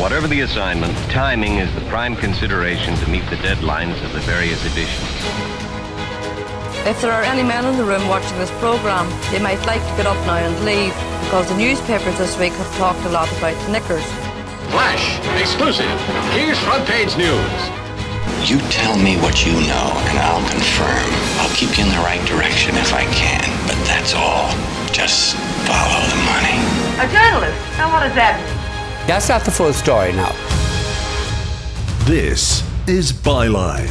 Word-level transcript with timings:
Whatever 0.00 0.26
the 0.26 0.40
assignment, 0.40 0.96
timing 1.10 1.58
is 1.58 1.72
the 1.74 1.82
prime 1.82 2.16
consideration 2.16 2.96
to 2.96 3.10
meet 3.10 3.28
the 3.28 3.36
deadlines 3.36 4.02
of 4.02 4.12
the 4.14 4.20
various 4.20 4.64
editions. 4.64 5.04
If 6.88 7.02
there 7.02 7.12
are 7.12 7.22
any 7.22 7.42
men 7.42 7.66
in 7.66 7.76
the 7.76 7.84
room 7.84 8.08
watching 8.08 8.36
this 8.38 8.50
programme, 8.52 9.06
they 9.30 9.38
might 9.38 9.60
like 9.66 9.84
to 9.84 9.94
get 10.00 10.06
up 10.06 10.16
now 10.24 10.40
and 10.40 10.64
leave 10.64 10.96
because 11.28 11.46
the 11.46 11.58
newspapers 11.58 12.16
this 12.16 12.38
week 12.38 12.52
have 12.54 12.76
talked 12.80 13.04
a 13.04 13.10
lot 13.10 13.30
about 13.36 13.54
knickers. 13.70 14.02
Flash, 14.72 15.20
exclusive. 15.38 15.92
Here's 16.32 16.58
front 16.64 16.88
page 16.88 17.12
news. 17.20 17.60
You 18.48 18.64
tell 18.72 18.96
me 18.96 19.20
what 19.20 19.44
you 19.44 19.52
know, 19.68 19.92
and 20.08 20.18
I'll 20.24 20.48
confirm. 20.48 21.04
I'll 21.44 21.54
keep 21.54 21.76
you 21.76 21.84
in 21.84 21.92
the 21.92 22.00
right 22.00 22.24
direction 22.26 22.74
if 22.80 22.96
I 22.96 23.04
can, 23.12 23.44
but 23.68 23.76
that's 23.84 24.16
all. 24.16 24.50
Just 24.90 25.36
follow 25.68 26.00
the 26.08 26.20
money. 26.32 26.56
A 26.96 27.06
journalist? 27.12 27.60
Now 27.76 27.92
what 27.92 28.00
does 28.00 28.16
that 28.16 28.40
mean? 28.40 28.51
That's 29.04 29.28
not 29.28 29.44
the 29.44 29.50
full 29.50 29.72
story 29.72 30.12
now. 30.12 30.30
This 32.04 32.62
is 32.86 33.12
Byline. 33.12 33.90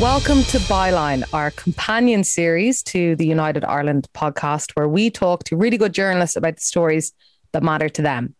Welcome 0.00 0.42
to 0.44 0.58
Byline, 0.58 1.22
our 1.32 1.52
companion 1.52 2.24
series 2.24 2.82
to 2.84 3.14
the 3.14 3.24
United 3.24 3.64
Ireland 3.64 4.08
podcast, 4.14 4.72
where 4.72 4.88
we 4.88 5.10
talk 5.10 5.44
to 5.44 5.56
really 5.56 5.78
good 5.78 5.92
journalists 5.92 6.34
about 6.34 6.56
the 6.56 6.60
stories 6.60 7.12
that 7.52 7.62
matter 7.62 7.88
to 7.88 8.02
them. 8.02 8.34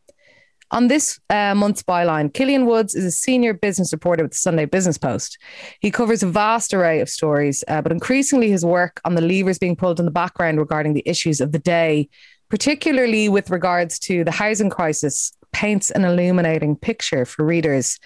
On 0.72 0.88
this 0.88 1.20
uh, 1.30 1.54
month's 1.54 1.84
byline, 1.84 2.32
Killian 2.34 2.66
Woods 2.66 2.96
is 2.96 3.04
a 3.04 3.10
senior 3.12 3.54
business 3.54 3.92
reporter 3.92 4.24
with 4.24 4.32
the 4.32 4.38
Sunday 4.38 4.64
Business 4.64 4.98
Post. 4.98 5.38
He 5.80 5.92
covers 5.92 6.24
a 6.24 6.26
vast 6.26 6.74
array 6.74 7.00
of 7.00 7.08
stories, 7.08 7.62
uh, 7.68 7.80
but 7.80 7.92
increasingly 7.92 8.50
his 8.50 8.64
work 8.64 9.00
on 9.04 9.14
the 9.14 9.20
levers 9.20 9.58
being 9.58 9.76
pulled 9.76 10.00
in 10.00 10.06
the 10.06 10.10
background 10.10 10.58
regarding 10.58 10.94
the 10.94 11.02
issues 11.06 11.40
of 11.40 11.52
the 11.52 11.58
day, 11.60 12.08
particularly 12.52 13.30
with 13.30 13.48
regards 13.48 13.98
to 13.98 14.24
the 14.24 14.30
housing 14.30 14.68
crisis, 14.68 15.32
paints 15.54 15.90
an 15.90 16.04
illuminating 16.04 16.76
picture 16.76 17.24
for 17.24 17.46
readers. 17.46 17.98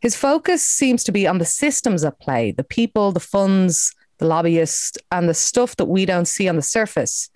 His 0.00 0.16
focus 0.16 0.66
seems 0.66 1.04
to 1.04 1.12
be 1.12 1.28
on 1.28 1.38
the 1.38 1.44
systems 1.44 2.02
at 2.02 2.18
play, 2.18 2.50
the 2.50 2.64
people, 2.64 3.12
the 3.12 3.20
funds, 3.20 3.94
the 4.18 4.26
lobbyists, 4.26 4.98
and 5.12 5.28
the 5.28 5.32
stuff 5.32 5.76
that 5.76 5.84
we 5.84 6.06
don't 6.06 6.26
see 6.26 6.48
on 6.48 6.56
the 6.56 6.60
surface. 6.60 7.30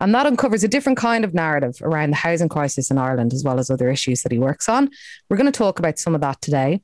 And 0.00 0.14
that 0.14 0.26
uncovers 0.26 0.62
a 0.62 0.68
different 0.68 0.98
kind 0.98 1.24
of 1.24 1.32
narrative 1.32 1.76
around 1.80 2.10
the 2.10 2.16
housing 2.16 2.50
crisis 2.50 2.90
in 2.90 2.98
Ireland, 2.98 3.32
as 3.32 3.42
well 3.42 3.58
as 3.58 3.70
other 3.70 3.88
issues 3.88 4.22
that 4.22 4.32
he 4.32 4.38
works 4.38 4.68
on. 4.68 4.90
We're 5.30 5.38
going 5.38 5.50
to 5.50 5.58
talk 5.58 5.78
about 5.78 5.98
some 5.98 6.14
of 6.14 6.20
that 6.20 6.42
today. 6.42 6.82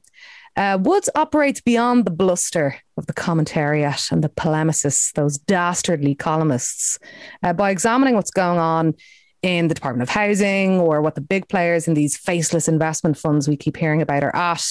Uh, 0.56 0.78
Woods 0.81 1.10
operates 1.14 1.60
beyond 1.60 2.06
the 2.06 2.10
bluster 2.10 2.77
of 2.97 3.06
the 3.06 3.12
commentariat 3.12 4.10
and 4.10 4.25
the 4.25 4.31
polemicists, 4.31 5.12
those 5.12 5.36
dastardly 5.36 6.14
columnists, 6.14 6.98
uh, 7.42 7.53
by 7.53 7.70
examining 7.70 8.14
what's 8.14 8.31
going 8.31 8.58
on 8.58 8.94
in 9.42 9.69
the 9.69 9.75
Department 9.75 10.03
of 10.03 10.14
Housing 10.14 10.81
or 10.81 11.00
what 11.00 11.14
the 11.14 11.20
big 11.20 11.48
players 11.48 11.86
in 11.86 11.94
these 11.94 12.17
faceless 12.17 12.69
investment 12.69 13.17
funds 13.17 13.48
we 13.48 13.56
keep 13.56 13.77
hearing 13.77 14.03
about 14.03 14.25
are 14.25 14.34
at, 14.34 14.64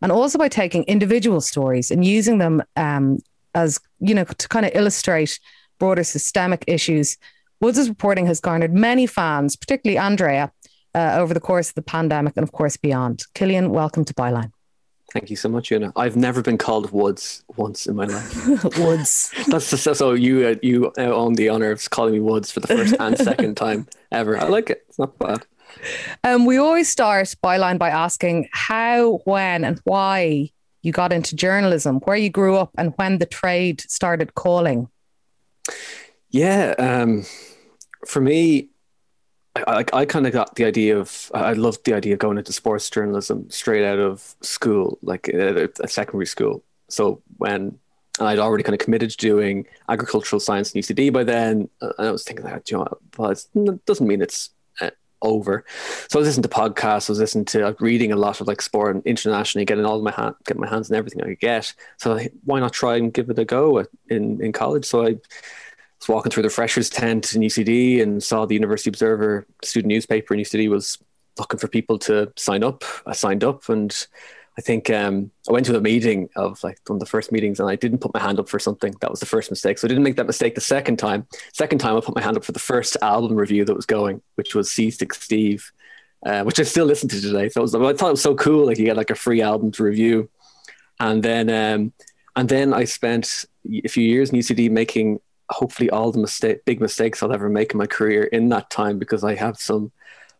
and 0.00 0.12
also 0.12 0.38
by 0.38 0.48
taking 0.48 0.84
individual 0.84 1.40
stories 1.40 1.90
and 1.90 2.04
using 2.04 2.38
them 2.38 2.62
um, 2.76 3.18
as, 3.54 3.80
you 4.00 4.14
know, 4.14 4.24
to 4.24 4.48
kind 4.48 4.66
of 4.66 4.72
illustrate 4.74 5.40
broader 5.78 6.04
systemic 6.04 6.64
issues 6.66 7.16
Woods' 7.64 7.88
reporting 7.88 8.26
has 8.26 8.40
garnered 8.40 8.74
many 8.74 9.06
fans, 9.06 9.56
particularly 9.56 9.96
Andrea, 9.96 10.52
uh, 10.94 11.16
over 11.16 11.32
the 11.32 11.40
course 11.40 11.70
of 11.70 11.74
the 11.74 11.82
pandemic 11.82 12.34
and, 12.36 12.44
of 12.44 12.52
course, 12.52 12.76
beyond. 12.76 13.24
Killian, 13.34 13.70
welcome 13.70 14.04
to 14.04 14.12
Byline. 14.12 14.52
Thank 15.14 15.30
you 15.30 15.36
so 15.36 15.48
much, 15.48 15.70
Una. 15.70 15.92
I've 15.94 16.16
never 16.16 16.42
been 16.42 16.58
called 16.58 16.90
Woods 16.90 17.44
once 17.56 17.86
in 17.86 17.94
my 17.94 18.06
life. 18.06 18.64
Woods. 18.78 19.32
That's 19.46 19.70
just, 19.70 19.98
so 19.98 20.12
you 20.12 20.44
uh, 20.44 20.54
you 20.60 20.92
own 20.98 21.34
the 21.34 21.48
honor 21.50 21.70
of 21.70 21.88
calling 21.90 22.14
me 22.14 22.20
Woods 22.20 22.50
for 22.50 22.58
the 22.58 22.66
first 22.66 22.96
and 23.00 23.16
second 23.16 23.56
time 23.56 23.86
ever. 24.10 24.36
I 24.36 24.48
like 24.48 24.70
it. 24.70 24.84
It's 24.88 24.98
not 24.98 25.16
bad. 25.20 25.46
Um, 26.24 26.46
we 26.46 26.56
always 26.56 26.88
start 26.88 27.32
Byline 27.44 27.78
by 27.78 27.90
asking 27.90 28.48
how, 28.52 29.20
when, 29.24 29.64
and 29.64 29.80
why 29.84 30.50
you 30.82 30.90
got 30.90 31.12
into 31.12 31.36
journalism, 31.36 32.00
where 32.00 32.16
you 32.16 32.28
grew 32.28 32.56
up, 32.56 32.72
and 32.76 32.92
when 32.96 33.18
the 33.18 33.26
trade 33.26 33.82
started 33.82 34.34
calling. 34.34 34.88
Yeah, 36.30 36.74
um, 36.78 37.24
for 38.06 38.20
me, 38.20 38.68
I, 39.56 39.84
I 39.92 40.04
kind 40.04 40.26
of 40.26 40.32
got 40.32 40.56
the 40.56 40.64
idea 40.64 40.98
of 40.98 41.30
I 41.32 41.52
loved 41.52 41.84
the 41.84 41.94
idea 41.94 42.14
of 42.14 42.18
going 42.18 42.38
into 42.38 42.52
sports 42.52 42.90
journalism 42.90 43.48
straight 43.50 43.84
out 43.84 44.00
of 44.00 44.34
school, 44.40 44.98
like 45.02 45.28
a, 45.28 45.68
a 45.80 45.88
secondary 45.88 46.26
school. 46.26 46.64
So 46.88 47.22
when 47.38 47.78
and 48.18 48.28
I'd 48.28 48.38
already 48.38 48.62
kind 48.62 48.74
of 48.74 48.84
committed 48.84 49.10
to 49.10 49.16
doing 49.16 49.66
agricultural 49.88 50.38
science 50.38 50.72
in 50.72 50.80
UCD 50.80 51.12
by 51.12 51.24
then, 51.24 51.68
and 51.80 51.92
I 51.98 52.12
was 52.12 52.22
thinking 52.22 52.46
that 52.46 52.70
you 52.70 52.78
know, 52.78 52.86
well, 53.16 53.30
it 53.30 53.86
doesn't 53.86 54.06
mean 54.06 54.22
it's 54.22 54.50
uh, 54.80 54.90
over. 55.20 55.64
So 56.08 56.18
I 56.18 56.20
was 56.20 56.28
listening 56.28 56.44
to 56.44 56.48
podcasts, 56.48 57.10
I 57.10 57.12
was 57.12 57.18
listening 57.18 57.46
to 57.46 57.68
uh, 57.68 57.74
reading 57.80 58.12
a 58.12 58.16
lot 58.16 58.40
of 58.40 58.46
like 58.46 58.62
sport 58.62 59.02
internationally, 59.04 59.64
getting 59.64 59.84
all 59.84 60.00
my 60.00 60.12
hand, 60.12 60.36
getting 60.46 60.60
my 60.60 60.68
hands 60.68 60.90
on 60.90 60.96
everything 60.96 61.22
I 61.22 61.26
could 61.26 61.40
get. 61.40 61.74
So 61.96 62.20
why 62.44 62.60
not 62.60 62.72
try 62.72 62.96
and 62.96 63.12
give 63.12 63.30
it 63.30 63.38
a 63.38 63.44
go 63.44 63.84
in 64.08 64.40
in 64.40 64.52
college? 64.52 64.84
So 64.84 65.06
I 65.06 65.16
was 66.00 66.08
walking 66.08 66.30
through 66.30 66.42
the 66.42 66.50
freshers 66.50 66.90
tent 66.90 67.34
in 67.34 67.42
UCD 67.42 68.02
and 68.02 68.22
saw 68.22 68.46
the 68.46 68.54
University 68.54 68.90
Observer 68.90 69.46
student 69.62 69.88
newspaper 69.88 70.34
in 70.34 70.40
UCD 70.40 70.68
was 70.68 70.98
looking 71.38 71.58
for 71.58 71.68
people 71.68 71.98
to 71.98 72.32
sign 72.36 72.62
up. 72.62 72.84
I 73.06 73.12
signed 73.12 73.44
up 73.44 73.68
and 73.68 74.06
I 74.56 74.60
think 74.60 74.88
um, 74.90 75.32
I 75.48 75.52
went 75.52 75.66
to 75.66 75.76
a 75.76 75.80
meeting 75.80 76.28
of 76.36 76.62
like 76.62 76.78
one 76.86 76.96
of 76.96 77.00
the 77.00 77.06
first 77.06 77.32
meetings 77.32 77.58
and 77.58 77.68
I 77.68 77.74
didn't 77.74 77.98
put 77.98 78.14
my 78.14 78.20
hand 78.20 78.38
up 78.38 78.48
for 78.48 78.60
something. 78.60 78.94
That 79.00 79.10
was 79.10 79.18
the 79.18 79.26
first 79.26 79.50
mistake. 79.50 79.78
So 79.78 79.86
I 79.86 79.88
didn't 79.88 80.04
make 80.04 80.16
that 80.16 80.26
mistake 80.26 80.54
the 80.54 80.60
second 80.60 80.98
time. 80.98 81.26
Second 81.52 81.78
time 81.78 81.96
I 81.96 82.00
put 82.00 82.14
my 82.14 82.22
hand 82.22 82.36
up 82.36 82.44
for 82.44 82.52
the 82.52 82.60
first 82.60 82.96
album 83.02 83.36
review 83.36 83.64
that 83.64 83.74
was 83.74 83.86
going, 83.86 84.22
which 84.36 84.54
was 84.54 84.68
C6 84.70 85.12
Steve, 85.14 85.72
uh, 86.24 86.44
which 86.44 86.60
I 86.60 86.62
still 86.62 86.86
listen 86.86 87.08
to 87.08 87.20
today. 87.20 87.48
So 87.48 87.62
was, 87.62 87.74
I 87.74 87.78
thought 87.94 88.08
it 88.08 88.12
was 88.12 88.22
so 88.22 88.36
cool. 88.36 88.66
Like 88.66 88.78
you 88.78 88.84
get 88.84 88.96
like 88.96 89.10
a 89.10 89.16
free 89.16 89.42
album 89.42 89.72
to 89.72 89.82
review. 89.82 90.30
And 91.00 91.20
then, 91.22 91.50
um, 91.50 91.92
and 92.36 92.48
then 92.48 92.72
I 92.72 92.84
spent 92.84 93.46
a 93.84 93.88
few 93.88 94.04
years 94.04 94.30
in 94.30 94.38
UCD 94.38 94.70
making 94.70 95.20
hopefully 95.54 95.88
all 95.90 96.12
the 96.12 96.18
mistake, 96.18 96.64
big 96.64 96.80
mistakes 96.80 97.22
I'll 97.22 97.32
ever 97.32 97.48
make 97.48 97.72
in 97.72 97.78
my 97.78 97.86
career 97.86 98.24
in 98.24 98.48
that 98.50 98.70
time 98.70 98.98
because 98.98 99.24
I 99.24 99.34
have 99.34 99.56
some 99.56 99.92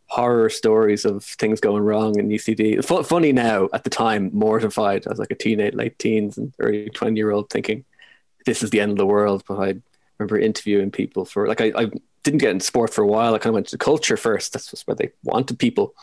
horror 0.07 0.51
stories 0.51 1.05
of 1.05 1.25
things 1.25 1.61
going 1.61 1.83
wrong 1.83 2.19
in 2.19 2.29
UCD. 2.29 2.79
F- 2.79 3.07
funny 3.07 3.33
now, 3.33 3.69
at 3.73 3.85
the 3.85 3.91
time, 3.91 4.31
mortified 4.33 5.07
as 5.07 5.19
like 5.19 5.31
a 5.31 5.37
teenage, 5.37 5.75
late 5.75 5.99
teens 5.99 6.37
and 6.37 6.53
early 6.59 6.91
20 6.91 7.17
year 7.17 7.31
old 7.31 7.49
thinking 7.49 7.85
this 8.45 8.63
is 8.63 8.71
the 8.71 8.81
end 8.81 8.93
of 8.93 8.99
the 8.99 9.07
world. 9.07 9.45
But 9.47 9.59
I 9.59 9.75
remember 10.19 10.39
interviewing 10.39 10.91
people 10.91 11.25
for 11.25 11.49
like, 11.49 11.61
I, 11.61 11.73
I 11.77 11.91
didn't 12.25 12.41
get 12.41 12.51
in 12.51 12.61
sport 12.61 12.93
for 12.93 13.03
a 13.03 13.07
while. 13.07 13.35
I 13.35 13.39
kind 13.39 13.53
of 13.53 13.55
went 13.55 13.69
to 13.69 13.79
culture 13.79 14.17
first. 14.17 14.53
That's 14.53 14.71
just 14.71 14.87
where 14.87 14.95
they 14.95 15.13
wanted 15.23 15.59
people. 15.59 15.95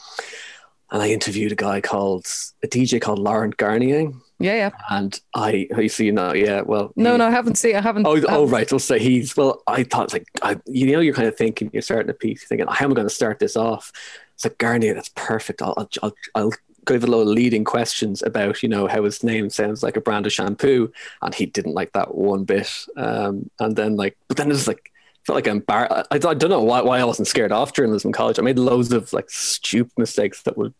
And 0.91 1.01
I 1.01 1.09
interviewed 1.09 1.51
a 1.51 1.55
guy 1.55 1.79
called, 1.81 2.25
a 2.63 2.67
DJ 2.67 2.99
called 3.01 3.19
Laurent 3.19 3.55
Garnier 3.57 4.11
yeah, 4.41 4.55
yeah. 4.55 4.69
And 4.89 5.19
I, 5.35 5.67
have 5.71 5.83
you 5.83 5.89
see, 5.89 6.11
no, 6.11 6.33
yeah, 6.33 6.61
well, 6.61 6.91
no, 6.95 7.13
he, 7.13 7.17
no, 7.17 7.27
I 7.27 7.31
haven't 7.31 7.55
seen, 7.55 7.75
I 7.75 7.81
haven't. 7.81 8.05
Oh, 8.05 8.11
I 8.11 8.15
haven't. 8.15 8.33
oh, 8.33 8.47
right. 8.47 8.71
I'll 8.71 8.79
say 8.79 8.99
he's. 8.99 9.37
Well, 9.37 9.63
I 9.67 9.83
thought 9.83 10.13
like, 10.13 10.27
I, 10.41 10.59
you 10.65 10.91
know, 10.91 10.99
you're 10.99 11.13
kind 11.13 11.27
of 11.27 11.35
thinking, 11.35 11.69
you're 11.73 11.81
starting 11.81 12.09
a 12.09 12.13
piece, 12.13 12.45
thinking, 12.45 12.67
how 12.67 12.85
am 12.85 12.91
I 12.91 12.95
going 12.95 13.07
to 13.07 13.13
start 13.13 13.39
this 13.39 13.55
off? 13.55 13.91
It's 14.35 14.45
like 14.45 14.57
Garnier, 14.57 14.93
that's 14.93 15.11
perfect. 15.15 15.61
I'll, 15.61 15.87
I'll, 16.03 16.13
I'll 16.35 16.51
give 16.85 17.03
a 17.03 17.07
lot 17.07 17.21
of 17.21 17.27
leading 17.27 17.63
questions 17.63 18.23
about, 18.23 18.63
you 18.63 18.69
know, 18.69 18.87
how 18.87 19.03
his 19.03 19.23
name 19.23 19.49
sounds 19.49 19.83
like 19.83 19.97
a 19.97 20.01
brand 20.01 20.25
of 20.25 20.33
shampoo, 20.33 20.91
and 21.21 21.35
he 21.35 21.45
didn't 21.45 21.75
like 21.75 21.91
that 21.93 22.15
one 22.15 22.43
bit. 22.43 22.71
Um, 22.97 23.49
and 23.59 23.75
then 23.75 23.95
like, 23.95 24.17
but 24.27 24.37
then 24.37 24.51
it's 24.51 24.67
like. 24.67 24.87
Felt 25.23 25.35
like 25.35 25.47
I'm 25.47 25.59
bar- 25.59 25.87
I, 26.09 26.15
I 26.15 26.17
don't 26.17 26.49
know 26.49 26.63
why, 26.63 26.81
why 26.81 26.99
I 26.99 27.03
wasn't 27.03 27.27
scared 27.27 27.51
off 27.51 27.73
journalism 27.73 28.09
in 28.09 28.13
college. 28.13 28.39
I 28.39 28.41
made 28.41 28.57
loads 28.57 28.91
of 28.91 29.13
like 29.13 29.29
stupid 29.29 29.91
mistakes 29.95 30.41
that 30.41 30.57
would 30.57 30.73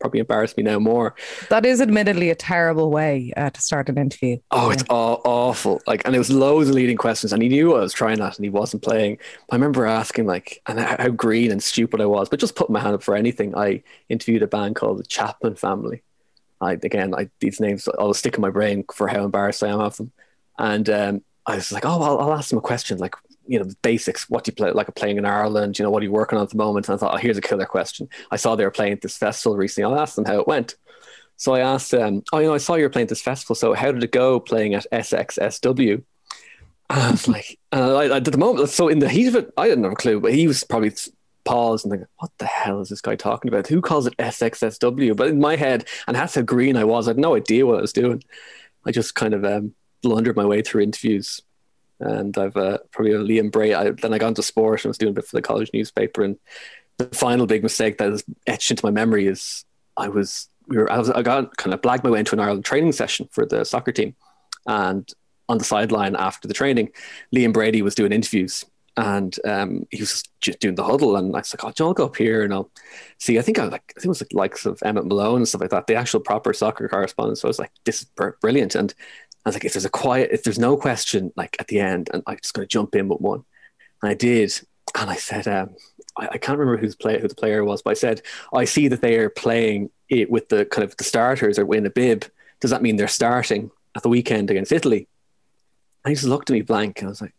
probably 0.00 0.20
embarrass 0.20 0.56
me 0.56 0.62
now 0.62 0.78
more. 0.78 1.14
That 1.48 1.66
is 1.66 1.80
admittedly 1.80 2.30
a 2.30 2.34
terrible 2.34 2.90
way 2.90 3.32
uh, 3.36 3.50
to 3.50 3.60
start 3.60 3.88
an 3.88 3.98
interview. 3.98 4.38
Oh, 4.50 4.70
it's 4.70 4.84
aw- 4.88 5.20
awful. 5.24 5.80
Like, 5.86 6.02
and 6.04 6.14
it 6.14 6.18
was 6.18 6.30
loads 6.30 6.68
of 6.68 6.74
leading 6.74 6.96
questions, 6.96 7.32
and 7.32 7.42
he 7.42 7.48
knew 7.48 7.74
I 7.74 7.80
was 7.80 7.92
trying 7.92 8.18
that, 8.18 8.36
and 8.36 8.44
he 8.44 8.50
wasn't 8.50 8.82
playing. 8.82 9.18
I 9.50 9.54
remember 9.56 9.86
asking 9.86 10.26
like, 10.26 10.60
and 10.66 10.78
how 10.78 11.08
green 11.08 11.50
and 11.50 11.62
stupid 11.62 12.00
I 12.00 12.06
was, 12.06 12.28
but 12.28 12.40
just 12.40 12.56
putting 12.56 12.72
my 12.72 12.80
hand 12.80 12.94
up 12.94 13.02
for 13.02 13.14
anything. 13.14 13.56
I 13.56 13.82
interviewed 14.08 14.42
a 14.42 14.46
band 14.46 14.76
called 14.76 14.98
the 14.98 15.04
Chapman 15.04 15.56
Family. 15.56 16.02
I 16.60 16.72
again, 16.72 17.14
I 17.14 17.30
these 17.40 17.60
names 17.60 17.86
always 17.88 18.18
stick 18.18 18.34
in 18.34 18.40
my 18.40 18.50
brain 18.50 18.84
for 18.92 19.08
how 19.08 19.24
embarrassed 19.24 19.62
I 19.62 19.68
am 19.68 19.80
of 19.80 19.96
them, 19.96 20.12
and 20.58 20.88
um, 20.90 21.22
I 21.46 21.56
was 21.56 21.72
like, 21.72 21.86
oh, 21.86 22.02
I'll, 22.02 22.18
I'll 22.18 22.34
ask 22.34 22.50
them 22.50 22.58
a 22.58 22.62
question 22.62 22.98
like 22.98 23.14
you 23.48 23.58
know 23.58 23.64
the 23.64 23.76
basics. 23.82 24.28
What 24.28 24.44
do 24.44 24.50
you 24.50 24.54
play 24.54 24.70
like 24.72 24.94
playing 24.94 25.18
in 25.18 25.24
ireland? 25.24 25.78
You 25.78 25.84
know 25.84 25.90
what 25.90 26.02
are 26.02 26.06
you 26.06 26.12
working 26.12 26.38
on 26.38 26.44
at 26.44 26.50
the 26.50 26.56
moment? 26.56 26.88
And 26.88 26.94
i 26.94 26.98
thought 26.98 27.14
oh, 27.14 27.18
here's 27.18 27.38
a 27.38 27.42
killer 27.42 27.66
question. 27.66 28.08
I 28.30 28.36
saw 28.36 28.54
they 28.54 28.64
were 28.64 28.70
playing 28.70 28.92
at 28.92 29.00
this 29.00 29.16
festival 29.16 29.56
recently. 29.56 29.90
I'll 29.90 30.00
ask 30.00 30.14
them 30.14 30.24
how 30.24 30.38
it 30.38 30.46
went. 30.46 30.76
So 31.36 31.54
i 31.54 31.60
asked 31.60 31.90
them 31.90 32.22
oh 32.32 32.38
you 32.38 32.46
know 32.46 32.54
i 32.54 32.58
saw 32.58 32.74
you 32.74 32.84
were 32.84 32.90
playing 32.90 33.06
at 33.06 33.10
this 33.10 33.22
festival. 33.22 33.54
So 33.54 33.74
how 33.74 33.92
did 33.92 34.04
it 34.04 34.12
go 34.12 34.40
playing 34.40 34.74
at 34.74 34.86
sxsw 34.92 36.02
and 36.90 37.02
i 37.02 37.10
was 37.10 37.28
like 37.28 37.58
I, 37.70 38.16
at 38.16 38.24
the 38.24 38.38
moment 38.38 38.68
so 38.70 38.88
in 38.88 38.98
the 38.98 39.08
heat 39.08 39.28
of 39.28 39.36
it 39.36 39.52
i 39.56 39.68
didn't 39.68 39.84
have 39.84 39.92
a 39.92 39.96
clue 39.96 40.20
but 40.20 40.34
he 40.34 40.48
was 40.48 40.64
probably 40.64 40.92
paused 41.48 41.84
and 41.84 41.92
thinking, 41.92 42.08
what 42.18 42.30
the 42.38 42.44
hell 42.44 42.80
is 42.80 42.90
this 42.90 43.00
guy 43.00 43.16
talking 43.16 43.48
about? 43.48 43.66
Who 43.66 43.80
calls 43.80 44.06
it 44.06 44.16
SXSW? 44.18 45.16
But 45.16 45.28
in 45.28 45.40
my 45.40 45.56
head, 45.56 45.86
and 46.06 46.14
that's 46.14 46.34
how 46.34 46.42
green 46.42 46.76
I 46.76 46.84
was, 46.84 47.08
I 47.08 47.12
had 47.12 47.18
no 47.18 47.34
idea 47.34 47.64
what 47.64 47.78
I 47.78 47.80
was 47.80 47.92
doing. 47.92 48.22
I 48.84 48.92
just 48.92 49.14
kind 49.14 49.32
of 49.32 49.44
um, 49.46 49.74
blundered 50.02 50.36
my 50.36 50.44
way 50.44 50.60
through 50.60 50.82
interviews 50.82 51.40
and 52.00 52.36
I've 52.36 52.56
uh, 52.56 52.78
probably 52.90 53.12
Liam 53.12 53.50
Bray. 53.50 53.74
I, 53.74 53.90
then 53.90 54.12
I 54.12 54.18
got 54.18 54.28
into 54.28 54.42
sport 54.42 54.84
and 54.84 54.90
was 54.90 54.98
doing 54.98 55.10
a 55.10 55.14
bit 55.14 55.26
for 55.26 55.36
the 55.36 55.42
college 55.42 55.70
newspaper. 55.72 56.22
And 56.22 56.38
the 56.98 57.06
final 57.06 57.46
big 57.46 57.62
mistake 57.62 57.98
that 57.98 58.12
is 58.12 58.24
etched 58.46 58.70
into 58.70 58.84
my 58.84 58.90
memory 58.90 59.26
is 59.26 59.64
I 59.96 60.08
was 60.08 60.48
we 60.66 60.76
were 60.76 60.90
I 60.90 60.98
was 60.98 61.10
I 61.10 61.22
got 61.22 61.56
kind 61.56 61.74
of 61.74 61.80
blagged 61.80 62.04
my 62.04 62.10
way 62.10 62.20
into 62.20 62.34
an 62.34 62.40
Ireland 62.40 62.64
training 62.64 62.92
session 62.92 63.28
for 63.32 63.46
the 63.46 63.64
soccer 63.64 63.92
team, 63.92 64.14
and 64.66 65.10
on 65.48 65.58
the 65.58 65.64
sideline 65.64 66.14
after 66.14 66.46
the 66.46 66.54
training, 66.54 66.90
Liam 67.34 67.52
Brady 67.52 67.82
was 67.82 67.94
doing 67.94 68.12
interviews 68.12 68.64
and 68.98 69.38
um, 69.44 69.86
he 69.90 70.00
was 70.00 70.24
just 70.40 70.58
doing 70.58 70.74
the 70.74 70.82
huddle. 70.82 71.16
And 71.16 71.34
I 71.34 71.38
was 71.38 71.54
like, 71.54 71.64
"Oh, 71.64 71.70
John, 71.70 71.88
I'll 71.88 71.94
go 71.94 72.06
up 72.06 72.16
here 72.16 72.42
and 72.42 72.52
I'll 72.52 72.68
see." 73.18 73.38
I 73.38 73.42
think 73.42 73.58
I 73.58 73.62
was 73.62 73.70
like, 73.70 73.94
I 73.96 74.00
think 74.00 74.06
it 74.06 74.08
was 74.08 74.20
like 74.20 74.34
likes 74.34 74.66
of 74.66 74.82
Emmet 74.84 75.06
Malone 75.06 75.36
and 75.36 75.48
stuff 75.48 75.60
like 75.60 75.70
that. 75.70 75.86
The 75.86 75.94
actual 75.94 76.18
proper 76.18 76.52
soccer 76.52 76.88
correspondent. 76.88 77.38
So 77.38 77.46
I 77.46 77.50
was 77.50 77.60
like, 77.60 77.70
"This 77.84 78.02
is 78.02 78.10
brilliant." 78.40 78.74
And 78.74 78.92
I 79.44 79.48
was 79.48 79.54
like, 79.54 79.64
"If 79.64 79.72
there's 79.72 79.84
a 79.84 79.90
quiet, 79.90 80.30
if 80.32 80.42
there's 80.42 80.58
no 80.58 80.76
question, 80.76 81.32
like 81.36 81.56
at 81.58 81.68
the 81.68 81.80
end, 81.80 82.10
and 82.12 82.22
I'm 82.26 82.38
just 82.42 82.54
going 82.54 82.66
to 82.66 82.72
jump 82.72 82.94
in 82.94 83.08
with 83.08 83.20
one," 83.20 83.44
and 84.02 84.10
I 84.10 84.14
did. 84.14 84.52
And 84.98 85.10
I 85.10 85.16
said, 85.16 85.46
um, 85.46 85.76
I, 86.18 86.28
I, 86.32 86.38
can't 86.38 86.58
remember 86.58 86.80
who's 86.80 86.96
play, 86.96 87.20
who 87.20 87.28
the 87.28 87.34
player 87.34 87.64
was, 87.64 87.82
but 87.82 87.90
I 87.90 87.94
said, 87.94 88.22
I 88.54 88.64
see 88.64 88.88
that 88.88 89.00
they 89.00 89.16
are 89.18 89.28
playing 89.28 89.90
it 90.08 90.30
with 90.30 90.48
the 90.48 90.64
kind 90.64 90.84
of 90.84 90.96
the 90.96 91.04
starters 91.04 91.58
or 91.58 91.74
in 91.74 91.86
a 91.86 91.90
bib. 91.90 92.24
Does 92.60 92.70
that 92.70 92.82
mean 92.82 92.96
they're 92.96 93.08
starting 93.08 93.70
at 93.94 94.02
the 94.02 94.08
weekend 94.08 94.50
against 94.50 94.72
Italy? 94.72 95.08
And 96.04 96.10
he 96.10 96.14
just 96.14 96.26
looked 96.26 96.50
at 96.50 96.54
me 96.54 96.62
blank. 96.62 96.98
And 96.98 97.08
I 97.08 97.10
was 97.10 97.20
like, 97.20 97.34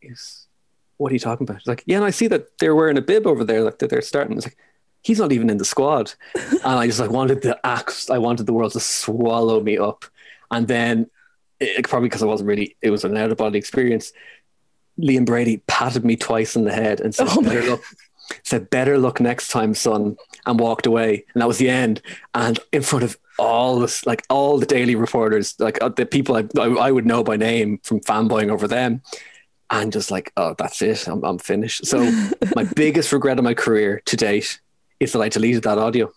what 0.97 1.11
are 1.11 1.15
you 1.15 1.19
talking 1.19 1.45
about? 1.45 1.57
He's 1.57 1.67
like, 1.67 1.83
yeah, 1.85 1.97
and 1.97 2.05
I 2.05 2.11
see 2.11 2.27
that 2.27 2.57
they're 2.59 2.75
wearing 2.75 2.97
a 2.97 3.01
bib 3.01 3.25
over 3.25 3.43
there, 3.43 3.63
like 3.63 3.79
that 3.79 3.89
they're 3.89 4.01
starting. 4.01 4.37
It's 4.37 4.45
like, 4.45 4.57
he's 5.01 5.19
not 5.19 5.31
even 5.31 5.49
in 5.49 5.57
the 5.57 5.65
squad. 5.65 6.13
and 6.35 6.61
I 6.63 6.87
just 6.87 6.99
like 6.99 7.09
wanted 7.09 7.41
the 7.41 7.59
axe, 7.65 8.09
I 8.09 8.17
wanted 8.17 8.45
the 8.45 8.53
world 8.53 8.73
to 8.73 8.79
swallow 8.79 9.61
me 9.61 9.77
up. 9.77 10.05
And 10.51 10.67
then 10.67 11.09
it, 11.59 11.87
probably 11.87 12.09
because 12.09 12.23
I 12.23 12.27
wasn't 12.27 12.47
really, 12.47 12.75
it 12.81 12.89
was 12.89 13.03
an 13.03 13.17
out 13.17 13.31
of 13.31 13.37
body 13.37 13.57
experience. 13.57 14.11
Liam 14.99 15.25
Brady 15.25 15.57
patted 15.67 16.03
me 16.03 16.15
twice 16.15 16.55
in 16.55 16.65
the 16.65 16.73
head 16.73 16.99
and 16.99 17.13
said, 17.13 17.27
oh 17.29 17.41
better 17.41 17.63
look, 17.63 17.83
said, 18.43 18.69
better 18.69 18.97
luck 18.97 19.19
next 19.19 19.49
time, 19.49 19.73
son, 19.73 20.17
and 20.45 20.59
walked 20.59 20.85
away. 20.85 21.25
And 21.33 21.41
that 21.41 21.47
was 21.47 21.57
the 21.57 21.69
end. 21.69 22.01
And 22.33 22.59
in 22.71 22.81
front 22.81 23.03
of 23.03 23.17
all 23.37 23.79
this, 23.79 24.05
like 24.05 24.23
all 24.29 24.57
the 24.57 24.65
daily 24.65 24.95
reporters, 24.95 25.55
like 25.59 25.81
uh, 25.81 25.89
the 25.89 26.05
people 26.05 26.35
I, 26.35 26.45
I, 26.59 26.91
would 26.91 27.05
know 27.05 27.23
by 27.23 27.37
name 27.37 27.79
from 27.83 28.01
fanboying 28.01 28.49
over 28.49 28.67
them, 28.67 29.01
and 29.71 29.93
just 29.93 30.11
like, 30.11 30.31
oh, 30.35 30.55
that's 30.57 30.81
it, 30.81 31.07
I'm, 31.07 31.23
I'm 31.23 31.37
finished. 31.37 31.85
So 31.85 31.99
my 32.55 32.63
biggest 32.75 33.11
regret 33.13 33.37
of 33.37 33.45
my 33.45 33.53
career 33.53 34.01
to 34.05 34.17
date 34.17 34.59
is 34.99 35.13
that 35.13 35.21
I 35.21 35.29
deleted 35.29 35.63
that 35.63 35.77
audio. 35.77 36.11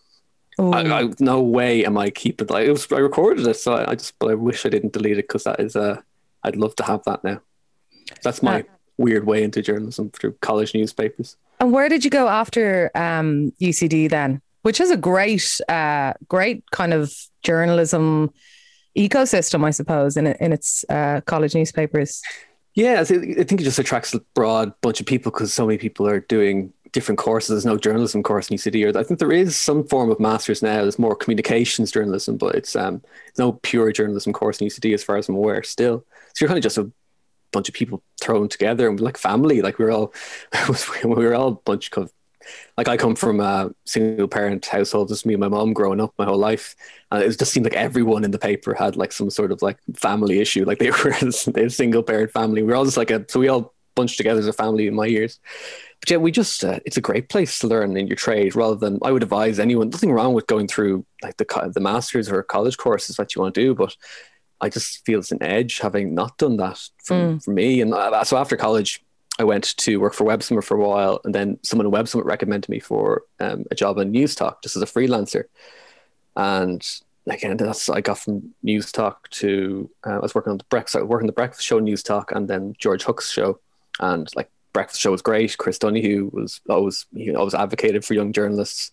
I, 0.59 0.83
I, 0.83 1.11
no 1.19 1.41
way 1.41 1.85
am 1.85 1.97
I 1.97 2.11
keeping 2.11 2.49
like 2.49 2.67
it 2.67 2.73
was. 2.73 2.91
I 2.93 2.99
recorded 2.99 3.47
it, 3.47 3.55
so 3.55 3.75
I, 3.75 3.93
I 3.93 3.95
just, 3.95 4.19
but 4.19 4.31
I 4.31 4.35
wish 4.35 4.67
I 4.67 4.69
didn't 4.69 4.93
delete 4.93 5.19
it 5.19 5.29
because 5.29 5.45
that 5.45 5.61
is 5.61 5.77
uh, 5.77 6.01
I'd 6.45 6.57
love 6.57 6.77
to 6.77 6.85
have 6.85 7.03
that 7.05 7.25
now. 7.25 7.41
That's 8.23 8.43
my 8.43 8.61
uh, 8.61 8.65
weird 8.99 9.27
way 9.27 9.43
into 9.43 9.63
journalism 9.63 10.11
through 10.11 10.33
college 10.41 10.75
newspapers. 10.75 11.37
And 11.61 11.73
where 11.73 11.89
did 11.89 12.05
you 12.05 12.11
go 12.11 12.29
after 12.29 12.91
um, 12.95 13.53
UCD 13.61 14.11
then? 14.11 14.43
Which 14.63 14.81
is 14.81 14.91
a 14.91 14.97
great, 14.97 15.61
uh, 15.69 16.13
great 16.29 16.71
kind 16.71 16.93
of 16.93 17.15
journalism 17.43 18.33
ecosystem, 18.97 19.65
I 19.65 19.71
suppose, 19.71 20.17
in 20.17 20.27
in 20.27 20.53
its 20.53 20.85
uh, 20.89 21.21
college 21.23 21.55
newspapers. 21.55 22.23
Yeah, 22.75 23.01
I 23.01 23.05
think 23.05 23.39
it 23.39 23.59
just 23.59 23.79
attracts 23.79 24.15
a 24.15 24.21
broad 24.35 24.73
bunch 24.81 25.01
of 25.01 25.07
people 25.07 25.31
because 25.31 25.53
so 25.53 25.67
many 25.67 25.79
people 25.79 26.07
are 26.07 26.21
doing 26.21 26.73
different 26.93 27.19
courses. 27.19 27.49
There's 27.49 27.67
no 27.67 27.79
journalism 27.79 28.23
course 28.23 28.49
in 28.49 28.57
UCD, 28.57 28.95
or 28.95 28.99
I 28.99 29.03
think 29.03 29.19
there 29.19 29.33
is 29.33 29.57
some 29.57 29.87
form 29.87 30.11
of 30.11 30.21
masters 30.21 30.63
now. 30.63 30.83
There's 30.83 30.99
more 30.99 31.17
communications 31.17 31.91
journalism, 31.91 32.37
but 32.37 32.55
it's 32.55 32.77
um, 32.77 33.03
no 33.39 33.53
pure 33.53 33.93
journalism 33.93 34.33
course 34.33 34.61
in 34.61 34.69
UCD 34.69 34.95
as 34.95 35.03
far 35.03 35.17
as 35.17 35.29
I'm 35.29 35.37
aware. 35.37 35.63
Still, 35.63 36.05
so 36.35 36.43
you're 36.43 36.49
kind 36.49 36.59
of 36.59 36.63
just 36.63 36.79
a 36.79 36.91
bunch 37.53 37.69
of 37.69 37.75
people 37.75 38.03
thrown 38.21 38.49
together 38.49 38.89
and 38.89 39.01
like 39.01 39.17
family. 39.17 39.63
Like 39.63 39.79
we 39.79 39.87
are 39.87 39.91
all, 39.91 40.15
we 41.05 41.11
were 41.11 41.35
all 41.35 41.49
a 41.49 41.53
bunch 41.65 41.91
of 41.93 42.13
like 42.77 42.89
I 42.89 42.97
come 42.97 43.15
from 43.15 43.41
a 43.41 43.71
single 43.85 44.29
parent 44.29 44.67
household, 44.67 45.09
just 45.09 45.25
me 45.27 45.35
and 45.35 45.41
my 45.41 45.49
mom 45.49 45.73
growing 45.73 46.01
up 46.01 46.13
my 46.19 46.25
whole 46.25 46.39
life. 46.39 46.75
And 47.11 47.23
it 47.23 47.39
just 47.39 47.53
seemed 47.53 47.67
like 47.67 47.75
everyone 47.75 48.25
in 48.25 48.33
the 48.33 48.39
paper 48.39 48.75
had 48.75 48.97
like 48.97 49.13
some 49.13 49.31
sort 49.31 49.53
of 49.53 49.63
like 49.63 49.79
family 49.95 50.41
issue. 50.41 50.65
Like 50.65 50.79
they 50.79 50.91
were 51.05 51.15
a 51.23 51.71
single 51.71 52.03
parent 52.03 52.33
family. 52.33 52.63
We 52.63 52.73
are 52.73 52.77
all 52.77 52.85
just 52.85 52.97
like 52.97 53.11
a, 53.11 53.25
so 53.29 53.41
we 53.41 53.49
all 53.49 53.75
bunched 53.95 54.17
together 54.17 54.41
as 54.41 54.47
a 54.47 54.53
family 54.53 54.87
in 54.87 54.95
my 54.95 55.07
years. 55.07 55.41
But 56.01 56.11
yeah, 56.11 56.17
we 56.17 56.33
just, 56.33 56.65
uh, 56.65 56.81
it's 56.85 56.97
a 56.97 57.01
great 57.03 57.29
place 57.29 57.59
to 57.61 57.69
learn 57.69 57.97
in 57.97 58.07
your 58.09 58.17
trade 58.17 58.57
rather 58.57 58.77
than, 58.77 58.99
I 59.03 59.13
would 59.13 59.23
advise 59.23 59.59
anyone, 59.59 59.91
nothing 59.91 60.13
wrong 60.13 60.35
with 60.35 60.47
going 60.47 60.67
through 60.67 61.05
like 61.23 61.37
the, 61.37 61.71
the 61.73 61.81
master's 61.81 62.29
or 62.29 62.43
college 62.43 62.77
courses 62.77 63.17
that 63.17 63.35
you 63.35 63.43
want 63.43 63.55
to 63.55 63.61
do, 63.61 63.75
but 63.75 63.97
I 64.61 64.69
just 64.69 65.05
feel 65.05 65.19
it's 65.21 65.33
an 65.33 65.43
edge 65.43 65.79
having 65.79 66.15
not 66.15 66.39
done 66.39 66.57
that 66.59 66.81
for, 67.05 67.17
mm. 67.17 67.45
for 67.45 67.53
me. 67.53 67.81
And 67.81 67.95
uh, 67.95 68.25
so 68.25 68.37
after 68.37 68.57
college, 68.57 69.05
I 69.39 69.45
went 69.45 69.77
to 69.79 69.97
work 69.97 70.15
for 70.15 70.25
Web 70.25 70.43
Summit 70.43 70.65
for 70.65 70.77
a 70.77 70.81
while, 70.81 71.21
and 71.25 71.35
then 71.35 71.59
someone 71.63 71.87
in 71.87 71.93
Web 71.93 72.07
Summit 72.07 72.27
recommended 72.27 72.69
me 72.69 72.81
for 72.81 73.23
um, 73.41 73.65
a 73.71 73.75
job 73.75 73.99
on 73.99 74.13
Newstalk 74.13 74.63
just 74.63 74.77
as 74.77 74.83
a 74.83 74.87
freelancer. 74.87 75.45
And 76.37 76.87
again, 77.27 77.57
that's 77.57 77.89
I 77.89 78.03
got 78.03 78.19
from 78.19 78.55
Newstalk 78.65 79.17
to 79.31 79.91
uh, 80.07 80.17
I 80.17 80.19
was 80.19 80.35
working 80.35 80.51
on 80.51 80.59
the 80.59 80.65
breakfast. 80.65 80.97
I 80.97 81.01
was 81.01 81.09
working 81.09 81.27
the 81.27 81.33
breakfast 81.33 81.67
show 81.67 81.81
Newstalk, 81.81 82.37
and 82.37 82.47
then 82.47 82.75
George 82.79 83.05
Hook's 83.05 83.31
show, 83.33 83.59
and 84.03 84.29
like 84.37 84.51
breakfast 84.73 85.01
show 85.01 85.11
was 85.11 85.23
great. 85.23 85.57
Chris 85.57 85.79
Donoghue 85.79 86.31
was 86.33 86.61
always 86.69 87.07
he 87.15 87.35
always 87.35 87.55
advocated 87.55 88.05
for 88.05 88.15
young 88.15 88.33
journalists. 88.33 88.91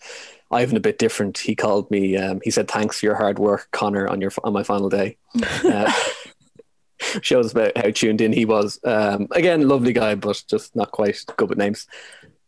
Ivan 0.51 0.77
a 0.77 0.81
bit 0.81 0.97
different. 0.97 1.37
He 1.37 1.55
called 1.55 1.91
me. 1.91 2.15
Um, 2.15 2.39
he 2.43 2.51
said, 2.51 2.69
"Thanks 2.69 2.99
for 2.99 3.07
your 3.07 3.15
hard 3.15 3.39
work, 3.39 3.67
Connor, 3.71 4.07
on 4.07 4.21
your 4.21 4.31
on 4.43 4.53
my 4.53 4.63
final 4.63 4.89
day." 4.89 5.17
Uh, 5.63 5.91
shows 7.21 7.51
about 7.51 7.77
how 7.77 7.89
tuned 7.91 8.21
in 8.21 8.33
he 8.33 8.45
was. 8.45 8.79
Um, 8.83 9.27
again, 9.31 9.67
lovely 9.67 9.93
guy, 9.93 10.15
but 10.15 10.43
just 10.49 10.75
not 10.75 10.91
quite 10.91 11.23
good 11.37 11.49
with 11.49 11.57
names. 11.57 11.87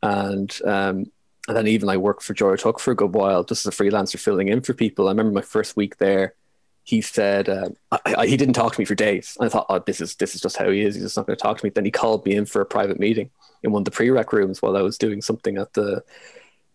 And 0.03 0.51
um, 0.65 1.05
and 1.47 1.57
then 1.57 1.67
even 1.67 1.89
I 1.89 1.97
worked 1.97 2.23
for 2.23 2.33
George 2.33 2.61
Hook 2.61 2.79
for 2.79 2.91
a 2.91 2.95
good 2.95 3.13
while, 3.13 3.43
just 3.43 3.65
as 3.65 3.73
a 3.73 3.83
freelancer 3.83 4.19
filling 4.19 4.49
in 4.49 4.61
for 4.61 4.73
people. 4.73 5.07
I 5.07 5.11
remember 5.11 5.31
my 5.31 5.41
first 5.41 5.75
week 5.75 5.97
there. 5.97 6.35
He 6.83 7.01
said 7.01 7.47
uh, 7.47 7.69
I, 7.91 7.99
I, 8.17 8.25
he 8.27 8.37
didn't 8.37 8.55
talk 8.55 8.73
to 8.73 8.81
me 8.81 8.85
for 8.85 8.95
days. 8.95 9.37
I 9.39 9.49
thought, 9.49 9.67
oh, 9.69 9.79
this 9.79 10.01
is 10.01 10.15
this 10.15 10.35
is 10.35 10.41
just 10.41 10.57
how 10.57 10.69
he 10.69 10.81
is. 10.81 10.95
He's 10.95 11.03
just 11.03 11.17
not 11.17 11.27
going 11.27 11.37
to 11.37 11.41
talk 11.41 11.57
to 11.57 11.65
me. 11.65 11.69
Then 11.69 11.85
he 11.85 11.91
called 11.91 12.25
me 12.25 12.35
in 12.35 12.45
for 12.45 12.61
a 12.61 12.65
private 12.65 12.99
meeting 12.99 13.29
in 13.63 13.71
one 13.71 13.81
of 13.81 13.85
the 13.85 13.91
pre-rec 13.91 14.33
rooms 14.33 14.61
while 14.61 14.75
I 14.75 14.81
was 14.81 14.97
doing 14.97 15.21
something 15.21 15.57
at 15.57 15.73
the 15.73 16.03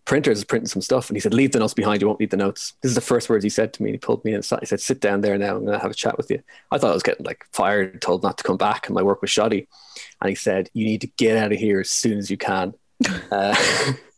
printers 0.05 0.45
printing 0.45 0.69
some 0.69 0.81
stuff, 0.81 1.11
and 1.11 1.17
he 1.17 1.21
said, 1.21 1.35
"Leave 1.35 1.53
the 1.53 1.59
notes 1.59 1.75
behind. 1.75 2.01
You 2.01 2.07
won't 2.07 2.21
need 2.21 2.31
the 2.31 2.37
notes." 2.37 2.75
This 2.81 2.91
is 2.91 2.95
the 2.95 3.01
first 3.03 3.29
words 3.29 3.45
he 3.45 3.51
said 3.51 3.73
to 3.75 3.83
me. 3.83 3.91
And 3.91 3.95
he 3.95 3.99
pulled 3.99 4.25
me 4.25 4.33
inside. 4.33 4.61
He 4.61 4.67
said, 4.67 4.81
"Sit 4.81 5.01
down 5.01 5.21
there 5.21 5.37
now. 5.37 5.57
I'm 5.57 5.65
going 5.65 5.77
to 5.77 5.83
have 5.83 5.91
a 5.91 5.95
chat 5.95 6.17
with 6.17 6.31
you." 6.31 6.43
I 6.71 6.79
thought 6.79 6.93
I 6.93 6.95
was 6.95 7.03
getting 7.03 7.27
like 7.27 7.45
fired, 7.53 8.01
told 8.01 8.23
not 8.23 8.39
to 8.39 8.45
come 8.45 8.57
back, 8.57 8.87
and 8.87 8.95
my 8.95 9.03
work 9.03 9.21
was 9.21 9.31
shoddy. 9.31 9.69
And 10.21 10.31
he 10.31 10.35
said, 10.37 10.71
"You 10.73 10.87
need 10.87 11.03
to 11.03 11.09
get 11.19 11.37
out 11.37 11.53
of 11.53 11.59
here 11.59 11.81
as 11.81 11.91
soon 11.91 12.19
as 12.19 12.31
you 12.31 12.39
can." 12.39 12.75
Uh, 13.31 13.55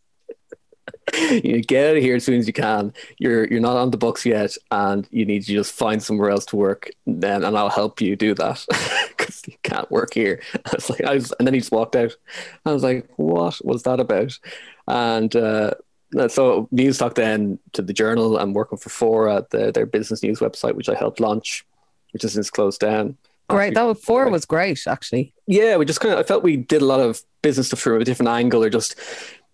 you 1.30 1.62
get 1.62 1.90
out 1.90 1.96
of 1.96 2.02
here 2.02 2.16
as 2.16 2.24
soon 2.24 2.38
as 2.38 2.46
you 2.46 2.52
can. 2.52 2.92
You're 3.18 3.46
you're 3.46 3.60
not 3.60 3.76
on 3.76 3.90
the 3.90 3.96
books 3.96 4.24
yet, 4.24 4.56
and 4.70 5.06
you 5.10 5.24
need 5.24 5.44
to 5.44 5.52
just 5.52 5.72
find 5.72 6.02
somewhere 6.02 6.30
else 6.30 6.46
to 6.46 6.56
work. 6.56 6.90
Then, 7.06 7.44
and 7.44 7.56
I'll 7.56 7.68
help 7.68 8.00
you 8.00 8.16
do 8.16 8.34
that 8.34 8.64
because 9.08 9.42
you 9.46 9.54
can't 9.62 9.90
work 9.90 10.14
here. 10.14 10.40
I 10.54 10.70
was 10.74 10.90
like, 10.90 11.04
I 11.04 11.14
was, 11.14 11.32
and 11.38 11.46
then 11.46 11.54
he 11.54 11.60
just 11.60 11.72
walked 11.72 11.96
out. 11.96 12.16
I 12.64 12.72
was 12.72 12.82
like, 12.82 13.08
what 13.16 13.64
was 13.64 13.82
that 13.84 14.00
about? 14.00 14.38
And 14.86 15.34
uh, 15.36 15.72
so 16.28 16.68
Newstalk 16.72 17.14
then 17.14 17.58
to 17.72 17.82
the 17.82 17.92
Journal. 17.92 18.38
I'm 18.38 18.54
working 18.54 18.78
for 18.78 18.90
Fora 18.90 19.36
at 19.36 19.50
the, 19.50 19.70
their 19.72 19.86
business 19.86 20.22
news 20.22 20.40
website, 20.40 20.74
which 20.74 20.88
I 20.88 20.94
helped 20.94 21.20
launch, 21.20 21.66
which 22.12 22.22
has 22.22 22.32
since 22.32 22.50
closed 22.50 22.80
down. 22.80 23.16
Great, 23.48 23.74
that 23.74 23.82
was, 23.82 23.98
Fora 24.00 24.30
was 24.30 24.44
great 24.44 24.86
actually. 24.86 25.32
Yeah, 25.46 25.76
we 25.76 25.86
just 25.86 26.00
kind 26.00 26.12
of 26.12 26.20
I 26.20 26.22
felt 26.22 26.42
we 26.42 26.56
did 26.56 26.82
a 26.82 26.86
lot 26.86 27.00
of 27.00 27.22
business 27.40 27.68
stuff 27.68 27.80
from 27.80 28.00
a 28.00 28.04
different 28.04 28.28
angle, 28.28 28.62
or 28.62 28.68
just 28.68 28.94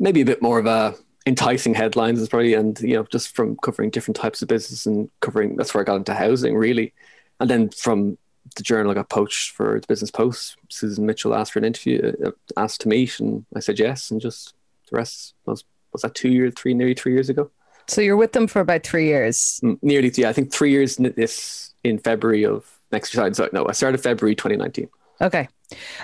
maybe 0.01 0.21
a 0.21 0.25
bit 0.25 0.43
more 0.43 0.59
of 0.59 0.67
a 0.67 0.97
enticing 1.27 1.75
headlines 1.75 2.21
is 2.21 2.29
probably 2.29 2.55
and 2.55 2.79
you 2.81 2.95
know 2.95 3.05
just 3.05 3.35
from 3.35 3.57
covering 3.57 3.91
different 3.91 4.17
types 4.17 4.43
of 4.43 4.49
business 4.49 4.85
and 4.85 5.09
covering 5.21 5.57
that's 5.57 5.73
where 5.73 5.83
I 5.83 5.85
got 5.85 5.97
into 5.97 6.15
housing 6.15 6.55
really 6.55 6.93
and 7.41 7.49
then 7.49 7.71
from 7.71 8.19
the 8.57 8.63
journal 8.63 8.91
I 8.91 8.95
got 8.95 9.09
poached 9.09 9.53
for 9.53 9.81
the 9.81 9.87
business 9.87 10.11
post 10.11 10.57
Susan 10.69 11.07
Mitchell 11.07 11.35
asked 11.35 11.53
for 11.53 11.61
an 11.61 11.65
interview 11.65 12.13
uh, 12.27 12.31
asked 12.59 12.83
to 12.83 12.89
meet 12.89 13.21
and 13.21 13.47
I 13.57 13.61
said 13.61 13.79
yes 13.79 14.11
and 14.11 14.21
just 14.21 14.55
the 14.91 14.99
rest 14.99 15.35
was 15.47 15.65
was 15.95 16.03
that 16.03 16.15
two 16.15 16.29
years, 16.29 16.53
three, 16.55 16.75
nearly 16.75 16.93
three 16.93 17.15
years 17.15 17.31
ago. 17.31 17.51
So 17.87 18.03
you're 18.03 18.17
with 18.17 18.33
them 18.33 18.47
for 18.47 18.61
about 18.61 18.83
three 18.83 19.07
years. 19.07 19.61
Mm, 19.63 19.79
nearly, 19.83 20.13
yeah. 20.15 20.29
I 20.29 20.35
think 20.35 20.53
three 20.53 20.71
years. 20.71 20.97
This 20.97 21.73
in 21.83 21.99
February 21.99 22.45
of 22.45 22.67
next 22.93 23.15
year. 23.15 23.33
So 23.33 23.49
no, 23.53 23.67
I 23.67 23.73
started 23.73 24.03
February 24.03 24.35
2019. 24.35 24.89
Okay. 25.25 25.49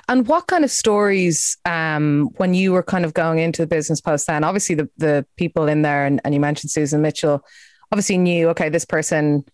And 0.09 0.27
what 0.27 0.47
kind 0.47 0.65
of 0.65 0.71
stories, 0.71 1.57
um, 1.65 2.31
when 2.39 2.55
you 2.55 2.73
were 2.73 2.83
kind 2.83 3.05
of 3.05 3.15
going 3.15 3.39
into 3.39 3.63
the 3.63 3.67
business 3.67 4.01
post, 4.01 4.27
then 4.27 4.43
obviously 4.43 4.75
the 4.75 4.89
the 4.97 5.27
people 5.37 5.69
in 5.69 5.83
there, 5.83 6.07
and, 6.07 6.21
and 6.25 6.35
you 6.35 6.41
mentioned 6.41 6.71
Susan 6.71 7.03
Mitchell, 7.03 7.45
obviously 7.93 8.19
knew 8.19 8.49
okay, 8.49 8.71
this 8.71 8.87
person 8.87 9.45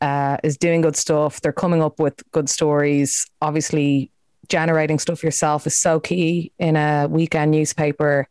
uh, 0.00 0.38
is 0.44 0.56
doing 0.56 0.80
good 0.80 0.96
stuff. 0.96 1.40
They're 1.40 1.52
coming 1.52 1.82
up 1.82 1.98
with 1.98 2.22
good 2.30 2.48
stories. 2.48 3.26
Obviously, 3.42 4.12
generating 4.48 4.98
stuff 4.98 5.24
yourself 5.24 5.66
is 5.66 5.76
so 5.76 5.98
key 5.98 6.52
in 6.58 6.76
a 6.76 7.08
weekend 7.10 7.50
newspaper 7.50 8.28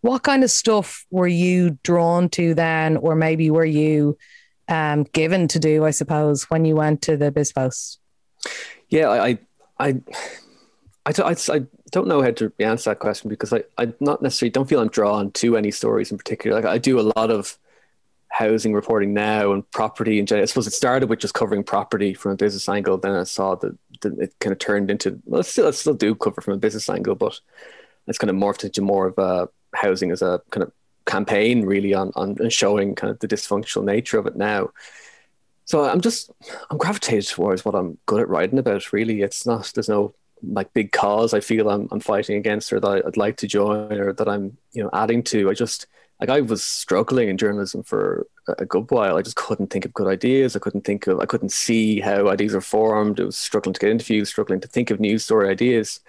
what 0.00 0.22
kind 0.22 0.44
of 0.44 0.50
stuff 0.50 1.04
were 1.10 1.28
you 1.28 1.78
drawn 1.82 2.28
to 2.30 2.54
then, 2.54 2.96
or 2.96 3.14
maybe 3.14 3.50
were 3.50 3.64
you 3.64 4.16
um, 4.68 5.04
given 5.04 5.48
to 5.48 5.58
do? 5.58 5.84
I 5.84 5.90
suppose 5.90 6.44
when 6.44 6.64
you 6.64 6.76
went 6.76 7.02
to 7.02 7.16
the 7.16 7.32
BizPost. 7.32 7.98
Yeah, 8.88 9.10
I, 9.10 9.38
I, 9.78 10.00
I, 11.06 11.12
don't, 11.12 11.50
I, 11.50 11.62
don't 11.90 12.08
know 12.08 12.22
how 12.22 12.30
to 12.32 12.52
answer 12.58 12.90
that 12.90 12.98
question 12.98 13.30
because 13.30 13.52
I, 13.52 13.64
I 13.76 13.92
not 14.00 14.22
necessarily 14.22 14.50
don't 14.50 14.68
feel 14.68 14.80
I'm 14.80 14.88
drawn 14.88 15.30
to 15.32 15.56
any 15.56 15.70
stories 15.70 16.10
in 16.10 16.18
particular. 16.18 16.56
Like 16.56 16.64
I 16.64 16.78
do 16.78 17.00
a 17.00 17.12
lot 17.16 17.30
of 17.30 17.56
housing 18.28 18.74
reporting 18.74 19.14
now 19.14 19.52
and 19.52 19.68
property 19.70 20.18
and 20.18 20.30
I 20.30 20.44
suppose 20.44 20.66
it 20.66 20.72
started 20.72 21.08
with 21.08 21.18
just 21.18 21.34
covering 21.34 21.64
property 21.64 22.12
from 22.14 22.32
a 22.32 22.36
business 22.36 22.68
angle. 22.68 22.98
Then 22.98 23.12
I 23.12 23.24
saw 23.24 23.54
that, 23.56 23.76
that 24.02 24.18
it 24.18 24.34
kind 24.40 24.52
of 24.52 24.58
turned 24.58 24.90
into 24.90 25.20
well, 25.24 25.38
let's 25.38 25.50
still, 25.50 25.72
still 25.72 25.94
do 25.94 26.14
cover 26.14 26.40
from 26.40 26.54
a 26.54 26.58
business 26.58 26.88
angle, 26.88 27.14
but 27.14 27.40
it's 28.06 28.18
kind 28.18 28.30
of 28.30 28.36
morphed 28.36 28.64
into 28.64 28.82
more 28.82 29.06
of 29.06 29.18
a 29.18 29.48
housing 29.74 30.10
as 30.10 30.22
a 30.22 30.40
kind 30.50 30.62
of 30.62 30.72
campaign 31.06 31.64
really 31.64 31.94
on 31.94 32.12
on 32.16 32.36
showing 32.50 32.94
kind 32.94 33.10
of 33.10 33.18
the 33.20 33.28
dysfunctional 33.28 33.84
nature 33.84 34.18
of 34.18 34.26
it 34.26 34.36
now. 34.36 34.70
So 35.68 35.84
I'm 35.84 36.00
just 36.00 36.30
I'm 36.70 36.78
gravitated 36.78 37.28
towards 37.28 37.62
what 37.62 37.74
I'm 37.74 37.98
good 38.06 38.22
at 38.22 38.28
writing 38.30 38.58
about. 38.58 38.90
Really, 38.90 39.20
it's 39.20 39.44
not 39.44 39.70
there's 39.74 39.88
no 39.88 40.14
like 40.42 40.72
big 40.72 40.92
cause 40.92 41.34
I 41.34 41.40
feel 41.40 41.68
I'm 41.68 41.88
I'm 41.92 42.00
fighting 42.00 42.38
against 42.38 42.72
or 42.72 42.80
that 42.80 43.02
I'd 43.06 43.16
like 43.18 43.36
to 43.38 43.46
join 43.46 43.92
or 43.92 44.14
that 44.14 44.28
I'm 44.28 44.56
you 44.72 44.82
know 44.82 44.88
adding 44.94 45.22
to. 45.24 45.50
I 45.50 45.52
just 45.52 45.86
like 46.20 46.30
I 46.30 46.40
was 46.40 46.64
struggling 46.64 47.28
in 47.28 47.36
journalism 47.36 47.82
for 47.82 48.26
a 48.56 48.64
good 48.64 48.90
while. 48.90 49.18
I 49.18 49.22
just 49.22 49.36
couldn't 49.36 49.66
think 49.68 49.84
of 49.84 49.92
good 49.92 50.06
ideas. 50.06 50.56
I 50.56 50.58
couldn't 50.58 50.86
think 50.86 51.06
of 51.06 51.20
I 51.20 51.26
couldn't 51.26 51.52
see 51.52 52.00
how 52.00 52.28
ideas 52.28 52.54
are 52.54 52.62
formed. 52.62 53.20
I 53.20 53.24
was 53.24 53.36
struggling 53.36 53.74
to 53.74 53.80
get 53.80 53.90
interviews, 53.90 54.30
struggling 54.30 54.60
to 54.62 54.68
think 54.68 54.90
of 54.90 55.00
news 55.00 55.24
story 55.24 55.50
ideas. 55.50 56.00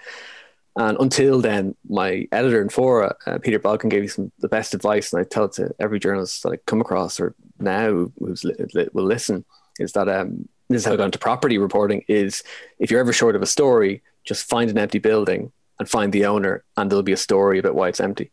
And 0.79 0.97
until 0.97 1.41
then, 1.41 1.75
my 1.89 2.25
editor 2.31 2.61
in 2.61 2.69
Fora, 2.69 3.13
uh, 3.25 3.37
Peter 3.39 3.59
Bodkin, 3.59 3.89
gave 3.89 4.01
me 4.01 4.07
some 4.07 4.31
the 4.39 4.47
best 4.47 4.73
advice, 4.73 5.11
and 5.11 5.19
I 5.19 5.25
tell 5.25 5.43
it 5.43 5.51
to 5.53 5.75
every 5.77 5.99
journalist 5.99 6.41
that 6.43 6.53
I 6.53 6.57
come 6.67 6.79
across 6.79 7.19
or 7.19 7.35
now 7.59 8.09
who's 8.17 8.45
li- 8.45 8.87
will 8.93 9.03
listen, 9.03 9.43
is 9.77 9.91
that 9.91 10.07
um, 10.07 10.47
this 10.69 10.79
is 10.79 10.85
how 10.85 10.93
I 10.93 10.95
got 10.95 11.03
into 11.03 11.19
property 11.19 11.57
reporting: 11.57 12.05
is 12.07 12.43
if 12.79 12.89
you're 12.89 13.01
ever 13.01 13.11
short 13.11 13.35
of 13.35 13.41
a 13.41 13.45
story, 13.45 14.01
just 14.23 14.47
find 14.47 14.69
an 14.69 14.77
empty 14.77 14.99
building 14.99 15.51
and 15.79 15.89
find 15.89 16.13
the 16.13 16.25
owner, 16.25 16.63
and 16.77 16.89
there'll 16.89 17.03
be 17.03 17.11
a 17.11 17.17
story 17.17 17.59
about 17.59 17.75
why 17.75 17.89
it's 17.89 17.99
empty. 17.99 18.31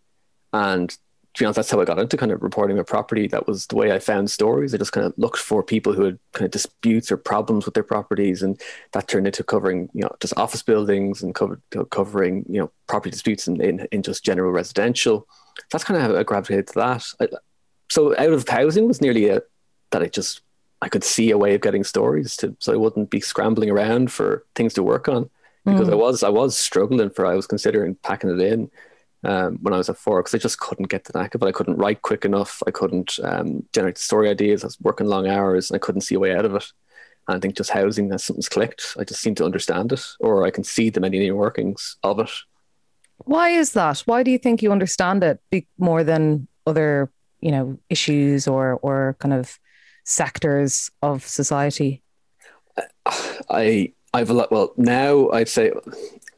And 0.52 0.96
to 1.36 1.42
be 1.42 1.44
honest, 1.44 1.56
that's 1.56 1.70
how 1.70 1.82
I 1.82 1.84
got 1.84 1.98
into 1.98 2.16
kind 2.16 2.32
of 2.32 2.42
reporting 2.42 2.78
a 2.78 2.84
property. 2.84 3.28
That 3.28 3.46
was 3.46 3.66
the 3.66 3.76
way 3.76 3.92
I 3.92 3.98
found 3.98 4.30
stories. 4.30 4.72
I 4.72 4.78
just 4.78 4.92
kind 4.92 5.06
of 5.06 5.12
looked 5.18 5.36
for 5.36 5.62
people 5.62 5.92
who 5.92 6.04
had 6.04 6.18
kind 6.32 6.46
of 6.46 6.50
disputes 6.50 7.12
or 7.12 7.18
problems 7.18 7.66
with 7.66 7.74
their 7.74 7.82
properties, 7.82 8.42
and 8.42 8.58
that 8.92 9.06
turned 9.06 9.26
into 9.26 9.44
covering, 9.44 9.90
you 9.92 10.00
know, 10.00 10.08
just 10.18 10.32
office 10.38 10.62
buildings 10.62 11.22
and 11.22 11.34
covering, 11.90 12.46
you 12.48 12.58
know, 12.58 12.70
property 12.86 13.10
disputes 13.10 13.46
in, 13.48 13.60
in, 13.60 13.86
in 13.92 14.02
just 14.02 14.24
general 14.24 14.50
residential. 14.50 15.28
That's 15.70 15.84
kind 15.84 16.00
of 16.00 16.10
how 16.10 16.18
I 16.18 16.22
gravitated 16.22 16.68
to 16.68 16.74
that. 16.76 17.06
I, 17.20 17.28
so 17.90 18.16
out 18.16 18.32
of 18.32 18.48
housing 18.48 18.88
was 18.88 19.02
nearly 19.02 19.28
a 19.28 19.42
that 19.90 20.02
I 20.02 20.06
just 20.06 20.40
I 20.80 20.88
could 20.88 21.04
see 21.04 21.30
a 21.32 21.38
way 21.38 21.54
of 21.54 21.60
getting 21.60 21.84
stories 21.84 22.34
to, 22.38 22.56
so 22.60 22.72
I 22.72 22.76
wouldn't 22.76 23.10
be 23.10 23.20
scrambling 23.20 23.68
around 23.68 24.10
for 24.10 24.46
things 24.54 24.72
to 24.74 24.82
work 24.82 25.06
on 25.06 25.28
because 25.66 25.88
mm. 25.88 25.92
I 25.92 25.96
was 25.96 26.22
I 26.22 26.30
was 26.30 26.56
struggling 26.56 27.10
for 27.10 27.26
I 27.26 27.34
was 27.34 27.46
considering 27.46 27.94
packing 27.96 28.30
it 28.30 28.40
in 28.40 28.70
um, 29.26 29.58
when 29.60 29.74
I 29.74 29.78
was 29.78 29.88
at 29.88 29.98
Fora 29.98 30.22
because 30.22 30.34
I 30.34 30.38
just 30.38 30.60
couldn't 30.60 30.88
get 30.88 31.04
the 31.04 31.18
knack 31.18 31.34
of 31.34 31.42
it. 31.42 31.46
I 31.46 31.52
couldn't 31.52 31.78
write 31.78 32.02
quick 32.02 32.24
enough. 32.24 32.62
I 32.66 32.70
couldn't 32.70 33.18
um, 33.24 33.66
generate 33.72 33.98
story 33.98 34.28
ideas. 34.28 34.62
I 34.62 34.68
was 34.68 34.80
working 34.80 35.08
long 35.08 35.26
hours 35.26 35.68
and 35.68 35.76
I 35.76 35.80
couldn't 35.80 36.02
see 36.02 36.14
a 36.14 36.20
way 36.20 36.34
out 36.34 36.44
of 36.44 36.54
it. 36.54 36.64
And 37.26 37.36
I 37.36 37.40
think 37.40 37.56
just 37.56 37.70
housing 37.70 38.08
that 38.08 38.20
something's 38.20 38.48
clicked. 38.48 38.96
I 38.98 39.04
just 39.04 39.20
seem 39.20 39.34
to 39.36 39.44
understand 39.44 39.92
it, 39.92 40.04
or 40.20 40.46
I 40.46 40.50
can 40.52 40.62
see 40.62 40.90
the 40.90 41.00
many 41.00 41.28
workings 41.32 41.96
of 42.04 42.20
it. 42.20 42.30
Why 43.18 43.48
is 43.48 43.72
that? 43.72 44.00
Why 44.00 44.22
do 44.22 44.30
you 44.30 44.38
think 44.38 44.62
you 44.62 44.70
understand 44.70 45.24
it 45.24 45.40
more 45.76 46.04
than 46.04 46.46
other, 46.66 47.10
you 47.40 47.50
know, 47.50 47.78
issues 47.90 48.46
or 48.46 48.78
or 48.80 49.16
kind 49.18 49.34
of 49.34 49.58
sectors 50.04 50.88
of 51.02 51.26
society? 51.26 52.02
I 53.50 53.92
I've 54.14 54.30
a 54.30 54.34
lot. 54.34 54.52
Well, 54.52 54.72
now 54.76 55.30
I'd 55.30 55.48
say 55.48 55.72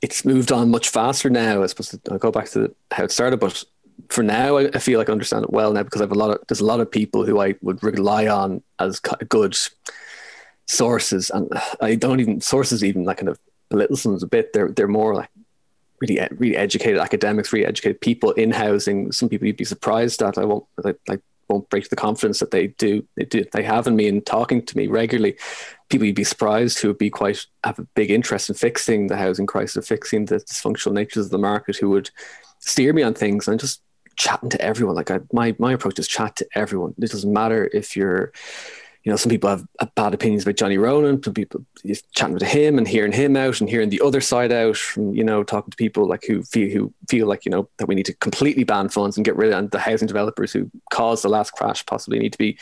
it's 0.02 0.24
moved 0.24 0.52
on 0.52 0.70
much 0.70 0.88
faster 0.88 1.30
now. 1.30 1.62
I 1.62 1.66
suppose 1.66 1.98
I'll 2.10 2.18
go 2.18 2.30
back 2.30 2.48
to 2.50 2.74
how 2.90 3.04
it 3.04 3.10
started, 3.10 3.40
but 3.40 3.64
for 4.08 4.22
now, 4.22 4.58
I, 4.58 4.78
feel 4.78 4.98
like 4.98 5.08
I 5.08 5.12
understand 5.12 5.44
it 5.44 5.52
well 5.52 5.72
now 5.72 5.82
because 5.82 6.00
I 6.00 6.04
have 6.04 6.12
a 6.12 6.16
lot 6.16 6.30
of 6.30 6.38
there's 6.46 6.60
a 6.60 6.66
lot 6.66 6.80
of 6.80 6.90
people 6.90 7.24
who 7.24 7.40
I 7.40 7.56
would 7.62 7.82
rely 7.82 8.28
on 8.28 8.62
as 8.78 9.00
good 9.00 9.56
sources, 10.66 11.30
and 11.30 11.50
I 11.80 11.94
don't 11.94 12.20
even 12.20 12.40
sources 12.40 12.84
even 12.84 13.04
like 13.04 13.18
kind 13.18 13.28
of 13.28 13.38
belittle 13.68 13.96
them 13.96 14.18
a 14.22 14.26
bit. 14.26 14.52
They're 14.52 14.70
they're 14.70 14.88
more 14.88 15.14
like 15.14 15.30
really 16.00 16.20
really 16.38 16.56
educated 16.56 16.98
academics, 16.98 17.52
really 17.52 17.66
educated 17.66 18.00
people 18.00 18.30
in 18.32 18.52
housing. 18.52 19.12
Some 19.12 19.28
people 19.28 19.46
you'd 19.46 19.56
be 19.56 19.64
surprised 19.64 20.22
at. 20.22 20.38
I 20.38 20.44
won't 20.44 20.64
like 21.08 21.20
won't 21.48 21.68
break 21.70 21.88
the 21.88 21.96
confidence 21.96 22.40
that 22.40 22.50
they 22.50 22.68
do 22.68 23.06
they 23.16 23.24
do 23.24 23.44
they 23.52 23.62
have 23.62 23.86
in 23.86 23.96
me 23.96 24.06
and 24.06 24.24
talking 24.24 24.64
to 24.64 24.76
me 24.76 24.86
regularly 24.86 25.36
people 25.88 26.06
you'd 26.06 26.16
be 26.16 26.24
surprised 26.24 26.78
who 26.78 26.88
would 26.88 26.98
be 26.98 27.10
quite 27.10 27.46
have 27.64 27.78
a 27.78 27.86
big 27.94 28.10
interest 28.10 28.48
in 28.48 28.54
fixing 28.54 29.06
the 29.06 29.16
housing 29.16 29.46
crisis 29.46 29.88
fixing 29.88 30.26
the 30.26 30.36
dysfunctional 30.36 30.92
natures 30.92 31.26
of 31.26 31.30
the 31.30 31.38
market 31.38 31.76
who 31.76 31.90
would 31.90 32.10
steer 32.60 32.92
me 32.92 33.02
on 33.02 33.14
things 33.14 33.48
and 33.48 33.60
just 33.60 33.82
chatting 34.16 34.50
to 34.50 34.60
everyone 34.60 34.96
like 34.96 35.10
I, 35.10 35.20
my 35.32 35.54
my 35.58 35.72
approach 35.72 35.98
is 35.98 36.08
chat 36.08 36.36
to 36.36 36.48
everyone 36.54 36.94
it 36.98 37.10
doesn't 37.10 37.32
matter 37.32 37.70
if 37.72 37.96
you're 37.96 38.32
you 39.08 39.12
know, 39.12 39.16
some 39.16 39.30
people 39.30 39.48
have 39.48 39.66
bad 39.94 40.12
opinions 40.12 40.42
about 40.42 40.56
Johnny 40.56 40.76
Ronan. 40.76 41.22
Some 41.22 41.32
people 41.32 41.64
just 41.86 42.12
chatting 42.12 42.38
to 42.38 42.44
him 42.44 42.76
and 42.76 42.86
hearing 42.86 43.12
him 43.12 43.36
out 43.36 43.58
and 43.58 43.70
hearing 43.70 43.88
the 43.88 44.02
other 44.04 44.20
side 44.20 44.52
out 44.52 44.76
from, 44.76 45.14
you 45.14 45.24
know, 45.24 45.42
talking 45.42 45.70
to 45.70 45.76
people 45.78 46.06
like 46.06 46.24
who 46.24 46.42
feel 46.42 46.70
who 46.70 46.92
feel 47.08 47.26
like, 47.26 47.46
you 47.46 47.50
know, 47.50 47.70
that 47.78 47.86
we 47.86 47.94
need 47.94 48.04
to 48.04 48.12
completely 48.14 48.64
ban 48.64 48.90
funds 48.90 49.16
and 49.16 49.24
get 49.24 49.36
rid 49.36 49.50
of 49.50 49.70
the 49.70 49.78
housing 49.78 50.08
developers 50.08 50.52
who 50.52 50.70
caused 50.92 51.24
the 51.24 51.30
last 51.30 51.52
crash 51.52 51.86
possibly 51.86 52.18
need 52.18 52.32
to 52.32 52.38
be 52.38 52.58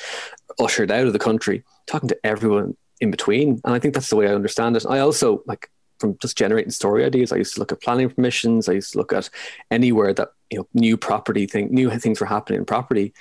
ushered 0.60 0.92
out 0.92 1.08
of 1.08 1.12
the 1.12 1.18
country. 1.18 1.64
Talking 1.86 2.10
to 2.10 2.26
everyone 2.26 2.76
in 3.00 3.10
between. 3.10 3.60
And 3.64 3.74
I 3.74 3.78
think 3.78 3.94
that's 3.94 4.10
the 4.10 4.16
way 4.16 4.28
I 4.28 4.34
understand 4.34 4.76
it. 4.76 4.86
I 4.88 5.00
also 5.00 5.42
like 5.46 5.70
from 5.98 6.16
just 6.20 6.36
generating 6.36 6.70
story 6.70 7.04
ideas. 7.04 7.32
I 7.32 7.36
used 7.36 7.54
to 7.54 7.60
look 7.60 7.72
at 7.72 7.80
planning 7.80 8.10
permissions. 8.10 8.68
I 8.68 8.72
used 8.72 8.92
to 8.92 8.98
look 8.98 9.12
at 9.12 9.30
anywhere 9.70 10.12
that, 10.14 10.32
you 10.50 10.58
know, 10.58 10.68
new 10.74 10.96
property 10.96 11.46
thing, 11.46 11.72
new 11.72 11.90
things 11.90 12.20
were 12.20 12.26
happening 12.26 12.60
in 12.60 12.66
property 12.66 13.14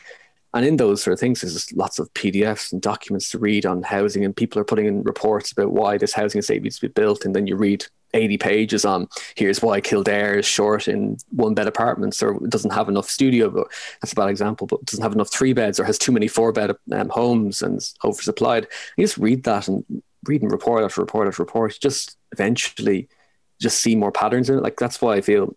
and 0.55 0.65
in 0.65 0.77
those 0.77 1.03
sort 1.03 1.13
of 1.13 1.19
things, 1.19 1.41
there's 1.41 1.71
lots 1.74 2.00
of 2.00 2.12
PDFs 2.13 2.71
and 2.71 2.81
documents 2.81 3.29
to 3.31 3.38
read 3.38 3.65
on 3.65 3.83
housing, 3.83 4.24
and 4.24 4.35
people 4.35 4.59
are 4.59 4.65
putting 4.65 4.85
in 4.85 5.03
reports 5.03 5.51
about 5.51 5.74
why 5.74 5.97
this 5.97 6.13
housing 6.13 6.39
estate 6.39 6.63
needs 6.63 6.79
to 6.79 6.88
be 6.88 6.93
built. 6.93 7.25
And 7.25 7.35
then 7.35 7.45
you 7.45 7.57
read 7.57 7.85
80 8.13 8.38
pages 8.38 8.85
on 8.85 9.09
here's 9.35 9.62
why 9.62 9.81
Kildare 9.81 10.39
is 10.39 10.45
short 10.45 10.88
in 10.88 11.17
one 11.29 11.55
bed 11.55 11.67
apartments 11.67 12.24
or 12.24 12.39
doesn't 12.47 12.71
have 12.71 12.88
enough 12.88 13.09
studio, 13.09 13.50
but 13.50 13.67
that's 14.01 14.13
a 14.13 14.15
bad 14.15 14.29
example, 14.29 14.65
but 14.65 14.85
doesn't 14.85 15.03
have 15.03 15.12
enough 15.12 15.29
three 15.29 15.51
beds 15.51 15.77
or 15.77 15.83
has 15.83 15.97
too 15.97 16.13
many 16.13 16.29
four 16.29 16.53
bed 16.53 16.71
um, 16.93 17.09
homes 17.09 17.62
and 17.62 17.79
oversupplied. 18.05 18.65
You 18.95 19.03
just 19.03 19.17
read 19.17 19.43
that 19.43 19.67
and 19.67 19.83
reading 20.24 20.47
report 20.47 20.85
after 20.85 21.01
report 21.01 21.27
after 21.27 21.43
report, 21.43 21.77
just 21.81 22.15
eventually 22.31 23.09
just 23.59 23.81
see 23.81 23.95
more 23.95 24.12
patterns 24.12 24.50
in 24.50 24.57
it. 24.57 24.63
Like 24.63 24.77
that's 24.77 25.01
why 25.01 25.15
I 25.15 25.21
feel 25.21 25.53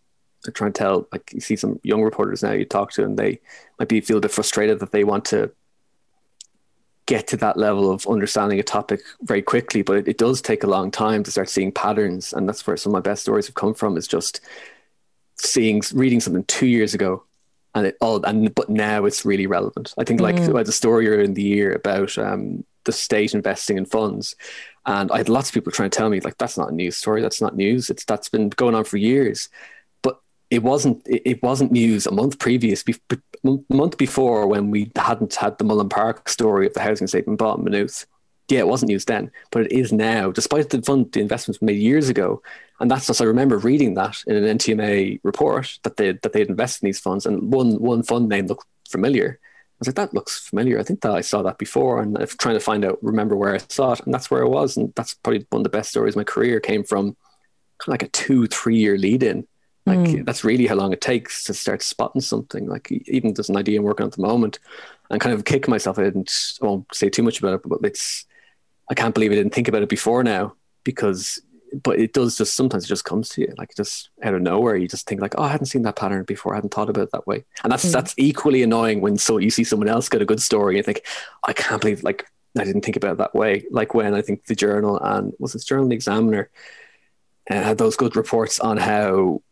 I 0.47 0.51
try 0.51 0.67
and 0.67 0.75
tell, 0.75 1.09
like 1.13 1.33
you 1.33 1.41
see 1.41 1.57
some 1.57 1.81
young 1.83 2.03
reporters 2.03 2.43
now 2.43 2.53
you 2.53 2.65
talk 2.65 2.93
to, 2.93 3.05
and 3.05 3.19
they 3.19 3.41
might 3.79 3.89
be 3.89 4.01
feel 4.01 4.19
a 4.19 4.21
bit 4.21 4.31
frustrated 4.31 4.79
that 4.81 4.93
they 4.93 5.05
want 5.05 5.25
to 5.27 5.51
get 7.07 7.27
to 7.27 7.37
that 7.39 7.57
level 7.57 7.91
of 7.91 8.07
understanding 8.07 8.61
a 8.61 8.63
topic 8.63 9.01
very 9.23 9.41
quickly, 9.41 9.81
but 9.81 9.97
it, 9.97 10.09
it, 10.09 10.19
does 10.19 10.43
take 10.43 10.63
a 10.63 10.67
long 10.67 10.91
time 10.91 11.23
to 11.23 11.31
start 11.31 11.49
seeing 11.49 11.73
patterns, 11.73 12.33
and 12.33 12.47
that's 12.47 12.67
where 12.67 12.77
some 12.77 12.91
of 12.91 12.95
my 12.95 13.01
best 13.01 13.23
stories 13.23 13.47
have 13.47 13.55
come 13.55 13.75
from. 13.75 13.97
Is 13.97 14.07
just 14.07 14.41
seeing, 15.37 15.83
reading 15.93 16.21
something 16.21 16.45
two 16.45 16.67
years 16.67 16.95
ago, 16.95 17.25
and 17.75 17.87
it 17.87 17.97
all, 18.01 18.23
and 18.25 18.55
but 18.55 18.69
now 18.69 19.07
it's 19.07 19.25
really 19.25 19.47
relevant. 19.47 19.95
I 19.99 20.05
think, 20.05 20.21
like 20.21 20.37
mm. 20.37 20.55
I 20.55 20.59
had 20.59 20.69
a 20.69 20.73
story 20.73 21.09
earlier 21.09 21.23
in 21.23 21.35
the 21.35 21.43
year 21.43 21.73
about 21.73 22.17
um, 22.19 22.65
the 22.85 22.93
state 22.93 23.35
investing 23.35 23.79
in 23.79 23.87
funds, 23.87 24.37
and 24.87 25.11
I 25.11 25.17
had 25.17 25.29
lots 25.29 25.49
of 25.49 25.55
people 25.55 25.73
trying 25.73 25.91
to 25.91 25.99
tell 25.99 26.11
me 26.11 26.21
like 26.21 26.39
that's 26.39 26.59
not 26.59 26.71
a 26.71 26.75
news 26.75 26.97
story, 26.97 27.23
that's 27.23 27.41
not 27.41 27.57
news. 27.57 27.91
It's 27.91 28.05
that's 28.05 28.29
been 28.29 28.51
going 28.51 28.75
on 28.75 28.85
for 28.85 28.99
years 28.99 29.49
it 30.51 30.63
wasn't 30.63 31.03
it 31.07 31.43
wasn't 31.43 31.73
news 31.73 32.07
a 32.07 32.11
month 32.11 32.39
previous 32.39 32.85
month 33.69 33.99
before 33.99 34.47
when 34.47 34.71
we 34.71 34.91
hadn't 34.97 35.35
had 35.35 35.59
the 35.59 35.65
Mullen 35.65 35.89
Park 35.89 36.29
story 36.29 36.67
of 36.67 36.75
the 36.75 36.81
housing 36.81 37.05
estate 37.05 37.27
in 37.27 37.37
bought 37.37 37.63
Maynooth. 37.63 38.07
Yeah, 38.49 38.61
it 38.61 38.69
wasn't 38.69 38.89
news 38.89 39.05
then, 39.05 39.31
but 39.51 39.67
it 39.67 39.73
is 39.73 39.93
now, 39.93 40.31
despite 40.31 40.71
the 40.71 40.81
fund 40.81 41.13
the 41.13 41.21
investments 41.21 41.61
made 41.61 41.77
years 41.77 42.09
ago. 42.09 42.43
And 42.81 42.91
that's 42.91 43.07
just 43.07 43.21
I 43.21 43.25
remember 43.25 43.59
reading 43.59 43.95
that 43.95 44.23
in 44.27 44.37
an 44.37 44.59
NTMA 44.59 45.21
report 45.23 45.79
that 45.83 45.99
they 45.99 46.13
that 46.13 46.33
they'd 46.33 46.49
invested 46.49 46.85
in 46.85 46.89
these 46.89 47.01
funds 47.01 47.27
and 47.27 47.53
one 47.53 47.79
one 47.81 48.03
fund 48.03 48.29
name 48.29 48.47
looked 48.47 48.67
familiar. 48.89 49.39
I 49.43 49.81
was 49.81 49.89
like, 49.89 49.97
that 49.97 50.15
looks 50.15 50.41
familiar. 50.41 50.81
I 50.81 50.83
think 50.83 51.03
that 51.03 51.13
I 51.13 51.21
saw 51.21 51.43
that 51.43 51.59
before, 51.59 52.01
and 52.01 52.19
I'm 52.19 52.27
trying 52.27 52.57
to 52.57 52.61
find 52.61 52.85
out, 52.85 52.99
remember 53.01 53.37
where 53.37 53.55
I 53.55 53.59
saw 53.69 53.93
it, 53.93 54.01
and 54.05 54.13
that's 54.13 54.29
where 54.29 54.43
I 54.43 54.49
was. 54.49 54.77
And 54.77 54.93
that's 54.97 55.15
probably 55.15 55.47
one 55.51 55.61
of 55.61 55.65
the 55.65 55.69
best 55.69 55.91
stories 55.91 56.17
my 56.17 56.25
career 56.25 56.59
came 56.59 56.83
from 56.83 57.17
kind 57.79 57.87
of 57.87 57.89
like 57.89 58.03
a 58.03 58.09
two, 58.09 58.49
three 58.49 58.79
year 58.79 58.99
lead 58.99 59.23
in 59.23 59.47
like 59.89 59.99
mm. 59.99 60.25
that's 60.25 60.45
really 60.45 60.67
how 60.67 60.75
long 60.75 60.93
it 60.93 61.01
takes 61.01 61.45
to 61.45 61.55
start 61.55 61.83
spotting 61.83 62.21
something. 62.21 62.67
Like 62.67 62.91
even 62.91 63.35
there's 63.35 63.49
an 63.49 63.57
idea 63.57 63.79
I'm 63.79 63.85
working 63.85 64.05
on 64.05 64.09
at 64.09 64.17
the 64.17 64.23
moment, 64.23 64.59
and 65.11 65.21
kind 65.21 65.35
of 65.35 65.45
kick 65.45 65.69
myself. 65.69 65.99
I 65.99 66.05
didn't 66.05 66.33
I 66.63 66.67
won't 66.67 66.95
say 66.95 67.09
too 67.09 67.23
much 67.23 67.39
about 67.39 67.55
it, 67.55 67.63
but 67.65 67.81
it's 67.83 68.27
I 68.91 68.95
can't 68.95 69.15
believe 69.15 69.33
I 69.33 69.37
didn't 69.37 69.55
think 69.55 69.69
about 69.69 69.83
it 69.83 69.89
before 69.89 70.23
now 70.23 70.55
because 70.85 71.41
but 71.83 71.99
it 71.99 72.13
does 72.15 72.37
just 72.37 72.55
sometimes 72.55 72.85
it 72.85 72.89
just 72.89 73.05
comes 73.05 73.29
to 73.29 73.43
you 73.43 73.55
like 73.59 73.75
just 73.77 74.09
out 74.23 74.33
of 74.33 74.41
nowhere 74.41 74.77
you 74.77 74.89
just 74.89 75.07
think 75.07 75.21
like 75.21 75.35
oh 75.37 75.43
I 75.43 75.49
hadn't 75.49 75.67
seen 75.67 75.83
that 75.83 75.97
pattern 75.97 76.25
before 76.25 76.55
I 76.55 76.57
hadn't 76.57 76.73
thought 76.73 76.89
about 76.89 77.03
it 77.03 77.13
that 77.13 77.27
way 77.27 77.45
and 77.63 77.71
that's 77.71 77.85
mm. 77.85 77.93
that's 77.93 78.15
equally 78.17 78.63
annoying 78.63 79.03
when 79.03 79.19
so 79.19 79.37
you 79.37 79.51
see 79.51 79.65
someone 79.65 79.89
else 79.89 80.09
get 80.09 80.23
a 80.23 80.27
good 80.27 80.41
story 80.41 80.75
and 80.75 80.77
you 80.79 80.83
think 80.83 81.07
I 81.45 81.53
can't 81.53 81.81
believe 81.81 82.03
like 82.03 82.27
I 82.59 82.65
didn't 82.65 82.87
think 82.87 82.97
about 82.97 83.13
it 83.13 83.19
that 83.19 83.35
way 83.35 83.67
like 83.71 83.93
when 83.93 84.15
I 84.15 84.23
think 84.23 84.47
the 84.47 84.55
journal 84.55 84.99
and 84.99 85.35
was 85.39 85.55
it 85.55 85.65
journal 85.67 85.85
and 85.85 85.93
the 85.93 85.97
examiner 85.97 86.51
uh, 87.51 87.63
had 87.63 87.79
those 87.79 87.97
good 87.97 88.17
reports 88.17 88.61
on 88.61 88.77
how 88.77 89.43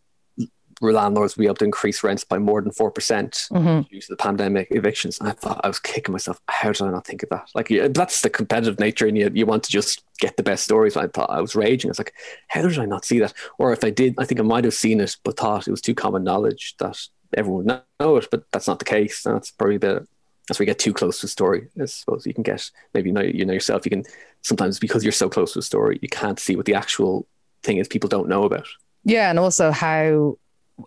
landlords 0.81 1.37
would 1.37 1.43
be 1.43 1.47
able 1.47 1.57
to 1.57 1.65
increase 1.65 2.03
rents 2.05 2.25
by 2.25 2.39
more 2.39 2.61
than 2.61 2.71
4% 2.71 2.93
mm-hmm. 2.93 3.81
due 3.91 4.01
to 4.01 4.07
the 4.09 4.17
pandemic 4.17 4.69
evictions. 4.71 5.19
And 5.19 5.29
I 5.29 5.33
thought 5.33 5.61
I 5.65 5.69
was 5.69 5.79
kicking 5.79 6.13
myself. 6.13 6.41
How 6.49 6.73
did 6.73 6.83
I 6.83 6.91
not 6.91 7.07
think 7.07 7.23
of 7.23 7.31
that? 7.31 7.51
Like, 7.55 7.71
yeah, 7.71 7.89
that's 7.89 8.21
the 8.21 8.31
competitive 8.31 8.79
nature, 8.79 9.07
and 9.07 9.17
you, 9.17 9.31
you 9.33 9.47
want 9.47 9.65
to 9.65 9.71
just 9.71 10.05
get 10.19 10.37
the 10.37 10.43
best 10.43 10.65
stories. 10.65 10.97
I 10.97 11.07
thought 11.07 11.31
I 11.31 11.41
was 11.41 11.57
raging. 11.57 11.89
I 11.89 11.93
was 11.93 11.99
like, 11.99 12.15
how 12.49 12.63
did 12.63 12.79
I 12.79 12.85
not 12.85 13.05
see 13.05 13.19
that? 13.21 13.33
Or 13.59 13.73
if 13.73 13.85
I 13.85 13.91
did, 13.91 14.15
I 14.19 14.25
think 14.25 14.41
I 14.41 14.45
might 14.45 14.65
have 14.65 14.75
seen 14.75 15.01
it, 15.01 15.17
but 15.25 15.37
thought 15.37 15.69
it 15.69 15.71
was 15.71 15.81
too 15.81 15.95
common 15.95 16.25
knowledge 16.25 16.75
that 16.79 16.99
everyone 17.37 17.65
would 17.65 17.83
know 18.01 18.17
it. 18.17 18.29
But 18.31 18.45
that's 18.53 18.69
not 18.69 18.79
the 18.79 18.85
case. 18.85 19.23
That's 19.23 19.51
probably 19.51 19.79
the 19.79 20.07
that's 20.47 20.61
where 20.61 20.65
you 20.65 20.71
get 20.71 20.79
too 20.79 20.93
close 20.93 21.21
to 21.21 21.27
a 21.27 21.29
story. 21.29 21.69
I 21.81 21.87
suppose 21.87 22.25
you 22.27 22.35
can 22.35 22.45
get 22.45 22.71
maybe 22.95 23.09
you 23.09 23.15
know, 23.15 23.23
you 23.23 23.45
know 23.45 23.53
yourself. 23.53 23.85
You 23.85 23.91
can 23.91 24.05
sometimes 24.43 24.79
because 24.79 25.05
you're 25.05 25.13
so 25.13 25.29
close 25.29 25.53
to 25.55 25.59
a 25.59 25.63
story, 25.63 25.99
you 26.03 26.09
can't 26.09 26.39
see 26.39 26.55
what 26.55 26.67
the 26.67 26.75
actual 26.75 27.27
thing 27.63 27.79
is 27.79 27.89
people 27.89 28.09
don't 28.09 28.29
know 28.29 28.45
about. 28.45 28.67
Yeah, 29.05 29.31
and 29.31 29.39
also 29.39 29.71
how 29.71 30.39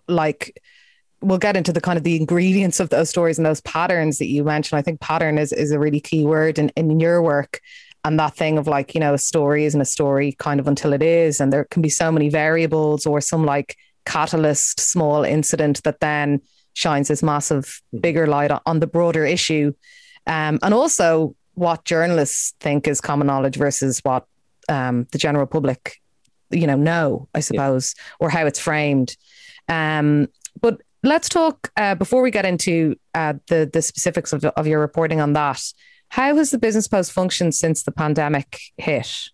like 0.08 0.60
we'll 1.22 1.38
get 1.38 1.56
into 1.56 1.72
the 1.72 1.80
kind 1.80 1.98
of 1.98 2.04
the 2.04 2.16
ingredients 2.16 2.80
of 2.80 2.88
those 2.88 3.10
stories 3.10 3.38
and 3.38 3.44
those 3.44 3.60
patterns 3.60 4.18
that 4.18 4.26
you 4.26 4.42
mentioned. 4.42 4.78
I 4.78 4.82
think 4.82 5.00
pattern 5.00 5.38
is, 5.38 5.52
is 5.52 5.70
a 5.70 5.78
really 5.78 6.00
key 6.00 6.24
word 6.24 6.58
in, 6.58 6.70
in 6.70 6.98
your 6.98 7.22
work. 7.22 7.60
And 8.04 8.18
that 8.18 8.34
thing 8.34 8.56
of 8.56 8.66
like, 8.66 8.94
you 8.94 9.00
know, 9.00 9.12
a 9.12 9.18
story 9.18 9.66
isn't 9.66 9.80
a 9.80 9.84
story 9.84 10.32
kind 10.38 10.58
of 10.58 10.66
until 10.66 10.94
it 10.94 11.02
is. 11.02 11.40
And 11.40 11.52
there 11.52 11.64
can 11.64 11.82
be 11.82 11.90
so 11.90 12.10
many 12.10 12.30
variables 12.30 13.04
or 13.04 13.20
some 13.20 13.44
like 13.44 13.76
catalyst, 14.06 14.80
small 14.80 15.22
incident 15.22 15.82
that 15.82 16.00
then 16.00 16.40
shines 16.72 17.08
this 17.08 17.22
massive, 17.22 17.82
bigger 18.00 18.26
light 18.26 18.50
on 18.64 18.80
the 18.80 18.86
broader 18.86 19.26
issue. 19.26 19.74
Um, 20.26 20.58
and 20.62 20.72
also 20.72 21.34
what 21.54 21.84
journalists 21.84 22.54
think 22.60 22.88
is 22.88 23.02
common 23.02 23.26
knowledge 23.26 23.56
versus 23.56 24.00
what 24.02 24.24
um, 24.70 25.06
the 25.12 25.18
general 25.18 25.46
public, 25.46 26.00
you 26.50 26.66
know, 26.66 26.76
know, 26.76 27.28
I 27.34 27.40
suppose, 27.40 27.94
yeah. 27.96 28.02
or 28.20 28.30
how 28.30 28.46
it's 28.46 28.58
framed. 28.58 29.16
Um, 29.70 30.28
but 30.60 30.82
let's 31.02 31.28
talk 31.28 31.72
uh, 31.76 31.94
before 31.94 32.22
we 32.22 32.30
get 32.30 32.44
into 32.44 32.96
uh, 33.14 33.34
the 33.46 33.70
the 33.72 33.80
specifics 33.80 34.32
of, 34.32 34.44
of 34.44 34.66
your 34.66 34.80
reporting 34.80 35.20
on 35.20 35.32
that. 35.34 35.62
How 36.08 36.36
has 36.36 36.50
the 36.50 36.58
business 36.58 36.88
post 36.88 37.12
functioned 37.12 37.54
since 37.54 37.84
the 37.84 37.92
pandemic 37.92 38.60
hit? 38.76 39.30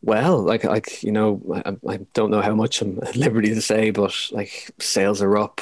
Well, 0.00 0.38
like 0.42 0.64
like 0.64 1.02
you 1.02 1.12
know, 1.12 1.42
I, 1.66 1.76
I 1.88 1.98
don't 2.14 2.30
know 2.30 2.40
how 2.40 2.54
much 2.54 2.80
I'm 2.80 2.98
at 3.02 3.16
liberty 3.16 3.54
to 3.54 3.60
say, 3.60 3.90
but 3.90 4.14
like 4.32 4.70
sales 4.80 5.22
are 5.22 5.36
up. 5.36 5.60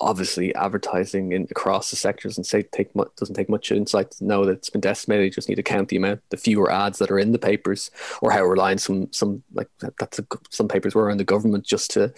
Obviously, 0.00 0.52
advertising 0.54 1.32
in 1.32 1.46
across 1.50 1.90
the 1.90 1.96
sectors 1.96 2.36
and 2.36 2.44
say 2.44 2.62
take 2.62 2.92
doesn't 3.16 3.34
take 3.34 3.48
much 3.48 3.70
insight 3.70 4.10
to 4.12 4.24
know 4.24 4.44
that 4.44 4.52
it's 4.52 4.70
been 4.70 4.80
decimated. 4.80 5.26
You 5.26 5.30
just 5.30 5.48
need 5.48 5.56
to 5.56 5.62
count 5.62 5.88
the 5.88 5.96
amount, 5.96 6.22
the 6.30 6.36
fewer 6.36 6.72
ads 6.72 6.98
that 6.98 7.10
are 7.10 7.18
in 7.18 7.32
the 7.32 7.38
papers, 7.38 7.90
or 8.20 8.32
how 8.32 8.44
reliant 8.44 8.80
some 8.80 9.12
some 9.12 9.42
like 9.52 9.68
that's 9.98 10.18
a, 10.18 10.26
some 10.50 10.68
papers 10.68 10.94
were 10.94 11.10
on 11.10 11.18
the 11.18 11.24
government 11.24 11.64
just 11.64 11.90
to 11.92 12.12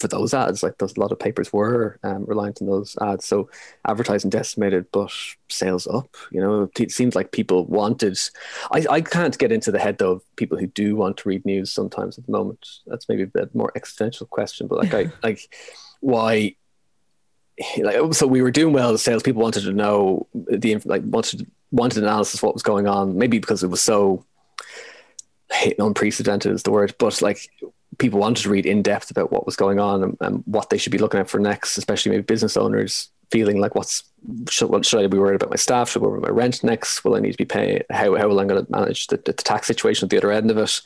for 0.00 0.08
those 0.08 0.34
ads. 0.34 0.62
Like 0.62 0.78
those, 0.78 0.96
a 0.96 1.00
lot 1.00 1.12
of 1.12 1.18
papers 1.18 1.52
were 1.52 1.98
um, 2.02 2.24
reliant 2.24 2.60
on 2.60 2.68
those 2.68 2.96
ads. 3.00 3.26
So 3.26 3.48
advertising 3.86 4.30
decimated, 4.30 4.86
but 4.92 5.10
sales 5.48 5.86
up. 5.86 6.14
You 6.30 6.40
know, 6.40 6.70
it 6.78 6.92
seems 6.92 7.14
like 7.14 7.32
people 7.32 7.64
wanted. 7.66 8.18
I, 8.72 8.86
I 8.90 9.00
can't 9.00 9.36
get 9.38 9.52
into 9.52 9.70
the 9.70 9.78
head 9.78 9.98
though 9.98 10.12
of 10.12 10.36
people 10.36 10.58
who 10.58 10.66
do 10.66 10.96
want 10.96 11.18
to 11.18 11.28
read 11.28 11.44
news 11.44 11.72
sometimes 11.72 12.18
at 12.18 12.26
the 12.26 12.32
moment. 12.32 12.66
That's 12.86 13.08
maybe 13.08 13.22
a 13.22 13.28
bit 13.28 13.54
more 13.54 13.72
existential 13.74 14.26
question, 14.26 14.66
but 14.66 14.78
like 14.78 14.94
I 14.94 15.12
like 15.22 15.54
why. 16.00 16.56
Like 17.78 18.14
so, 18.14 18.26
we 18.26 18.42
were 18.42 18.50
doing 18.50 18.74
well. 18.74 18.90
The 18.90 18.98
sales 18.98 19.22
people 19.22 19.40
wanted 19.40 19.62
to 19.62 19.72
know 19.72 20.26
the 20.34 20.76
like 20.84 21.02
wanted 21.04 21.46
wanted 21.70 22.02
analysis 22.02 22.42
what 22.42 22.52
was 22.52 22.64
going 22.64 22.88
on. 22.88 23.16
Maybe 23.16 23.38
because 23.38 23.62
it 23.62 23.68
was 23.68 23.80
so 23.80 24.24
unprecedented 25.78 26.52
is 26.52 26.62
the 26.64 26.72
word, 26.72 26.94
but 26.98 27.22
like 27.22 27.48
people 27.98 28.20
wanted 28.20 28.42
to 28.42 28.50
read 28.50 28.66
in 28.66 28.82
depth 28.82 29.10
about 29.10 29.32
what 29.32 29.46
was 29.46 29.56
going 29.56 29.78
on 29.78 30.02
and, 30.02 30.16
and, 30.20 30.42
what 30.46 30.70
they 30.70 30.78
should 30.78 30.92
be 30.92 30.98
looking 30.98 31.20
at 31.20 31.28
for 31.28 31.38
next, 31.38 31.76
especially 31.78 32.10
maybe 32.10 32.22
business 32.22 32.56
owners 32.56 33.10
feeling 33.30 33.58
like 33.58 33.74
what's 33.74 34.04
should, 34.48 34.70
what, 34.70 34.86
should 34.86 35.02
I 35.02 35.06
be 35.06 35.18
worried 35.18 35.36
about 35.36 35.50
my 35.50 35.56
staff? 35.56 35.90
Should 35.90 36.02
I 36.02 36.06
worry 36.06 36.18
about 36.18 36.30
my 36.30 36.36
rent 36.36 36.62
next? 36.62 37.04
Will 37.04 37.14
I 37.14 37.20
need 37.20 37.32
to 37.32 37.38
be 37.38 37.44
paying? 37.44 37.82
How 37.90 38.14
how 38.16 38.28
will 38.28 38.40
I 38.40 38.44
going 38.44 38.64
to 38.64 38.72
manage 38.72 39.08
the, 39.08 39.16
the, 39.16 39.32
tax 39.32 39.66
situation 39.66 40.06
at 40.06 40.10
the 40.10 40.16
other 40.16 40.32
end 40.32 40.50
of 40.50 40.58
it? 40.58 40.80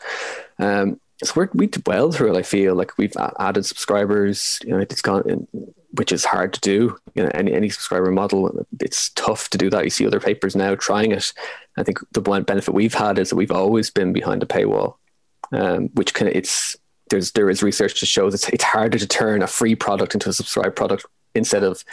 Um, 0.58 1.00
so 1.22 1.32
we're, 1.34 1.48
we 1.52 1.66
did 1.66 1.86
well 1.86 2.12
through 2.12 2.34
it. 2.34 2.38
I 2.38 2.42
feel 2.42 2.74
like 2.74 2.96
we've 2.96 3.16
added 3.38 3.66
subscribers. 3.66 4.60
You 4.64 4.70
know, 4.70 4.78
it's 4.78 5.02
gone, 5.02 5.46
which 5.92 6.12
is 6.12 6.24
hard 6.24 6.52
to 6.54 6.60
do. 6.60 6.96
You 7.14 7.24
know, 7.24 7.30
any 7.34 7.52
any 7.52 7.68
subscriber 7.70 8.10
model, 8.10 8.66
it's 8.80 9.10
tough 9.10 9.50
to 9.50 9.58
do 9.58 9.68
that. 9.70 9.84
You 9.84 9.90
see 9.90 10.06
other 10.06 10.20
papers 10.20 10.54
now 10.54 10.74
trying 10.74 11.12
it. 11.12 11.32
I 11.76 11.82
think 11.82 11.98
the 12.12 12.20
one 12.20 12.44
benefit 12.44 12.74
we've 12.74 12.94
had 12.94 13.18
is 13.18 13.30
that 13.30 13.36
we've 13.36 13.52
always 13.52 13.90
been 13.90 14.12
behind 14.12 14.42
a 14.42 14.46
paywall, 14.46 14.96
um, 15.52 15.88
which 15.94 16.14
can 16.14 16.28
it's 16.28 16.76
there's 17.10 17.32
there 17.32 17.50
is 17.50 17.62
research 17.62 17.98
to 18.00 18.06
show 18.06 18.30
that 18.30 18.48
it's 18.52 18.64
harder 18.64 18.98
to 18.98 19.06
turn 19.06 19.42
a 19.42 19.46
free 19.46 19.74
product 19.74 20.14
into 20.14 20.28
a 20.28 20.32
subscribed 20.32 20.76
product 20.76 21.06
instead 21.34 21.62
of 21.62 21.84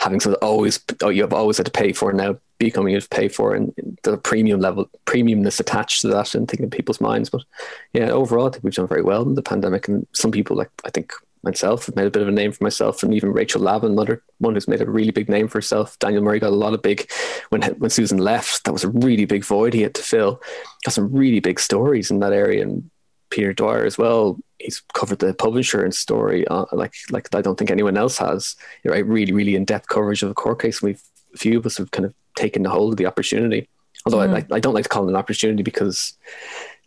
having 0.00 0.20
something 0.20 0.40
always 0.42 0.80
oh 1.02 1.08
you 1.08 1.22
have 1.22 1.32
always 1.32 1.56
had 1.56 1.66
to 1.66 1.72
pay 1.72 1.92
for 1.92 2.12
now 2.12 2.36
becoming 2.58 2.92
you 2.92 2.96
have 2.96 3.08
to 3.08 3.16
pay 3.16 3.28
for 3.28 3.54
and 3.54 3.72
the 4.02 4.16
premium 4.16 4.60
level 4.60 4.88
premiumness 5.06 5.58
attached 5.58 6.00
to 6.00 6.08
that 6.08 6.34
and 6.34 6.48
thinking 6.48 6.70
people's 6.70 7.00
minds. 7.00 7.30
But 7.30 7.44
yeah 7.92 8.10
overall 8.10 8.46
I 8.46 8.50
think 8.50 8.64
we've 8.64 8.74
done 8.74 8.86
very 8.86 9.02
well 9.02 9.22
in 9.22 9.34
the 9.34 9.42
pandemic. 9.42 9.88
And 9.88 10.06
some 10.12 10.30
people 10.30 10.56
like 10.56 10.70
I 10.84 10.90
think 10.90 11.12
myself 11.42 11.86
have 11.86 11.96
made 11.96 12.06
a 12.06 12.10
bit 12.10 12.22
of 12.22 12.28
a 12.28 12.32
name 12.32 12.52
for 12.52 12.62
myself. 12.62 13.02
And 13.02 13.12
even 13.12 13.32
Rachel 13.32 13.60
Lavin 13.60 13.92
another 13.92 14.22
one 14.38 14.54
who's 14.54 14.68
made 14.68 14.80
a 14.80 14.88
really 14.88 15.10
big 15.10 15.28
name 15.28 15.48
for 15.48 15.58
herself. 15.58 15.98
Daniel 15.98 16.22
Murray 16.22 16.38
got 16.38 16.50
a 16.50 16.56
lot 16.64 16.74
of 16.74 16.82
big 16.82 17.10
when 17.48 17.62
when 17.62 17.90
Susan 17.90 18.18
left 18.18 18.64
that 18.64 18.72
was 18.72 18.84
a 18.84 18.90
really 18.90 19.24
big 19.24 19.44
void 19.44 19.74
he 19.74 19.82
had 19.82 19.94
to 19.94 20.02
fill. 20.02 20.40
Got 20.84 20.94
some 20.94 21.12
really 21.12 21.40
big 21.40 21.58
stories 21.58 22.10
in 22.10 22.20
that 22.20 22.32
area. 22.32 22.62
And 22.62 22.90
Peter 23.30 23.52
Dwyer 23.52 23.84
as 23.84 23.98
well. 23.98 24.38
He's 24.62 24.80
covered 24.94 25.18
the 25.18 25.34
pub 25.34 25.56
insurance 25.56 25.98
story 25.98 26.46
uh, 26.48 26.66
like 26.72 26.94
like 27.10 27.34
I 27.34 27.42
don't 27.42 27.58
think 27.58 27.70
anyone 27.70 27.96
else 27.96 28.18
has. 28.18 28.54
Right, 28.84 29.04
really, 29.04 29.32
really 29.32 29.56
in 29.56 29.64
depth 29.64 29.88
coverage 29.88 30.22
of 30.22 30.28
the 30.28 30.34
court 30.34 30.60
case. 30.60 30.80
We've 30.80 31.02
a 31.34 31.38
few 31.38 31.58
of 31.58 31.66
us 31.66 31.78
have 31.78 31.90
kind 31.90 32.04
of 32.04 32.14
taken 32.36 32.62
the 32.62 32.70
hold 32.70 32.92
of 32.92 32.96
the 32.96 33.06
opportunity. 33.06 33.68
Although 34.04 34.18
mm. 34.18 34.46
I, 34.52 34.56
I 34.56 34.60
don't 34.60 34.74
like 34.74 34.84
to 34.84 34.88
call 34.88 35.06
it 35.06 35.10
an 35.10 35.16
opportunity 35.16 35.62
because 35.62 36.14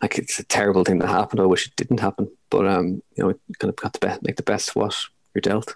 like 0.02 0.18
it's 0.18 0.40
a 0.40 0.44
terrible 0.44 0.84
thing 0.84 1.00
that 1.00 1.08
happened. 1.08 1.40
I 1.40 1.46
wish 1.46 1.68
it 1.68 1.76
didn't 1.76 2.00
happen, 2.00 2.30
but 2.50 2.68
um, 2.68 3.02
you 3.16 3.24
know, 3.24 3.30
you 3.30 3.56
kind 3.60 3.70
of 3.70 3.76
got 3.76 3.94
to 3.94 4.00
be- 4.00 4.28
make 4.28 4.36
the 4.36 4.44
best 4.44 4.70
of 4.70 4.76
what 4.76 4.96
you're 5.34 5.42
dealt. 5.42 5.76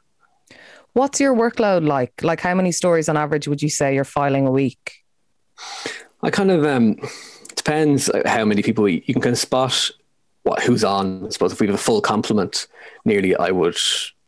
What's 0.93 1.19
your 1.19 1.35
workload 1.35 1.87
like? 1.87 2.23
Like, 2.23 2.41
how 2.41 2.55
many 2.55 2.71
stories 2.71 3.09
on 3.09 3.15
average 3.15 3.47
would 3.47 3.61
you 3.61 3.69
say 3.69 3.93
you're 3.93 4.03
filing 4.03 4.47
a 4.47 4.51
week? 4.51 5.05
I 6.23 6.29
kind 6.29 6.51
of 6.51 6.65
um, 6.65 6.97
depends 7.55 8.09
how 8.25 8.43
many 8.43 8.61
people 8.61 8.89
you, 8.89 9.01
you 9.05 9.13
can 9.13 9.21
kind 9.21 9.33
of 9.33 9.39
spot 9.39 9.91
what 10.49 10.63
who's 10.63 10.83
on. 10.83 11.25
I 11.25 11.29
suppose 11.29 11.53
if 11.53 11.59
we 11.59 11.67
have 11.67 11.75
a 11.75 11.77
full 11.77 12.01
complement, 12.01 12.67
nearly 13.05 13.35
I 13.35 13.51
would 13.51 13.77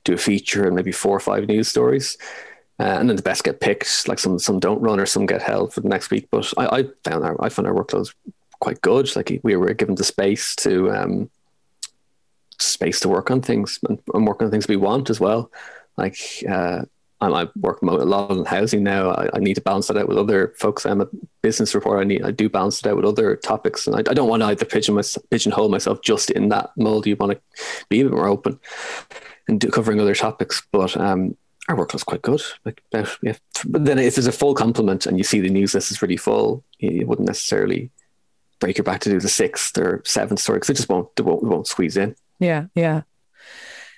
do 0.03 0.13
a 0.13 0.17
feature 0.17 0.65
and 0.67 0.75
maybe 0.75 0.91
four 0.91 1.15
or 1.15 1.19
five 1.19 1.47
news 1.47 1.67
stories. 1.67 2.17
Uh, 2.79 2.97
and 2.99 3.09
then 3.09 3.15
the 3.15 3.21
best 3.21 3.43
get 3.43 3.59
picked. 3.59 4.07
Like 4.07 4.19
some 4.19 4.39
some 4.39 4.59
don't 4.59 4.81
run 4.81 4.99
or 4.99 5.05
some 5.05 5.25
get 5.25 5.41
held 5.41 5.73
for 5.73 5.81
the 5.81 5.89
next 5.89 6.11
week. 6.11 6.27
But 6.31 6.51
I, 6.57 6.65
I 6.79 6.83
found 7.03 7.23
our 7.25 7.43
I 7.43 7.49
found 7.49 7.67
our 7.67 7.73
workloads 7.73 8.13
quite 8.59 8.81
good. 8.81 9.13
Like 9.15 9.39
we 9.43 9.55
were 9.55 9.73
given 9.73 9.95
the 9.95 10.03
space 10.03 10.55
to 10.57 10.91
um, 10.91 11.29
space 12.59 12.99
to 13.01 13.09
work 13.09 13.31
on 13.31 13.41
things 13.41 13.79
and, 13.87 13.99
and 14.13 14.27
work 14.27 14.41
on 14.41 14.51
things 14.51 14.67
we 14.67 14.77
want 14.77 15.09
as 15.09 15.19
well. 15.19 15.51
Like 15.97 16.17
uh, 16.47 16.83
I 17.21 17.47
work 17.55 17.81
a 17.81 17.85
lot 17.85 18.31
on 18.31 18.45
housing 18.45 18.83
now. 18.83 19.11
I, 19.11 19.29
I, 19.33 19.39
need 19.39 19.53
to 19.55 19.61
balance 19.61 19.87
that 19.87 19.97
out 19.97 20.07
with 20.07 20.17
other 20.17 20.53
folks. 20.57 20.85
I'm 20.85 21.01
a 21.01 21.07
business 21.41 21.75
reporter. 21.75 22.01
I 22.01 22.03
need 22.03 22.23
I 22.23 22.31
do 22.31 22.49
balance 22.49 22.79
it 22.79 22.87
out 22.87 22.95
with 22.95 23.05
other 23.05 23.35
topics, 23.35 23.85
and 23.85 23.95
I, 23.95 23.99
I 23.99 24.13
don't 24.13 24.27
want 24.29 24.41
to 24.41 24.47
either 24.47 24.65
pigeon 24.65 24.95
my, 24.95 25.03
pigeonhole 25.29 25.69
myself 25.69 26.01
just 26.01 26.31
in 26.31 26.49
that 26.49 26.71
mold. 26.77 27.05
You 27.05 27.15
want 27.15 27.33
to 27.33 27.63
be 27.89 28.01
a 28.01 28.05
bit 28.05 28.13
more 28.13 28.27
open 28.27 28.59
and 29.47 29.59
do, 29.59 29.69
covering 29.69 29.99
other 29.99 30.15
topics. 30.15 30.63
But 30.71 30.97
um, 30.97 31.37
our 31.69 31.75
workload's 31.75 32.03
quite 32.03 32.21
good. 32.21 32.41
Like, 32.65 32.81
yeah. 32.91 33.35
But 33.65 33.85
then 33.85 33.99
if 33.99 34.15
there's 34.15 34.27
a 34.27 34.31
full 34.31 34.55
complement 34.55 35.05
and 35.05 35.17
you 35.17 35.23
see 35.23 35.39
the 35.39 35.49
news 35.49 35.73
list 35.73 35.91
is 35.91 36.01
really 36.01 36.17
full, 36.17 36.63
you, 36.79 36.91
you 36.91 37.07
wouldn't 37.07 37.27
necessarily 37.27 37.91
break 38.59 38.77
your 38.77 38.85
back 38.85 39.01
to 39.01 39.09
do 39.09 39.19
the 39.19 39.29
sixth 39.29 39.77
or 39.77 40.01
seventh 40.05 40.39
story 40.39 40.57
because 40.57 40.71
it 40.71 40.77
just 40.77 40.89
won't, 40.89 41.09
it 41.17 41.23
won't, 41.23 41.43
it 41.43 41.47
won't 41.47 41.67
squeeze 41.67 41.97
in. 41.97 42.15
Yeah, 42.39 42.65
yeah. 42.73 43.01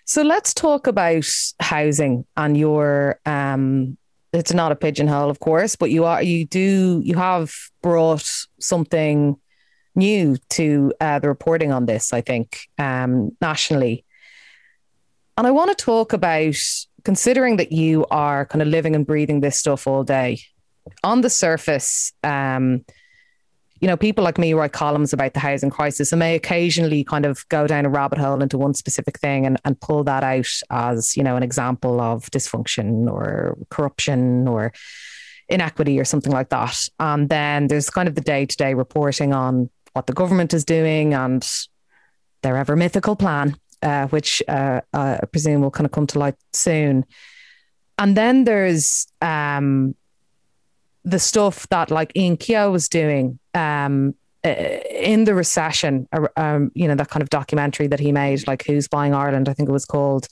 So 0.06 0.22
let's 0.22 0.54
talk 0.54 0.88
about 0.88 1.26
housing 1.60 2.26
and 2.36 2.58
your 2.58 3.20
um 3.26 3.98
it's 4.34 4.54
not 4.54 4.72
a 4.72 4.76
pigeonhole, 4.76 5.30
of 5.30 5.40
course, 5.40 5.76
but 5.76 5.92
you 5.92 6.06
are 6.06 6.24
you 6.24 6.46
do 6.46 7.02
you 7.04 7.16
have 7.16 7.54
brought 7.82 8.28
something 8.60 9.38
new 9.96 10.38
to 10.50 10.92
uh, 11.00 11.20
the 11.20 11.28
reporting 11.28 11.72
on 11.72 11.86
this, 11.86 12.14
I 12.14 12.22
think, 12.22 12.68
um, 12.80 13.36
nationally. 13.42 14.06
And 15.38 15.46
I 15.46 15.52
want 15.52 15.76
to 15.76 15.86
talk 15.86 16.14
about 16.14 16.56
considering 17.04 17.58
that 17.58 17.72
you 17.72 18.06
are 18.10 18.46
kind 18.46 18.62
of 18.62 18.68
living 18.68 18.96
and 18.96 19.06
breathing 19.06 19.42
this 19.42 19.58
stuff 19.58 19.88
all 19.88 20.04
day. 20.04 20.40
On 21.04 21.22
the 21.22 21.30
surface, 21.30 22.12
um, 22.24 22.84
you 23.84 23.88
know, 23.88 23.98
people 23.98 24.24
like 24.24 24.38
me 24.38 24.54
write 24.54 24.72
columns 24.72 25.12
about 25.12 25.34
the 25.34 25.42
housing 25.42 25.70
crisis 25.70 26.14
and 26.14 26.20
may 26.20 26.36
occasionally 26.36 27.04
kind 27.04 27.26
of 27.26 27.46
go 27.50 27.68
down 27.68 27.86
a 27.86 27.90
rabbit 27.90 28.18
hole 28.18 28.42
into 28.42 28.58
one 28.58 28.74
specific 28.74 29.20
thing 29.20 29.46
and, 29.46 29.60
and 29.66 29.78
pull 29.82 30.06
that 30.06 30.24
out 30.24 30.48
as, 30.70 31.18
you 31.18 31.22
know, 31.22 31.36
an 31.36 31.44
example 31.44 32.00
of 32.00 32.32
dysfunction 32.32 33.12
or 33.12 33.58
corruption 33.70 34.48
or 34.48 34.72
inequity 35.50 36.00
or 36.00 36.06
something 36.06 36.32
like 36.32 36.48
that. 36.48 36.78
And 36.98 37.28
then 37.28 37.68
there's 37.68 37.90
kind 37.90 38.08
of 38.08 38.16
the 38.16 38.22
day 38.22 38.46
to 38.46 38.56
day 38.56 38.74
reporting 38.74 39.34
on 39.34 39.70
what 39.92 40.08
the 40.08 40.14
government 40.14 40.54
is 40.54 40.64
doing 40.64 41.14
and 41.14 41.46
their 42.42 42.56
ever 42.56 42.78
mythical 42.78 43.18
plan. 43.18 43.58
uh, 43.84 44.08
which 44.08 44.42
uh, 44.48 44.82
uh, 44.94 45.18
I 45.22 45.26
presume 45.28 45.62
will 45.62 45.72
kind 45.72 45.86
of 45.86 45.92
come 45.92 46.08
to 46.08 46.20
light 46.20 46.36
soon. 46.54 47.06
And 47.98 48.18
then 48.18 48.46
there's 48.46 49.06
um, 49.22 49.96
the 51.04 51.20
stuff 51.20 51.68
that 51.70 51.92
like 51.92 52.12
Ian 52.16 52.38
Keogh 52.38 52.72
was 52.72 52.88
doing 52.88 53.40
um, 53.54 54.16
uh, 54.46 54.50
in 54.50 55.24
the 55.24 55.36
recession, 55.36 56.08
um, 56.38 56.72
you 56.76 56.88
know, 56.88 56.96
that 56.96 57.10
kind 57.10 57.22
of 57.22 57.30
documentary 57.30 57.88
that 57.88 58.00
he 58.00 58.12
made, 58.12 58.46
like 58.48 58.66
Who's 58.66 58.88
Buying 58.88 59.14
Ireland, 59.14 59.50
I 59.50 59.54
think 59.54 59.70
it 59.70 59.74
was 59.74 59.86
called. 59.86 60.28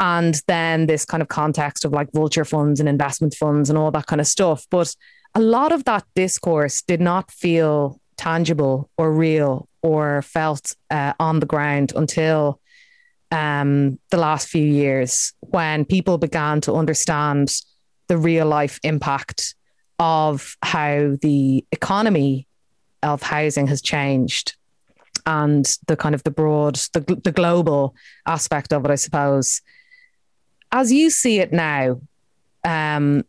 And 0.00 0.40
then 0.46 0.86
this 0.86 1.04
kind 1.04 1.22
of 1.22 1.28
context 1.28 1.84
of 1.84 1.92
like 1.92 2.12
vulture 2.12 2.44
funds 2.44 2.78
and 2.78 2.88
investment 2.88 3.34
funds 3.34 3.68
and 3.68 3.78
all 3.78 3.90
that 3.90 4.06
kind 4.06 4.20
of 4.20 4.26
stuff. 4.28 4.66
But 4.70 4.94
a 5.34 5.40
lot 5.40 5.72
of 5.72 5.84
that 5.84 6.04
discourse 6.14 6.82
did 6.82 7.00
not 7.00 7.30
feel 7.30 8.00
tangible 8.16 8.90
or 8.96 9.12
real 9.12 9.68
or 9.82 10.22
felt 10.22 10.76
uh, 10.90 11.14
on 11.18 11.40
the 11.40 11.46
ground 11.46 11.92
until 11.96 12.60
um, 13.30 13.98
the 14.10 14.16
last 14.16 14.48
few 14.48 14.64
years 14.64 15.32
when 15.40 15.84
people 15.84 16.18
began 16.18 16.60
to 16.62 16.74
understand 16.74 17.52
the 18.08 18.16
real 18.16 18.46
life 18.46 18.78
impact 18.82 19.54
of 19.98 20.56
how 20.62 21.16
the 21.22 21.64
economy 21.72 22.46
of 23.02 23.22
housing 23.22 23.66
has 23.66 23.80
changed 23.82 24.56
and 25.26 25.76
the 25.86 25.96
kind 25.96 26.14
of 26.14 26.22
the 26.24 26.30
broad 26.30 26.76
the, 26.92 27.20
the 27.22 27.32
global 27.32 27.94
aspect 28.26 28.72
of 28.72 28.84
it 28.84 28.90
i 28.90 28.94
suppose 28.94 29.60
as 30.72 30.92
you 30.92 31.10
see 31.10 31.38
it 31.38 31.52
now 31.52 32.00
um, 32.64 33.24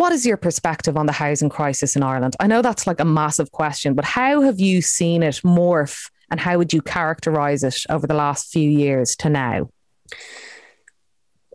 what 0.00 0.12
is 0.12 0.24
your 0.24 0.38
perspective 0.38 0.96
on 0.96 1.04
the 1.04 1.12
housing 1.12 1.50
crisis 1.50 1.94
in 1.94 2.02
Ireland? 2.02 2.34
I 2.40 2.46
know 2.46 2.62
that's 2.62 2.86
like 2.86 3.00
a 3.00 3.04
massive 3.04 3.52
question, 3.52 3.92
but 3.92 4.06
how 4.06 4.40
have 4.40 4.58
you 4.58 4.80
seen 4.80 5.22
it 5.22 5.42
morph 5.44 6.10
and 6.30 6.40
how 6.40 6.56
would 6.56 6.72
you 6.72 6.80
characterize 6.80 7.62
it 7.62 7.84
over 7.90 8.06
the 8.06 8.14
last 8.14 8.50
few 8.50 8.70
years 8.70 9.14
to 9.16 9.28
now? 9.28 9.68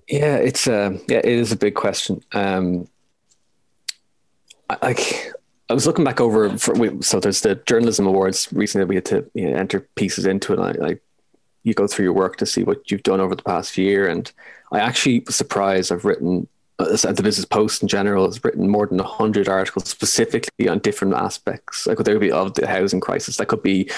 Yeah, 0.07 0.35
it's 0.35 0.67
a 0.67 0.75
uh, 0.75 0.89
yeah, 1.07 1.17
it 1.17 1.25
is 1.25 1.51
a 1.51 1.55
big 1.55 1.73
question. 1.73 2.21
Um, 2.33 2.87
I, 4.69 4.95
I 5.69 5.73
was 5.73 5.87
looking 5.87 6.05
back 6.05 6.21
over 6.21 6.57
for, 6.57 7.01
so 7.01 7.19
there's 7.19 7.41
the 7.41 7.55
journalism 7.55 8.05
awards 8.05 8.51
recently. 8.51 8.85
We 8.85 8.95
had 8.95 9.05
to 9.05 9.29
you 9.33 9.49
know, 9.49 9.57
enter 9.57 9.81
pieces 9.95 10.25
into 10.25 10.53
it. 10.53 10.59
I, 10.59 10.87
I, 10.87 10.97
you 11.63 11.73
go 11.73 11.87
through 11.87 12.05
your 12.05 12.13
work 12.13 12.37
to 12.37 12.45
see 12.45 12.63
what 12.63 12.91
you've 12.91 13.03
done 13.03 13.19
over 13.19 13.35
the 13.35 13.43
past 13.43 13.77
year, 13.77 14.07
and 14.07 14.31
I 14.71 14.79
actually 14.79 15.19
was 15.19 15.35
surprised. 15.35 15.91
I've 15.91 16.05
written 16.05 16.47
uh, 16.77 17.11
the 17.11 17.23
Business 17.23 17.45
Post 17.45 17.81
in 17.81 17.87
general 17.87 18.25
has 18.25 18.43
written 18.43 18.69
more 18.69 18.85
than 18.85 18.97
100 18.97 19.47
articles 19.47 19.87
specifically 19.87 20.67
on 20.67 20.79
different 20.79 21.13
aspects. 21.13 21.87
Like 21.87 21.97
there 21.99 22.19
be 22.19 22.31
of 22.31 22.53
the 22.53 22.67
housing 22.67 22.99
crisis. 22.99 23.37
That 23.37 23.47
could 23.47 23.63
be 23.63 23.89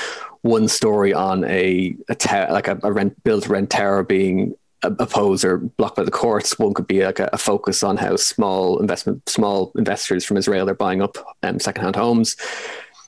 one 0.42 0.68
story 0.68 1.14
on 1.14 1.44
a, 1.46 1.96
a 2.08 2.16
ta- 2.16 2.48
like 2.52 2.68
a, 2.68 2.80
a 2.84 2.92
rent 2.92 3.22
built 3.24 3.48
rent 3.48 3.72
tower 3.72 4.04
being 4.04 4.56
opposed 4.84 5.44
or 5.44 5.58
blocked 5.58 5.96
by 5.98 6.04
the 6.04 6.12
courts. 6.12 6.60
One 6.60 6.74
could 6.74 6.88
be 6.88 7.04
like 7.04 7.20
a, 7.20 7.30
a, 7.34 7.38
focus 7.38 7.84
on 7.84 7.98
how 7.98 8.16
small 8.16 8.80
investment, 8.80 9.28
small 9.28 9.72
investors 9.76 10.26
from 10.26 10.38
Israel 10.38 10.70
are 10.70 10.76
buying 10.76 11.02
up 11.02 11.18
um, 11.44 11.60
secondhand 11.60 11.96
homes. 11.96 12.36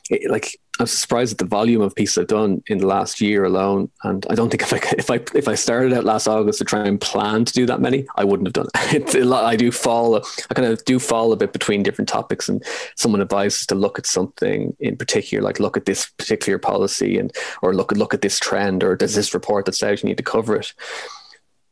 It, 0.09 0.29
like 0.29 0.59
I'm 0.79 0.87
surprised 0.87 1.33
at 1.33 1.37
the 1.39 1.45
volume 1.45 1.81
of 1.81 1.93
pieces 1.93 2.17
I've 2.17 2.27
done 2.27 2.63
in 2.67 2.77
the 2.77 2.87
last 2.87 3.19
year 3.19 3.43
alone, 3.43 3.91
and 4.03 4.25
I 4.29 4.35
don't 4.35 4.49
think 4.49 4.63
if 4.63 4.73
I 4.73 4.79
if 4.97 5.11
I 5.11 5.19
if 5.37 5.47
I 5.47 5.55
started 5.55 5.91
out 5.93 6.05
last 6.05 6.25
August 6.25 6.59
to 6.59 6.65
try 6.65 6.87
and 6.87 6.99
plan 6.99 7.43
to 7.45 7.53
do 7.53 7.65
that 7.65 7.81
many, 7.81 8.07
I 8.15 8.23
wouldn't 8.23 8.47
have 8.47 8.53
done 8.53 8.67
it. 8.73 8.93
It's 9.01 9.13
a 9.13 9.25
lot. 9.25 9.43
I 9.43 9.57
do 9.57 9.71
fall. 9.71 10.15
I 10.15 10.53
kind 10.53 10.67
of 10.67 10.83
do 10.85 10.97
fall 10.97 11.33
a 11.33 11.37
bit 11.37 11.51
between 11.51 11.83
different 11.83 12.07
topics, 12.07 12.47
and 12.47 12.63
someone 12.95 13.21
advises 13.21 13.65
to 13.67 13.75
look 13.75 13.99
at 13.99 14.05
something 14.05 14.75
in 14.79 14.95
particular, 14.95 15.43
like 15.43 15.59
look 15.59 15.75
at 15.75 15.85
this 15.85 16.09
particular 16.17 16.57
policy, 16.57 17.17
and 17.17 17.35
or 17.61 17.75
look 17.75 17.91
at 17.91 17.97
look 17.97 18.13
at 18.13 18.21
this 18.21 18.39
trend, 18.39 18.83
or 18.83 18.95
there's 18.95 19.15
this 19.15 19.33
report 19.33 19.65
that's 19.65 19.83
out, 19.83 20.01
you 20.01 20.07
need 20.07 20.17
to 20.17 20.23
cover 20.23 20.55
it. 20.55 20.73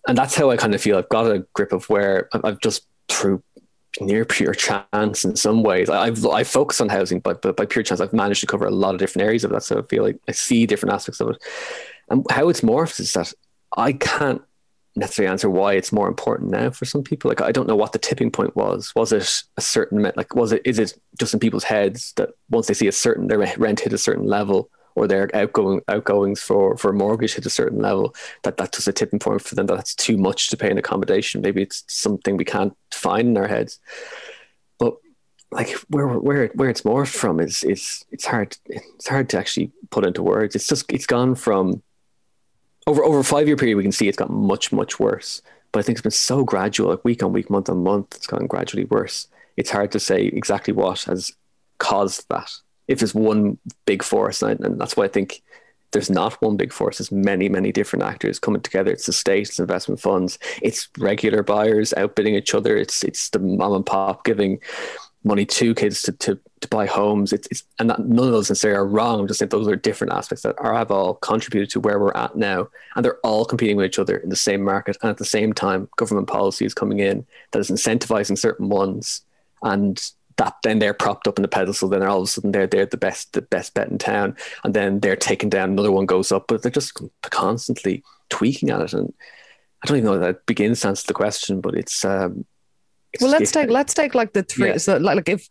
And 0.07 0.17
that's 0.17 0.35
how 0.35 0.49
I 0.49 0.57
kind 0.57 0.73
of 0.73 0.81
feel. 0.81 0.97
I've 0.97 1.09
got 1.09 1.29
a 1.29 1.45
grip 1.53 1.73
of 1.73 1.87
where 1.89 2.29
I've 2.43 2.59
just 2.61 2.87
through 3.09 3.43
near 3.99 4.25
pure 4.25 4.53
chance 4.53 5.25
in 5.25 5.35
some 5.35 5.63
ways. 5.63 5.89
I've 5.89 6.25
I 6.25 6.43
focus 6.43 6.81
on 6.81 6.89
housing, 6.89 7.19
but, 7.19 7.41
but 7.41 7.57
by 7.57 7.65
pure 7.65 7.83
chance, 7.83 7.99
I've 7.99 8.13
managed 8.13 8.41
to 8.41 8.47
cover 8.47 8.65
a 8.65 8.71
lot 8.71 8.93
of 8.93 8.99
different 8.99 9.25
areas 9.25 9.43
of 9.43 9.51
that. 9.51 9.63
So 9.63 9.79
I 9.79 9.81
feel 9.83 10.03
like 10.03 10.19
I 10.27 10.31
see 10.31 10.65
different 10.65 10.93
aspects 10.93 11.19
of 11.19 11.31
it. 11.31 11.43
And 12.09 12.25
how 12.29 12.49
it's 12.49 12.61
morphed 12.61 12.99
is 12.99 13.13
that 13.13 13.33
I 13.75 13.93
can't 13.93 14.41
necessarily 14.95 15.31
answer 15.31 15.49
why 15.49 15.73
it's 15.73 15.91
more 15.91 16.07
important 16.07 16.51
now 16.51 16.71
for 16.71 16.85
some 16.85 17.03
people. 17.03 17.29
Like 17.29 17.41
I 17.41 17.51
don't 17.51 17.67
know 17.67 17.75
what 17.75 17.91
the 17.91 17.99
tipping 17.99 18.31
point 18.31 18.55
was. 18.55 18.93
Was 18.95 19.11
it 19.11 19.43
a 19.57 19.61
certain 19.61 20.01
like 20.15 20.35
was 20.35 20.51
it 20.51 20.61
is 20.65 20.79
it 20.79 20.93
just 21.19 21.33
in 21.33 21.39
people's 21.39 21.63
heads 21.63 22.13
that 22.15 22.29
once 22.49 22.67
they 22.67 22.73
see 22.73 22.87
a 22.87 22.91
certain 22.91 23.27
their 23.27 23.39
rent 23.57 23.81
hit 23.81 23.93
a 23.93 23.97
certain 23.97 24.25
level 24.25 24.69
or 24.97 25.07
their 25.07 25.29
outgoing 25.35 25.79
outgoings 25.87 26.41
for 26.41 26.75
for 26.75 26.89
a 26.89 26.93
mortgage 26.93 27.35
hit 27.35 27.45
a 27.45 27.51
certain 27.51 27.77
level 27.77 28.15
that 28.41 28.57
that's 28.57 28.77
just 28.77 28.87
a 28.87 28.91
tipping 28.91 29.19
point 29.19 29.39
for 29.39 29.53
them 29.53 29.67
that 29.67 29.75
that's 29.75 29.93
too 29.93 30.17
much 30.17 30.49
to 30.49 30.57
pay 30.57 30.71
in 30.71 30.77
accommodation. 30.79 31.41
Maybe 31.41 31.61
it's 31.61 31.83
something 31.87 32.35
we 32.35 32.43
can't 32.43 32.75
find 32.91 33.27
in 33.27 33.37
our 33.37 33.47
heads. 33.47 33.79
But 34.79 34.95
like 35.51 35.69
where 35.89 36.07
where 36.07 36.47
where 36.55 36.69
it's 36.71 36.81
morphed 36.81 37.15
from 37.15 37.39
is 37.39 37.63
is 37.63 38.05
it's 38.11 38.25
hard 38.25 38.57
it's 38.65 39.07
hard 39.07 39.29
to 39.29 39.37
actually 39.37 39.71
put 39.91 40.03
into 40.03 40.23
words. 40.23 40.55
It's 40.55 40.67
just 40.67 40.91
it's 40.91 41.05
gone 41.05 41.35
from 41.35 41.83
over 42.87 43.03
over 43.03 43.19
a 43.19 43.23
five 43.23 43.45
year 43.45 43.55
period 43.55 43.77
we 43.77 43.83
can 43.83 43.91
see 43.91 44.07
it's 44.07 44.17
got 44.17 44.31
much 44.31 44.71
much 44.71 44.99
worse. 44.99 45.43
But 45.71 45.81
I 45.81 45.83
think 45.83 45.97
it's 45.97 46.03
been 46.03 46.11
so 46.11 46.43
gradual 46.43 46.89
like 46.89 47.05
week 47.05 47.21
on 47.21 47.33
week 47.33 47.51
month 47.51 47.69
on 47.69 47.83
month 47.83 48.15
it's 48.15 48.25
gotten 48.25 48.47
gradually 48.47 48.85
worse. 48.85 49.27
It's 49.57 49.69
hard 49.69 49.91
to 49.91 49.99
say 49.99 50.23
exactly 50.23 50.73
what 50.73 51.03
has 51.03 51.33
caused 51.77 52.27
that 52.29 52.51
if 52.87 52.99
there's 52.99 53.15
one 53.15 53.57
big 53.85 54.03
force, 54.03 54.41
and, 54.41 54.59
and 54.61 54.79
that's 54.79 54.95
why 54.95 55.05
I 55.05 55.09
think 55.09 55.41
there's 55.91 56.09
not 56.09 56.41
one 56.41 56.57
big 56.57 56.73
force. 56.73 56.97
There's 56.97 57.11
many, 57.11 57.49
many 57.49 57.71
different 57.71 58.03
actors 58.03 58.39
coming 58.39 58.61
together. 58.61 58.91
It's 58.91 59.05
the 59.05 59.13
state, 59.13 59.49
it's 59.49 59.59
investment 59.59 60.01
funds, 60.01 60.37
it's 60.61 60.89
regular 60.97 61.43
buyers 61.43 61.93
outbidding 61.95 62.35
each 62.35 62.53
other. 62.53 62.75
It's 62.75 63.03
it's 63.03 63.29
the 63.29 63.39
mom 63.39 63.73
and 63.73 63.85
pop 63.85 64.23
giving 64.23 64.59
money 65.23 65.45
to 65.45 65.75
kids 65.75 66.01
to, 66.03 66.11
to, 66.13 66.39
to 66.61 66.67
buy 66.69 66.85
homes. 66.85 67.33
It's, 67.33 67.47
it's 67.51 67.63
and 67.79 67.89
that, 67.89 67.99
none 67.99 68.25
of 68.25 68.31
those 68.31 68.49
necessarily 68.49 68.79
are 68.79 68.87
wrong. 68.87 69.19
I'm 69.19 69.27
just 69.27 69.39
saying 69.39 69.49
those 69.49 69.67
are 69.67 69.75
different 69.75 70.13
aspects 70.13 70.43
that 70.43 70.55
are 70.59 70.73
have 70.73 70.91
all 70.91 71.15
contributed 71.15 71.69
to 71.71 71.79
where 71.79 71.99
we're 71.99 72.13
at 72.13 72.35
now, 72.35 72.69
and 72.95 73.03
they're 73.03 73.19
all 73.19 73.45
competing 73.45 73.77
with 73.77 73.85
each 73.85 73.99
other 73.99 74.17
in 74.17 74.29
the 74.29 74.35
same 74.35 74.63
market. 74.63 74.97
And 75.01 75.09
at 75.09 75.17
the 75.17 75.25
same 75.25 75.53
time, 75.53 75.89
government 75.97 76.27
policy 76.27 76.65
is 76.65 76.73
coming 76.73 76.99
in 76.99 77.25
that 77.51 77.59
is 77.59 77.69
incentivizing 77.69 78.37
certain 78.37 78.69
ones 78.69 79.21
and 79.63 80.01
that 80.37 80.55
then 80.63 80.79
they're 80.79 80.93
propped 80.93 81.27
up 81.27 81.37
in 81.37 81.41
the 81.41 81.47
pedestal. 81.47 81.89
Then 81.89 82.03
all 82.03 82.19
of 82.19 82.23
a 82.23 82.27
sudden 82.27 82.51
they're 82.51 82.67
they're 82.67 82.85
the 82.85 82.97
best 82.97 83.33
the 83.33 83.41
best 83.41 83.73
bet 83.73 83.89
in 83.89 83.97
town, 83.97 84.35
and 84.63 84.73
then 84.73 84.99
they're 84.99 85.15
taken 85.15 85.49
down. 85.49 85.71
Another 85.71 85.91
one 85.91 86.05
goes 86.05 86.31
up, 86.31 86.45
but 86.47 86.61
they're 86.61 86.71
just 86.71 86.99
constantly 87.23 88.03
tweaking 88.29 88.69
at 88.69 88.81
it. 88.81 88.93
And 88.93 89.13
I 89.83 89.87
don't 89.87 89.97
even 89.97 90.09
know 90.09 90.15
if 90.15 90.21
that 90.21 90.45
begins 90.45 90.81
to 90.81 90.89
answer 90.89 91.07
the 91.07 91.13
question, 91.13 91.61
but 91.61 91.75
it's. 91.75 92.05
Um, 92.05 92.45
it's 93.13 93.23
well, 93.23 93.31
let's 93.31 93.51
take 93.51 93.69
let's 93.69 93.93
take 93.93 94.13
like 94.15 94.33
the 94.33 94.43
three. 94.43 94.69
Yeah. 94.69 94.77
So 94.77 94.97
like, 94.97 95.15
like 95.15 95.29
if 95.29 95.47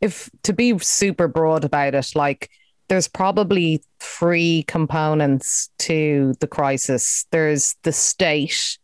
if 0.00 0.30
to 0.42 0.52
be 0.52 0.78
super 0.78 1.28
broad 1.28 1.64
about 1.64 1.94
it, 1.94 2.12
like 2.14 2.50
there's 2.88 3.08
probably 3.08 3.82
three 4.00 4.64
components 4.64 5.70
to 5.78 6.34
the 6.40 6.46
crisis. 6.46 7.26
There's 7.30 7.76
the 7.82 7.92
state 7.92 8.78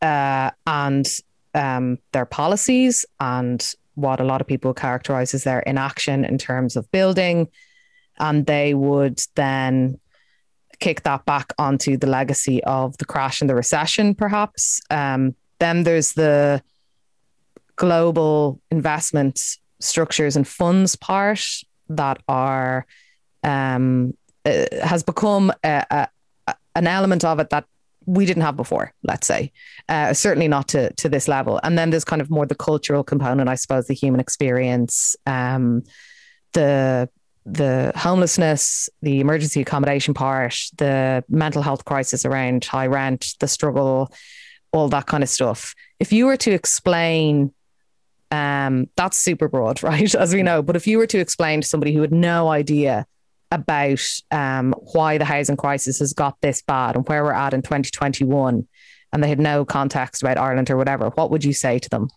uh, 0.00 0.50
and 0.66 1.06
um, 1.54 1.98
their 2.12 2.26
policies 2.26 3.04
and 3.20 3.74
what 3.98 4.20
a 4.20 4.24
lot 4.24 4.40
of 4.40 4.46
people 4.46 4.72
characterize 4.72 5.34
as 5.34 5.44
their 5.44 5.60
inaction 5.60 6.24
in 6.24 6.38
terms 6.38 6.76
of 6.76 6.90
building. 6.90 7.48
And 8.18 8.46
they 8.46 8.74
would 8.74 9.20
then 9.34 9.98
kick 10.78 11.02
that 11.02 11.24
back 11.24 11.52
onto 11.58 11.96
the 11.96 12.06
legacy 12.06 12.62
of 12.64 12.96
the 12.98 13.04
crash 13.04 13.40
and 13.40 13.50
the 13.50 13.54
recession, 13.54 14.14
perhaps. 14.14 14.80
Um, 14.90 15.34
then 15.58 15.82
there's 15.82 16.12
the 16.12 16.62
global 17.76 18.60
investment 18.70 19.40
structures 19.80 20.36
and 20.36 20.46
funds 20.46 20.96
part 20.96 21.44
that 21.88 22.20
are 22.28 22.86
um, 23.42 24.14
uh, 24.44 24.64
has 24.82 25.02
become 25.02 25.52
a, 25.64 26.08
a, 26.46 26.54
an 26.74 26.86
element 26.86 27.24
of 27.24 27.40
it 27.40 27.50
that 27.50 27.64
we 28.08 28.24
didn't 28.24 28.42
have 28.42 28.56
before, 28.56 28.94
let's 29.02 29.26
say. 29.26 29.52
Uh, 29.88 30.14
certainly 30.14 30.48
not 30.48 30.68
to 30.68 30.92
to 30.94 31.08
this 31.10 31.28
level. 31.28 31.60
And 31.62 31.78
then 31.78 31.90
there's 31.90 32.04
kind 32.04 32.22
of 32.22 32.30
more 32.30 32.46
the 32.46 32.54
cultural 32.54 33.04
component, 33.04 33.50
I 33.50 33.54
suppose, 33.54 33.86
the 33.86 33.94
human 33.94 34.18
experience, 34.18 35.14
um, 35.26 35.82
the 36.54 37.10
the 37.44 37.92
homelessness, 37.94 38.88
the 39.02 39.20
emergency 39.20 39.60
accommodation 39.60 40.14
part, 40.14 40.54
the 40.76 41.22
mental 41.28 41.62
health 41.62 41.84
crisis 41.84 42.24
around 42.24 42.64
high 42.64 42.86
rent, 42.86 43.34
the 43.40 43.48
struggle, 43.48 44.10
all 44.72 44.88
that 44.88 45.06
kind 45.06 45.22
of 45.22 45.28
stuff. 45.28 45.74
If 46.00 46.10
you 46.10 46.26
were 46.26 46.36
to 46.38 46.50
explain, 46.50 47.52
um, 48.30 48.88
that's 48.96 49.18
super 49.18 49.48
broad, 49.48 49.82
right? 49.90 50.14
As 50.14 50.34
we 50.34 50.42
know. 50.42 50.62
But 50.62 50.76
if 50.76 50.86
you 50.86 50.96
were 50.96 51.06
to 51.06 51.18
explain 51.18 51.60
to 51.60 51.68
somebody 51.68 51.92
who 51.92 52.00
had 52.00 52.12
no 52.12 52.48
idea 52.48 53.06
about 53.50 54.00
um, 54.30 54.74
why 54.92 55.18
the 55.18 55.24
housing 55.24 55.56
crisis 55.56 55.98
has 56.00 56.12
got 56.12 56.40
this 56.40 56.62
bad 56.62 56.96
and 56.96 57.08
where 57.08 57.24
we're 57.24 57.32
at 57.32 57.54
in 57.54 57.62
2021, 57.62 58.66
and 59.12 59.24
they 59.24 59.28
had 59.28 59.40
no 59.40 59.64
context 59.64 60.22
about 60.22 60.38
Ireland 60.38 60.70
or 60.70 60.76
whatever, 60.76 61.10
what 61.10 61.30
would 61.30 61.44
you 61.44 61.52
say 61.52 61.78
to 61.78 61.88
them? 61.88 62.08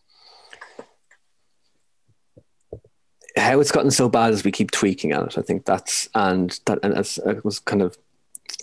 How 3.37 3.61
it's 3.61 3.71
gotten 3.71 3.91
so 3.91 4.09
bad 4.09 4.33
as 4.33 4.43
we 4.43 4.51
keep 4.51 4.71
tweaking 4.71 5.13
at 5.13 5.23
it. 5.23 5.37
I 5.37 5.41
think 5.41 5.65
that's 5.65 6.09
and 6.13 6.59
that 6.65 6.79
and 6.83 6.93
as 6.93 7.17
I 7.25 7.35
was 7.43 7.59
kind 7.59 7.81
of 7.81 7.97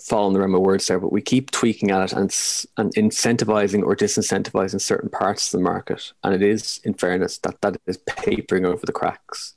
following 0.03 0.33
the 0.33 0.39
realm 0.39 0.55
of 0.55 0.61
words 0.61 0.87
there, 0.87 0.99
but 0.99 1.11
we 1.11 1.21
keep 1.21 1.51
tweaking 1.51 1.91
at 1.91 2.11
it 2.11 2.13
and, 2.13 2.31
and 2.77 2.93
incentivizing 2.95 3.83
or 3.83 3.95
disincentivizing 3.95 4.81
certain 4.81 5.09
parts 5.09 5.47
of 5.47 5.59
the 5.59 5.63
market. 5.63 6.13
And 6.23 6.33
it 6.33 6.41
is, 6.41 6.79
in 6.83 6.93
fairness, 6.93 7.37
that 7.39 7.61
that 7.61 7.77
is 7.87 7.97
papering 7.97 8.65
over 8.65 8.85
the 8.85 8.91
cracks. 8.91 9.55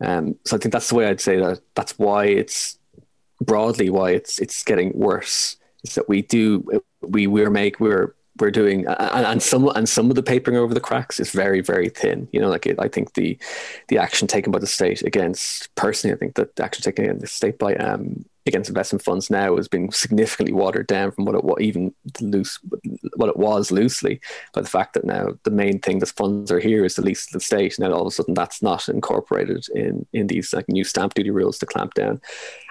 Um, 0.00 0.36
so 0.44 0.56
I 0.56 0.60
think 0.60 0.72
that's 0.72 0.88
the 0.88 0.94
way 0.94 1.06
I'd 1.06 1.20
say 1.20 1.36
that. 1.38 1.60
That's 1.74 1.98
why 1.98 2.26
it's 2.26 2.78
broadly 3.40 3.90
why 3.90 4.10
it's 4.10 4.38
it's 4.38 4.62
getting 4.62 4.92
worse. 4.94 5.56
Is 5.84 5.94
that 5.94 6.08
we 6.08 6.22
do 6.22 6.82
we 7.02 7.26
we're 7.26 7.50
make 7.50 7.80
we're 7.80 8.14
we're 8.38 8.50
doing 8.50 8.86
and, 8.86 9.26
and 9.26 9.42
some 9.42 9.68
and 9.68 9.88
some 9.88 10.10
of 10.10 10.16
the 10.16 10.22
papering 10.22 10.56
over 10.56 10.74
the 10.74 10.80
cracks 10.80 11.18
is 11.18 11.30
very 11.30 11.60
very 11.60 11.88
thin 11.88 12.28
you 12.32 12.40
know 12.40 12.48
like 12.48 12.66
it, 12.66 12.76
i 12.78 12.88
think 12.88 13.14
the 13.14 13.38
the 13.88 13.98
action 13.98 14.28
taken 14.28 14.52
by 14.52 14.58
the 14.58 14.66
state 14.66 15.02
against 15.02 15.74
personally 15.74 16.14
i 16.14 16.18
think 16.18 16.34
that 16.34 16.54
the 16.56 16.64
action 16.64 16.82
taken 16.82 17.04
against 17.04 17.20
the 17.22 17.26
state 17.26 17.58
by 17.58 17.74
um 17.76 18.24
against 18.46 18.68
investment 18.68 19.02
funds 19.02 19.30
now 19.30 19.56
has 19.56 19.68
been 19.68 19.90
significantly 19.90 20.52
watered 20.52 20.86
down 20.86 21.10
from 21.10 21.24
what 21.24 21.34
it 21.34 21.44
what 21.44 21.60
even 21.60 21.94
loose 22.20 22.58
what 23.16 23.28
it 23.28 23.36
was 23.36 23.70
loosely 23.70 24.20
by 24.54 24.60
the 24.60 24.68
fact 24.68 24.94
that 24.94 25.04
now 25.04 25.36
the 25.42 25.50
main 25.50 25.78
thing 25.80 25.98
that 25.98 26.08
funds 26.10 26.50
are 26.50 26.60
here 26.60 26.84
is 26.84 26.94
the 26.94 27.02
lease 27.02 27.26
of 27.26 27.32
the 27.32 27.40
state. 27.40 27.78
And 27.78 27.88
now 27.88 27.94
all 27.94 28.02
of 28.02 28.08
a 28.08 28.10
sudden 28.10 28.34
that's 28.34 28.62
not 28.62 28.88
incorporated 28.88 29.66
in 29.74 30.06
in 30.12 30.26
these 30.26 30.52
like 30.52 30.68
new 30.68 30.84
stamp 30.84 31.14
duty 31.14 31.30
rules 31.30 31.58
to 31.58 31.66
clamp 31.66 31.94
down, 31.94 32.20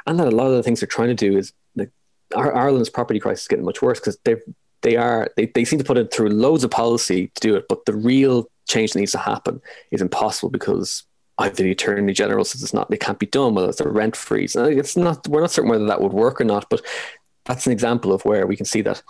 and 0.06 0.20
that 0.20 0.28
a 0.28 0.36
lot 0.36 0.48
of 0.48 0.54
the 0.54 0.64
things 0.64 0.80
they're 0.80 0.88
trying 0.88 1.16
to 1.16 1.16
do 1.16 1.38
is 1.38 1.54
like 1.76 1.92
Ireland's 2.36 2.90
property 2.90 3.20
crisis 3.20 3.44
is 3.44 3.48
getting 3.48 3.66
much 3.66 3.82
worse 3.82 4.00
because 4.00 4.18
they 4.24 4.36
they 4.82 4.96
are 4.96 5.30
they, 5.36 5.48
they 5.48 5.66
seem 5.66 5.80
to 5.80 5.86
put 5.86 5.98
it 5.98 6.14
through 6.14 6.30
loads 6.30 6.64
of 6.64 6.72
policy 6.72 7.32
to 7.36 7.42
do 7.42 7.56
it, 7.56 7.66
but 7.68 7.86
the 7.86 7.96
real 7.96 8.50
change 8.68 8.94
that 8.94 9.00
needs 9.00 9.12
to 9.12 9.18
happen 9.18 9.62
is 9.92 10.02
impossible 10.02 10.50
because 10.50 11.04
either 11.40 11.64
the 11.64 11.72
attorney 11.72 12.14
general 12.14 12.46
says 12.46 12.64
it's 12.64 12.74
not, 12.74 12.92
it 12.94 13.00
can't 13.00 13.20
be 13.20 13.26
done, 13.26 13.56
whether 13.56 13.70
it's 13.70 13.82
a 13.82 13.90
rent 13.90 14.16
freeze. 14.16 14.56
It's 14.56 14.96
not, 14.96 15.28
we're 15.28 15.42
not 15.42 15.52
certain 15.52 15.70
whether 15.70 15.86
that 15.86 16.02
would 16.02 16.14
work 16.14 16.40
or 16.40 16.46
not, 16.46 16.70
but 16.70 16.82
that's 17.46 17.66
an 17.66 17.74
example 17.74 18.14
of 18.14 18.24
where 18.24 18.48
we 18.48 18.56
can 18.56 18.66
see 18.66 18.82
that 18.82 19.04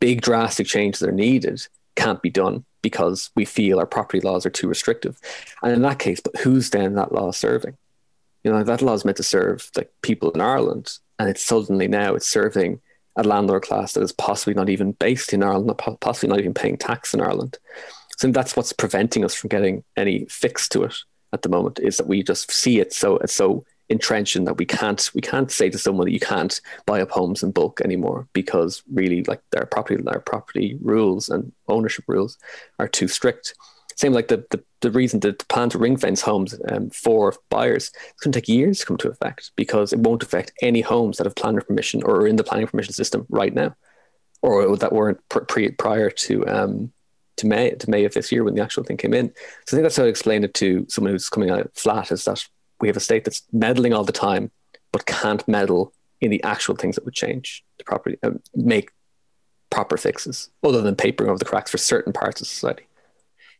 big 0.00 0.20
drastic 0.20 0.66
changes 0.66 1.02
are 1.02 1.12
needed 1.12 1.66
can't 1.96 2.22
be 2.22 2.30
done 2.30 2.64
because 2.82 3.30
we 3.34 3.44
feel 3.44 3.78
our 3.78 3.86
property 3.86 4.20
laws 4.20 4.46
are 4.46 4.50
too 4.50 4.68
restrictive. 4.68 5.18
And 5.62 5.72
in 5.72 5.82
that 5.82 5.98
case, 5.98 6.20
but 6.20 6.36
who's 6.36 6.70
then 6.70 6.94
that 6.94 7.12
law 7.12 7.32
serving? 7.32 7.76
You 8.44 8.52
know, 8.52 8.62
that 8.62 8.82
law 8.82 8.94
is 8.94 9.04
meant 9.04 9.16
to 9.16 9.24
serve 9.24 9.68
like 9.76 9.90
people 10.02 10.30
in 10.30 10.40
Ireland, 10.40 10.92
and 11.18 11.28
it's 11.28 11.44
suddenly 11.44 11.88
now 11.88 12.14
it's 12.14 12.30
serving 12.30 12.80
a 13.16 13.24
landlord 13.24 13.62
class 13.62 13.92
that 13.92 14.02
is 14.02 14.12
possibly 14.12 14.54
not 14.54 14.68
even 14.68 14.92
based 14.92 15.32
in 15.32 15.42
Ireland, 15.42 15.76
possibly 16.00 16.28
not 16.28 16.38
even 16.38 16.54
paying 16.54 16.76
tax 16.76 17.14
in 17.14 17.20
Ireland. 17.20 17.58
So 18.16 18.30
that's 18.30 18.56
what's 18.56 18.72
preventing 18.72 19.24
us 19.24 19.34
from 19.34 19.48
getting 19.48 19.82
any 19.96 20.26
fix 20.26 20.68
to 20.70 20.84
it 20.84 20.94
at 21.32 21.42
the 21.42 21.48
moment 21.48 21.78
is 21.78 21.96
that 21.96 22.06
we 22.06 22.22
just 22.22 22.50
see 22.50 22.80
it 22.80 22.92
so 22.92 23.16
it's 23.18 23.34
so 23.34 23.64
entrenched 23.88 24.36
in 24.36 24.44
that 24.44 24.58
we 24.58 24.66
can't 24.66 25.10
we 25.14 25.20
can't 25.20 25.50
say 25.50 25.70
to 25.70 25.78
someone 25.78 26.06
that 26.06 26.12
you 26.12 26.20
can't 26.20 26.60
buy 26.86 27.00
up 27.00 27.10
homes 27.10 27.42
in 27.42 27.50
bulk 27.50 27.80
anymore 27.80 28.28
because 28.32 28.82
really 28.92 29.24
like 29.24 29.40
their 29.50 29.66
property 29.66 30.02
their 30.02 30.20
property 30.20 30.76
rules 30.82 31.28
and 31.28 31.52
ownership 31.68 32.04
rules 32.06 32.38
are 32.78 32.88
too 32.88 33.08
strict. 33.08 33.54
Same 33.96 34.12
like 34.12 34.28
the 34.28 34.44
the, 34.50 34.62
the 34.80 34.90
reason 34.90 35.20
that 35.20 35.38
the 35.38 35.46
plan 35.46 35.70
to 35.70 35.78
ring 35.78 35.96
fence 35.96 36.20
homes 36.20 36.54
um, 36.70 36.90
for 36.90 37.34
buyers 37.50 37.90
it's 38.10 38.22
going 38.22 38.32
to 38.32 38.40
take 38.40 38.48
years 38.48 38.80
to 38.80 38.86
come 38.86 38.96
to 38.98 39.10
effect 39.10 39.52
because 39.56 39.92
it 39.92 39.98
won't 40.00 40.22
affect 40.22 40.52
any 40.62 40.82
homes 40.82 41.16
that 41.16 41.26
have 41.26 41.34
planning 41.34 41.62
permission 41.62 42.02
or 42.02 42.20
are 42.20 42.26
in 42.26 42.36
the 42.36 42.44
planning 42.44 42.66
permission 42.66 42.92
system 42.92 43.26
right 43.30 43.54
now, 43.54 43.74
or 44.42 44.76
that 44.76 44.92
weren't 44.92 45.18
pre- 45.28 45.70
prior 45.70 46.10
to 46.10 46.46
um, 46.46 46.92
to 47.38 47.46
May 47.46 47.70
to 47.70 47.90
May 47.90 48.04
of 48.04 48.14
this 48.14 48.30
year 48.30 48.44
when 48.44 48.54
the 48.54 48.62
actual 48.62 48.84
thing 48.84 48.96
came 48.96 49.14
in. 49.14 49.32
So 49.66 49.74
I 49.74 49.76
think 49.76 49.82
that's 49.82 49.96
how 49.96 50.04
I 50.04 50.08
explain 50.08 50.44
it 50.44 50.54
to 50.54 50.86
someone 50.88 51.12
who's 51.12 51.28
coming 51.28 51.50
out 51.50 51.70
flat 51.74 52.12
is 52.12 52.24
that 52.24 52.44
we 52.80 52.88
have 52.88 52.96
a 52.96 53.00
state 53.00 53.24
that's 53.24 53.42
meddling 53.52 53.92
all 53.92 54.04
the 54.04 54.12
time, 54.12 54.50
but 54.92 55.06
can't 55.06 55.46
meddle 55.48 55.92
in 56.20 56.30
the 56.30 56.42
actual 56.42 56.76
things 56.76 56.94
that 56.96 57.04
would 57.04 57.14
change 57.14 57.64
the 57.78 57.84
property, 57.84 58.18
uh, 58.22 58.30
make 58.54 58.90
proper 59.70 59.96
fixes, 59.96 60.50
other 60.64 60.82
than 60.82 60.96
papering 60.96 61.30
over 61.30 61.38
the 61.38 61.44
cracks 61.44 61.70
for 61.70 61.78
certain 61.78 62.12
parts 62.12 62.40
of 62.40 62.46
society. 62.46 62.84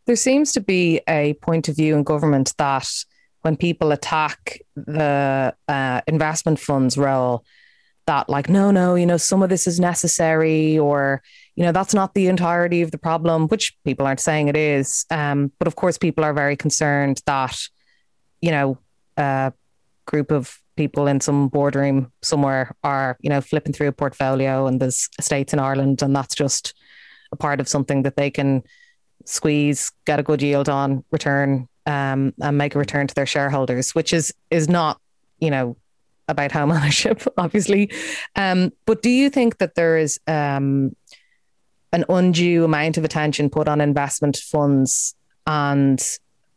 There 0.06 0.16
seems 0.16 0.52
to 0.52 0.60
be 0.60 1.00
a 1.08 1.34
point 1.34 1.68
of 1.68 1.76
view 1.76 1.94
in 1.94 2.02
government 2.02 2.54
that 2.58 2.88
when 3.42 3.56
people 3.56 3.92
attack 3.92 4.60
the 4.74 5.54
uh, 5.68 6.00
investment 6.06 6.58
funds 6.58 6.96
role, 6.96 7.44
that 8.08 8.28
like 8.28 8.48
no 8.48 8.70
no 8.70 8.94
you 8.94 9.06
know 9.06 9.18
some 9.18 9.42
of 9.42 9.50
this 9.50 9.66
is 9.66 9.78
necessary 9.78 10.78
or 10.78 11.22
you 11.54 11.62
know 11.62 11.72
that's 11.72 11.92
not 11.92 12.14
the 12.14 12.26
entirety 12.26 12.82
of 12.82 12.90
the 12.90 12.98
problem 12.98 13.48
which 13.48 13.76
people 13.84 14.06
aren't 14.06 14.20
saying 14.20 14.48
it 14.48 14.56
is. 14.56 15.04
Um, 15.10 15.52
but 15.58 15.68
of 15.68 15.76
course 15.76 15.98
people 15.98 16.24
are 16.24 16.32
very 16.32 16.56
concerned 16.56 17.20
that 17.26 17.56
you 18.40 18.50
know 18.50 18.78
a 19.16 19.52
group 20.06 20.30
of 20.30 20.58
people 20.76 21.06
in 21.06 21.20
some 21.20 21.48
boardroom 21.48 22.10
somewhere 22.22 22.74
are 22.82 23.18
you 23.20 23.28
know 23.28 23.40
flipping 23.40 23.72
through 23.72 23.88
a 23.88 23.92
portfolio 23.92 24.66
and 24.66 24.80
there's 24.80 25.08
estates 25.18 25.52
in 25.52 25.58
Ireland 25.58 26.00
and 26.02 26.16
that's 26.16 26.34
just 26.34 26.74
a 27.32 27.36
part 27.36 27.60
of 27.60 27.68
something 27.68 28.04
that 28.04 28.16
they 28.16 28.30
can 28.30 28.62
squeeze 29.26 29.92
get 30.06 30.20
a 30.20 30.22
good 30.22 30.40
yield 30.40 30.68
on 30.68 31.04
return 31.10 31.68
um, 31.84 32.32
and 32.40 32.56
make 32.56 32.74
a 32.74 32.78
return 32.78 33.06
to 33.06 33.14
their 33.14 33.26
shareholders 33.26 33.94
which 33.94 34.12
is 34.12 34.32
is 34.50 34.68
not 34.68 35.00
you 35.40 35.50
know 35.50 35.76
about 36.28 36.52
home 36.52 36.70
ownership, 36.72 37.22
obviously. 37.36 37.90
Um, 38.36 38.72
but 38.86 39.02
do 39.02 39.10
you 39.10 39.30
think 39.30 39.58
that 39.58 39.74
there 39.74 39.98
is 39.98 40.20
um, 40.26 40.94
an 41.92 42.04
undue 42.08 42.64
amount 42.64 42.98
of 42.98 43.04
attention 43.04 43.50
put 43.50 43.68
on 43.68 43.80
investment 43.80 44.36
funds 44.36 45.14
and 45.46 46.04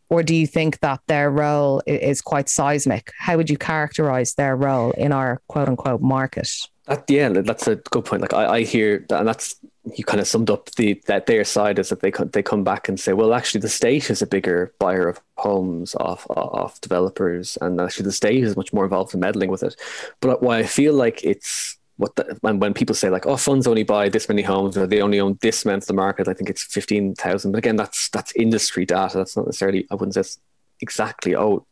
or 0.10 0.24
do 0.24 0.36
you 0.36 0.46
think 0.46 0.82
that 0.82 1.00
their 1.08 1.32
role 1.32 1.82
is 1.88 2.22
quite 2.22 2.50
seismic? 2.50 3.14
How 3.18 3.38
would 3.38 3.50
you 3.50 3.58
characterize 3.58 4.34
their 4.34 4.58
role 4.58 4.92
in 4.92 5.14
our 5.14 5.42
quote 5.48 5.70
unquote 5.70 6.02
market? 6.02 6.50
At 6.88 7.08
the 7.08 7.20
end, 7.20 7.36
that's 7.36 7.68
a 7.68 7.76
good 7.76 8.06
point. 8.06 8.22
Like 8.22 8.34
I, 8.34 8.56
I 8.56 8.62
hear, 8.64 9.06
and 9.12 9.28
that's 9.28 9.56
you 9.96 10.04
kind 10.04 10.20
of 10.20 10.28
summed 10.28 10.50
up 10.50 10.72
the 10.72 11.02
that 11.06 11.28
their 11.28 11.44
side 11.44 11.78
is 11.78 11.90
that 11.90 12.02
they 12.02 12.12
they 12.34 12.42
come 12.42 12.64
back 12.64 12.90
and 12.90 13.00
say, 13.00 13.14
well, 13.14 13.34
actually, 13.34 13.62
the 13.62 13.70
state 13.70 14.10
is 14.10 14.22
a 14.22 14.28
bigger 14.28 14.74
buyer 14.80 15.08
of 15.08 15.22
homes 15.38 15.96
off 15.96 16.26
off 16.30 16.82
developers, 16.82 17.58
and 17.62 17.80
actually, 17.80 18.06
the 18.06 18.12
state 18.12 18.44
is 18.44 18.58
much 18.58 18.74
more 18.74 18.84
involved 18.84 19.14
in 19.14 19.20
meddling 19.20 19.52
with 19.52 19.62
it. 19.62 19.76
But 20.22 20.42
why 20.42 20.58
I 20.58 20.64
feel 20.64 20.94
like 20.94 21.24
it's 21.24 21.78
what 21.98 22.16
the, 22.16 22.36
when, 22.42 22.60
when 22.60 22.74
people 22.74 22.96
say 22.96 23.12
like, 23.12 23.28
oh, 23.28 23.38
funds 23.38 23.68
only 23.68 23.84
buy 23.84 24.10
this 24.10 24.28
many 24.28 24.42
homes 24.42 24.76
or 24.76 24.88
they 24.88 25.02
only 25.02 25.20
own 25.20 25.38
this 25.42 25.64
amount 25.64 25.84
of 25.84 25.88
the 25.88 25.94
market, 25.94 26.28
I 26.28 26.34
think 26.34 26.50
it's 26.50 26.64
fifteen 26.64 27.14
thousand. 27.14 27.52
But 27.52 27.60
again, 27.60 27.76
that's 27.76 28.10
that's 28.10 28.36
industry 28.36 28.86
data. 28.88 29.20
That's 29.20 29.38
not 29.38 29.46
necessarily 29.46 29.86
I 29.92 29.96
wouldn't 29.96 30.16
say 30.16 30.42
exactly. 30.80 31.36
Oh, 31.36 31.68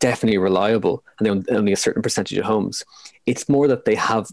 definitely 0.00 0.38
reliable, 0.38 1.02
and 1.18 1.26
they 1.26 1.30
own 1.30 1.44
only 1.50 1.72
a 1.72 1.76
certain 1.76 2.02
percentage 2.02 2.36
of 2.38 2.44
homes. 2.44 2.84
It's 3.30 3.48
more 3.48 3.68
that 3.68 3.84
they 3.84 3.94
have 3.94 4.28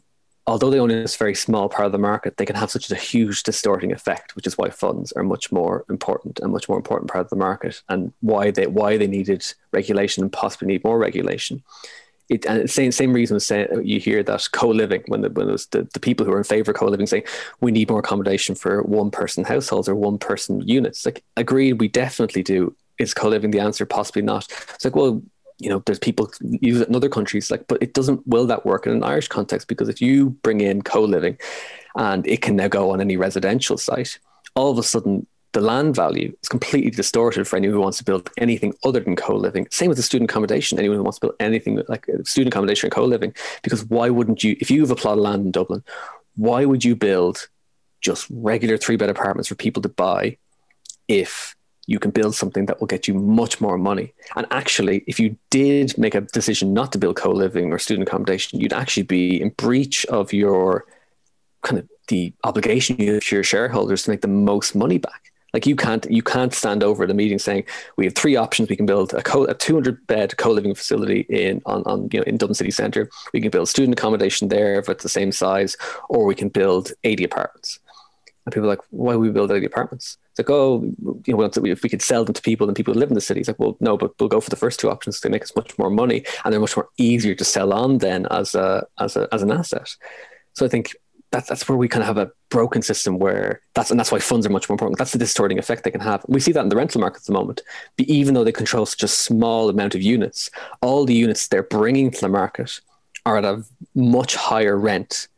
although 0.48 0.70
they 0.70 0.80
own 0.80 0.90
this 0.90 1.16
very 1.16 1.34
small 1.34 1.70
part 1.70 1.88
of 1.88 1.92
the 1.92 1.98
market, 1.98 2.38
they 2.38 2.46
can 2.46 2.56
have 2.56 2.70
such 2.70 2.92
a 2.92 2.96
huge 2.96 3.44
distorting 3.44 3.92
effect, 3.92 4.36
which 4.36 4.46
is 4.46 4.58
why 4.58 4.70
funds 4.70 5.12
are 5.14 5.24
much 5.24 5.52
more 5.52 5.86
important 5.90 6.40
and 6.40 6.52
much 6.52 6.70
more 6.70 6.78
important 6.78 7.10
part 7.10 7.26
of 7.26 7.30
the 7.30 7.36
market, 7.36 7.82
and 7.90 8.14
why 8.22 8.52
they 8.52 8.68
why 8.68 8.98
they 8.98 9.08
needed 9.08 9.46
regulation 9.72 10.24
and 10.24 10.32
possibly 10.32 10.68
need 10.68 10.84
more 10.84 11.00
regulation. 11.00 11.64
It, 12.28 12.46
and 12.46 12.70
same 12.70 12.92
same 12.92 13.14
reason 13.14 13.40
you 13.84 14.00
hear 14.00 14.24
that 14.24 14.48
co-living 14.52 15.04
when 15.08 15.22
the 15.22 15.30
when 15.30 15.48
the, 15.48 15.88
the 15.94 16.00
people 16.00 16.26
who 16.26 16.32
are 16.34 16.40
in 16.40 16.44
favor 16.44 16.72
of 16.72 16.78
co-living 16.78 17.06
saying 17.06 17.24
we 17.62 17.72
need 17.72 17.90
more 17.90 18.00
accommodation 18.00 18.56
for 18.56 18.82
one 18.82 19.12
person 19.12 19.44
households 19.44 19.88
or 19.88 19.96
one 19.96 20.18
person 20.18 20.62
units. 20.68 21.06
Like 21.06 21.24
agreed, 21.38 21.74
we 21.74 21.88
definitely 21.88 22.44
do. 22.44 22.76
Is 22.98 23.14
co-living 23.14 23.52
the 23.52 23.60
answer? 23.60 23.86
Possibly 23.86 24.22
not. 24.22 24.48
It's 24.74 24.86
like 24.86 24.96
well, 24.96 25.22
you 25.58 25.70
know, 25.70 25.82
there's 25.86 26.00
people 26.00 26.30
use 26.41 26.82
it 26.82 26.89
in 26.89 26.96
other 26.96 27.10
countries, 27.10 27.50
like, 27.50 27.65
but 27.68 27.82
it 27.82 27.94
doesn't 27.94 28.26
will 28.28 28.46
that 28.48 28.65
work 28.65 28.86
in 28.86 28.94
an 28.94 29.04
Irish 29.04 29.28
context 29.28 29.68
because 29.68 29.89
if 29.89 30.02
you 30.02 30.32
bring 30.41 30.62
in 30.62 30.82
co-living 30.82 31.38
and 31.96 32.28
it 32.28 32.41
can 32.41 32.56
now 32.56 32.68
go 32.68 32.91
on 32.91 33.00
any 33.00 33.15
residential 33.15 33.78
site, 33.78 34.20
all 34.56 34.72
of 34.72 34.78
a 34.78 34.84
sudden 34.84 35.26
the 35.54 35.62
land 35.62 35.96
value 35.96 36.36
is 36.44 36.50
completely 36.50 36.91
distorted 36.91 37.48
for 37.48 37.56
anyone 37.56 37.76
who 37.76 37.82
wants 37.82 37.98
to 37.98 38.04
build 38.04 38.30
anything 38.38 38.74
other 38.84 39.00
than 39.00 39.15
co-living. 39.15 39.65
Same 39.72 39.88
with 39.88 39.96
the 39.96 40.04
student 40.04 40.30
accommodation. 40.30 40.78
Anyone 40.78 40.98
who 40.98 41.04
wants 41.04 41.20
to 41.20 41.28
build 41.28 41.36
anything 41.39 41.82
like 41.88 42.10
uh, 42.10 42.22
student 42.26 42.54
accommodation 42.54 42.88
or 42.88 42.91
co-living, 42.91 43.34
because 43.63 43.86
why 43.86 44.10
wouldn't 44.10 44.44
you? 44.44 44.58
If 44.60 44.70
you 44.70 44.82
have 44.82 44.91
a 44.91 44.96
plot 44.96 45.18
of 45.18 45.24
land 45.24 45.46
in 45.46 45.52
Dublin, 45.52 45.82
why 46.36 46.65
would 46.65 46.84
you 46.84 46.98
build 46.98 47.48
just 48.02 48.28
regular 48.30 48.78
three 48.78 48.98
bed 48.98 49.10
apartments 49.10 49.48
for 49.48 49.56
people 49.56 49.82
to 49.84 49.89
buy 49.89 50.38
if 51.08 51.55
you 51.88 52.00
can 52.00 52.12
build 52.12 52.36
something 52.36 52.65
that 52.65 52.80
will 52.80 52.88
get 52.88 53.08
you 53.08 53.13
much 53.13 53.62
more 53.62 53.78
money. 53.78 54.13
And 54.36 54.48
actually, 54.52 55.04
if 55.08 55.19
you 55.19 55.38
did 55.50 55.98
make 55.98 56.15
a 56.15 56.21
decision 56.21 56.74
not 56.74 56.91
to 56.93 56.98
build 56.98 57.15
co 57.15 57.32
living 57.32 57.71
or 57.71 57.80
student 57.80 58.08
accommodation, 58.08 58.60
you'd 58.60 58.74
actually 58.74 59.04
be 59.04 59.41
in 59.41 59.50
breach 59.50 60.06
of 60.08 60.34
your 60.34 60.86
kind 61.62 61.80
of 61.80 61.89
the 62.08 62.34
obligation 62.43 62.98
you 63.00 63.15
have 63.15 63.24
to 63.24 63.36
your 63.36 63.43
shareholders 63.43 64.04
to 64.04 64.12
make 64.12 64.21
the 64.21 64.28
most 64.28 64.76
money 64.76 64.98
back. 64.98 65.32
Like 65.54 65.65
you 65.65 65.78
can't 65.78 66.06
you 66.12 66.21
can't 66.21 66.54
stand 66.54 66.84
over 66.84 67.08
the 67.08 67.13
meeting 67.13 67.39
saying 67.39 67.63
we 67.95 68.04
have 68.06 68.13
three 68.13 68.36
options. 68.36 68.67
We 68.67 68.76
can 68.76 68.86
build 68.86 69.13
a, 69.13 69.24
co- 69.24 69.45
a 69.45 69.54
200 69.54 70.06
bed 70.06 70.36
co 70.36 70.52
living 70.52 70.76
facility 70.76 71.21
in 71.30 71.62
on, 71.65 71.82
on 71.86 72.10
you 72.12 72.19
know 72.19 72.26
in 72.26 72.38
Dublin 72.38 72.56
city 72.56 72.71
centre. 72.71 73.10
We 73.34 73.39
can 73.39 73.52
build 73.52 73.69
student 73.69 73.98
accommodation 73.98 74.50
there 74.50 74.78
if 74.80 74.89
it's 74.89 75.04
the 75.04 75.10
same 75.10 75.32
size, 75.32 75.78
or 76.10 76.26
we 76.26 76.36
can 76.36 76.50
build 76.50 76.91
80 77.06 77.24
apartments. 77.24 77.80
And 78.45 78.54
people 78.54 78.65
are 78.65 78.74
like, 78.74 78.82
why 78.89 79.15
would 79.15 79.26
we 79.26 79.32
build 79.32 79.50
80 79.50 79.65
apartments? 79.65 80.17
It's 80.38 80.50
like, 80.50 80.54
oh, 80.54 80.82
you 81.26 81.38
know, 81.38 81.43
if 81.43 81.82
we 81.82 81.88
could 81.88 82.02
sell 82.02 82.26
them 82.26 82.34
to 82.34 82.41
people, 82.41 82.67
then 82.67 82.74
people 82.74 82.93
who 82.93 83.00
live 83.00 83.10
in 83.10 83.15
the 83.15 83.21
city. 83.21 83.39
It's 83.39 83.48
like, 83.48 83.58
well, 83.58 83.78
no, 83.80 83.95
but 83.95 84.12
we'll 84.19 84.28
go 84.28 84.41
for 84.41 84.50
the 84.50 84.58
first 84.58 84.82
two 84.82 84.89
options. 84.89 85.21
They 85.21 85.30
make 85.30 85.43
us 85.43 85.56
much 85.56 85.78
more 85.78 85.89
money, 85.89 86.26
and 86.43 86.52
they're 86.52 86.60
much 86.60 86.76
more 86.76 86.89
easier 86.98 87.36
to 87.36 87.45
sell 87.45 87.71
on 87.71 88.00
then 88.00 88.26
as 88.32 88.54
a 88.54 88.86
as 89.00 89.15
a 89.15 89.30
as 89.32 89.43
an 89.43 89.52
asset. 89.52 89.95
So 90.52 90.65
I 90.65 90.69
think 90.69 90.93
that's 91.32 91.48
that's 91.48 91.69
where 91.69 91.78
we 91.78 91.88
kind 91.88 92.04
of 92.04 92.08
have 92.08 92.17
a 92.17 92.32
broken 92.50 92.82
system 92.82 93.17
where 93.17 93.62
that's 93.76 93.91
and 93.91 94.00
that's 94.00 94.12
why 94.12 94.19
funds 94.19 94.45
are 94.45 94.50
much 94.50 94.67
more 94.67 94.74
important. 94.74 94.98
That's 94.98 95.13
the 95.13 95.19
distorting 95.19 95.58
effect 95.58 95.86
they 95.86 95.91
can 95.91 96.02
have. 96.02 96.26
We 96.28 96.41
see 96.41 96.52
that 96.52 96.63
in 96.63 96.69
the 96.69 96.76
rental 96.76 97.00
market 97.00 97.21
at 97.21 97.26
the 97.28 97.34
moment. 97.34 97.62
But 97.98 98.08
even 98.08 98.34
though 98.34 98.43
they 98.43 98.52
control 98.52 98.86
such 98.86 99.04
a 99.04 99.08
small 99.08 99.69
amount 99.69 99.95
of 99.95 100.02
units, 100.02 100.50
all 100.82 101.06
the 101.06 101.15
units 101.15 101.48
they're 101.48 101.63
bringing 101.63 102.12
to 102.12 102.19
the 102.19 102.28
market 102.28 102.82
are 103.26 103.38
at 103.38 103.45
a 103.45 103.63
much 103.95 104.36
higher 104.36 104.78
rent 104.78 105.30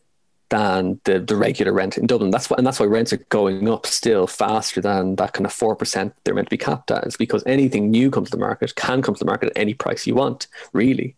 than 0.50 1.00
the, 1.04 1.20
the 1.20 1.36
regular 1.36 1.74
rent 1.74 1.98
in 1.98 2.08
Dublin. 2.08 2.32
That's 2.32 2.50
why, 2.50 2.56
and 2.58 2.66
that's 2.66 2.80
why 2.80 2.86
rents 2.86 3.12
are 3.14 3.26
going 3.30 3.70
up 3.70 3.86
still 3.86 4.28
faster 4.28 4.82
than 4.82 5.16
that 5.16 5.34
kind 5.34 5.46
of 5.46 5.54
four 5.54 5.76
percent 5.76 6.14
they're 6.24 6.34
meant 6.34 6.48
to 6.48 6.58
be 6.58 6.58
capped 6.58 6.92
at. 6.92 7.06
Is 7.06 7.18
because 7.18 7.44
anything 7.46 7.92
new 7.92 8.10
comes 8.10 8.30
to 8.30 8.38
the 8.38 8.42
market 8.42 8.76
can 8.76 9.02
come 9.02 9.16
to 9.16 9.20
the 9.20 9.26
market 9.26 9.50
at 9.50 9.58
any 9.58 9.74
price 9.74 10.08
you 10.08 10.16
want, 10.16 10.48
really, 10.74 11.16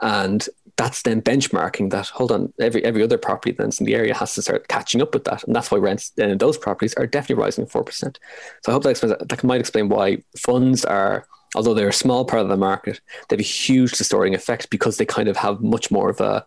and 0.00 0.48
that's 0.76 1.02
then 1.02 1.22
benchmarking 1.22 1.90
that. 1.90 2.08
Hold 2.08 2.32
on, 2.32 2.52
every 2.60 2.84
every 2.84 3.02
other 3.02 3.18
property 3.18 3.52
that's 3.52 3.80
in 3.80 3.86
the 3.86 3.94
area 3.94 4.14
has 4.14 4.34
to 4.34 4.42
start 4.42 4.68
catching 4.68 5.00
up 5.00 5.14
with 5.14 5.24
that, 5.24 5.44
and 5.44 5.54
that's 5.54 5.70
why 5.70 5.78
rents 5.78 6.12
in 6.16 6.36
those 6.38 6.58
properties 6.58 6.94
are 6.94 7.06
definitely 7.06 7.42
rising 7.42 7.66
four 7.66 7.84
percent. 7.84 8.18
So 8.62 8.72
I 8.72 8.74
hope 8.74 8.82
that 8.82 8.90
explains 8.90 9.16
that. 9.16 9.28
That 9.28 9.44
might 9.44 9.60
explain 9.60 9.88
why 9.88 10.22
funds 10.36 10.84
are 10.84 11.26
although 11.54 11.74
they're 11.74 11.88
a 11.88 11.92
small 11.92 12.24
part 12.24 12.42
of 12.42 12.48
the 12.48 12.56
market, 12.56 13.00
they 13.28 13.36
have 13.36 13.40
a 13.40 13.44
huge 13.44 13.92
distorting 13.92 14.34
effect 14.34 14.70
because 14.70 14.96
they 14.96 15.06
kind 15.06 15.28
of 15.28 15.36
have 15.36 15.60
much 15.60 15.90
more 15.90 16.10
of 16.10 16.20
a 16.20 16.44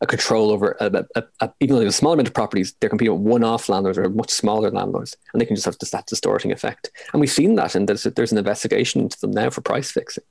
a 0.00 0.06
control 0.06 0.50
over 0.50 0.76
a, 0.80 1.06
a, 1.16 1.24
a, 1.40 1.50
even 1.60 1.74
though 1.74 1.78
they 1.78 1.86
have 1.86 1.94
a 1.94 1.96
small 1.96 2.12
amount 2.12 2.28
of 2.28 2.34
properties, 2.34 2.74
they're 2.80 2.90
competing 2.90 3.14
with 3.14 3.22
one-off 3.22 3.68
landlords 3.68 3.98
or 3.98 4.08
much 4.10 4.30
smaller 4.30 4.70
landlords, 4.70 5.16
and 5.32 5.40
they 5.40 5.46
can 5.46 5.56
just 5.56 5.64
have 5.64 5.78
this, 5.78 5.90
that 5.90 6.06
distorting 6.06 6.52
effect. 6.52 6.90
And 7.12 7.20
we've 7.20 7.30
seen 7.30 7.54
that, 7.54 7.74
and 7.74 7.88
there's 7.88 8.02
there's 8.02 8.32
an 8.32 8.38
investigation 8.38 9.00
into 9.00 9.18
them 9.20 9.30
now 9.30 9.50
for 9.50 9.60
price 9.62 9.90
fixing. 9.90 10.24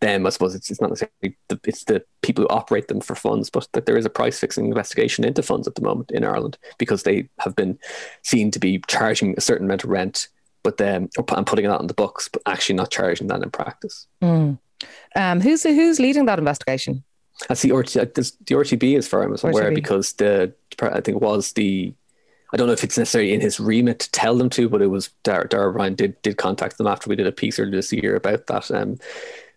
Them, 0.00 0.26
I 0.26 0.30
suppose 0.30 0.54
it's, 0.54 0.70
it's 0.70 0.82
not 0.82 0.90
necessarily 0.90 1.38
the, 1.48 1.58
it's 1.64 1.84
the 1.84 2.04
people 2.20 2.42
who 2.44 2.48
operate 2.48 2.88
them 2.88 3.00
for 3.00 3.14
funds, 3.14 3.48
but 3.48 3.66
that 3.72 3.86
there 3.86 3.96
is 3.96 4.04
a 4.04 4.10
price 4.10 4.38
fixing 4.38 4.66
investigation 4.66 5.24
into 5.24 5.42
funds 5.42 5.66
at 5.66 5.74
the 5.74 5.80
moment 5.80 6.10
in 6.10 6.22
Ireland 6.22 6.58
because 6.76 7.04
they 7.04 7.30
have 7.38 7.56
been 7.56 7.78
seen 8.22 8.50
to 8.50 8.58
be 8.58 8.82
charging 8.88 9.34
a 9.38 9.40
certain 9.40 9.64
amount 9.66 9.84
of 9.84 9.90
rent, 9.90 10.28
but 10.62 10.76
then 10.76 11.08
and 11.16 11.46
putting 11.46 11.64
that 11.64 11.80
on 11.80 11.86
the 11.86 11.94
books, 11.94 12.28
but 12.30 12.42
actually 12.44 12.74
not 12.74 12.90
charging 12.90 13.28
that 13.28 13.42
in 13.42 13.50
practice. 13.50 14.06
Mm. 14.20 14.58
Um, 15.14 15.40
who's 15.40 15.62
who's 15.62 15.98
leading 15.98 16.26
that 16.26 16.38
investigation? 16.38 17.02
That's 17.48 17.62
the 17.62 17.72
RT, 17.72 17.92
the 17.92 18.32
RTB 18.48 18.96
as 18.96 19.06
far 19.06 19.32
as 19.32 19.44
I'm 19.44 19.50
aware, 19.50 19.72
because 19.72 20.14
the 20.14 20.54
I 20.80 21.00
think 21.00 21.16
it 21.16 21.22
was 21.22 21.52
the 21.52 21.94
I 22.52 22.56
don't 22.56 22.66
know 22.66 22.72
if 22.72 22.84
it's 22.84 22.98
necessarily 22.98 23.32
in 23.34 23.40
his 23.40 23.58
remit 23.58 23.98
to 24.00 24.10
tell 24.12 24.36
them 24.36 24.48
to, 24.50 24.68
but 24.68 24.80
it 24.80 24.86
was 24.86 25.10
Dara, 25.24 25.48
Dara 25.48 25.70
Ryan 25.70 25.94
did 25.94 26.22
did 26.22 26.38
contact 26.38 26.78
them 26.78 26.86
after 26.86 27.10
we 27.10 27.16
did 27.16 27.26
a 27.26 27.32
piece 27.32 27.58
earlier 27.58 27.76
this 27.76 27.92
year 27.92 28.16
about 28.16 28.46
that. 28.46 28.70
Um, 28.70 28.98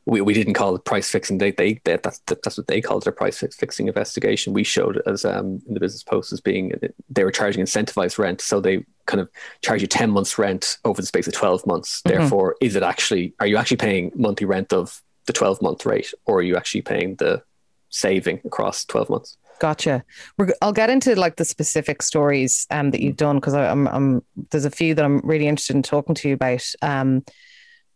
we, 0.06 0.22
we 0.22 0.34
didn't 0.34 0.56
call 0.56 0.76
it 0.76 0.86
price 0.86 1.10
fixing. 1.10 1.38
They 1.38 1.52
they, 1.52 1.80
they 1.84 1.98
that's 1.98 2.20
that's 2.26 2.58
what 2.58 2.68
they 2.68 2.82
called 2.82 3.04
their 3.04 3.14
price 3.14 3.40
fixing 3.40 3.88
investigation. 3.88 4.54
We 4.54 4.64
showed 4.64 5.02
as 5.06 5.24
um, 5.24 5.62
in 5.68 5.74
the 5.74 5.80
business 5.80 6.04
post 6.04 6.34
as 6.34 6.42
being 6.42 6.74
they 7.10 7.24
were 7.24 7.32
charging 7.32 7.64
incentivized 7.64 8.18
rent, 8.18 8.42
so 8.42 8.60
they 8.60 8.86
kind 9.06 9.22
of 9.22 9.30
charge 9.62 9.82
you 9.82 9.88
ten 9.88 10.10
months 10.10 10.38
rent 10.38 10.80
over 10.84 11.02
the 11.02 11.08
space 11.08 11.28
of 11.28 11.34
twelve 11.34 11.66
months. 11.68 12.02
Mm-hmm. 12.02 12.18
Therefore, 12.18 12.56
is 12.60 12.76
it 12.76 12.84
actually 12.84 13.34
are 13.40 13.48
you 13.48 13.58
actually 13.58 13.78
paying 13.78 14.12
monthly 14.16 14.48
rent 14.48 14.74
of 14.74 15.02
the 15.28 15.34
twelve 15.34 15.62
month 15.62 15.86
rate, 15.86 16.14
or 16.26 16.40
are 16.40 16.44
you 16.44 16.58
actually 16.58 16.82
paying 16.82 17.16
the 17.16 17.44
saving 17.90 18.42
across 18.46 18.86
12 18.86 19.10
months. 19.10 19.38
Gotcha. 19.60 20.04
We're, 20.38 20.54
I'll 20.62 20.72
get 20.72 20.90
into 20.90 21.16
like 21.16 21.36
the 21.36 21.46
specific 21.46 22.02
stories 22.02 22.66
um, 22.72 22.92
that 22.92 23.02
you've 23.02 23.18
done 23.18 23.38
because 23.38 23.54
I'm, 23.54 23.88
I'm 23.88 24.24
there's 24.52 24.66
a 24.66 24.72
few 24.72 24.96
that 24.96 25.04
I'm 25.04 25.20
really 25.20 25.48
interested 25.48 25.76
in 25.76 25.84
talking 25.84 26.16
to 26.16 26.30
you 26.30 26.36
about. 26.36 26.66
Um, 26.82 27.26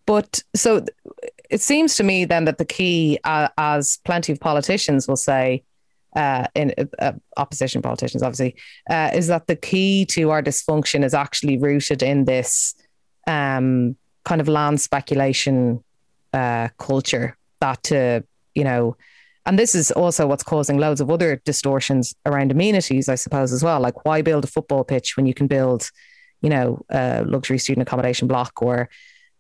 but 0.06 0.44
so 0.54 0.86
it 1.50 1.62
seems 1.62 1.96
to 1.96 2.04
me 2.04 2.26
then 2.26 2.46
that 2.46 2.58
the 2.58 2.66
key, 2.66 3.20
uh, 3.24 3.48
as 3.58 4.00
plenty 4.04 4.34
of 4.34 4.40
politicians 4.40 5.08
will 5.08 5.16
say, 5.16 5.64
uh, 6.16 6.46
in 6.54 6.74
uh, 7.00 7.14
opposition 7.38 7.82
politicians, 7.82 8.22
obviously, 8.22 8.56
uh, 8.90 9.10
is 9.14 9.28
that 9.28 9.48
the 9.48 9.56
key 9.56 10.06
to 10.06 10.30
our 10.30 10.44
dysfunction 10.44 11.04
is 11.04 11.14
actually 11.14 11.58
rooted 11.58 12.04
in 12.04 12.26
this 12.26 12.76
um, 13.26 13.96
kind 14.26 14.42
of 14.42 14.48
land 14.48 14.80
speculation 14.80 15.84
uh, 16.34 16.68
culture 16.78 17.38
that 17.62 17.82
to 17.84 18.24
you 18.56 18.64
know 18.64 18.96
and 19.46 19.60
this 19.60 19.76
is 19.76 19.92
also 19.92 20.26
what's 20.26 20.44
causing 20.44 20.78
loads 20.78 21.02
of 21.02 21.12
other 21.12 21.42
distortions 21.44 22.16
around 22.26 22.52
amenities, 22.52 23.10
I 23.10 23.16
suppose, 23.16 23.52
as 23.52 23.64
well. 23.64 23.80
Like, 23.80 24.06
why 24.06 24.22
build 24.22 24.46
a 24.46 24.48
football 24.48 24.84
pitch 24.84 25.18
when 25.18 25.26
you 25.26 25.34
can 25.34 25.48
build, 25.48 25.90
you 26.42 26.50
know, 26.50 26.84
a 26.90 27.24
luxury 27.26 27.58
student 27.58 27.88
accommodation 27.88 28.28
block 28.28 28.62
or, 28.62 28.90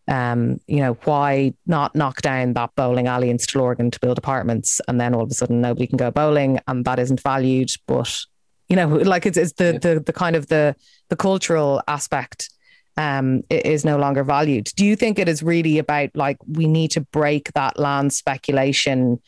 um, 0.09 0.59
you 0.67 0.81
know, 0.81 0.93
why 1.05 1.53
not 1.65 1.95
knock 1.95 2.21
down 2.21 2.53
that 2.53 2.71
bowling 2.75 3.07
alley 3.07 3.29
in 3.29 3.37
Stillorgan 3.37 3.91
to 3.93 3.99
build 4.01 4.17
apartments 4.17 4.81
and 4.89 4.99
then 4.99 5.15
all 5.15 5.23
of 5.23 5.31
a 5.31 5.33
sudden 5.33 5.61
nobody 5.61 5.87
can 5.87 5.97
go 5.97 6.11
bowling 6.11 6.59
and 6.67 6.83
that 6.83 6.99
isn't 6.99 7.21
valued, 7.21 7.69
but 7.87 8.19
you 8.67 8.75
know, 8.75 8.87
like 8.97 9.25
it's, 9.25 9.37
it's 9.37 9.53
the, 9.53 9.79
the, 9.81 10.01
the 10.05 10.13
kind 10.13 10.35
of 10.35 10.47
the, 10.47 10.75
the 11.09 11.15
cultural 11.15 11.81
aspect 11.87 12.49
um, 12.97 13.41
is 13.49 13.85
no 13.85 13.97
longer 13.97 14.23
valued. 14.25 14.69
Do 14.75 14.85
you 14.85 14.97
think 14.97 15.17
it 15.17 15.29
is 15.29 15.41
really 15.41 15.77
about 15.77 16.09
like 16.13 16.37
we 16.45 16.67
need 16.67 16.91
to 16.91 17.01
break 17.01 17.53
that 17.53 17.79
land 17.79 18.13
speculation 18.13 19.21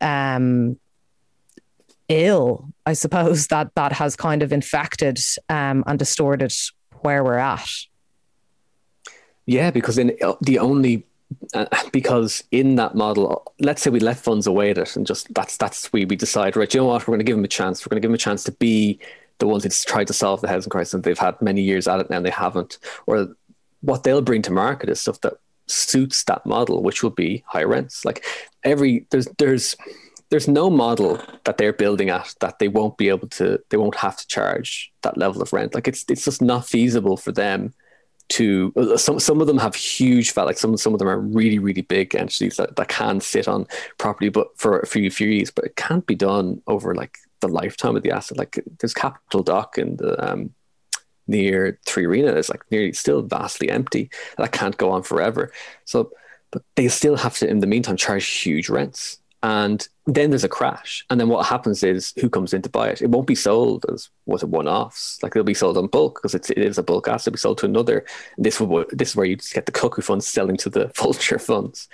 um, 0.00 0.78
ill, 2.08 2.68
I 2.84 2.92
suppose 2.92 3.46
that 3.48 3.74
that 3.74 3.92
has 3.92 4.16
kind 4.16 4.42
of 4.42 4.52
infected 4.52 5.18
um, 5.48 5.84
and 5.86 5.98
distorted 5.98 6.52
where 7.00 7.22
we're 7.22 7.38
at. 7.38 7.68
Yeah, 9.46 9.70
because 9.70 9.98
in 9.98 10.16
uh, 10.22 10.34
the 10.40 10.58
only 10.58 11.04
uh, 11.54 11.66
because 11.92 12.42
in 12.50 12.76
that 12.76 12.94
model, 12.94 13.52
let's 13.58 13.82
say 13.82 13.90
we 13.90 14.00
left 14.00 14.24
funds 14.24 14.46
away 14.46 14.70
at 14.70 14.78
it 14.78 14.96
and 14.96 15.06
just 15.06 15.32
that's 15.34 15.56
that's 15.56 15.92
we 15.92 16.04
we 16.04 16.16
decide 16.16 16.56
right. 16.56 16.72
You 16.72 16.80
know 16.80 16.86
what? 16.86 17.06
We're 17.06 17.12
going 17.12 17.20
to 17.20 17.24
give 17.24 17.36
them 17.36 17.44
a 17.44 17.48
chance. 17.48 17.84
We're 17.84 17.90
going 17.90 18.02
to 18.02 18.04
give 18.04 18.10
them 18.10 18.16
a 18.16 18.18
chance 18.18 18.44
to 18.44 18.52
be 18.52 18.98
the 19.38 19.46
ones 19.46 19.64
who's 19.64 19.84
tried 19.84 20.06
to 20.06 20.12
solve 20.12 20.40
the 20.40 20.48
housing 20.48 20.70
crisis. 20.70 20.94
And 20.94 21.02
they've 21.02 21.18
had 21.18 21.40
many 21.42 21.62
years 21.62 21.86
at 21.86 22.00
it 22.00 22.10
now, 22.10 22.16
and 22.16 22.26
they 22.26 22.30
haven't. 22.30 22.78
Or 23.06 23.28
what 23.80 24.02
they'll 24.02 24.22
bring 24.22 24.42
to 24.42 24.52
market 24.52 24.88
is 24.88 25.00
stuff 25.00 25.20
that 25.20 25.34
suits 25.66 26.24
that 26.24 26.46
model, 26.46 26.82
which 26.82 27.02
will 27.02 27.10
be 27.10 27.44
high 27.46 27.64
rents. 27.64 28.04
Like 28.04 28.24
every 28.64 29.06
there's 29.10 29.28
there's 29.38 29.76
there's 30.30 30.48
no 30.48 30.68
model 30.70 31.22
that 31.44 31.56
they're 31.56 31.72
building 31.72 32.10
at 32.10 32.34
that 32.40 32.58
they 32.58 32.68
won't 32.68 32.98
be 32.98 33.08
able 33.08 33.28
to 33.28 33.60
they 33.70 33.76
won't 33.76 33.96
have 33.96 34.16
to 34.16 34.26
charge 34.26 34.92
that 35.02 35.16
level 35.16 35.42
of 35.42 35.52
rent. 35.52 35.74
Like 35.74 35.88
it's 35.88 36.04
it's 36.08 36.24
just 36.24 36.42
not 36.42 36.66
feasible 36.66 37.16
for 37.16 37.32
them 37.32 37.74
to 38.28 38.72
some 38.96 39.20
some 39.20 39.40
of 39.40 39.46
them 39.46 39.58
have 39.58 39.74
huge 39.74 40.32
fat 40.32 40.46
like 40.46 40.58
some 40.58 40.76
some 40.76 40.92
of 40.92 40.98
them 40.98 41.08
are 41.08 41.20
really 41.20 41.60
really 41.60 41.82
big 41.82 42.14
entities 42.14 42.56
that, 42.56 42.74
that 42.74 42.88
can 42.88 43.20
sit 43.20 43.46
on 43.46 43.66
property 43.98 44.28
but 44.28 44.48
for 44.58 44.80
a 44.80 44.86
few 44.86 45.08
few 45.10 45.28
years 45.28 45.50
but 45.50 45.64
it 45.64 45.76
can't 45.76 46.06
be 46.06 46.14
done 46.16 46.60
over 46.66 46.92
like 46.94 47.18
the 47.40 47.46
lifetime 47.46 47.94
of 47.94 48.02
the 48.02 48.10
asset 48.10 48.36
like 48.36 48.58
there's 48.80 48.94
capital 48.94 49.44
dock 49.44 49.78
and 49.78 49.98
the 49.98 50.28
um 50.28 50.50
near 51.26 51.78
Three 51.84 52.06
Arena 52.06 52.32
is 52.34 52.48
like 52.48 52.62
nearly 52.70 52.92
still 52.92 53.22
vastly 53.22 53.70
empty. 53.70 54.10
That 54.38 54.52
can't 54.52 54.76
go 54.76 54.90
on 54.90 55.02
forever. 55.02 55.52
So, 55.84 56.12
but 56.50 56.62
they 56.76 56.88
still 56.88 57.16
have 57.16 57.36
to, 57.38 57.48
in 57.48 57.60
the 57.60 57.66
meantime, 57.66 57.96
charge 57.96 58.26
huge 58.26 58.68
rents. 58.68 59.18
And 59.42 59.86
then 60.06 60.30
there's 60.30 60.44
a 60.44 60.48
crash. 60.48 61.04
And 61.10 61.20
then 61.20 61.28
what 61.28 61.46
happens 61.46 61.82
is 61.82 62.12
who 62.20 62.28
comes 62.28 62.52
in 62.52 62.62
to 62.62 62.68
buy 62.68 62.88
it? 62.88 63.02
It 63.02 63.10
won't 63.10 63.26
be 63.26 63.34
sold 63.34 63.84
as 63.92 64.08
was 64.24 64.42
it 64.42 64.48
one 64.48 64.66
offs. 64.66 65.22
Like 65.22 65.34
they'll 65.34 65.44
be 65.44 65.54
sold 65.54 65.76
on 65.76 65.86
bulk 65.86 66.16
because 66.16 66.34
it's, 66.34 66.50
it 66.50 66.58
is 66.58 66.78
a 66.78 66.82
bulk 66.82 67.06
asset. 67.06 67.28
It'll 67.28 67.34
be 67.34 67.38
sold 67.38 67.58
to 67.58 67.66
another. 67.66 68.04
And 68.36 68.44
this 68.44 68.58
will, 68.58 68.84
this 68.90 69.10
is 69.10 69.16
where 69.16 69.26
you 69.26 69.36
get 69.36 69.66
the 69.66 69.72
cuckoo 69.72 70.02
funds 70.02 70.26
selling 70.26 70.56
to 70.58 70.70
the 70.70 70.90
vulture 70.96 71.38
funds. 71.38 71.88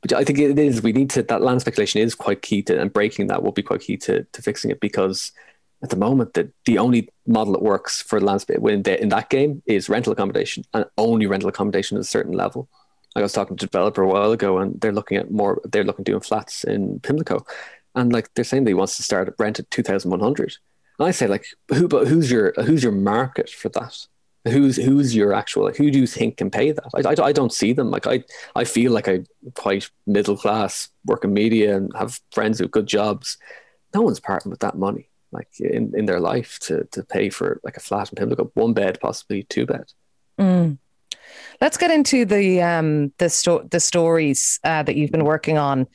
But 0.00 0.14
I 0.14 0.24
think 0.24 0.38
it 0.38 0.58
is, 0.58 0.82
we 0.82 0.92
need 0.92 1.10
to, 1.10 1.22
that 1.24 1.42
land 1.42 1.60
speculation 1.60 2.00
is 2.00 2.14
quite 2.14 2.42
key 2.42 2.62
to, 2.62 2.80
and 2.80 2.92
breaking 2.92 3.26
that 3.26 3.42
will 3.42 3.52
be 3.52 3.62
quite 3.62 3.82
key 3.82 3.96
to, 3.98 4.24
to 4.24 4.42
fixing 4.42 4.70
it 4.70 4.80
because 4.80 5.32
at 5.82 5.90
the 5.90 5.96
moment 5.96 6.34
that 6.34 6.52
the 6.66 6.78
only 6.78 7.08
model 7.26 7.54
that 7.54 7.62
works 7.62 8.02
for 8.02 8.20
landscape 8.20 8.58
in, 8.58 8.82
in 8.82 9.08
that 9.08 9.30
game 9.30 9.62
is 9.66 9.88
rental 9.88 10.12
accommodation 10.12 10.64
and 10.74 10.84
only 10.98 11.26
rental 11.26 11.48
accommodation 11.48 11.96
at 11.96 12.02
a 12.02 12.04
certain 12.04 12.32
level. 12.32 12.68
I 13.16 13.22
was 13.22 13.32
talking 13.32 13.56
to 13.56 13.64
a 13.64 13.68
developer 13.68 14.02
a 14.02 14.08
while 14.08 14.30
ago 14.30 14.58
and 14.58 14.80
they're 14.80 14.92
looking 14.92 15.16
at 15.16 15.30
more 15.30 15.60
they're 15.64 15.84
looking 15.84 16.04
doing 16.04 16.20
flats 16.20 16.64
in 16.64 17.00
Pimlico 17.00 17.44
and 17.94 18.12
like 18.12 18.32
they're 18.34 18.44
saying 18.44 18.64
they 18.64 18.74
wants 18.74 18.96
to 18.98 19.02
start 19.02 19.28
at 19.28 19.34
rent 19.38 19.58
at 19.58 19.70
2100 19.70 20.56
and 20.98 21.08
I 21.08 21.10
say 21.10 21.26
like 21.26 21.46
who 21.70 21.88
but 21.88 22.06
who's 22.06 22.30
your 22.30 22.52
who's 22.64 22.82
your 22.82 22.92
market 22.92 23.48
for 23.48 23.68
that? 23.70 24.06
Who's 24.44 24.76
who's 24.76 25.14
your 25.14 25.32
actual 25.32 25.64
like 25.64 25.76
who 25.76 25.90
do 25.90 25.98
you 25.98 26.06
think 26.06 26.36
can 26.36 26.50
pay 26.50 26.72
that? 26.72 26.88
I, 26.94 27.10
I, 27.10 27.26
I 27.28 27.32
don't 27.32 27.52
see 27.52 27.72
them. 27.72 27.90
Like 27.90 28.06
I 28.06 28.22
I 28.54 28.64
feel 28.64 28.92
like 28.92 29.08
I 29.08 29.20
quite 29.54 29.90
middle 30.06 30.36
class 30.36 30.88
work 31.04 31.24
in 31.24 31.32
media 31.32 31.76
and 31.76 31.90
have 31.96 32.20
friends 32.30 32.60
with 32.60 32.70
good 32.70 32.86
jobs. 32.86 33.38
No 33.92 34.02
one's 34.02 34.20
parting 34.20 34.50
with 34.50 34.60
that 34.60 34.78
money 34.78 35.09
like 35.32 35.48
in, 35.58 35.92
in 35.96 36.06
their 36.06 36.20
life 36.20 36.58
to 36.60 36.84
to 36.92 37.02
pay 37.02 37.30
for 37.30 37.60
like 37.64 37.76
a 37.76 37.80
flat 37.80 38.10
in 38.10 38.16
Pimlico, 38.16 38.50
one 38.54 38.72
bed, 38.72 38.98
possibly 39.00 39.44
two 39.44 39.66
bed. 39.66 39.92
Mm. 40.38 40.78
Let's 41.60 41.76
get 41.76 41.90
into 41.90 42.24
the 42.24 42.62
um 42.62 43.12
the 43.18 43.28
sto- 43.28 43.66
the 43.70 43.80
stories 43.80 44.58
uh, 44.64 44.82
that 44.82 44.96
you've 44.96 45.12
been 45.12 45.24
working 45.24 45.58
on. 45.58 45.86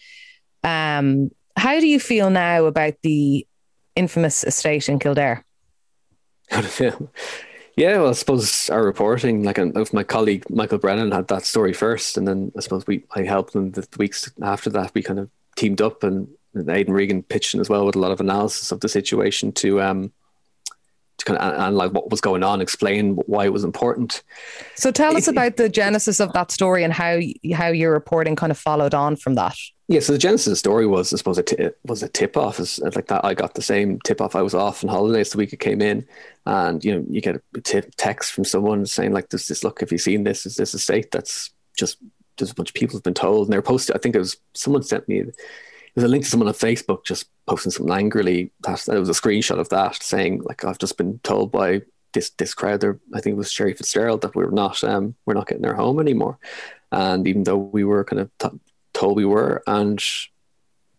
Um, 0.63 1.31
how 1.57 1.79
do 1.79 1.87
you 1.87 1.99
feel 1.99 2.29
now 2.29 2.65
about 2.65 2.95
the 3.03 3.47
infamous 3.95 4.43
estate 4.43 4.89
in 4.89 4.99
Kildare? 4.99 5.45
How 6.49 6.61
to 6.61 6.67
feel? 6.67 7.11
Yeah, 7.75 7.97
well, 7.97 8.09
I 8.09 8.13
suppose 8.13 8.69
our 8.69 8.85
reporting, 8.85 9.43
like 9.43 9.57
if 9.57 9.91
my 9.91 10.03
colleague 10.03 10.49
Michael 10.49 10.77
Brennan 10.77 11.11
had 11.11 11.27
that 11.27 11.45
story 11.45 11.73
first, 11.73 12.17
and 12.17 12.25
then 12.25 12.51
I 12.57 12.61
suppose 12.61 12.87
we 12.87 13.03
I 13.15 13.23
helped 13.23 13.53
them 13.53 13.71
the 13.71 13.85
weeks 13.97 14.31
after 14.41 14.69
that. 14.69 14.93
We 14.93 15.03
kind 15.03 15.19
of 15.19 15.29
teamed 15.57 15.81
up, 15.81 16.03
and 16.03 16.29
Aidan 16.55 16.93
Regan 16.93 17.23
pitched 17.23 17.53
in 17.53 17.59
as 17.59 17.69
well 17.69 17.85
with 17.85 17.95
a 17.95 17.99
lot 17.99 18.11
of 18.11 18.19
analysis 18.19 18.71
of 18.71 18.79
the 18.79 18.89
situation 18.89 19.51
to 19.53 19.81
um 19.81 20.11
to 21.17 21.25
kind 21.25 21.39
of 21.39 21.59
analyze 21.59 21.91
what 21.91 22.09
was 22.09 22.19
going 22.19 22.43
on, 22.43 22.61
explain 22.61 23.15
why 23.25 23.45
it 23.45 23.53
was 23.53 23.63
important. 23.63 24.21
So 24.75 24.91
tell 24.91 25.15
us 25.15 25.27
about 25.27 25.55
the 25.55 25.69
genesis 25.69 26.19
of 26.19 26.33
that 26.33 26.51
story 26.51 26.83
and 26.83 26.91
how 26.91 27.19
how 27.53 27.67
your 27.67 27.91
reporting 27.91 28.35
kind 28.35 28.51
of 28.51 28.57
followed 28.57 28.93
on 28.93 29.15
from 29.15 29.35
that. 29.35 29.55
Yeah, 29.87 29.99
so 29.99 30.13
the 30.13 30.19
genesis 30.19 30.47
of 30.47 30.51
the 30.51 30.57
story 30.57 30.87
was, 30.87 31.13
I 31.13 31.17
suppose, 31.17 31.37
it 31.37 31.77
was 31.85 32.01
a 32.01 32.09
tip 32.09 32.35
off. 32.35 32.59
Like 32.79 33.07
that. 33.07 33.23
I 33.23 33.35
got 33.35 33.53
the 33.53 33.61
same 33.61 33.99
tip 33.99 34.19
off. 34.19 34.35
I 34.35 34.41
was 34.41 34.55
off 34.55 34.83
on 34.83 34.89
holidays 34.89 35.29
the 35.29 35.37
week 35.37 35.53
it 35.53 35.59
came 35.59 35.81
in, 35.81 36.05
and 36.45 36.83
you 36.83 36.95
know, 36.95 37.05
you 37.07 37.21
get 37.21 37.35
a 37.35 37.61
tip, 37.61 37.93
text 37.95 38.33
from 38.33 38.45
someone 38.45 38.85
saying 38.85 39.13
like, 39.13 39.29
"Does 39.29 39.47
this 39.47 39.63
look? 39.63 39.81
Have 39.81 39.91
you 39.91 39.99
seen 39.99 40.23
this? 40.23 40.45
Is 40.45 40.55
this 40.55 40.73
a 40.73 40.79
state 40.79 41.11
that's 41.11 41.51
just 41.77 41.97
just 42.37 42.51
a 42.51 42.55
bunch 42.55 42.71
of 42.71 42.75
people 42.75 42.97
have 42.97 43.03
been 43.03 43.13
told?" 43.13 43.47
And 43.47 43.53
they're 43.53 43.61
posted. 43.61 43.95
I 43.95 43.99
think 43.99 44.15
it 44.15 44.19
was 44.19 44.37
someone 44.53 44.83
sent 44.83 45.07
me. 45.07 45.23
There's 45.95 46.05
a 46.05 46.09
link 46.09 46.23
to 46.25 46.29
someone 46.29 46.49
on 46.49 46.53
Facebook 46.53 47.05
just 47.05 47.29
posting 47.47 47.71
something 47.71 47.95
angrily. 47.95 48.51
That 48.61 48.83
there 48.85 48.99
was 48.99 49.09
a 49.09 49.13
screenshot 49.13 49.59
of 49.59 49.69
that 49.69 50.01
saying 50.03 50.41
like, 50.43 50.65
"I've 50.65 50.77
just 50.77 50.97
been 50.97 51.19
told 51.23 51.51
by 51.51 51.81
this 52.13 52.31
this 52.31 52.53
crowd 52.53 52.81
there. 52.81 52.99
I 53.13 53.21
think 53.21 53.33
it 53.33 53.37
was 53.37 53.51
Sherry 53.51 53.73
Fitzgerald 53.73 54.21
that 54.21 54.35
we're 54.35 54.49
not 54.51 54.83
um 54.83 55.15
we're 55.25 55.33
not 55.33 55.47
getting 55.47 55.65
our 55.65 55.75
home 55.75 55.99
anymore." 55.99 56.37
And 56.91 57.27
even 57.27 57.43
though 57.43 57.57
we 57.57 57.83
were 57.83 58.03
kind 58.03 58.21
of 58.21 58.29
t- 58.39 58.59
told 58.93 59.17
we 59.17 59.25
were, 59.25 59.63
and 59.67 60.03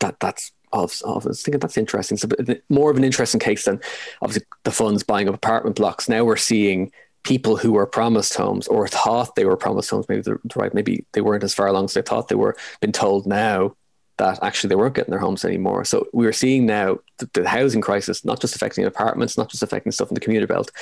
that 0.01 0.19
that's 0.21 0.53
I 0.73 0.79
was 0.81 1.43
thinking 1.43 1.61
that's 1.61 1.79
interesting. 1.79 2.17
So 2.17 2.29
more 2.69 2.91
of 2.91 2.97
an 2.97 3.05
interesting 3.05 3.41
case 3.41 3.65
than 3.65 3.81
obviously 4.21 4.47
the 4.65 4.71
funds 4.71 5.03
buying 5.03 5.29
up 5.29 5.35
apartment 5.35 5.77
blocks. 5.77 6.09
Now 6.09 6.25
we're 6.25 6.37
seeing 6.37 6.93
people 7.23 7.57
who 7.57 7.73
were 7.73 7.87
promised 7.87 8.35
homes 8.35 8.69
or 8.69 8.87
thought 8.87 9.35
they 9.35 9.45
were 9.45 9.57
promised 9.57 9.91
homes. 9.91 10.07
Maybe 10.09 10.23
they're 10.23 10.41
right. 10.55 10.75
Maybe 10.75 11.05
they 11.13 11.21
weren't 11.21 11.45
as 11.45 11.55
far 11.55 11.67
along 11.67 11.87
as 11.87 11.95
they 11.95 12.03
thought 12.03 12.29
they 12.29 12.35
were. 12.35 12.57
Been 12.81 12.93
told 12.93 13.27
now 13.27 13.75
that 14.19 14.43
actually 14.43 14.69
they 14.69 14.77
weren't 14.77 14.95
getting 14.95 15.11
their 15.11 15.21
homes 15.21 15.45
anymore. 15.45 15.85
So 15.85 16.09
we 16.13 16.27
are 16.27 16.33
seeing 16.33 16.65
now 16.65 16.99
the, 17.19 17.29
the, 17.35 17.49
housing 17.49 17.83
crisis 17.83 18.25
not 18.25 18.41
just 18.41 18.57
affecting 18.57 18.85
apartments, 18.85 19.37
not 19.37 19.51
just 19.51 19.63
affecting 19.63 19.93
stuff 19.93 20.09
in 20.09 20.15
the 20.15 20.21
commuter 20.21 20.47
belt, 20.47 20.73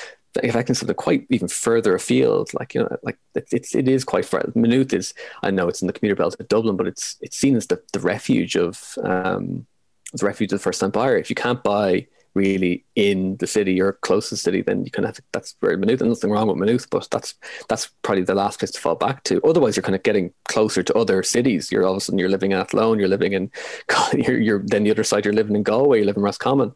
affecting 0.43 0.74
something 0.74 0.95
quite 0.95 1.26
even 1.30 1.49
further 1.49 1.95
afield. 1.95 2.55
Like 2.55 2.74
you 2.74 2.82
know, 2.82 2.97
like 3.03 3.18
it, 3.35 3.49
it's 3.51 3.74
it 3.74 3.89
is 3.89 4.05
quite 4.05 4.24
far. 4.24 4.45
Maynooth 4.55 4.93
is 4.93 5.14
I 5.43 5.51
know 5.51 5.68
it's 5.68 5.82
in 5.82 5.87
the 5.87 5.93
commuter 5.93 6.16
belt 6.16 6.37
of 6.39 6.49
Dublin, 6.49 6.76
but 6.76 6.87
it's 6.87 7.16
it's 7.20 7.37
seen 7.37 7.57
as 7.57 7.66
the, 7.66 7.82
the 7.93 8.01
refuge 8.01 8.57
of 8.57 8.97
um, 9.03 9.66
the 10.12 10.26
refuge 10.26 10.53
of 10.53 10.59
the 10.59 10.62
first 10.62 10.80
time 10.80 10.91
buyer. 10.91 11.16
If 11.16 11.28
you 11.28 11.37
can't 11.37 11.62
buy 11.62 12.07
really 12.35 12.85
in 12.97 13.37
the 13.37 13.47
city 13.47 13.80
or 13.80 13.95
close 13.95 14.28
to 14.28 14.35
the 14.35 14.39
city, 14.39 14.62
then 14.62 14.85
you 14.85 14.91
can 14.91 15.05
have 15.05 15.18
that's 15.32 15.57
very 15.61 15.76
Maynooth. 15.76 16.01
And 16.01 16.11
nothing 16.11 16.30
wrong 16.30 16.49
with 16.49 16.57
Maynooth, 16.57 16.89
but 16.91 17.09
that's 17.11 17.35
that's 17.68 17.91
probably 18.03 18.24
the 18.24 18.35
last 18.35 18.59
place 18.59 18.70
to 18.72 18.80
fall 18.80 18.97
back 18.97 19.22
to. 19.24 19.41
Otherwise, 19.43 19.76
you're 19.76 19.82
kind 19.82 19.95
of 19.95 20.03
getting 20.03 20.32
closer 20.49 20.82
to 20.82 20.95
other 20.95 21.22
cities. 21.22 21.70
You're 21.70 21.85
all 21.85 21.93
of 21.93 21.99
a 21.99 22.01
sudden 22.01 22.18
you're 22.18 22.28
living 22.28 22.53
in 22.53 22.59
Athlone, 22.59 22.99
you're 22.99 23.09
living 23.09 23.32
in 23.32 23.51
you're, 24.12 24.39
you're 24.39 24.62
then 24.64 24.85
the 24.85 24.91
other 24.91 25.05
side 25.05 25.24
you're 25.24 25.35
living 25.35 25.57
in 25.57 25.62
Galway, 25.62 26.01
you 26.01 26.05
live 26.05 26.16
in 26.16 26.22
Roscommon. 26.22 26.72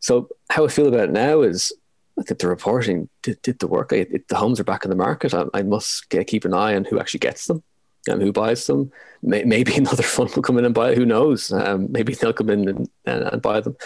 So 0.00 0.28
how 0.50 0.64
I 0.64 0.68
feel 0.68 0.88
about 0.88 1.08
it 1.08 1.12
now 1.12 1.42
is 1.42 1.72
I 2.18 2.22
think 2.22 2.40
the 2.40 2.48
reporting 2.48 3.08
did, 3.22 3.40
did 3.42 3.58
the 3.58 3.66
work. 3.66 3.92
I, 3.92 3.96
it, 3.96 4.28
the 4.28 4.36
homes 4.36 4.60
are 4.60 4.64
back 4.64 4.84
in 4.84 4.90
the 4.90 4.96
market. 4.96 5.32
I, 5.32 5.44
I 5.54 5.62
must 5.62 6.08
get, 6.10 6.26
keep 6.26 6.44
an 6.44 6.54
eye 6.54 6.74
on 6.74 6.84
who 6.84 6.98
actually 6.98 7.20
gets 7.20 7.46
them 7.46 7.62
and 8.08 8.20
who 8.20 8.32
buys 8.32 8.66
them. 8.66 8.90
May, 9.22 9.44
maybe 9.44 9.74
another 9.76 10.02
fund 10.02 10.30
will 10.34 10.42
come 10.42 10.58
in 10.58 10.64
and 10.64 10.74
buy 10.74 10.90
it. 10.90 10.98
Who 10.98 11.06
knows? 11.06 11.52
Um, 11.52 11.90
maybe 11.90 12.14
they'll 12.14 12.32
come 12.32 12.50
in 12.50 12.68
and, 12.68 12.88
and, 13.06 13.24
and 13.24 13.42
buy 13.42 13.60
them. 13.60 13.76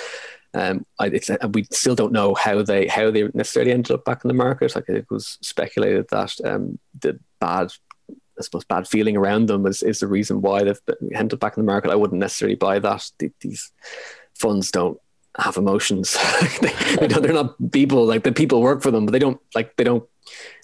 Um, 0.54 0.86
I, 0.98 1.20
we 1.52 1.64
still 1.70 1.94
don't 1.94 2.12
know 2.12 2.34
how 2.34 2.62
they 2.62 2.86
how 2.86 3.10
they 3.10 3.28
necessarily 3.34 3.72
ended 3.72 3.92
up 3.92 4.04
back 4.04 4.24
in 4.24 4.28
the 4.28 4.34
market. 4.34 4.74
Like 4.74 4.88
it 4.88 5.06
was 5.10 5.38
speculated 5.42 6.08
that 6.10 6.34
um, 6.44 6.78
the 7.00 7.18
bad, 7.40 7.72
I 8.10 8.42
suppose, 8.42 8.64
bad 8.64 8.88
feeling 8.88 9.16
around 9.16 9.46
them 9.46 9.66
is, 9.66 9.82
is 9.82 10.00
the 10.00 10.06
reason 10.06 10.40
why 10.40 10.64
they've 10.64 10.80
ended 11.14 11.34
up 11.34 11.40
back 11.40 11.56
in 11.56 11.64
the 11.64 11.70
market. 11.70 11.90
I 11.90 11.96
wouldn't 11.96 12.20
necessarily 12.20 12.56
buy 12.56 12.78
that. 12.78 13.10
The, 13.18 13.30
these 13.40 13.70
funds 14.34 14.70
don't 14.70 14.98
have 15.38 15.56
emotions. 15.56 16.16
they, 16.60 16.96
they 16.96 17.08
don't, 17.08 17.22
they're 17.22 17.32
not 17.32 17.56
people 17.70 18.06
like 18.06 18.24
the 18.24 18.32
people 18.32 18.62
work 18.62 18.82
for 18.82 18.90
them, 18.90 19.06
but 19.06 19.12
they 19.12 19.18
don't 19.18 19.40
like 19.54 19.76
they 19.76 19.84
don't 19.84 20.08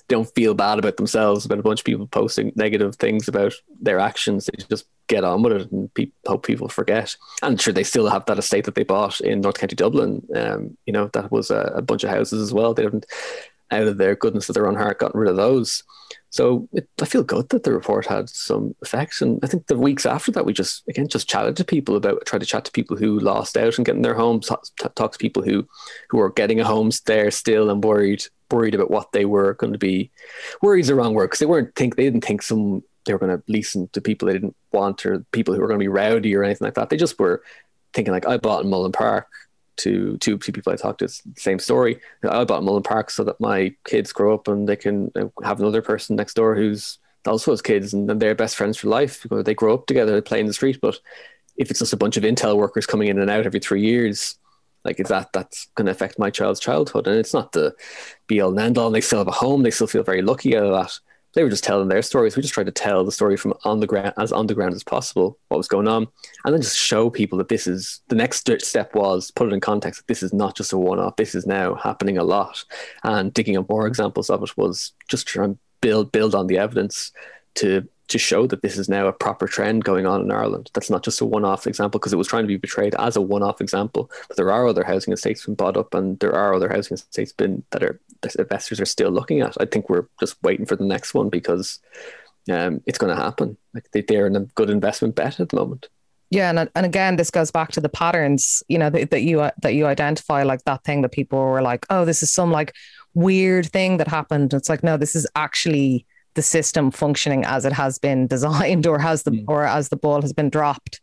don't 0.09 0.33
feel 0.35 0.55
bad 0.55 0.79
about 0.79 0.97
themselves 0.97 1.45
about 1.45 1.59
a 1.59 1.63
bunch 1.63 1.81
of 1.81 1.85
people 1.85 2.07
posting 2.07 2.53
negative 2.55 2.97
things 2.97 3.29
about 3.29 3.55
their 3.81 3.99
actions. 3.99 4.47
They 4.47 4.65
just 4.69 4.87
get 5.09 5.25
on 5.25 5.43
with 5.43 5.53
it 5.53 5.73
and 5.73 5.93
pe- 5.95 6.11
hope 6.27 6.47
people 6.47 6.69
forget. 6.69 7.17
And 7.43 7.61
sure, 7.61 7.73
they 7.73 7.85
still 7.85 8.09
have 8.09 8.27
that 8.27 8.39
estate 8.39 8.65
that 8.65 8.75
they 8.75 8.85
bought 8.85 9.21
in 9.21 9.41
North 9.41 9.59
County 9.59 9.77
Dublin. 9.77 10.27
Um, 10.35 10.77
you 10.87 10.93
know, 10.93 11.09
that 11.13 11.31
was 11.31 11.51
a, 11.51 11.73
a, 11.77 11.83
bunch 11.83 12.05
of 12.05 12.11
houses 12.11 12.43
as 12.43 12.53
well. 12.53 12.75
They 12.75 12.85
haven't, 12.85 13.07
out 13.71 13.89
of 13.89 13.97
their 13.97 14.15
goodness 14.15 14.49
of 14.49 14.55
their 14.55 14.69
own 14.69 14.77
heart, 14.77 14.99
gotten 14.99 15.19
rid 15.19 15.31
of 15.31 15.37
those. 15.37 15.83
So 16.31 16.69
it, 16.73 16.89
I 17.01 17.05
feel 17.05 17.23
good 17.23 17.49
that 17.51 17.65
the 17.65 17.73
report 17.73 18.07
had 18.07 18.29
some 18.29 18.75
effects. 18.83 19.21
And 19.21 19.39
I 19.43 19.47
think 19.47 19.67
the 19.67 19.79
weeks 19.79 20.07
after 20.07 20.31
that, 20.33 20.47
we 20.47 20.53
just, 20.53 20.83
again, 20.89 21.09
just 21.09 21.29
chatted 21.29 21.57
to 21.57 21.65
people 21.65 21.97
about, 21.97 22.25
tried 22.27 22.41
to 22.41 22.47
chat 22.47 22.65
to 22.67 22.73
people 22.73 22.97
who 22.97 23.19
lost 23.19 23.57
out 23.57 23.77
and 23.77 23.85
getting 23.85 24.03
their 24.03 24.15
homes, 24.15 24.47
talk, 24.47 24.65
talk 24.95 25.13
to 25.13 25.19
people 25.19 25.43
who, 25.43 25.67
who 26.11 26.21
are 26.21 26.31
getting 26.31 26.61
a 26.61 26.65
homes 26.65 27.01
there 27.03 27.31
still 27.31 27.71
and 27.71 27.83
worried, 27.83 28.25
worried 28.53 28.75
about 28.75 28.91
what 28.91 29.13
they 29.13 29.25
were 29.25 29.55
going 29.55 29.73
to 29.73 29.79
be. 29.79 30.11
Worried 30.61 30.81
is 30.81 30.89
the 30.89 30.95
wrong 30.95 31.15
word 31.15 31.27
because 31.27 31.41
they 31.41 31.47
weren't 31.47 31.75
think, 31.75 31.97
they 31.97 32.05
didn't 32.05 32.25
think 32.25 32.43
some 32.43 32.83
they 33.05 33.13
were 33.13 33.19
going 33.19 33.37
to 33.37 33.43
lease 33.49 33.77
to 33.93 34.01
people 34.01 34.27
they 34.27 34.35
didn't 34.35 34.57
want 34.73 35.05
or 35.05 35.21
people 35.33 35.55
who 35.55 35.61
were 35.61 35.67
going 35.67 35.79
to 35.79 35.83
be 35.83 35.89
rowdy 35.89 36.35
or 36.37 36.45
anything 36.45 36.65
like 36.65 36.75
that. 36.75 36.91
They 36.91 36.97
just 36.97 37.19
were 37.19 37.43
thinking 37.93 38.13
like, 38.13 38.27
I 38.27 38.37
bought 38.37 38.67
Mullen 38.67 38.93
Park 38.93 39.29
to 39.79 40.17
two, 40.19 40.39
two 40.39 40.53
people 40.53 40.73
I 40.73 40.77
talked 40.77 41.01
to, 41.01 41.09
same 41.37 41.59
story. 41.59 41.99
I 42.29 42.45
bought 42.45 42.63
Mullen 42.63 42.83
Park 42.83 43.11
so 43.11 43.25
that 43.25 43.41
my 43.41 43.75
kids 43.85 44.13
grow 44.13 44.35
up 44.35 44.49
and 44.49 44.69
they 44.69 44.77
can 44.77 45.11
uh, 45.17 45.27
have 45.43 45.61
another 45.61 45.83
person 45.83 46.17
next 46.17 46.35
door 46.35 46.55
who's 46.55 46.99
also 47.27 47.53
has 47.53 47.63
kids 47.63 47.95
and, 47.95 48.11
and 48.11 48.21
they're 48.21 48.35
best 48.35 48.57
friends 48.57 48.79
for 48.79 48.89
life 48.89 49.23
because 49.23 49.45
they 49.45 49.55
grow 49.55 49.75
up 49.75 49.87
together, 49.87 50.13
they 50.13 50.21
play 50.21 50.41
in 50.41 50.47
the 50.47 50.53
street. 50.53 50.79
But 50.81 50.99
if 51.57 51.71
it's 51.71 51.81
just 51.81 51.93
a 51.93 51.99
bunch 51.99 52.17
of 52.17 52.25
Intel 52.25 52.57
workers 52.57 52.87
coming 52.87 53.09
in 53.09 53.19
and 53.19 53.31
out 53.31 53.47
every 53.47 53.61
three 53.61 53.83
years, 53.83 54.37
like 54.85 55.01
is 55.01 55.09
that 55.09 55.33
that's 55.33 55.67
going 55.75 55.87
to 55.87 55.93
affect 55.93 56.19
my 56.19 56.31
child's 56.31 56.61
childhood? 56.61 57.07
And 57.07 57.17
it's 57.19 57.35
not 57.35 57.53
the 57.53 57.75
be 58.27 58.41
all 58.41 58.51
and 58.51 58.61
end 58.61 58.79
all. 58.79 58.87
And 58.87 58.95
they 58.95 59.01
still 59.01 59.19
have 59.21 59.29
a 59.29 59.33
home. 59.33 59.63
They 59.63 59.71
still 59.71 59.87
feel 59.87 60.03
very 60.03 60.23
lucky 60.23 60.57
out 60.57 60.67
of 60.67 60.73
that 60.73 60.99
they 61.35 61.43
were 61.43 61.51
just 61.51 61.65
telling 61.65 61.89
their 61.89 62.03
stories. 62.03 62.37
We 62.37 62.43
just 62.43 62.55
tried 62.55 62.67
to 62.67 62.73
tell 62.73 63.05
the 63.05 63.13
story 63.13 63.37
from 63.37 63.55
on 63.65 63.81
the 63.81 63.87
ground 63.87 64.13
as 64.19 64.33
on 64.33 64.47
the 64.47 64.55
ground 64.55 64.75
as 64.75 64.85
possible, 64.85 65.39
what 65.49 65.57
was 65.57 65.69
going 65.69 65.89
on, 65.89 66.07
and 66.45 66.55
then 66.55 66.61
just 66.61 66.79
show 66.79 67.11
people 67.11 67.39
that 67.39 67.49
this 67.49 67.67
is 67.67 68.01
the 68.09 68.15
next 68.15 68.49
step 68.63 68.95
was 68.95 69.31
put 69.31 69.49
it 69.49 69.55
in 69.55 69.61
context. 69.61 70.01
That 70.01 70.09
this 70.09 70.23
is 70.23 70.33
not 70.33 70.57
just 70.57 70.73
a 70.73 70.79
one-off. 70.79 71.17
This 71.17 71.35
is 71.35 71.47
now 71.47 71.75
happening 71.75 72.19
a 72.19 72.25
lot, 72.25 72.65
and 73.03 73.33
digging 73.33 73.57
up 73.57 73.69
more 73.69 73.87
examples 73.87 74.31
of 74.31 74.43
it 74.43 74.57
was 74.57 74.93
just 75.09 75.27
trying 75.27 75.55
to 75.55 75.61
build 75.81 76.13
build 76.13 76.35
on 76.35 76.47
the 76.47 76.59
evidence 76.59 77.13
to 77.55 77.89
to 78.13 78.19
show 78.19 78.47
that 78.47 78.63
this 78.63 78.79
is 78.79 78.89
now 78.89 79.07
a 79.07 79.13
proper 79.13 79.47
trend 79.47 79.85
going 79.85 80.07
on 80.07 80.21
in 80.21 80.31
Ireland. 80.31 80.71
That's 80.75 80.91
not 80.91 81.03
just 81.03 81.21
a 81.21 81.25
one-off 81.25 81.67
example 81.67 81.99
because 81.99 82.13
it 82.13 82.19
was 82.19 82.29
trying 82.29 82.45
to 82.45 82.49
be 82.49 82.59
portrayed 82.59 82.95
as 82.99 83.17
a 83.17 83.21
one-off 83.21 83.61
example. 83.61 84.11
But 84.29 84.37
there 84.37 84.53
are 84.53 84.67
other 84.67 84.85
housing 84.85 85.13
estates 85.13 85.45
been 85.45 85.55
bought 85.55 85.77
up, 85.77 85.95
and 85.95 86.19
there 86.21 86.35
are 86.35 86.55
other 86.55 86.69
housing 86.69 86.95
estates 86.95 87.33
been 87.33 87.65
that 87.71 87.83
are 87.83 88.01
that 88.23 88.37
investors 88.37 88.81
are 88.81 88.87
still 88.87 89.11
looking 89.11 89.41
at. 89.41 89.57
I 89.61 89.67
think 89.67 89.91
we're 89.91 90.07
just 90.21 90.41
waiting 90.43 90.67
for 90.67 90.77
the 90.77 90.85
next 90.85 91.13
one 91.13 91.29
because 91.29 91.81
um, 92.51 92.81
it's 92.87 92.99
going 92.99 93.15
to 93.15 93.21
happen. 93.21 93.57
Like 93.75 93.91
they, 93.93 94.03
they're 94.03 94.27
in 94.27 94.37
a 94.37 94.41
good 94.41 94.71
investment 94.71 95.15
bet 95.15 95.41
at 95.41 95.49
the 95.49 95.57
moment. 95.57 95.89
Yeah, 96.31 96.49
and 96.49 96.71
and 96.75 96.87
again, 96.87 97.17
this 97.17 97.31
goes 97.31 97.51
back 97.51 97.73
to 97.73 97.81
the 97.81 97.91
patterns, 97.91 98.63
you 98.69 98.79
know, 98.79 98.89
that, 98.89 99.11
that 99.11 99.23
you 99.23 99.51
that 99.63 99.75
you 99.75 99.87
identify, 99.87 100.45
like 100.45 100.65
that 100.65 100.83
thing 100.85 101.03
that 101.03 101.13
people 101.13 101.39
were 101.39 101.61
like, 101.61 101.85
"Oh, 101.91 102.05
this 102.05 102.23
is 102.23 102.33
some 102.33 102.51
like 102.51 102.73
weird 103.13 103.67
thing 103.67 103.99
that 103.99 104.09
happened." 104.09 104.55
It's 104.55 104.71
like, 104.71 104.83
no, 104.83 104.97
this 104.97 105.15
is 105.15 105.27
actually 105.37 106.07
the 106.35 106.43
system 106.43 106.91
functioning 106.91 107.45
as 107.45 107.65
it 107.65 107.73
has 107.73 107.99
been 107.99 108.27
designed 108.35 108.87
or 108.87 108.99
has 108.99 109.23
the 109.25 109.33
mm. 109.33 109.45
or 109.49 109.65
as 109.65 109.89
the 109.89 109.97
ball 109.97 110.23
has 110.23 110.33
been 110.33 110.51
dropped. 110.51 111.01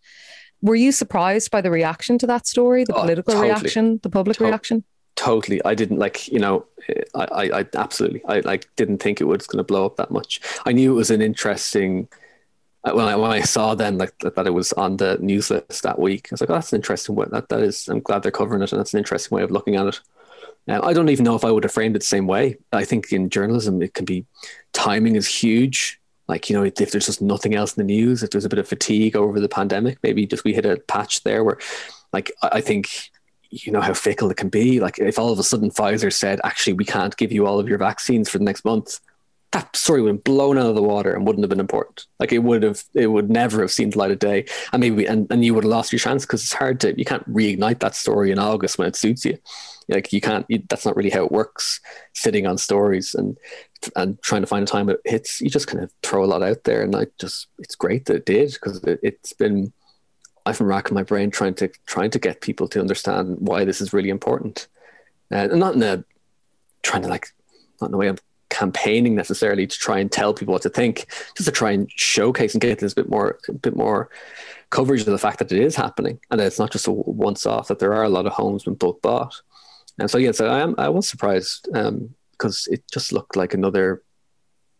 Were 0.61 0.75
you 0.75 0.91
surprised 0.91 1.51
by 1.51 1.61
the 1.61 1.71
reaction 1.71 2.17
to 2.17 2.27
that 2.27 2.45
story, 2.45 2.83
the 2.83 2.93
oh, 2.93 3.01
political 3.01 3.33
totally. 3.33 3.49
reaction, 3.49 3.99
the 4.03 4.09
public 4.09 4.37
to- 4.37 4.45
reaction? 4.45 4.83
Totally, 5.15 5.61
I 5.65 5.75
didn't 5.75 5.99
like 5.99 6.29
you 6.29 6.39
know, 6.39 6.65
I, 7.13 7.25
I, 7.25 7.59
I 7.59 7.65
absolutely, 7.75 8.23
I 8.25 8.39
like 8.39 8.69
didn't 8.77 8.99
think 8.99 9.19
it 9.19 9.25
was 9.25 9.47
going 9.47 9.57
to 9.57 9.65
blow 9.65 9.85
up 9.85 9.97
that 9.97 10.11
much. 10.11 10.39
I 10.65 10.71
knew 10.71 10.93
it 10.93 10.95
was 10.95 11.11
an 11.11 11.21
interesting. 11.21 12.07
Uh, 12.85 12.93
when 12.93 13.05
I 13.05 13.17
when 13.17 13.29
I 13.29 13.41
saw 13.41 13.75
then 13.75 13.97
like 13.97 14.17
that 14.19 14.47
it 14.47 14.53
was 14.53 14.71
on 14.73 14.95
the 14.95 15.17
news 15.19 15.49
list 15.49 15.83
that 15.83 15.99
week, 15.99 16.29
I 16.31 16.35
was 16.35 16.41
like, 16.41 16.49
oh, 16.49 16.53
that's 16.53 16.71
an 16.71 16.77
interesting 16.77 17.15
way. 17.15 17.25
That 17.29 17.49
that 17.49 17.59
is, 17.59 17.89
I'm 17.89 17.99
glad 17.99 18.23
they're 18.23 18.31
covering 18.31 18.61
it, 18.61 18.71
and 18.71 18.79
that's 18.79 18.93
an 18.93 18.99
interesting 18.99 19.35
way 19.35 19.43
of 19.43 19.51
looking 19.51 19.75
at 19.75 19.87
it. 19.87 19.99
Now, 20.67 20.83
I 20.83 20.93
don't 20.93 21.09
even 21.09 21.25
know 21.25 21.35
if 21.35 21.43
I 21.43 21.51
would 21.51 21.63
have 21.63 21.73
framed 21.73 21.95
it 21.95 21.99
the 21.99 22.05
same 22.05 22.27
way. 22.27 22.57
I 22.71 22.85
think 22.85 23.11
in 23.11 23.29
journalism, 23.29 23.81
it 23.81 23.95
can 23.95 24.05
be 24.05 24.25
timing 24.79 25.17
is 25.17 25.27
huge. 25.27 25.99
Like, 26.29 26.49
you 26.49 26.55
know, 26.55 26.63
if 26.63 26.75
there's 26.75 27.05
just 27.05 27.21
nothing 27.21 27.53
else 27.53 27.75
in 27.75 27.85
the 27.85 27.93
news, 27.93 28.23
if 28.23 28.29
there's 28.29 28.45
a 28.45 28.49
bit 28.49 28.59
of 28.59 28.67
fatigue 28.67 29.15
over 29.15 29.39
the 29.39 29.49
pandemic, 29.49 29.97
maybe 30.03 30.25
just 30.25 30.43
we 30.43 30.53
hit 30.53 30.65
a 30.65 30.77
patch 30.87 31.23
there 31.23 31.43
where, 31.43 31.57
like, 32.13 32.31
I 32.41 32.61
think, 32.61 33.11
you 33.49 33.71
know, 33.73 33.81
how 33.81 33.93
fickle 33.93 34.31
it 34.31 34.37
can 34.37 34.49
be. 34.49 34.79
Like, 34.79 34.99
if 34.99 35.19
all 35.19 35.31
of 35.31 35.39
a 35.39 35.43
sudden 35.43 35.69
Pfizer 35.69 36.13
said, 36.13 36.39
actually, 36.43 36.73
we 36.73 36.85
can't 36.85 37.17
give 37.17 37.31
you 37.31 37.45
all 37.45 37.59
of 37.59 37.67
your 37.67 37.79
vaccines 37.79 38.29
for 38.29 38.37
the 38.37 38.43
next 38.43 38.63
month, 38.63 38.99
that 39.51 39.75
story 39.75 40.01
would 40.01 40.13
have 40.13 40.23
blown 40.23 40.57
out 40.57 40.67
of 40.67 40.75
the 40.75 40.83
water 40.83 41.13
and 41.13 41.25
wouldn't 41.25 41.43
have 41.43 41.49
been 41.49 41.59
important. 41.59 42.05
Like 42.19 42.31
it 42.31 42.39
would 42.39 42.63
have, 42.63 42.83
it 42.93 43.07
would 43.07 43.29
never 43.29 43.61
have 43.61 43.71
seen 43.71 43.89
the 43.89 43.97
light 43.97 44.11
of 44.11 44.19
day, 44.19 44.45
and 44.71 44.79
maybe 44.79 45.05
and, 45.05 45.25
and 45.31 45.43
you 45.43 45.55
would 45.55 45.63
have 45.63 45.71
lost 45.71 45.91
your 45.91 45.99
chance 45.99 46.23
because 46.23 46.43
it's 46.43 46.53
hard 46.53 46.79
to 46.81 46.97
you 46.97 47.05
can't 47.05 47.27
reignite 47.27 47.79
that 47.79 47.95
story 47.95 48.29
in 48.29 48.37
August 48.37 48.77
when 48.77 48.87
it 48.87 48.95
suits 48.95 49.25
you. 49.25 49.39
Like 49.89 50.13
you 50.13 50.21
can't. 50.21 50.45
You, 50.49 50.63
that's 50.69 50.85
not 50.85 50.95
really 50.95 51.09
how 51.09 51.25
it 51.25 51.31
works. 51.31 51.81
Sitting 52.13 52.45
on 52.47 52.57
stories 52.57 53.15
and 53.15 53.37
and 53.95 54.21
trying 54.21 54.41
to 54.41 54.47
find 54.47 54.63
a 54.63 54.67
time 54.67 54.89
it 54.89 55.01
hits, 55.05 55.41
you 55.41 55.49
just 55.49 55.67
kind 55.67 55.83
of 55.83 55.91
throw 56.03 56.23
a 56.23 56.27
lot 56.27 56.43
out 56.43 56.63
there, 56.63 56.83
and 56.83 56.95
I 56.95 57.07
just 57.19 57.47
it's 57.57 57.75
great 57.75 58.05
that 58.05 58.15
it 58.15 58.25
did 58.25 58.53
because 58.53 58.83
it, 58.83 58.99
it's 59.03 59.33
been. 59.33 59.73
I've 60.45 60.57
been 60.57 60.67
racking 60.67 60.95
my 60.95 61.03
brain 61.03 61.29
trying 61.29 61.53
to 61.55 61.69
trying 61.85 62.11
to 62.11 62.19
get 62.19 62.41
people 62.41 62.67
to 62.69 62.79
understand 62.79 63.37
why 63.39 63.65
this 63.65 63.81
is 63.81 63.93
really 63.93 64.09
important, 64.09 64.67
uh, 65.31 65.47
and 65.51 65.59
not 65.59 65.75
in 65.75 65.83
a 65.83 66.03
trying 66.81 67.03
to 67.03 67.09
like 67.09 67.27
not 67.81 67.89
in 67.89 67.93
a 67.93 67.97
way 67.97 68.07
I'm 68.07 68.17
campaigning 68.49 69.15
necessarily 69.15 69.67
to 69.67 69.77
try 69.77 69.99
and 69.99 70.11
tell 70.11 70.33
people 70.33 70.53
what 70.53 70.63
to 70.63 70.69
think, 70.69 71.05
just 71.35 71.47
to 71.47 71.51
try 71.51 71.71
and 71.71 71.89
showcase 71.91 72.53
and 72.53 72.61
get 72.61 72.79
this 72.79 72.93
a 72.93 72.95
bit 72.95 73.09
more, 73.09 73.39
a 73.47 73.53
bit 73.53 73.75
more 73.75 74.09
coverage 74.69 75.01
of 75.01 75.07
the 75.07 75.17
fact 75.17 75.39
that 75.39 75.51
it 75.51 75.61
is 75.61 75.75
happening 75.75 76.19
and 76.29 76.39
that 76.39 76.47
it's 76.47 76.59
not 76.59 76.71
just 76.71 76.87
a 76.87 76.91
once 76.91 77.45
off. 77.45 77.67
That 77.67 77.79
there 77.79 77.93
are 77.93 78.03
a 78.03 78.09
lot 78.09 78.25
of 78.25 78.33
homes 78.33 78.63
being 78.63 78.75
bulk 78.75 79.01
bought, 79.01 79.39
and 79.99 80.09
so 80.09 80.17
yeah, 80.17 80.31
so 80.31 80.47
I 80.47 80.59
am 80.59 80.75
I 80.77 80.89
was 80.89 81.07
surprised 81.07 81.67
um, 81.73 82.15
because 82.31 82.67
it 82.71 82.83
just 82.91 83.11
looked 83.11 83.35
like 83.35 83.53
another. 83.53 84.03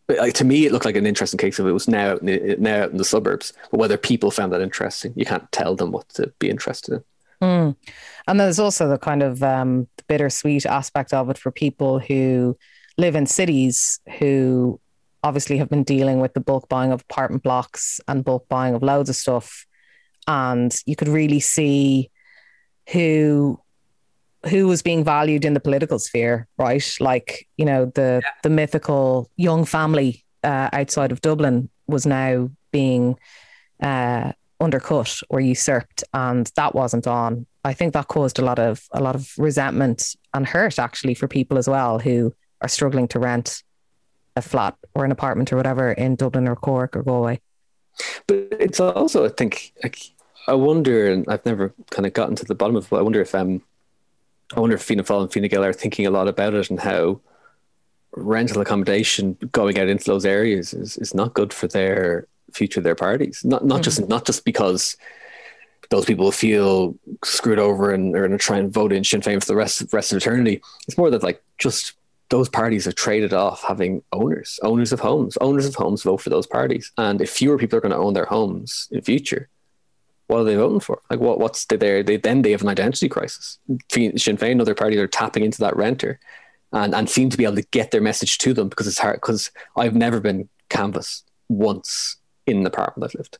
Like, 0.08 0.34
to 0.34 0.44
me, 0.44 0.66
it 0.66 0.72
looked 0.72 0.84
like 0.84 0.96
an 0.96 1.06
interesting 1.06 1.38
case 1.38 1.60
if 1.60 1.66
it 1.66 1.72
was 1.72 1.86
now 1.86 2.18
now 2.22 2.82
out 2.82 2.90
in 2.90 2.96
the 2.96 3.04
suburbs. 3.04 3.52
But 3.70 3.78
whether 3.78 3.96
people 3.96 4.32
found 4.32 4.52
that 4.52 4.60
interesting, 4.60 5.12
you 5.14 5.24
can't 5.24 5.50
tell 5.52 5.76
them 5.76 5.92
what 5.92 6.08
to 6.10 6.32
be 6.40 6.50
interested 6.50 6.94
in. 6.94 7.04
Mm. 7.42 7.76
And 8.26 8.40
there's 8.40 8.58
also 8.58 8.88
the 8.88 8.98
kind 8.98 9.22
of 9.22 9.42
um, 9.42 9.88
bittersweet 10.08 10.66
aspect 10.66 11.12
of 11.12 11.30
it 11.30 11.38
for 11.38 11.50
people 11.50 12.00
who 12.00 12.56
live 12.98 13.14
in 13.14 13.26
cities 13.26 14.00
who 14.18 14.80
obviously 15.22 15.58
have 15.58 15.68
been 15.68 15.84
dealing 15.84 16.20
with 16.20 16.34
the 16.34 16.40
bulk 16.40 16.68
buying 16.68 16.92
of 16.92 17.02
apartment 17.02 17.42
blocks 17.42 18.00
and 18.08 18.24
bulk 18.24 18.48
buying 18.48 18.74
of 18.74 18.82
loads 18.82 19.08
of 19.08 19.16
stuff. 19.16 19.66
And 20.26 20.74
you 20.86 20.96
could 20.96 21.08
really 21.08 21.40
see 21.40 22.10
who 22.90 23.60
who 24.48 24.66
was 24.66 24.82
being 24.82 25.04
valued 25.04 25.44
in 25.44 25.54
the 25.54 25.60
political 25.60 25.98
sphere, 25.98 26.46
right? 26.56 26.96
Like, 27.00 27.46
you 27.56 27.64
know, 27.64 27.86
the 27.86 28.20
yeah. 28.22 28.30
the 28.42 28.50
mythical 28.50 29.30
young 29.36 29.64
family 29.64 30.24
uh, 30.42 30.70
outside 30.72 31.12
of 31.12 31.20
Dublin 31.20 31.68
was 31.86 32.06
now 32.06 32.50
being 32.72 33.18
uh, 33.82 34.32
undercut 34.60 35.20
or 35.28 35.40
usurped, 35.40 36.04
and 36.14 36.50
that 36.56 36.74
wasn't 36.74 37.06
on. 37.06 37.46
I 37.64 37.74
think 37.74 37.92
that 37.92 38.08
caused 38.08 38.38
a 38.38 38.44
lot 38.44 38.58
of 38.58 38.86
a 38.92 39.00
lot 39.00 39.14
of 39.14 39.32
resentment 39.36 40.16
and 40.32 40.46
hurt 40.46 40.78
actually 40.78 41.14
for 41.14 41.28
people 41.28 41.58
as 41.58 41.68
well 41.68 41.98
who 41.98 42.34
are 42.62 42.68
struggling 42.68 43.08
to 43.08 43.18
rent 43.18 43.62
a 44.36 44.42
flat 44.42 44.76
or 44.94 45.04
an 45.04 45.12
apartment 45.12 45.52
or 45.52 45.56
whatever 45.56 45.92
in 45.92 46.16
Dublin 46.16 46.48
or 46.48 46.56
Cork 46.56 46.96
or 46.96 47.02
Galway. 47.02 47.40
But 48.26 48.48
it's 48.58 48.80
also, 48.80 49.26
I 49.26 49.28
think, 49.28 49.72
like, 49.82 49.98
I 50.46 50.54
wonder, 50.54 51.10
and 51.10 51.26
I've 51.28 51.44
never 51.44 51.74
kind 51.90 52.06
of 52.06 52.12
gotten 52.12 52.36
to 52.36 52.44
the 52.44 52.54
bottom 52.54 52.76
of 52.76 52.84
it, 52.84 52.90
but 52.90 53.00
I 53.00 53.02
wonder 53.02 53.20
if 53.20 53.34
um, 53.34 53.62
I 54.54 54.60
wonder 54.60 54.76
if 54.76 54.82
Fianna 54.82 55.04
Fáil 55.04 55.22
and 55.22 55.32
Fine 55.32 55.48
Gael 55.48 55.64
are 55.64 55.72
thinking 55.72 56.06
a 56.06 56.10
lot 56.10 56.28
about 56.28 56.54
it 56.54 56.70
and 56.70 56.80
how 56.80 57.20
rental 58.12 58.60
accommodation 58.60 59.36
going 59.52 59.78
out 59.78 59.88
into 59.88 60.04
those 60.04 60.26
areas 60.26 60.74
is, 60.74 60.96
is 60.96 61.14
not 61.14 61.34
good 61.34 61.52
for 61.52 61.68
their 61.68 62.26
future, 62.52 62.80
their 62.80 62.96
parties. 62.96 63.44
Not 63.44 63.64
not 63.64 63.76
mm-hmm. 63.76 63.82
just 63.82 64.08
not 64.08 64.26
just 64.26 64.44
because 64.44 64.96
those 65.90 66.04
people 66.04 66.30
feel 66.32 66.96
screwed 67.24 67.58
over 67.58 67.92
and 67.92 68.14
are 68.14 68.26
going 68.26 68.30
to 68.30 68.38
try 68.38 68.58
and 68.58 68.72
vote 68.72 68.92
in 68.92 69.04
Sinn 69.04 69.20
Féin 69.20 69.40
for 69.40 69.46
the 69.46 69.56
rest 69.56 69.84
rest 69.92 70.12
of 70.12 70.18
eternity. 70.18 70.60
It's 70.86 70.98
more 70.98 71.10
that 71.10 71.22
like 71.22 71.42
just 71.58 71.94
those 72.30 72.48
parties 72.48 72.86
are 72.86 72.92
traded 72.92 73.32
off 73.32 73.62
having 73.62 74.02
owners, 74.12 74.60
owners 74.62 74.92
of 74.92 75.00
homes. 75.00 75.36
Owners 75.40 75.66
of 75.66 75.74
homes 75.74 76.04
vote 76.04 76.18
for 76.18 76.30
those 76.30 76.46
parties, 76.46 76.92
and 76.96 77.20
if 77.20 77.30
fewer 77.30 77.58
people 77.58 77.76
are 77.76 77.80
going 77.80 77.92
to 77.92 77.98
own 77.98 78.14
their 78.14 78.26
homes 78.26 78.88
in 78.90 79.02
future, 79.02 79.48
what 80.30 80.40
are 80.40 80.44
they 80.44 80.54
voting 80.54 80.80
for? 80.80 81.00
Like, 81.10 81.18
what 81.18 81.40
what's 81.40 81.66
there? 81.66 82.02
They 82.02 82.16
then 82.16 82.42
they 82.42 82.52
have 82.52 82.62
an 82.62 82.68
identity 82.68 83.08
crisis. 83.08 83.58
Sinn 83.90 84.36
Féin, 84.36 84.60
other 84.60 84.76
parties, 84.76 85.00
are 85.00 85.08
tapping 85.08 85.42
into 85.42 85.58
that 85.58 85.76
renter, 85.76 86.20
and 86.72 86.94
and 86.94 87.10
seem 87.10 87.30
to 87.30 87.36
be 87.36 87.44
able 87.44 87.56
to 87.56 87.66
get 87.72 87.90
their 87.90 88.00
message 88.00 88.38
to 88.38 88.54
them 88.54 88.68
because 88.68 88.86
it's 88.86 88.98
hard. 88.98 89.16
Because 89.16 89.50
I've 89.76 89.96
never 89.96 90.20
been 90.20 90.48
canvassed 90.68 91.28
once 91.48 92.16
in 92.46 92.58
an 92.58 92.66
apartment 92.66 93.10
I've 93.10 93.18
lived. 93.18 93.38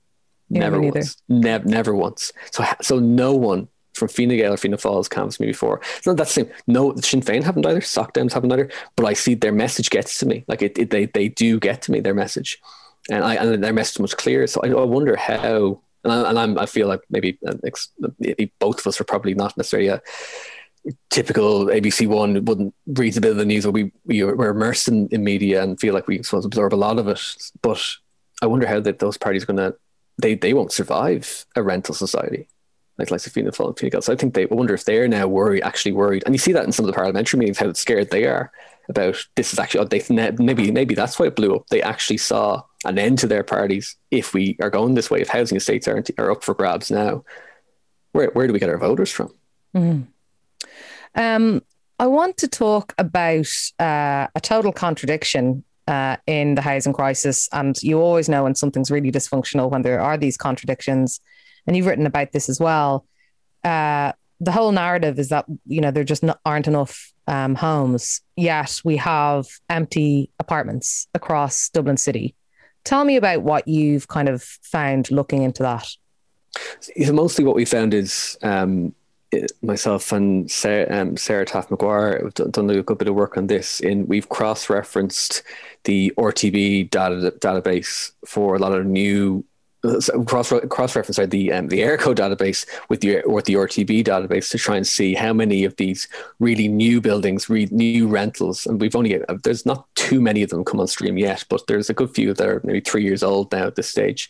Yeah, 0.49 0.61
never 0.61 0.81
once. 0.81 1.17
Never, 1.29 1.65
never 1.65 1.95
once. 1.95 2.33
So 2.51 2.65
so 2.83 2.99
no 2.99 3.35
one 3.35 3.69
from 3.95 4.09
Fine 4.09 4.31
Gael 4.31 4.55
or 4.55 4.57
Fianna 4.57 4.77
Fáil's 4.77 5.09
canvassed 5.09 5.39
me 5.39 5.47
before. 5.47 5.81
It's 5.97 6.07
not 6.07 6.17
that 6.17 6.29
same. 6.29 6.51
No, 6.67 6.97
Sinn 6.97 7.21
Féin 7.21 7.45
haven't 7.45 7.67
either. 7.67 7.81
Soc 7.81 8.15
Dems 8.15 8.33
haven't 8.33 8.53
either. 8.53 8.69
But 8.97 9.07
I 9.07 9.13
see 9.13 9.35
their 9.35 9.53
message 9.53 9.91
gets 9.91 10.19
to 10.19 10.27
me. 10.27 10.45
Like 10.49 10.63
it, 10.63 10.77
it 10.77 10.91
they 10.91 11.07
they 11.07 11.29
do 11.29 11.61
get 11.61 11.83
to 11.83 11.93
me. 11.93 12.01
Their 12.01 12.15
message, 12.15 12.59
and 13.09 13.23
I 13.23 13.37
and 13.37 13.63
their 13.63 13.73
message 13.73 14.01
was 14.01 14.15
clear. 14.15 14.49
So 14.49 14.61
I, 14.65 14.71
I 14.71 14.85
wonder 14.85 15.15
how. 15.15 15.81
And, 16.05 16.13
I, 16.13 16.29
and 16.31 16.39
I'm, 16.39 16.59
I 16.59 16.67
feel 16.67 16.89
like 16.89 17.01
maybe 17.11 17.39
uh, 17.47 17.55
both 18.59 18.81
of 18.81 18.87
us 18.87 19.01
are 19.01 19.05
probably 19.05 19.35
not 19.35 19.57
necessarily 19.57 19.89
a 19.89 20.01
typical 21.11 21.67
ABC 21.67 22.07
One 22.07 22.45
wouldn't 22.45 22.75
read 22.87 23.17
a 23.17 23.21
bit 23.21 23.33
of 23.33 23.37
the 23.37 23.45
news, 23.45 23.65
but 23.65 23.73
we 23.73 23.93
we 24.05 24.25
we're 24.25 24.51
immersed 24.51 24.89
in, 24.89 25.09
in 25.09 25.23
media 25.25 25.63
and 25.63 25.79
feel 25.79 25.95
like 25.95 26.07
we 26.07 26.19
absorb 26.19 26.75
a 26.75 26.77
lot 26.77 26.99
of 26.99 27.09
it. 27.09 27.21
But 27.63 27.83
I 28.43 28.47
wonder 28.47 28.67
how 28.67 28.81
that 28.81 28.99
those 28.99 29.19
parties 29.19 29.43
are 29.43 29.47
going 29.47 29.59
to 29.59 29.77
they 30.19 30.35
they 30.35 30.55
won't 30.55 30.73
survive 30.73 31.45
a 31.57 31.63
rental 31.63 31.95
society 31.95 32.49
like 32.99 33.11
like 33.11 33.21
Safina 33.21 33.55
Fine 33.55 33.91
Gael. 33.91 34.03
So 34.03 34.13
I 34.13 34.17
think 34.17 34.35
they 34.35 34.45
I 34.45 34.55
wonder 34.55 34.75
if 34.75 34.85
they're 34.85 35.09
now 35.09 35.27
worried, 35.27 35.63
actually 35.63 35.93
worried, 35.93 36.23
and 36.25 36.35
you 36.35 36.39
see 36.39 36.53
that 36.53 36.65
in 36.65 36.73
some 36.73 36.85
of 36.85 36.89
the 36.89 36.97
parliamentary 36.97 37.39
meetings 37.39 37.59
how 37.59 37.73
scared 37.73 38.11
they 38.11 38.27
are 38.27 38.53
about 38.91 39.17
this 39.37 39.53
is 39.53 39.59
actually. 39.59 39.81
Oh, 39.81 39.85
they 39.85 40.03
maybe 40.39 40.71
maybe 40.71 40.95
that's 40.95 41.19
why 41.19 41.27
it 41.27 41.37
blew 41.37 41.55
up. 41.55 41.67
They 41.71 41.83
actually 41.83 42.19
saw 42.19 42.63
an 42.85 42.99
end 42.99 43.19
to 43.21 43.27
their 43.27 43.45
parties 43.45 43.97
if 44.11 44.35
we 44.35 44.57
are 44.61 44.71
going 44.71 44.95
this 44.95 45.11
way. 45.11 45.21
If 45.21 45.29
housing 45.29 45.57
estates 45.57 45.89
aren't 45.89 46.11
are 46.19 46.31
up 46.31 46.45
for 46.45 46.55
grabs 46.55 46.91
now, 46.91 47.25
where 48.13 48.31
where 48.33 48.47
do 48.47 48.53
we 48.53 48.59
get 48.59 48.69
our 48.69 48.79
voters 48.79 49.11
from? 49.11 49.35
Mm-hmm. 49.75 50.03
Um, 51.15 51.63
I 51.99 52.07
want 52.07 52.37
to 52.39 52.49
talk 52.49 52.95
about 52.99 53.47
uh, 53.79 54.27
a 54.35 54.41
total 54.41 54.73
contradiction 54.73 55.65
uh, 55.87 56.17
in 56.27 56.55
the 56.55 56.63
housing 56.63 56.93
crisis. 56.93 57.49
And 57.53 57.81
you 57.83 58.01
always 58.01 58.29
know 58.29 58.45
when 58.45 58.55
something's 58.55 58.91
really 58.91 59.11
dysfunctional 59.11 59.71
when 59.71 59.83
there 59.83 60.01
are 60.01 60.17
these 60.17 60.37
contradictions 60.37 61.21
and 61.67 61.77
you've 61.77 61.87
written 61.87 62.07
about 62.07 62.33
this 62.33 62.49
as 62.49 62.61
well. 62.61 63.07
Uh, 63.65 64.13
the 64.41 64.53
whole 64.53 64.73
narrative 64.73 65.19
is 65.19 65.29
that 65.29 65.45
you 65.67 65.81
know 65.81 65.91
there 65.91 66.05
just 66.05 66.23
not, 66.23 66.41
aren't 66.47 66.67
enough 66.67 67.13
um, 67.31 67.55
homes 67.55 68.21
yet. 68.37 68.81
We 68.85 68.97
have 68.97 69.47
empty 69.71 70.31
apartments 70.39 71.07
across 71.15 71.71
Dublin 71.71 71.97
City. 71.97 72.35
Tell 72.85 73.05
me 73.05 73.17
about 73.17 73.43
what 73.43 73.69
you've 73.69 74.09
kind 74.09 74.29
of 74.29 74.43
found 74.43 75.11
looking 75.11 75.43
into 75.43 75.63
that. 75.63 75.89
So 76.81 77.13
mostly 77.13 77.45
what 77.45 77.55
we 77.55 77.65
found 77.65 77.95
is 77.95 78.37
um, 78.43 78.95
myself 79.63 80.11
and 80.11 80.51
Sarah, 80.51 81.03
um, 81.03 81.17
Sarah 81.17 81.47
McGuire 81.47 82.25
have 82.25 82.53
done 82.53 82.69
a 82.69 82.83
good 82.83 82.99
bit 82.99 83.07
of 83.07 83.15
work 83.15 83.37
on 83.37 83.47
this. 83.47 83.79
In 83.81 84.09
we've 84.09 84.29
cross-referenced 84.29 85.45
the 85.85 86.13
RTB 86.19 86.91
data, 86.91 87.33
database 87.39 88.11
for 88.27 88.57
a 88.57 88.59
lot 88.59 88.73
of 88.73 88.87
new 88.87 89.45
cross 90.27 90.53
cross 90.69 90.97
reference 90.97 91.17
the 91.31 91.53
um, 91.53 91.69
the 91.69 91.81
Eircode 91.81 92.17
database 92.17 92.67
with 92.89 93.01
the 93.01 93.23
or 93.23 93.41
the 93.43 93.55
RTB 93.55 94.05
database 94.05 94.51
to 94.51 94.59
try 94.59 94.77
and 94.77 94.87
see 94.87 95.15
how 95.15 95.33
many 95.33 95.65
of 95.65 95.77
these 95.77 96.09
really 96.39 96.69
new 96.69 97.01
buildings, 97.01 97.49
re- 97.49 97.69
new 97.71 98.07
rentals, 98.07 98.67
and 98.67 98.81
we've 98.81 98.97
only 98.97 99.23
uh, 99.23 99.39
there's 99.43 99.65
not 99.65 99.87
too 99.95 100.21
many 100.21 100.43
of 100.43 100.51
them 100.51 100.65
come 100.65 100.81
on 100.81 100.87
stream 100.87 101.17
yet, 101.17 101.45
but 101.49 101.67
there's 101.67 101.89
a 101.89 101.95
good 101.95 102.11
few 102.11 102.35
that 102.35 102.47
are 102.47 102.61
maybe 102.65 102.81
three 102.81 103.05
years 103.05 103.23
old 103.23 103.51
now 103.53 103.67
at 103.67 103.77
this 103.77 103.89
stage, 103.89 104.29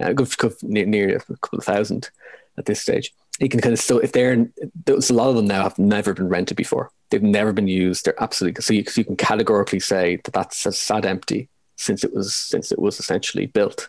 uh, 0.00 0.08
a 0.08 0.14
good, 0.14 0.34
good 0.38 0.54
near, 0.62 0.86
near 0.86 1.16
a 1.16 1.20
couple 1.20 1.58
of 1.58 1.64
thousand 1.64 2.10
at 2.56 2.64
this 2.64 2.80
stage. 2.80 3.12
You 3.38 3.50
can 3.50 3.60
kind 3.60 3.74
of 3.74 3.78
still 3.78 3.98
if 3.98 4.12
they're 4.12 4.48
there's 4.86 5.10
a 5.10 5.14
lot 5.14 5.28
of 5.28 5.36
them 5.36 5.46
now 5.46 5.64
have 5.64 5.78
never 5.78 6.14
been 6.14 6.28
rented 6.28 6.56
before. 6.56 6.90
They've 7.10 7.22
never 7.22 7.52
been 7.52 7.68
used. 7.68 8.06
They're 8.06 8.22
absolutely 8.22 8.62
so 8.62 8.72
you, 8.72 8.84
so 8.84 9.00
you 9.00 9.04
can 9.04 9.16
categorically 9.16 9.80
say 9.80 10.20
that 10.24 10.32
that's 10.32 10.76
sat 10.76 11.04
empty 11.04 11.50
since 11.76 12.04
it 12.04 12.12
was 12.14 12.34
since 12.34 12.72
it 12.72 12.78
was 12.78 12.98
essentially 12.98 13.46
built. 13.46 13.88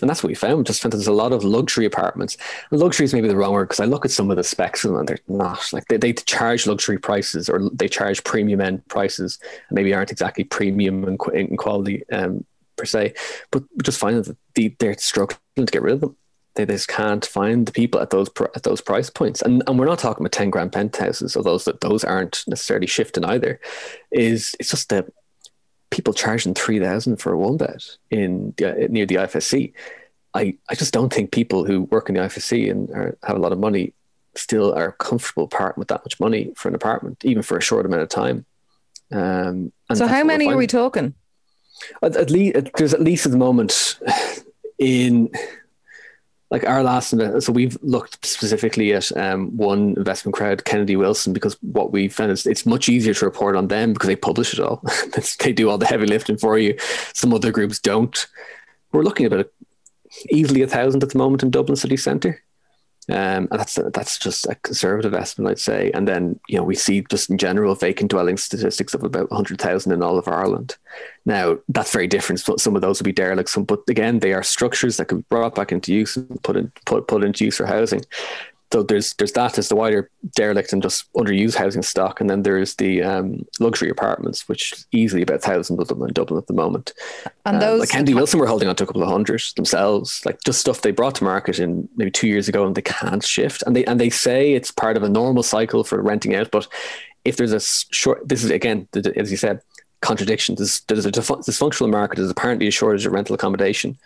And 0.00 0.10
that's 0.10 0.22
what 0.22 0.28
we 0.28 0.34
found. 0.34 0.66
Just 0.66 0.82
found 0.82 0.92
there's 0.92 1.06
a 1.06 1.12
lot 1.12 1.32
of 1.32 1.44
luxury 1.44 1.86
apartments. 1.86 2.36
And 2.70 2.80
luxury 2.80 3.04
is 3.04 3.14
maybe 3.14 3.28
the 3.28 3.36
wrong 3.36 3.52
word 3.52 3.68
because 3.68 3.80
I 3.80 3.84
look 3.84 4.04
at 4.04 4.10
some 4.10 4.30
of 4.30 4.36
the 4.36 4.44
specs 4.44 4.84
and 4.84 5.06
they're 5.06 5.18
not 5.28 5.72
like 5.72 5.86
they, 5.88 5.96
they 5.96 6.12
charge 6.12 6.66
luxury 6.66 6.98
prices 6.98 7.48
or 7.48 7.70
they 7.72 7.88
charge 7.88 8.24
premium 8.24 8.60
end 8.60 8.86
prices 8.88 9.38
and 9.68 9.76
maybe 9.76 9.94
aren't 9.94 10.10
exactly 10.10 10.44
premium 10.44 11.04
in, 11.04 11.16
in 11.34 11.56
quality 11.56 12.08
um, 12.10 12.44
per 12.76 12.84
se. 12.84 13.14
But 13.50 13.62
we 13.74 13.82
just 13.82 14.00
find 14.00 14.22
that 14.22 14.36
the, 14.54 14.74
they're 14.78 14.96
struggling 14.98 15.38
to 15.56 15.64
get 15.64 15.82
rid 15.82 15.94
of 15.94 16.00
them. 16.00 16.16
They 16.54 16.64
just 16.64 16.88
can't 16.88 17.24
find 17.24 17.66
the 17.66 17.72
people 17.72 18.00
at 18.00 18.08
those 18.08 18.30
at 18.54 18.62
those 18.62 18.80
price 18.80 19.10
points, 19.10 19.42
and 19.42 19.62
and 19.66 19.78
we're 19.78 19.84
not 19.84 19.98
talking 19.98 20.22
about 20.22 20.32
ten 20.32 20.48
grand 20.48 20.72
penthouses, 20.72 21.36
although 21.36 21.50
those 21.50 21.66
that 21.66 21.82
those 21.82 22.02
aren't 22.02 22.44
necessarily 22.46 22.86
shifting 22.86 23.26
either. 23.26 23.60
Is 24.10 24.56
it's 24.58 24.70
just 24.70 24.88
that 24.88 25.04
people 25.90 26.12
charging 26.12 26.54
3000 26.54 27.16
for 27.16 27.32
a 27.32 27.38
one 27.38 27.56
bed 27.56 27.82
in 28.10 28.54
uh, 28.64 28.72
near 28.88 29.06
the 29.06 29.16
IFSC. 29.16 29.72
I, 30.34 30.56
I 30.68 30.74
just 30.74 30.92
don't 30.92 31.12
think 31.12 31.32
people 31.32 31.64
who 31.64 31.82
work 31.84 32.08
in 32.08 32.14
the 32.14 32.22
IFSC 32.22 32.70
and 32.70 32.90
are, 32.90 33.18
have 33.22 33.36
a 33.36 33.40
lot 33.40 33.52
of 33.52 33.58
money 33.58 33.94
still 34.34 34.74
are 34.74 34.92
comfortable 34.92 35.48
parting 35.48 35.80
with 35.80 35.88
that 35.88 36.04
much 36.04 36.20
money 36.20 36.52
for 36.56 36.68
an 36.68 36.74
apartment, 36.74 37.24
even 37.24 37.42
for 37.42 37.56
a 37.56 37.62
short 37.62 37.86
amount 37.86 38.02
of 38.02 38.08
time. 38.08 38.44
Um, 39.10 39.72
so, 39.94 40.06
how 40.06 40.24
many 40.24 40.48
are 40.48 40.56
we 40.56 40.66
talking? 40.66 41.14
At, 42.02 42.16
at 42.16 42.30
least 42.30 42.56
there's 42.76 42.94
at 42.94 43.00
least 43.00 43.26
at 43.26 43.32
the 43.32 43.38
moment 43.38 43.98
in 44.78 45.30
like 46.50 46.64
our 46.64 46.82
last 46.82 47.10
so 47.10 47.52
we've 47.52 47.76
looked 47.82 48.24
specifically 48.24 48.92
at 48.92 49.16
um, 49.16 49.56
one 49.56 49.94
investment 49.96 50.34
crowd 50.34 50.64
kennedy 50.64 50.96
wilson 50.96 51.32
because 51.32 51.56
what 51.60 51.92
we 51.92 52.08
found 52.08 52.30
is 52.30 52.46
it's 52.46 52.66
much 52.66 52.88
easier 52.88 53.14
to 53.14 53.24
report 53.24 53.56
on 53.56 53.68
them 53.68 53.92
because 53.92 54.06
they 54.06 54.16
publish 54.16 54.52
it 54.52 54.60
all. 54.60 54.82
They 55.40 55.52
do 55.52 55.70
all 55.70 55.78
the 55.78 55.86
heavy 55.86 56.06
lifting 56.06 56.36
for 56.36 56.58
you. 56.58 56.76
Some 57.14 57.32
other 57.32 57.52
groups 57.52 57.78
don't. 57.78 58.26
We're 58.92 59.02
looking 59.02 59.26
at 59.26 59.32
about 59.32 59.50
easily 60.30 60.62
a 60.62 60.66
thousand 60.66 61.02
at 61.02 61.10
the 61.10 61.18
moment 61.18 61.42
in 61.42 61.50
dublin 61.50 61.76
city 61.76 61.96
centre 61.96 62.42
um, 63.08 63.46
and 63.50 63.60
that's 63.60 63.78
that's 63.92 64.18
just 64.18 64.46
a 64.46 64.56
conservative 64.56 65.14
estimate, 65.14 65.52
I'd 65.52 65.58
say. 65.60 65.90
And 65.92 66.08
then 66.08 66.40
you 66.48 66.58
know 66.58 66.64
we 66.64 66.74
see 66.74 67.04
just 67.08 67.30
in 67.30 67.38
general 67.38 67.74
vacant 67.74 68.10
dwelling 68.10 68.36
statistics 68.36 68.94
of 68.94 69.04
about 69.04 69.30
100,000 69.30 69.92
in 69.92 70.02
all 70.02 70.18
of 70.18 70.26
Ireland. 70.26 70.76
Now 71.24 71.58
that's 71.68 71.92
very 71.92 72.08
different. 72.08 72.40
Some 72.40 72.74
of 72.74 72.82
those 72.82 72.98
would 72.98 73.04
be 73.04 73.12
derelict, 73.12 73.50
some, 73.50 73.64
but 73.64 73.80
again 73.88 74.18
they 74.18 74.32
are 74.32 74.42
structures 74.42 74.96
that 74.96 75.06
can 75.06 75.18
be 75.18 75.26
brought 75.28 75.54
back 75.54 75.70
into 75.70 75.94
use 75.94 76.16
and 76.16 76.42
put 76.42 76.56
in, 76.56 76.72
put 76.84 77.06
put 77.06 77.22
into 77.22 77.44
use 77.44 77.56
for 77.56 77.66
housing 77.66 78.02
so 78.72 78.82
there's 78.82 79.14
there's 79.14 79.32
that 79.32 79.58
as 79.58 79.68
the 79.68 79.76
wider 79.76 80.10
derelict 80.34 80.72
and 80.72 80.82
just 80.82 81.12
underused 81.14 81.54
housing 81.54 81.82
stock, 81.82 82.20
and 82.20 82.28
then 82.28 82.42
there's 82.42 82.74
the 82.76 83.02
um, 83.02 83.46
luxury 83.60 83.90
apartments, 83.90 84.48
which 84.48 84.74
easily 84.92 85.22
about 85.22 85.40
thousands 85.40 85.78
of 85.78 85.88
them 85.88 86.02
in 86.02 86.12
Dublin 86.12 86.38
at 86.38 86.46
the 86.48 86.52
moment. 86.52 86.92
And 87.44 87.58
uh, 87.58 87.60
those, 87.60 87.80
like 87.80 87.90
Kennedy 87.90 88.14
Wilson, 88.14 88.40
were 88.40 88.46
holding 88.46 88.68
on 88.68 88.76
to 88.76 88.84
a 88.84 88.86
couple 88.86 89.02
of 89.02 89.08
hundred 89.08 89.42
themselves, 89.54 90.20
like 90.26 90.38
just 90.44 90.60
stuff 90.60 90.82
they 90.82 90.90
brought 90.90 91.14
to 91.16 91.24
market 91.24 91.58
in 91.60 91.88
maybe 91.96 92.10
two 92.10 92.26
years 92.26 92.48
ago, 92.48 92.66
and 92.66 92.74
they 92.74 92.82
can't 92.82 93.24
shift. 93.24 93.62
And 93.66 93.76
they 93.76 93.84
and 93.84 94.00
they 94.00 94.10
say 94.10 94.54
it's 94.54 94.70
part 94.72 94.96
of 94.96 95.04
a 95.04 95.08
normal 95.08 95.44
cycle 95.44 95.84
for 95.84 96.02
renting 96.02 96.34
out, 96.34 96.50
but 96.50 96.66
if 97.24 97.36
there's 97.36 97.52
a 97.52 97.60
short, 97.60 98.28
this 98.28 98.42
is 98.42 98.50
again 98.50 98.88
as 99.16 99.30
you 99.30 99.36
said, 99.36 99.60
contradiction. 100.00 100.56
There's, 100.56 100.80
there's 100.88 101.06
a 101.06 101.12
dysfunctional 101.12 101.90
market. 101.90 102.16
There's 102.16 102.30
apparently 102.30 102.66
a 102.66 102.72
shortage 102.72 103.06
of 103.06 103.12
rental 103.12 103.34
accommodation, 103.34 103.96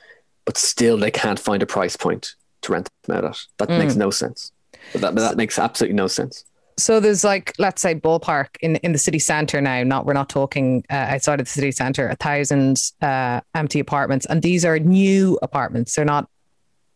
but 0.45 0.57
still 0.57 0.97
they 0.97 1.11
can't 1.11 1.39
find 1.39 1.63
a 1.63 1.67
price 1.67 1.97
point 1.97 2.35
to 2.63 2.73
rent 2.73 2.89
them 3.05 3.17
out 3.17 3.25
at. 3.25 3.39
That 3.59 3.69
mm. 3.69 3.79
makes 3.79 3.97
no 3.97 4.11
sense. 4.11 4.53
But 4.93 5.01
that, 5.03 5.15
that 5.15 5.37
makes 5.37 5.59
absolutely 5.59 5.97
no 5.97 6.07
sense. 6.07 6.45
So 6.79 6.99
there's 6.99 7.25
like, 7.25 7.53
let's 7.59 7.83
say, 7.83 7.95
ballpark 7.95 8.57
in, 8.61 8.77
in 8.77 8.93
the 8.93 8.99
city 8.99 9.19
centre 9.19 9.61
now. 9.61 9.83
Not 9.83 10.07
we're 10.07 10.15
not 10.15 10.31
talking 10.31 10.85
uh, 10.91 10.95
outside 10.95 11.39
of 11.39 11.47
the 11.47 11.53
city 11.53 11.73
centre. 11.73 12.09
A 12.09 12.17
thousand 12.17 12.79
uh, 13.03 13.41
empty 13.55 13.81
apartments, 13.81 14.27
and 14.27 14.41
these 14.43 14.65
are 14.65 14.79
new 14.79 15.39
apartments. 15.43 15.95
They're 15.95 16.05
not. 16.05 16.29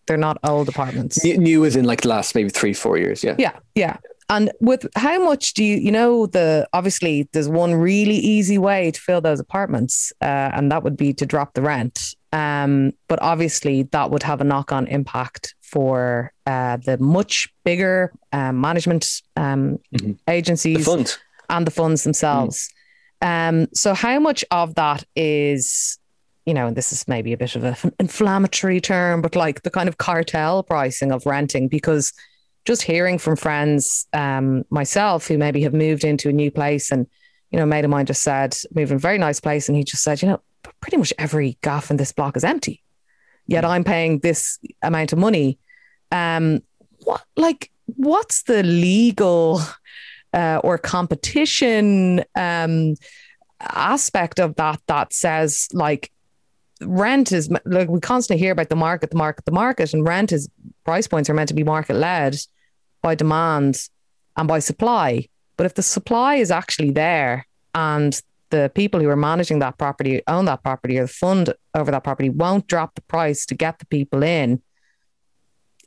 They're 0.07 0.17
not 0.19 0.37
old 0.45 0.69
apartments. 0.69 1.25
New 1.25 1.65
is 1.65 1.77
in 1.77 1.87
like 1.87 2.03
the 2.03 2.09
last 2.09 2.35
maybe 2.35 2.51
three, 2.51 2.75
four 2.75 2.99
years. 2.99 3.25
Yeah. 3.25 3.37
Yeah. 3.39 3.59
Yeah. 3.75 3.97
And 4.29 4.53
with 4.61 4.87
how 4.97 5.23
much 5.23 5.55
do 5.55 5.65
you, 5.65 5.77
you 5.77 5.91
know, 5.91 6.27
the 6.27 6.69
obviously 6.75 7.29
there's 7.33 7.49
one 7.49 7.75
really 7.75 8.17
easy 8.17 8.59
way 8.59 8.91
to 8.91 9.01
fill 9.01 9.23
those 9.23 9.41
apartments, 9.41 10.12
uh, 10.21 10.51
and 10.53 10.71
that 10.71 10.83
would 10.83 10.99
be 10.99 11.15
to 11.15 11.25
drop 11.25 11.55
the 11.55 11.62
rent. 11.62 12.15
Um, 12.35 12.93
but 13.07 13.22
obviously, 13.22 13.85
that 13.85 14.11
would 14.11 14.24
have 14.24 14.41
a 14.41 14.45
knock 14.45 14.72
on 14.72 14.89
impact 14.89 15.55
for 15.62 16.32
uh, 16.47 16.78
the 16.78 16.99
much 16.99 17.49
bigger 17.64 18.12
um, 18.32 18.61
management 18.61 19.22
um, 19.37 19.78
mm-hmm. 19.95 20.12
agencies 20.28 20.85
the 20.85 21.16
and 21.49 21.64
the 21.64 21.70
funds 21.70 22.03
themselves. 22.03 22.68
Mm. 23.22 23.61
Um, 23.62 23.68
so, 23.72 23.95
how 23.95 24.18
much 24.18 24.45
of 24.51 24.74
that 24.74 25.05
is, 25.14 25.97
you 26.45 26.55
know, 26.55 26.66
and 26.66 26.76
this 26.76 26.93
is 26.93 27.07
maybe 27.07 27.32
a 27.32 27.37
bit 27.37 27.55
of 27.55 27.62
an 27.62 27.93
inflammatory 28.01 28.80
term, 28.80 29.22
but 29.22 29.37
like 29.37 29.62
the 29.62 29.70
kind 29.70 29.89
of 29.89 29.99
cartel 29.99 30.64
pricing 30.64 31.12
of 31.12 31.24
renting? 31.26 31.68
Because 31.68 32.12
just 32.64 32.82
hearing 32.82 33.18
from 33.18 33.37
friends, 33.37 34.09
um, 34.12 34.64
myself, 34.70 35.28
who 35.28 35.39
maybe 35.39 35.62
have 35.62 35.74
moved 35.74 36.03
into 36.03 36.30
a 36.30 36.32
new 36.32 36.51
place 36.51 36.91
and, 36.91 37.07
you 37.51 37.59
know, 37.59 37.62
a 37.62 37.66
mate 37.66 37.85
of 37.85 37.91
mine 37.93 38.07
just 38.07 38.22
said, 38.22 38.57
moving 38.74 38.97
a 38.97 38.99
very 38.99 39.18
nice 39.18 39.39
place. 39.39 39.68
And 39.68 39.76
he 39.76 39.85
just 39.85 40.03
said, 40.03 40.20
you 40.20 40.28
know, 40.28 40.41
pretty 40.81 40.97
much 40.97 41.12
every 41.19 41.59
gaff 41.62 41.91
in 41.91 41.97
this 41.97 42.12
block 42.12 42.37
is 42.37 42.45
empty. 42.45 42.83
Yet 43.47 43.65
I'm 43.65 43.85
paying 43.85 44.21
this 44.21 44.59
amount 44.83 45.12
of 45.12 45.19
money. 45.19 45.59
Um, 46.11 46.62
what 47.05 47.25
like 47.37 47.71
what's 47.87 48.45
the 48.45 48.62
legal 48.62 49.61
uh, 50.33 50.61
or 50.65 50.79
competition 50.79 52.25
um, 52.35 52.95
aspect 53.61 54.41
of 54.41 54.57
that 54.57 54.81
that 54.87 55.12
says 55.12 55.69
like 55.73 56.11
rent 56.81 57.33
is 57.33 57.51
like 57.65 57.89
we 57.89 58.01
constantly 58.01 58.41
hear 58.41 58.53
about 58.53 58.69
the 58.69 58.77
market, 58.77 59.11
the 59.11 59.17
market, 59.17 59.45
the 59.45 59.53
market, 59.53 59.93
and 59.95 60.07
rent 60.07 60.33
is 60.33 60.49
price 60.85 61.07
points 61.07 61.31
are 61.31 61.35
meant 61.35 61.49
to 61.49 61.55
be 61.55 61.65
market 61.65 61.97
led 61.97 62.37
by 63.03 63.15
demand 63.15 63.89
and 64.37 64.49
by 64.49 64.59
supply. 64.59 65.29
But 65.57 65.67
if 65.67 65.75
the 65.75 65.83
supply 65.83 66.37
is 66.37 66.51
actually 66.51 66.91
there 66.91 67.47
and 67.75 68.21
the 68.55 68.71
people 68.75 69.01
who 69.01 69.09
are 69.09 69.17
managing 69.17 69.59
that 69.59 69.79
property, 69.79 70.23
own 70.29 70.45
that 70.45 70.63
property, 70.63 70.99
or 70.99 71.03
the 71.03 71.09
fund 71.09 71.53
over 71.75 71.91
that 71.91 72.05
property 72.05 72.31
won't 72.31 72.69
drop 72.69 72.95
the 72.95 73.03
price 73.03 73.47
to 73.47 73.55
get 73.55 73.81
the 73.81 73.87
people 73.87 74.23
in. 74.23 74.63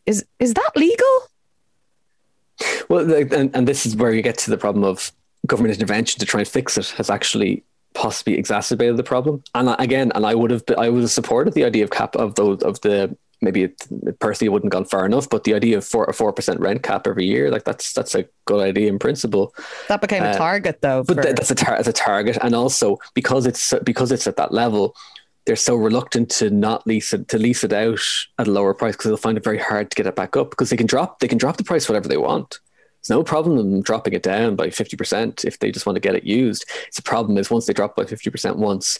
Is 0.05 0.25
is 0.39 0.53
that 0.53 0.71
legal? 0.75 1.15
Well, 2.89 3.11
and, 3.13 3.55
and 3.55 3.67
this 3.67 3.85
is 3.85 3.95
where 3.95 4.13
you 4.13 4.21
get 4.21 4.37
to 4.39 4.49
the 4.49 4.57
problem 4.57 4.83
of 4.83 5.11
government 5.45 5.75
intervention 5.75 6.19
to 6.19 6.25
try 6.25 6.41
and 6.41 6.47
fix 6.47 6.77
it 6.77 6.89
has 6.97 7.09
actually 7.09 7.63
possibly 7.93 8.37
exacerbated 8.37 8.97
the 8.97 9.03
problem. 9.03 9.43
And 9.55 9.75
again, 9.79 10.11
and 10.13 10.25
I 10.25 10.35
would 10.35 10.51
have 10.51 10.63
I 10.77 10.89
would 10.89 11.01
have 11.01 11.11
supported 11.11 11.53
the 11.53 11.63
idea 11.63 11.83
of 11.83 11.89
cap 11.89 12.15
of 12.15 12.35
those 12.35 12.61
of 12.63 12.81
the 12.81 13.15
maybe 13.41 13.63
it, 13.63 14.19
personally 14.19 14.49
wouldn't 14.49 14.71
gone 14.71 14.85
far 14.85 15.05
enough, 15.05 15.29
but 15.29 15.43
the 15.43 15.53
idea 15.53 15.77
of 15.77 15.85
four 15.85 16.05
a 16.05 16.13
four 16.13 16.33
percent 16.33 16.59
rent 16.59 16.83
cap 16.83 17.07
every 17.07 17.25
year, 17.25 17.51
like 17.51 17.63
that's 17.63 17.93
that's 17.93 18.15
a 18.15 18.25
good 18.45 18.61
idea 18.61 18.89
in 18.89 18.99
principle. 18.99 19.53
That 19.87 20.01
became 20.01 20.23
uh, 20.23 20.31
a 20.31 20.37
target, 20.37 20.81
though. 20.81 21.03
But 21.03 21.21
that's 21.21 21.51
a 21.51 21.55
tar- 21.55 21.77
that's 21.77 21.87
a 21.87 21.93
target, 21.93 22.37
and 22.41 22.55
also 22.55 22.97
because 23.13 23.45
it's 23.45 23.73
because 23.83 24.11
it's 24.11 24.27
at 24.27 24.37
that 24.37 24.53
level, 24.53 24.95
they're 25.45 25.55
so 25.55 25.75
reluctant 25.75 26.29
to 26.29 26.49
not 26.49 26.85
lease 26.87 27.13
it 27.13 27.27
to 27.29 27.37
lease 27.37 27.63
it 27.63 27.73
out 27.73 27.99
at 28.39 28.47
a 28.47 28.51
lower 28.51 28.73
price 28.73 28.95
because 28.95 29.09
they'll 29.09 29.17
find 29.17 29.37
it 29.37 29.43
very 29.43 29.59
hard 29.59 29.91
to 29.91 29.95
get 29.95 30.07
it 30.07 30.15
back 30.15 30.35
up 30.35 30.49
because 30.51 30.69
they 30.69 30.77
can 30.77 30.87
drop 30.87 31.19
they 31.19 31.27
can 31.27 31.37
drop 31.37 31.57
the 31.57 31.63
price 31.63 31.87
whatever 31.87 32.07
they 32.07 32.17
want. 32.17 32.59
It's 32.99 33.09
no 33.09 33.23
problem 33.23 33.57
them 33.57 33.81
dropping 33.81 34.13
it 34.13 34.23
down 34.23 34.55
by 34.55 34.69
fifty 34.69 34.97
percent 34.97 35.45
if 35.45 35.59
they 35.59 35.71
just 35.71 35.85
want 35.85 35.95
to 35.95 36.01
get 36.01 36.15
it 36.15 36.23
used. 36.23 36.65
It's 36.87 36.99
a 36.99 37.03
problem 37.03 37.37
is 37.37 37.51
once 37.51 37.67
they 37.67 37.73
drop 37.73 37.95
by 37.95 38.05
fifty 38.05 38.29
percent 38.29 38.57
once, 38.57 38.99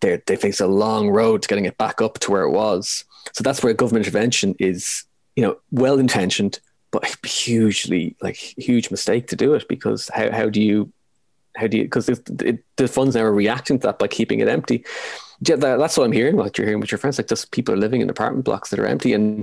they 0.00 0.20
they 0.26 0.36
face 0.36 0.60
a 0.60 0.66
long 0.66 1.10
road 1.10 1.42
to 1.42 1.48
getting 1.48 1.66
it 1.66 1.76
back 1.76 2.00
up 2.00 2.18
to 2.20 2.30
where 2.30 2.42
it 2.42 2.50
was 2.50 3.04
so 3.32 3.42
that's 3.42 3.62
where 3.62 3.72
government 3.72 4.06
intervention 4.06 4.54
is, 4.58 5.04
you 5.36 5.42
know, 5.42 5.56
well 5.70 5.98
intentioned, 5.98 6.60
but 6.90 7.04
hugely 7.26 8.16
like 8.22 8.36
huge 8.36 8.90
mistake 8.90 9.28
to 9.28 9.36
do 9.36 9.54
it 9.54 9.66
because 9.68 10.10
how 10.14 10.30
how 10.30 10.48
do 10.48 10.62
you 10.62 10.92
how 11.56 11.66
do 11.66 11.78
you 11.78 11.84
because 11.84 12.06
the, 12.06 12.58
the 12.76 12.88
funds 12.88 13.14
now 13.14 13.22
are 13.22 13.32
reacting 13.32 13.78
to 13.78 13.86
that 13.86 13.98
by 13.98 14.08
keeping 14.08 14.40
it 14.40 14.48
empty. 14.48 14.84
Yeah, 15.46 15.56
that, 15.56 15.78
that's 15.78 15.96
what 15.96 16.04
I'm 16.04 16.12
hearing. 16.12 16.36
What 16.36 16.56
you're 16.56 16.66
hearing 16.66 16.80
with 16.80 16.92
your 16.92 16.98
friends, 16.98 17.18
like 17.18 17.28
just 17.28 17.50
people 17.50 17.74
are 17.74 17.78
living 17.78 18.00
in 18.00 18.08
apartment 18.08 18.44
blocks 18.44 18.70
that 18.70 18.78
are 18.78 18.86
empty, 18.86 19.12
and 19.12 19.38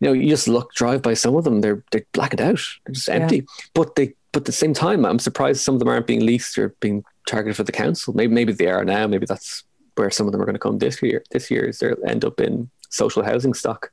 you 0.00 0.08
know, 0.08 0.12
you 0.12 0.28
just 0.28 0.48
look 0.48 0.74
drive 0.74 1.00
by 1.02 1.14
some 1.14 1.36
of 1.36 1.44
them, 1.44 1.60
they're 1.60 1.84
they're 1.92 2.04
blackened 2.12 2.40
out, 2.40 2.60
they're 2.84 2.94
just 2.94 3.08
empty. 3.08 3.36
Yeah. 3.36 3.42
But 3.74 3.94
they 3.94 4.14
but 4.32 4.40
at 4.40 4.46
the 4.46 4.52
same 4.52 4.74
time, 4.74 5.04
I'm 5.04 5.18
surprised 5.18 5.60
some 5.60 5.74
of 5.74 5.78
them 5.78 5.88
aren't 5.88 6.06
being 6.06 6.26
leased 6.26 6.58
or 6.58 6.70
being 6.80 7.04
targeted 7.28 7.56
for 7.56 7.64
the 7.64 7.72
council. 7.72 8.14
Maybe 8.14 8.34
maybe 8.34 8.52
they 8.52 8.66
are 8.66 8.84
now. 8.84 9.06
Maybe 9.06 9.26
that's 9.26 9.62
where 9.94 10.10
some 10.10 10.26
of 10.26 10.32
them 10.32 10.40
are 10.40 10.46
going 10.46 10.54
to 10.54 10.58
come 10.58 10.78
this 10.78 11.00
year. 11.02 11.22
This 11.30 11.50
year 11.50 11.64
is 11.64 11.78
they'll 11.78 11.94
end 12.06 12.24
up 12.24 12.40
in 12.40 12.70
social 12.92 13.24
housing 13.24 13.54
stock. 13.54 13.90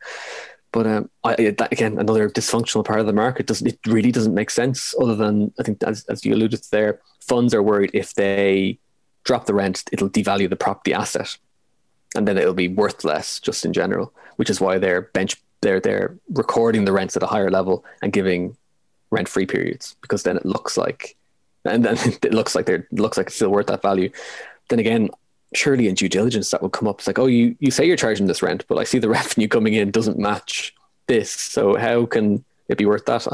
But 0.72 0.86
um, 0.86 1.10
I, 1.24 1.36
that, 1.58 1.72
again, 1.72 1.98
another 1.98 2.30
dysfunctional 2.30 2.86
part 2.86 3.00
of 3.00 3.08
the 3.08 3.14
market 3.14 3.48
doesn't 3.48 3.68
it 3.68 3.80
really 3.88 4.12
doesn't 4.12 4.36
make 4.36 4.52
sense. 4.52 4.94
Other 5.02 5.16
than 5.16 5.52
I 5.60 5.64
think, 5.64 5.82
as, 5.84 6.06
as 6.06 6.24
you 6.24 6.34
alluded 6.36 6.62
to 6.62 6.72
there, 6.72 7.02
funds 7.22 7.54
are 7.54 7.64
worried 7.64 7.92
if 7.94 8.14
they 8.14 8.78
drop 9.24 9.46
the 9.46 9.54
rent, 9.54 9.84
it'll 9.92 10.10
devalue 10.10 10.50
the 10.50 10.56
property 10.56 10.94
asset, 10.94 11.38
and 12.16 12.28
then 12.28 12.38
it'll 12.38 12.54
be 12.54 12.68
worth 12.68 13.04
less 13.04 13.40
just 13.40 13.66
in 13.66 13.74
general. 13.74 14.14
Which 14.36 14.50
is 14.50 14.62
why 14.62 14.78
they're 14.78 15.02
bench 15.02 15.42
they're 15.62 15.80
they're 15.80 16.16
recording 16.30 16.86
the 16.86 16.94
rents 16.94 17.18
at 17.18 17.24
a 17.24 17.28
higher 17.28 17.50
level 17.50 17.84
and 18.02 18.14
giving 18.14 18.56
rent 19.12 19.28
free 19.28 19.48
periods 19.48 19.96
because 20.02 20.22
then 20.22 20.38
it 20.38 20.46
looks 20.46 20.78
like 20.78 21.18
and 21.66 21.84
then 21.84 21.98
it 22.24 22.34
looks 22.34 22.56
like 22.56 22.66
they're 22.66 22.88
looks 22.92 23.18
like 23.18 23.28
it's 23.28 23.36
still 23.36 23.50
worth 23.50 23.68
that 23.68 23.82
value. 23.82 24.12
Then 24.70 24.80
again, 24.80 25.10
surely 25.54 25.88
in 25.88 25.96
due 25.96 26.10
diligence 26.10 26.52
that 26.52 26.62
will 26.62 26.70
come 26.70 26.88
up. 26.88 27.00
It's 27.00 27.08
like, 27.08 27.20
oh, 27.20 27.26
you, 27.26 27.56
you 27.60 27.72
say 27.72 27.86
you're 27.86 27.98
charging 27.98 28.28
this 28.28 28.42
rent, 28.42 28.66
but 28.68 28.78
I 28.78 28.84
see 28.84 29.00
the 29.00 29.10
revenue 29.20 29.48
coming 29.48 29.74
in 29.74 29.92
doesn't 29.92 30.20
match 30.20 30.74
this. 31.08 31.32
So 31.32 31.76
how 31.76 32.06
can 32.06 32.44
it 32.68 32.78
be 32.78 32.86
worth 32.86 33.06
that? 33.06 33.28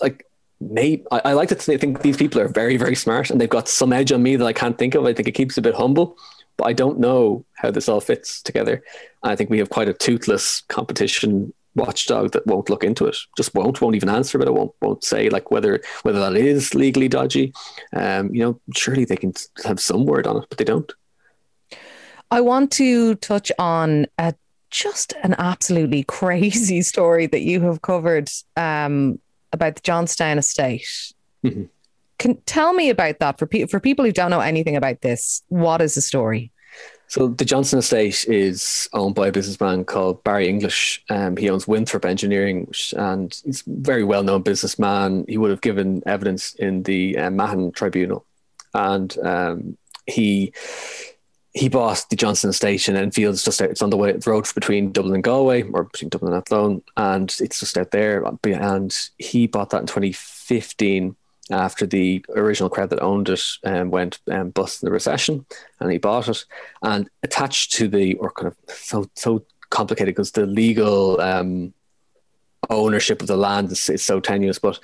Like, 0.00 0.26
maybe 0.60 1.04
I, 1.10 1.20
I 1.26 1.32
like 1.32 1.48
to 1.50 1.54
think 1.56 2.02
these 2.02 2.16
people 2.16 2.40
are 2.40 2.48
very, 2.48 2.76
very 2.76 2.94
smart 2.94 3.30
and 3.30 3.40
they've 3.40 3.48
got 3.48 3.68
some 3.68 3.92
edge 3.92 4.12
on 4.12 4.22
me 4.22 4.36
that 4.36 4.46
I 4.46 4.52
can't 4.52 4.78
think 4.78 4.94
of. 4.94 5.04
I 5.04 5.12
think 5.12 5.28
it 5.28 5.32
keeps 5.32 5.58
a 5.58 5.62
bit 5.62 5.74
humble, 5.74 6.16
but 6.56 6.66
I 6.66 6.72
don't 6.72 6.98
know 6.98 7.44
how 7.54 7.70
this 7.70 7.88
all 7.88 8.00
fits 8.00 8.42
together. 8.42 8.82
I 9.22 9.36
think 9.36 9.50
we 9.50 9.58
have 9.58 9.70
quite 9.70 9.88
a 9.88 9.94
toothless 9.94 10.62
competition 10.68 11.52
watchdog 11.74 12.32
that 12.32 12.46
won't 12.46 12.70
look 12.70 12.82
into 12.82 13.06
it, 13.06 13.16
just 13.36 13.54
won't, 13.54 13.80
won't 13.80 13.94
even 13.94 14.08
answer, 14.08 14.38
but 14.38 14.48
it 14.48 14.54
won't, 14.54 14.72
won't 14.82 15.04
say 15.04 15.30
like 15.30 15.50
whether 15.50 15.80
whether 16.02 16.18
that 16.18 16.36
is 16.36 16.74
legally 16.74 17.08
dodgy. 17.08 17.52
Um, 17.92 18.34
you 18.34 18.42
know, 18.42 18.60
surely 18.74 19.04
they 19.04 19.16
can 19.16 19.32
have 19.64 19.80
some 19.80 20.04
word 20.04 20.26
on 20.26 20.38
it, 20.38 20.46
but 20.48 20.58
they 20.58 20.64
don't. 20.64 20.92
I 22.30 22.40
want 22.40 22.70
to 22.72 23.14
touch 23.16 23.50
on 23.58 24.06
a, 24.18 24.34
just 24.70 25.14
an 25.22 25.34
absolutely 25.38 26.02
crazy 26.08 26.82
story 26.82 27.26
that 27.26 27.40
you 27.40 27.60
have 27.62 27.82
covered 27.82 28.30
um, 28.56 29.18
about 29.52 29.76
the 29.76 29.82
Johnstown 29.82 30.38
estate. 30.38 31.12
Mm-hmm. 31.44 31.64
Can 32.18 32.36
tell 32.46 32.72
me 32.72 32.90
about 32.90 33.20
that 33.20 33.38
for 33.38 33.46
pe- 33.46 33.66
for 33.66 33.78
people 33.78 34.04
who 34.04 34.10
don't 34.10 34.30
know 34.30 34.40
anything 34.40 34.74
about 34.74 35.02
this. 35.02 35.42
What 35.48 35.80
is 35.80 35.94
the 35.94 36.00
story? 36.00 36.50
So 37.06 37.28
the 37.28 37.44
Johnstown 37.44 37.78
estate 37.78 38.26
is 38.28 38.88
owned 38.92 39.14
by 39.14 39.28
a 39.28 39.32
businessman 39.32 39.84
called 39.84 40.22
Barry 40.24 40.46
English. 40.46 41.02
Um, 41.08 41.36
he 41.36 41.48
owns 41.48 41.66
Winthrop 41.66 42.04
Engineering, 42.04 42.66
which, 42.66 42.92
and 42.92 43.34
he's 43.44 43.62
a 43.62 43.70
very 43.70 44.04
well-known 44.04 44.42
businessman. 44.42 45.24
He 45.26 45.38
would 45.38 45.50
have 45.50 45.62
given 45.62 46.02
evidence 46.06 46.54
in 46.54 46.82
the 46.82 47.16
uh, 47.16 47.30
Mahon 47.30 47.72
Tribunal, 47.72 48.26
and 48.74 49.16
um, 49.24 49.78
he 50.06 50.52
he 51.58 51.68
bought 51.68 52.06
the 52.08 52.16
Johnstown 52.16 52.52
Station 52.52 52.94
and 52.94 53.12
Fields 53.12 53.42
just 53.42 53.60
out, 53.60 53.70
it's 53.70 53.82
on 53.82 53.90
the 53.90 53.96
way 53.96 54.12
road 54.26 54.46
between 54.54 54.92
Dublin 54.92 55.14
and 55.14 55.24
Galway 55.24 55.62
or 55.62 55.84
between 55.84 56.08
Dublin 56.08 56.32
and 56.32 56.40
Athlone 56.40 56.82
and 56.96 57.34
it's 57.40 57.60
just 57.60 57.76
out 57.76 57.90
there. 57.90 58.24
And 58.44 58.96
he 59.18 59.46
bought 59.48 59.70
that 59.70 59.80
in 59.80 59.86
2015 59.86 61.16
after 61.50 61.86
the 61.86 62.24
original 62.36 62.70
crowd 62.70 62.90
that 62.90 63.02
owned 63.02 63.28
it 63.28 63.42
um, 63.64 63.90
went 63.90 64.20
um, 64.30 64.50
bust 64.50 64.82
in 64.82 64.86
the 64.86 64.92
recession 64.92 65.44
and 65.80 65.90
he 65.90 65.98
bought 65.98 66.28
it. 66.28 66.44
And 66.82 67.10
attached 67.24 67.72
to 67.72 67.88
the 67.88 68.14
or 68.14 68.30
kind 68.30 68.48
of 68.48 68.56
so 68.74 69.10
so 69.14 69.44
complicated 69.70 70.14
because 70.14 70.32
the 70.32 70.46
legal 70.46 71.20
um, 71.20 71.74
ownership 72.70 73.20
of 73.20 73.26
the 73.26 73.36
land 73.36 73.72
is, 73.72 73.88
is 73.90 74.04
so 74.04 74.20
tenuous 74.20 74.58
but 74.58 74.78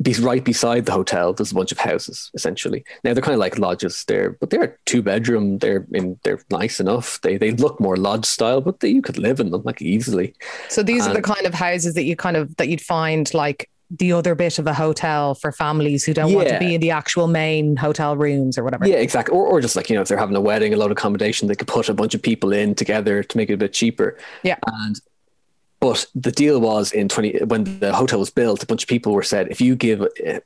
be 0.00 0.14
right 0.14 0.44
beside 0.44 0.86
the 0.86 0.92
hotel. 0.92 1.32
There's 1.32 1.52
a 1.52 1.54
bunch 1.54 1.72
of 1.72 1.78
houses 1.78 2.30
essentially. 2.34 2.84
Now 3.04 3.14
they're 3.14 3.22
kind 3.22 3.34
of 3.34 3.40
like 3.40 3.58
lodges 3.58 4.04
there, 4.06 4.30
but 4.30 4.50
they're 4.50 4.78
two 4.86 5.02
bedroom. 5.02 5.58
They're 5.58 5.86
in. 5.92 6.18
They're 6.24 6.40
nice 6.50 6.80
enough. 6.80 7.20
They 7.20 7.36
they 7.36 7.52
look 7.52 7.78
more 7.80 7.96
lodge 7.96 8.24
style, 8.24 8.60
but 8.60 8.80
they, 8.80 8.88
you 8.88 9.02
could 9.02 9.18
live 9.18 9.40
in 9.40 9.50
them 9.50 9.62
like 9.64 9.82
easily. 9.82 10.34
So 10.68 10.82
these 10.82 11.06
and, 11.06 11.12
are 11.12 11.16
the 11.16 11.22
kind 11.22 11.46
of 11.46 11.54
houses 11.54 11.94
that 11.94 12.04
you 12.04 12.16
kind 12.16 12.36
of 12.36 12.56
that 12.56 12.68
you'd 12.68 12.80
find 12.80 13.32
like 13.34 13.68
the 13.98 14.12
other 14.12 14.34
bit 14.34 14.58
of 14.58 14.66
a 14.66 14.72
hotel 14.72 15.34
for 15.34 15.52
families 15.52 16.04
who 16.04 16.14
don't 16.14 16.30
yeah. 16.30 16.36
want 16.36 16.48
to 16.48 16.58
be 16.58 16.74
in 16.74 16.80
the 16.80 16.90
actual 16.90 17.26
main 17.26 17.76
hotel 17.76 18.16
rooms 18.16 18.56
or 18.56 18.64
whatever. 18.64 18.86
Yeah, 18.86 18.96
exactly. 18.96 19.36
Or, 19.36 19.46
or 19.46 19.60
just 19.60 19.76
like, 19.76 19.90
you 19.90 19.96
know, 19.96 20.02
if 20.02 20.08
they're 20.08 20.18
having 20.18 20.36
a 20.36 20.40
wedding, 20.40 20.72
a 20.72 20.76
lot 20.76 20.86
of 20.86 20.92
accommodation, 20.92 21.46
they 21.46 21.54
could 21.54 21.68
put 21.68 21.90
a 21.90 21.94
bunch 21.94 22.14
of 22.14 22.22
people 22.22 22.52
in 22.52 22.74
together 22.74 23.22
to 23.22 23.36
make 23.36 23.50
it 23.50 23.54
a 23.54 23.58
bit 23.58 23.74
cheaper. 23.74 24.16
Yeah. 24.42 24.56
And 24.66 24.98
but 25.82 26.06
the 26.14 26.30
deal 26.30 26.60
was 26.60 26.92
in 26.92 27.08
20 27.08 27.42
when 27.46 27.80
the 27.80 27.92
hotel 27.92 28.20
was 28.20 28.30
built, 28.30 28.62
a 28.62 28.66
bunch 28.66 28.84
of 28.84 28.88
people 28.88 29.12
were 29.12 29.24
said, 29.24 29.48
if 29.50 29.60
you 29.60 29.74
give, 29.74 30.06
if 30.16 30.44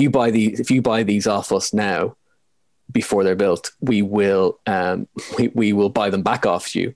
you 0.00 0.10
buy 0.10 0.32
these, 0.32 0.58
if 0.58 0.68
you 0.68 0.82
buy 0.82 1.04
these 1.04 1.28
off 1.28 1.52
us 1.52 1.72
now, 1.72 2.16
before 2.90 3.22
they're 3.22 3.36
built, 3.36 3.70
we 3.80 4.02
will, 4.02 4.58
um, 4.66 5.06
we, 5.38 5.46
we 5.54 5.72
will 5.72 5.90
buy 5.90 6.10
them 6.10 6.24
back 6.24 6.44
off 6.44 6.74
you 6.74 6.92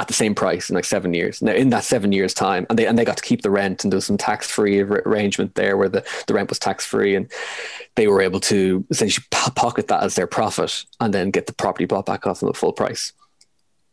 at 0.00 0.08
the 0.08 0.12
same 0.12 0.34
price 0.34 0.70
in 0.70 0.74
like 0.74 0.84
seven 0.84 1.14
years. 1.14 1.40
Now, 1.40 1.52
in 1.52 1.70
that 1.70 1.84
seven 1.84 2.10
years 2.10 2.34
time, 2.34 2.66
and 2.68 2.76
they 2.76 2.86
and 2.86 2.98
they 2.98 3.04
got 3.04 3.18
to 3.18 3.22
keep 3.22 3.42
the 3.42 3.50
rent, 3.50 3.84
and 3.84 3.92
there 3.92 3.96
was 3.98 4.06
some 4.06 4.18
tax 4.18 4.50
free 4.50 4.80
arrangement 4.80 5.54
there 5.54 5.76
where 5.76 5.88
the, 5.88 6.04
the 6.26 6.34
rent 6.34 6.48
was 6.48 6.58
tax 6.58 6.84
free, 6.84 7.14
and 7.14 7.30
they 7.94 8.08
were 8.08 8.22
able 8.22 8.40
to 8.40 8.84
essentially 8.90 9.24
pocket 9.30 9.86
that 9.86 10.02
as 10.02 10.16
their 10.16 10.26
profit, 10.26 10.84
and 10.98 11.14
then 11.14 11.30
get 11.30 11.46
the 11.46 11.54
property 11.54 11.84
bought 11.84 12.06
back 12.06 12.26
off 12.26 12.40
them 12.40 12.48
at 12.48 12.56
full 12.56 12.72
price. 12.72 13.12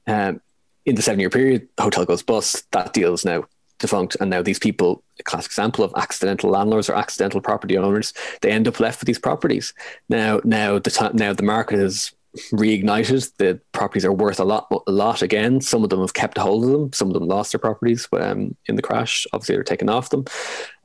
Um, 0.08 0.42
in 0.86 0.96
the 0.96 1.02
seven 1.02 1.20
year 1.20 1.30
period, 1.30 1.68
the 1.78 1.84
hotel 1.84 2.06
goes 2.06 2.24
bust. 2.24 2.70
That 2.72 2.94
deal 2.94 3.14
is 3.14 3.26
now 3.26 3.46
defunct. 3.80 4.16
And 4.20 4.30
now 4.30 4.42
these 4.42 4.60
people, 4.60 5.04
a 5.20 5.24
classic 5.24 5.52
example 5.52 5.84
of 5.84 5.94
accidental 5.98 6.50
landlords 6.50 6.90
or 6.90 6.96
accidental 6.96 7.42
property 7.42 7.78
owners, 7.78 8.14
they 8.42 8.52
end 8.52 8.68
up 8.68 8.80
left 8.80 9.02
with 9.02 9.08
these 9.08 9.20
properties. 9.20 9.74
Now, 10.10 10.42
now 10.44 10.80
the 10.80 10.92
time, 10.92 11.16
now 11.16 11.34
the 11.34 11.44
market 11.44 11.80
is 11.80 12.14
reignited. 12.52 13.32
The 13.38 13.60
properties 13.72 14.06
are 14.06 14.14
worth 14.14 14.40
a 14.40 14.44
lot, 14.44 14.68
a 14.88 14.92
lot 14.92 15.22
again. 15.22 15.62
Some 15.62 15.84
of 15.84 15.90
them 15.90 16.02
have 16.02 16.14
kept 16.14 16.38
a 16.38 16.42
hold 16.42 16.66
of 16.66 16.72
them. 16.72 16.94
Some 16.94 17.08
of 17.10 17.14
them 17.14 17.28
lost 17.28 17.52
their 17.52 17.60
properties 17.60 18.08
um, 18.14 18.56
in 18.68 18.76
the 18.76 18.82
crash. 18.82 19.26
Obviously, 19.34 19.56
they're 19.56 19.64
taken 19.64 19.90
off 19.90 20.10
them, 20.10 20.26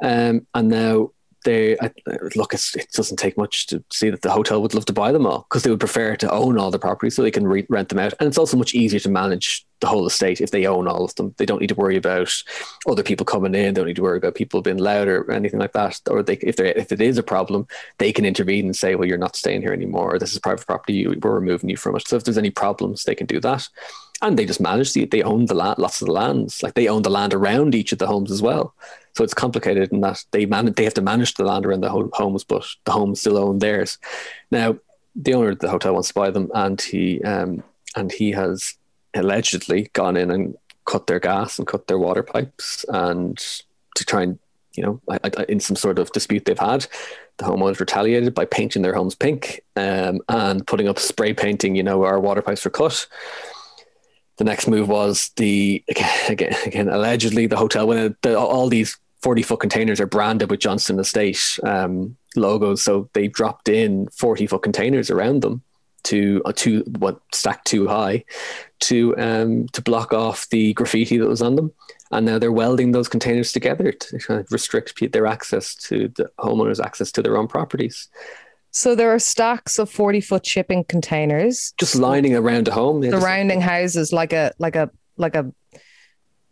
um, 0.03 0.47
and 0.55 0.69
now 0.69 1.11
they 1.45 1.77
look. 2.37 2.55
it 2.55 2.89
doesn't 2.93 3.19
take 3.19 3.37
much 3.37 3.67
to 3.69 3.83
see 3.91 4.11
that 4.11 4.23
the 4.23 4.31
hotel 4.31 4.61
would 4.63 4.75
love 4.75 4.85
to 4.87 4.93
buy 4.93 5.13
them 5.13 5.27
all 5.27 5.47
because 5.49 5.63
they 5.63 5.71
would 5.71 5.81
prefer 5.81 6.17
to 6.17 6.31
own 6.31 6.59
all 6.59 6.71
the 6.71 6.79
properties 6.79 7.17
so 7.17 7.23
they 7.23 7.31
can 7.31 7.47
re- 7.47 7.67
rent 7.69 7.89
them 7.89 7.99
out, 7.99 8.15
and 8.21 8.27
it's 8.27 8.39
also 8.39 8.57
much 8.57 8.75
easier 8.75 9.01
to 9.01 9.09
manage 9.09 9.67
the 9.81 9.87
whole 9.87 10.07
estate 10.07 10.41
if 10.41 10.51
they 10.51 10.67
own 10.67 10.87
all 10.87 11.05
of 11.05 11.15
them. 11.15 11.35
They 11.39 11.47
don't 11.47 11.61
need 11.61 11.69
to 11.69 11.75
worry 11.75 11.97
about 11.97 12.31
other 12.87 13.03
people 13.03 13.25
coming 13.25 13.55
in. 13.55 13.75
They 13.75 13.81
don't 13.81 13.87
need 13.87 13.97
to 13.97 14.03
worry 14.03 14.19
about 14.19 14.35
people 14.35 14.61
being 14.61 14.77
loud 14.77 15.09
or 15.09 15.31
anything 15.33 15.61
like 15.61 15.73
that. 15.73 16.01
Or 16.11 16.23
they, 16.23 16.35
if 16.37 16.57
they 16.57 16.75
if 16.75 16.93
it 16.93 17.01
is 17.01 17.19
a 17.19 17.23
problem, 17.23 17.67
they 17.99 18.13
can 18.13 18.27
intervene 18.27 18.67
and 18.67 18.77
say, 18.77 18.95
"Well, 18.95 19.09
you're 19.09 19.19
not 19.19 19.37
staying 19.37 19.63
here 19.63 19.73
anymore. 19.73 20.19
this 20.19 20.33
is 20.33 20.39
private 20.39 20.67
property. 20.67 21.07
We're 21.07 21.35
removing 21.35 21.71
you 21.71 21.77
from 21.77 21.97
it." 21.97 22.07
So 22.07 22.17
if 22.17 22.25
there's 22.25 22.39
any 22.39 22.51
problems, 22.51 23.05
they 23.05 23.15
can 23.15 23.27
do 23.27 23.41
that. 23.41 23.69
And 24.23 24.39
they 24.39 24.45
just 24.45 24.61
manage 24.61 24.93
the. 24.93 25.07
They 25.07 25.23
own 25.23 25.47
the 25.47 25.55
land, 25.55 25.79
lots 25.79 26.03
of 26.03 26.07
the 26.07 26.13
lands. 26.13 26.63
Like 26.63 26.75
they 26.75 26.89
own 26.89 27.03
the 27.03 27.11
land 27.11 27.33
around 27.33 27.75
each 27.75 27.93
of 27.93 27.99
the 27.99 28.07
homes 28.07 28.31
as 28.31 28.43
well. 28.43 28.75
So 29.15 29.25
it's 29.25 29.35
complicated 29.35 29.93
in 29.93 30.03
that 30.03 30.25
they 30.31 30.47
manage. 30.47 30.75
They 30.75 30.85
have 30.85 30.95
to 30.95 31.03
manage 31.03 31.35
the 31.35 31.45
land 31.45 31.65
around 31.65 31.81
the 31.81 32.11
homes, 32.13 32.45
but 32.45 32.67
the 32.85 32.93
homes 32.93 33.21
still 33.21 33.39
own 33.39 33.59
theirs. 33.59 33.99
Now 34.51 34.79
the 35.17 35.35
owner 35.35 35.51
of 35.51 35.59
the 35.59 35.71
hotel 35.71 35.95
wants 35.95 36.09
to 36.09 36.15
buy 36.15 36.31
them, 36.31 36.51
and 36.55 36.81
he 36.81 37.23
um, 37.23 37.63
and 37.97 38.13
he 38.13 38.33
has 38.33 38.77
allegedly 39.15 39.91
gone 39.93 40.17
in 40.17 40.31
and 40.31 40.57
cut 40.85 41.07
their 41.07 41.21
gas 41.21 41.59
and 41.59 41.67
cut 41.67 41.87
their 41.87 41.99
water 41.99 42.23
pipes 42.23 42.85
and 42.89 43.39
to 43.97 44.05
try 44.05 44.23
and 44.23 44.39
you 44.75 44.83
know 44.83 45.01
in 45.49 45.61
some 45.61 45.77
sort 45.77 45.99
of 45.99 46.13
dispute 46.13 46.45
they've 46.45 46.59
had 46.59 46.87
the 47.39 47.45
homeowners 47.45 47.81
retaliated 47.81 48.35
by 48.35 48.45
painting 48.45 48.83
their 48.83 48.95
homes 48.95 49.15
pink 49.15 49.61
um, 49.77 50.21
and 50.29 50.67
putting 50.67 50.89
up 50.89 50.99
spray 50.99 51.33
painting 51.33 51.75
you 51.75 51.83
know 51.83 52.05
our 52.05 52.21
water 52.21 52.43
pipes 52.43 52.65
were 52.65 52.71
cut 52.71 53.07
the 54.41 54.45
next 54.45 54.67
move 54.67 54.89
was 54.89 55.31
the 55.37 55.85
again, 55.89 56.57
again 56.67 56.89
allegedly 56.89 57.47
the 57.47 57.59
hotel 57.59 57.87
when 57.87 58.17
the, 58.23 58.39
all 58.39 58.69
these 58.69 58.99
40 59.21 59.43
foot 59.43 59.61
containers 59.61 60.01
are 60.01 60.07
branded 60.07 60.51
with 60.51 60.61
Johnstown 60.61 60.99
Estate 60.99 61.59
um, 61.63 62.17
logos 62.37 62.83
so 62.83 63.11
they 63.13 63.29
dropped 63.29 63.69
in 63.69 64.09
40 64.09 64.47
foot 64.47 64.63
containers 64.63 65.11
around 65.11 65.43
them 65.43 65.63
to 66.05 66.41
uh, 66.47 66.53
to 66.57 66.83
what 66.99 67.21
stacked 67.35 67.67
too 67.67 67.87
high 67.87 68.25
to 68.81 69.15
um, 69.19 69.67
to 69.69 69.83
block 69.83 70.15
off 70.15 70.49
the 70.49 70.73
graffiti 70.73 71.19
that 71.19 71.29
was 71.29 71.43
on 71.43 71.57
them. 71.57 71.73
And 72.11 72.25
now 72.27 72.39
they're 72.39 72.51
welding 72.51 72.93
those 72.93 73.09
containers 73.09 73.53
together 73.53 73.93
to 73.93 74.19
kind 74.19 74.41
of 74.41 74.51
restrict 74.51 75.13
their 75.13 75.27
access 75.27 75.75
to 75.77 76.09
the 76.09 76.31
homeowners' 76.39 76.83
access 76.83 77.13
to 77.13 77.23
their 77.23 77.37
own 77.37 77.47
properties. 77.47 78.09
So 78.73 78.95
there 78.95 79.13
are 79.13 79.19
stacks 79.19 79.79
of 79.79 79.91
forty 79.91 80.21
foot 80.21 80.47
shipping 80.47 80.85
containers 80.85 81.73
just 81.79 81.97
lining 81.97 82.35
around 82.35 82.69
a 82.69 82.73
home, 82.73 83.03
yeah, 83.03 83.11
surrounding 83.11 83.61
houses 83.61 84.13
like 84.13 84.33
a 84.33 84.53
like 84.59 84.77
a 84.77 84.91
like 85.17 85.35
a 85.35 85.53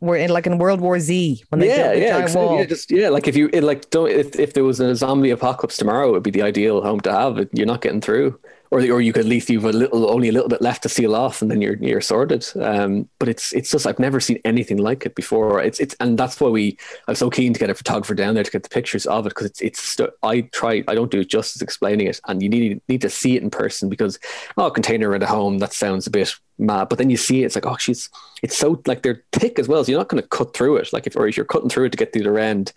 we're 0.01 0.17
in 0.17 0.31
like 0.31 0.47
in 0.47 0.59
World 0.59 0.81
War 0.81 1.01
Z 1.01 1.43
when 1.49 1.61
they 1.61 1.69
yeah, 1.69 1.77
built 1.77 1.95
the 1.95 2.01
yeah, 2.01 2.19
exactly. 2.19 2.47
wall. 2.47 2.59
yeah, 2.59 2.65
just 2.65 2.91
yeah, 2.91 3.09
like 3.09 3.27
if 3.27 3.37
you 3.37 3.51
it, 3.53 3.63
like 3.63 3.91
don't 3.91 4.11
if, 4.11 4.39
if 4.39 4.55
there 4.55 4.65
was 4.65 4.81
a 4.81 4.95
zombie 4.95 5.31
apocalypse 5.31 5.77
tomorrow, 5.77 6.09
it 6.09 6.13
would 6.13 6.23
be 6.23 6.31
the 6.31 6.43
ideal 6.43 6.83
home 6.83 7.01
to 7.01 7.13
have. 7.13 7.49
You're 7.53 7.67
not 7.67 7.81
getting 7.81 8.01
through 8.01 8.39
or 8.71 8.81
or 8.81 9.01
you 9.01 9.13
could 9.13 9.21
at 9.21 9.29
least 9.29 9.51
you've 9.51 9.65
a 9.65 9.73
little 9.73 10.11
only 10.11 10.29
a 10.29 10.33
little 10.33 10.49
bit 10.49 10.63
left 10.63 10.83
to 10.83 10.89
seal 10.89 11.15
off 11.15 11.43
and 11.43 11.51
then 11.51 11.63
you're 11.63 11.77
you're 11.77 12.01
sorted. 12.01 12.47
Um, 12.61 13.09
but 13.19 13.29
it's 13.29 13.53
it's 13.53 13.71
just 13.71 13.87
I've 13.87 13.99
never 13.99 14.21
seen 14.21 14.41
anything 14.45 14.79
like 14.79 15.07
it 15.07 15.15
before. 15.15 15.63
It's 15.63 15.81
it's 15.81 15.95
and 16.01 16.19
that's 16.19 16.41
why 16.41 16.49
we 16.49 16.79
I'm 17.07 17.15
so 17.15 17.31
keen 17.31 17.53
to 17.53 17.61
get 17.61 17.71
a 17.71 17.75
photographer 17.75 18.15
down 18.15 18.35
there 18.35 18.45
to 18.45 18.51
get 18.51 18.63
the 18.63 18.69
pictures 18.69 19.07
of 19.07 19.27
it 19.27 19.31
because 19.31 19.47
it's 19.47 19.63
it's 19.63 19.97
I 20.23 20.43
try 20.43 20.85
I 20.89 20.95
don't 20.95 21.11
do 21.11 21.21
it 21.21 21.29
justice 21.29 21.63
explaining 21.63 22.07
it 22.07 22.21
and 22.27 22.43
you 22.43 22.49
need 22.49 22.81
need 22.89 23.01
to 23.03 23.11
see 23.11 23.37
it 23.37 23.43
in 23.43 23.51
person 23.51 23.89
because 23.89 24.19
oh 24.57 24.71
container 24.71 25.15
at 25.15 25.23
a 25.23 25.27
home 25.27 25.59
that 25.59 25.73
sounds 25.73 26.07
a 26.07 26.11
bit 26.11 26.35
mad 26.59 26.89
but 26.89 26.99
then 26.99 27.11
you 27.11 27.17
see 27.17 27.43
it, 27.43 27.47
it's 27.47 27.55
like 27.55 27.67
oh 27.67 27.77
she's 27.77 28.11
it's 28.43 28.57
so 28.57 28.83
like 28.87 29.03
they're 29.03 29.25
thick 29.33 29.59
as 29.59 29.69
well 29.69 29.85
so 29.85 29.91
you're 29.91 30.01
not 30.01 30.09
going 30.09 30.23
to 30.23 30.29
cut 30.29 30.55
through 30.55 30.77
it 30.77 30.93
like 30.93 31.07
if 31.07 31.17
or 31.17 31.29
if 31.29 31.37
you're 31.37 31.47
cutting 31.47 31.69
through 31.69 31.87
it 31.87 31.91
to 31.91 31.97
get 31.97 32.13
through 32.13 32.23
the 32.23 32.43
end 32.43 32.73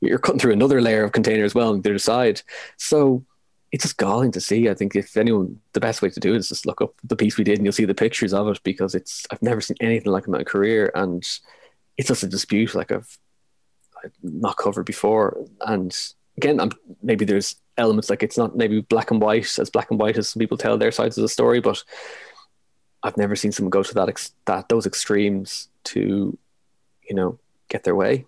you're 0.00 0.18
cutting 0.18 0.38
through 0.38 0.52
another 0.52 0.80
layer 0.80 1.04
of 1.04 1.12
container 1.12 1.44
as 1.44 1.54
well 1.54 1.70
on 1.70 1.80
the 1.80 1.90
other 1.90 1.98
side 1.98 2.40
so 2.76 3.24
it's 3.70 3.84
just 3.84 3.98
galling 3.98 4.32
to 4.32 4.40
see. 4.40 4.68
I 4.68 4.74
think 4.74 4.96
if 4.96 5.16
anyone, 5.16 5.60
the 5.72 5.80
best 5.80 6.00
way 6.00 6.08
to 6.10 6.20
do 6.20 6.34
it 6.34 6.38
is 6.38 6.48
just 6.48 6.66
look 6.66 6.80
up 6.80 6.94
the 7.04 7.16
piece 7.16 7.36
we 7.36 7.44
did 7.44 7.58
and 7.58 7.66
you'll 7.66 7.72
see 7.72 7.84
the 7.84 7.94
pictures 7.94 8.32
of 8.32 8.48
it 8.48 8.60
because 8.62 8.94
it's, 8.94 9.26
I've 9.30 9.42
never 9.42 9.60
seen 9.60 9.76
anything 9.80 10.10
like 10.10 10.24
it 10.24 10.28
in 10.28 10.32
my 10.32 10.44
career. 10.44 10.90
And 10.94 11.22
it's 11.96 12.08
just 12.08 12.22
a 12.22 12.28
dispute 12.28 12.74
like 12.74 12.90
I've, 12.90 13.18
I've 14.02 14.12
not 14.22 14.56
covered 14.56 14.86
before. 14.86 15.44
And 15.60 15.94
again, 16.38 16.60
I'm, 16.60 16.70
maybe 17.02 17.24
there's 17.24 17.56
elements 17.76 18.08
like 18.08 18.22
it's 18.22 18.38
not 18.38 18.56
maybe 18.56 18.80
black 18.80 19.10
and 19.10 19.20
white 19.20 19.58
as 19.58 19.70
black 19.70 19.90
and 19.90 20.00
white 20.00 20.16
as 20.16 20.30
some 20.30 20.40
people 20.40 20.56
tell 20.56 20.78
their 20.78 20.92
sides 20.92 21.18
of 21.18 21.22
the 21.22 21.28
story, 21.28 21.60
but 21.60 21.82
I've 23.02 23.16
never 23.16 23.36
seen 23.36 23.52
someone 23.52 23.70
go 23.70 23.82
to 23.82 23.94
that, 23.94 24.08
ex- 24.08 24.32
that, 24.46 24.68
those 24.68 24.86
extremes 24.86 25.68
to, 25.84 26.36
you 27.08 27.14
know, 27.14 27.38
get 27.68 27.84
their 27.84 27.94
way. 27.94 28.26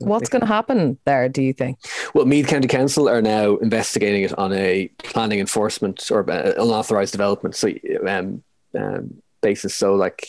What's 0.00 0.28
going 0.30 0.40
to 0.40 0.46
happen 0.46 0.98
there, 1.04 1.28
do 1.28 1.42
you 1.42 1.52
think? 1.52 1.78
Well, 2.14 2.24
Meath 2.24 2.46
County 2.46 2.68
Council 2.68 3.08
are 3.08 3.20
now 3.20 3.56
investigating 3.56 4.22
it 4.22 4.36
on 4.38 4.52
a 4.52 4.88
planning 4.98 5.40
enforcement 5.40 6.10
or 6.10 6.28
uh, 6.30 6.52
unauthorized 6.56 7.12
development 7.12 7.54
so, 7.54 7.70
um, 8.08 8.42
um, 8.78 9.22
basis. 9.42 9.74
So, 9.74 9.94
like, 9.94 10.26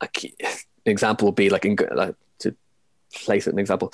like, 0.00 0.24
an 0.24 0.92
example 0.92 1.26
would 1.26 1.34
be 1.34 1.50
like, 1.50 1.64
in, 1.64 1.76
uh, 1.80 2.12
to 2.40 2.54
place 3.12 3.46
it 3.46 3.52
an 3.52 3.58
example, 3.58 3.92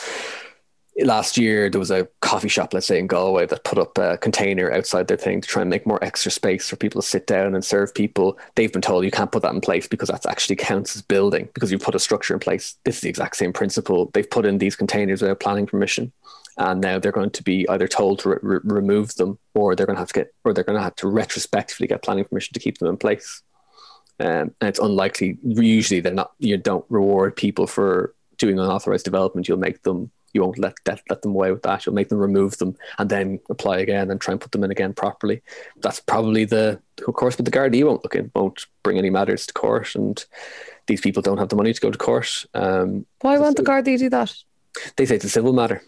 last 1.04 1.38
year 1.38 1.70
there 1.70 1.78
was 1.78 1.90
a 1.90 2.08
coffee 2.20 2.48
shop, 2.48 2.74
let's 2.74 2.86
say 2.86 2.98
in 2.98 3.06
Galway, 3.06 3.46
that 3.46 3.64
put 3.64 3.78
up 3.78 3.96
a 3.98 4.18
container 4.18 4.72
outside 4.72 5.08
their 5.08 5.16
thing 5.16 5.40
to 5.40 5.48
try 5.48 5.62
and 5.62 5.70
make 5.70 5.86
more 5.86 6.02
extra 6.02 6.30
space 6.30 6.68
for 6.68 6.76
people 6.76 7.00
to 7.00 7.06
sit 7.06 7.26
down 7.26 7.54
and 7.54 7.64
serve 7.64 7.94
people. 7.94 8.38
They've 8.54 8.72
been 8.72 8.82
told 8.82 9.04
you 9.04 9.10
can't 9.10 9.32
put 9.32 9.42
that 9.42 9.54
in 9.54 9.60
place 9.60 9.86
because 9.86 10.08
that 10.08 10.26
actually 10.26 10.56
counts 10.56 10.96
as 10.96 11.02
building 11.02 11.48
because 11.54 11.70
you've 11.70 11.82
put 11.82 11.94
a 11.94 12.00
structure 12.00 12.34
in 12.34 12.40
place. 12.40 12.76
This 12.84 12.96
is 12.96 13.00
the 13.02 13.08
exact 13.08 13.36
same 13.36 13.52
principle. 13.52 14.10
They've 14.12 14.28
put 14.28 14.46
in 14.46 14.58
these 14.58 14.76
containers 14.76 15.22
without 15.22 15.40
planning 15.40 15.66
permission. 15.66 16.12
And 16.56 16.80
now 16.80 16.98
they're 16.98 17.12
going 17.12 17.30
to 17.30 17.42
be 17.44 17.68
either 17.68 17.86
told 17.86 18.18
to 18.20 18.30
re- 18.30 18.58
remove 18.64 19.14
them, 19.14 19.38
or 19.54 19.76
they're 19.76 19.86
going 19.86 19.94
to 19.94 20.00
have 20.00 20.08
to 20.08 20.14
get, 20.14 20.34
or 20.42 20.52
they're 20.52 20.64
going 20.64 20.76
to 20.76 20.82
have 20.82 20.96
to 20.96 21.08
retrospectively 21.08 21.86
get 21.86 22.02
planning 22.02 22.24
permission 22.24 22.52
to 22.54 22.60
keep 22.60 22.78
them 22.78 22.88
in 22.88 22.96
place. 22.96 23.42
Um, 24.18 24.52
and 24.60 24.68
it's 24.68 24.80
unlikely. 24.80 25.38
Usually, 25.44 26.00
they're 26.00 26.12
not. 26.12 26.32
You 26.40 26.56
don't 26.56 26.84
reward 26.88 27.36
people 27.36 27.68
for 27.68 28.12
doing 28.38 28.58
unauthorized 28.58 29.04
development. 29.04 29.46
You'll 29.46 29.58
make 29.58 29.84
them. 29.84 30.10
You 30.32 30.42
won't 30.42 30.58
let 30.58 30.74
let, 30.86 31.00
let 31.08 31.22
them 31.22 31.32
away 31.32 31.52
with 31.52 31.62
that. 31.62 31.86
You'll 31.86 31.94
make 31.94 32.08
them 32.08 32.18
remove 32.18 32.58
them 32.58 32.76
and 32.98 33.08
then 33.08 33.40
apply 33.50 33.78
again 33.78 34.10
and 34.10 34.20
try 34.20 34.32
and 34.32 34.40
put 34.40 34.52
them 34.52 34.64
in 34.64 34.70
again 34.70 34.92
properly. 34.92 35.42
That's 35.80 36.00
probably 36.00 36.44
the 36.44 36.80
of 37.06 37.14
course. 37.14 37.36
But 37.36 37.44
the 37.44 37.50
Gardaí 37.50 37.84
won't 37.84 38.04
look 38.04 38.14
in, 38.14 38.30
won't 38.34 38.66
bring 38.82 38.98
any 38.98 39.10
matters 39.10 39.46
to 39.46 39.54
court, 39.54 39.94
and 39.94 40.24
these 40.86 41.00
people 41.00 41.22
don't 41.22 41.38
have 41.38 41.48
the 41.48 41.56
money 41.56 41.72
to 41.72 41.80
go 41.80 41.90
to 41.90 41.98
court. 41.98 42.44
Um, 42.54 43.06
Why 43.20 43.38
won't 43.38 43.56
the 43.56 43.62
Gardaí 43.62 43.98
do 43.98 44.10
that? 44.10 44.34
They 44.96 45.06
say 45.06 45.16
it's 45.16 45.24
a 45.24 45.30
civil 45.30 45.52
matter. 45.52 45.82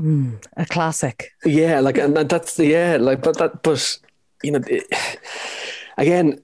Mm, 0.00 0.44
a 0.56 0.66
classic. 0.66 1.30
Yeah, 1.44 1.80
like 1.80 1.98
and 1.98 2.16
that's 2.16 2.58
yeah, 2.58 2.96
like 3.00 3.22
but 3.22 3.38
that 3.38 3.62
but 3.62 3.98
you 4.42 4.52
know 4.52 4.60
it, 4.66 4.84
again 5.96 6.40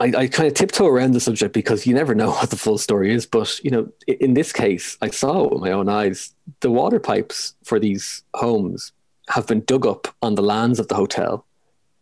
I, 0.00 0.12
I 0.16 0.26
kind 0.28 0.46
of 0.46 0.54
tiptoe 0.54 0.86
around 0.86 1.12
the 1.12 1.20
subject 1.20 1.52
because 1.52 1.86
you 1.86 1.92
never 1.92 2.14
know 2.14 2.30
what 2.30 2.50
the 2.50 2.56
full 2.56 2.78
story 2.78 3.12
is. 3.12 3.26
But 3.26 3.60
you 3.64 3.70
know, 3.70 3.88
in 4.06 4.34
this 4.34 4.52
case, 4.52 4.96
I 5.02 5.10
saw 5.10 5.44
it 5.44 5.52
with 5.52 5.60
my 5.60 5.72
own 5.72 5.88
eyes 5.88 6.34
the 6.60 6.70
water 6.70 7.00
pipes 7.00 7.54
for 7.64 7.78
these 7.78 8.22
homes 8.34 8.92
have 9.28 9.46
been 9.46 9.60
dug 9.62 9.86
up 9.86 10.08
on 10.22 10.34
the 10.34 10.42
lands 10.42 10.78
of 10.78 10.88
the 10.88 10.94
hotel, 10.94 11.44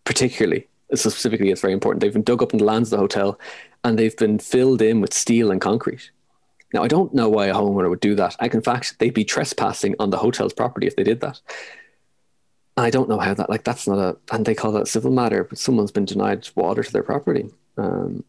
particularly 0.05 0.68
specifically. 0.94 1.51
It's 1.51 1.61
very 1.61 1.72
important. 1.72 2.01
They've 2.01 2.12
been 2.12 2.22
dug 2.22 2.42
up 2.42 2.55
on 2.55 2.59
the 2.59 2.64
lands 2.64 2.92
of 2.92 2.99
the 2.99 3.03
hotel, 3.03 3.38
and 3.84 3.99
they've 3.99 4.16
been 4.16 4.38
filled 4.38 4.80
in 4.80 5.01
with 5.01 5.12
steel 5.12 5.51
and 5.51 5.61
concrete. 5.61 6.11
Now, 6.72 6.82
I 6.82 6.88
don't 6.88 7.14
know 7.14 7.28
why 7.28 7.47
a 7.47 7.55
homeowner 7.55 7.90
would 7.90 8.01
do 8.01 8.14
that. 8.16 8.36
I, 8.40 8.47
in 8.47 8.62
fact, 8.62 8.99
they'd 8.99 9.14
be 9.14 9.24
trespassing 9.24 9.94
on 9.99 10.11
the 10.11 10.18
hotel's 10.18 10.53
property 10.53 10.86
if 10.86 10.97
they 10.97 11.05
did 11.05 11.20
that. 11.20 11.40
I 12.76 12.90
don't 12.90 13.09
know 13.09 13.18
how 13.18 13.34
that, 13.34 13.49
like, 13.49 13.64
that's 13.64 13.88
not 13.88 13.99
a, 13.99 14.16
and 14.32 14.44
they 14.44 14.55
call 14.55 14.72
that 14.72 14.82
a 14.82 14.86
civil 14.86 15.11
matter, 15.11 15.44
but 15.44 15.59
someone's 15.59 15.92
been 15.92 16.05
denied 16.05 16.49
water 16.55 16.82
to 16.82 16.92
their 16.92 17.03
property. 17.03 17.49
Um, 17.77 18.24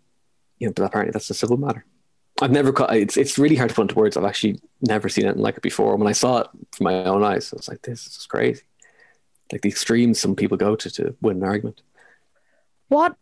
you 0.59 0.67
know, 0.67 0.73
but 0.75 0.83
apparently 0.83 1.11
that's 1.11 1.29
a 1.29 1.33
civil 1.33 1.57
matter. 1.57 1.85
I've 2.41 2.51
never, 2.51 2.71
caught 2.71 2.95
it's, 2.95 3.17
it's 3.17 3.37
really 3.39 3.55
hard 3.55 3.69
to 3.69 3.75
put 3.75 3.83
into 3.83 3.95
words. 3.95 4.15
I've 4.15 4.23
actually 4.23 4.59
never 4.81 5.09
seen 5.09 5.25
anything 5.25 5.41
like 5.41 5.57
it 5.57 5.63
before. 5.63 5.95
When 5.95 6.07
I 6.07 6.11
saw 6.11 6.39
it 6.39 6.47
from 6.75 6.83
my 6.83 7.03
own 7.05 7.23
eyes, 7.23 7.51
I 7.51 7.57
was 7.57 7.67
like, 7.67 7.81
this 7.81 8.05
is 8.05 8.27
crazy. 8.27 8.61
Like 9.51 9.61
the 9.61 9.69
extremes 9.69 10.19
some 10.19 10.35
people 10.35 10.57
go 10.57 10.75
to 10.75 10.89
to 10.91 11.15
win 11.21 11.37
an 11.37 11.43
argument. 11.43 11.81
What 12.89 13.15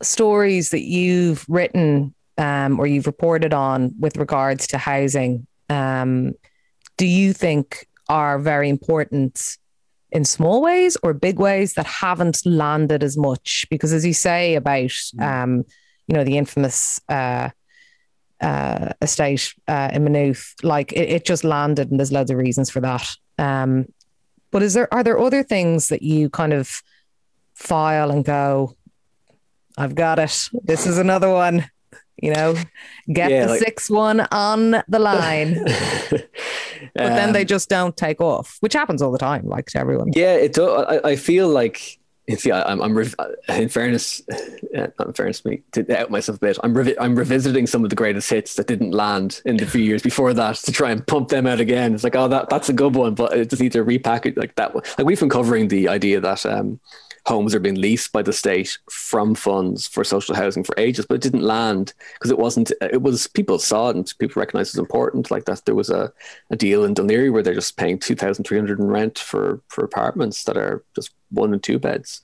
stories 0.00 0.70
that 0.70 0.82
you've 0.82 1.44
written 1.48 2.14
um, 2.38 2.78
or 2.78 2.86
you've 2.86 3.06
reported 3.06 3.52
on 3.52 3.94
with 3.98 4.16
regards 4.16 4.66
to 4.68 4.78
housing 4.78 5.46
um, 5.68 6.34
do 6.96 7.06
you 7.06 7.32
think 7.32 7.88
are 8.08 8.38
very 8.38 8.68
important 8.68 9.56
in 10.12 10.24
small 10.24 10.62
ways 10.62 10.96
or 11.02 11.12
big 11.14 11.38
ways 11.38 11.74
that 11.74 11.86
haven't 11.86 12.44
landed 12.46 13.02
as 13.02 13.16
much? 13.16 13.66
Because 13.70 13.92
as 13.92 14.06
you 14.06 14.14
say 14.14 14.54
about, 14.54 14.90
mm. 14.90 15.20
um, 15.20 15.64
you 16.06 16.14
know, 16.14 16.24
the 16.24 16.38
infamous 16.38 17.00
uh, 17.08 17.48
uh, 18.40 18.90
estate 19.00 19.54
uh, 19.68 19.90
in 19.92 20.04
Maynooth, 20.04 20.54
like 20.62 20.92
it, 20.92 21.08
it, 21.08 21.24
just 21.24 21.44
landed, 21.44 21.90
and 21.90 21.98
there's 21.98 22.12
loads 22.12 22.30
of 22.30 22.36
reasons 22.36 22.70
for 22.70 22.80
that. 22.80 23.08
Um, 23.38 23.86
but 24.50 24.62
is 24.62 24.74
there 24.74 24.92
are 24.92 25.02
there 25.02 25.18
other 25.18 25.42
things 25.42 25.88
that 25.88 26.02
you 26.02 26.28
kind 26.28 26.52
of 26.52 26.82
file 27.54 28.10
and 28.10 28.24
go, 28.24 28.76
I've 29.78 29.94
got 29.94 30.18
it. 30.18 30.48
This 30.64 30.86
is 30.86 30.98
another 30.98 31.32
one. 31.32 31.70
You 32.20 32.34
know, 32.34 32.54
get 33.12 33.30
yeah, 33.30 33.46
the 33.46 33.52
like, 33.52 33.60
sixth 33.60 33.90
one 33.90 34.20
on 34.30 34.82
the 34.86 34.98
line. 34.98 35.64
but 36.94 37.08
then 37.08 37.32
they 37.32 37.42
um, 37.42 37.46
just 37.46 37.68
don't 37.68 37.96
take 37.96 38.20
off, 38.20 38.56
which 38.60 38.72
happens 38.72 39.02
all 39.02 39.12
the 39.12 39.18
time, 39.18 39.46
like 39.46 39.66
to 39.70 39.78
everyone. 39.78 40.12
Yeah, 40.14 40.34
it. 40.34 40.58
I, 40.58 41.00
I 41.04 41.16
feel 41.16 41.48
like 41.48 41.98
see, 42.36 42.52
I'm, 42.52 42.80
I'm 42.80 42.96
in 43.48 43.68
fairness, 43.68 44.22
not 44.72 45.06
in 45.06 45.12
fairness 45.12 45.40
to 45.40 45.48
me, 45.48 45.62
to 45.72 46.00
out 46.00 46.10
myself 46.10 46.36
a 46.36 46.40
bit, 46.40 46.58
I'm, 46.62 46.74
revi- 46.74 46.96
I'm 47.00 47.16
revisiting 47.16 47.66
some 47.66 47.84
of 47.84 47.90
the 47.90 47.96
greatest 47.96 48.30
hits 48.30 48.54
that 48.54 48.66
didn't 48.66 48.92
land 48.92 49.42
in 49.44 49.56
the 49.56 49.66
few 49.66 49.82
years 49.82 50.02
before 50.02 50.32
that 50.34 50.56
to 50.56 50.72
try 50.72 50.90
and 50.90 51.06
pump 51.06 51.28
them 51.28 51.46
out 51.46 51.60
again. 51.60 51.94
It's 51.94 52.04
like, 52.04 52.16
oh, 52.16 52.28
that 52.28 52.48
that's 52.48 52.68
a 52.68 52.72
good 52.72 52.94
one, 52.94 53.14
but 53.14 53.36
it 53.36 53.50
just 53.50 53.60
needs 53.60 53.74
to 53.74 53.84
repackage 53.84 54.36
like 54.36 54.54
that 54.56 54.74
one. 54.74 54.84
Like 54.98 55.06
we've 55.06 55.20
been 55.20 55.28
covering 55.28 55.68
the 55.68 55.88
idea 55.88 56.20
that 56.20 56.46
um, 56.46 56.80
homes 57.26 57.54
are 57.54 57.60
being 57.60 57.80
leased 57.80 58.10
by 58.12 58.22
the 58.22 58.32
state 58.32 58.78
from 58.90 59.34
funds 59.34 59.86
for 59.86 60.02
social 60.02 60.34
housing 60.34 60.64
for 60.64 60.74
ages, 60.76 61.06
but 61.06 61.14
it 61.14 61.22
didn't 61.22 61.42
land 61.42 61.94
because 62.14 62.30
it 62.30 62.38
wasn't. 62.38 62.72
It 62.80 63.02
was 63.02 63.28
people 63.28 63.58
saw 63.58 63.90
it 63.90 63.96
and 63.96 64.12
people 64.18 64.40
recognized 64.40 64.70
it 64.70 64.80
was 64.80 64.84
important. 64.86 65.30
Like 65.30 65.44
that, 65.44 65.64
there 65.64 65.74
was 65.74 65.90
a, 65.90 66.12
a 66.50 66.56
deal 66.56 66.84
in 66.84 66.94
Laoghaire 66.94 67.32
where 67.32 67.42
they're 67.42 67.54
just 67.54 67.76
paying 67.76 67.98
two 67.98 68.16
thousand 68.16 68.44
three 68.44 68.58
hundred 68.58 68.80
in 68.80 68.88
rent 68.88 69.18
for 69.18 69.60
for 69.68 69.84
apartments 69.84 70.44
that 70.44 70.56
are 70.56 70.82
just 70.96 71.10
one 71.30 71.52
and 71.52 71.62
two 71.62 71.78
beds, 71.78 72.22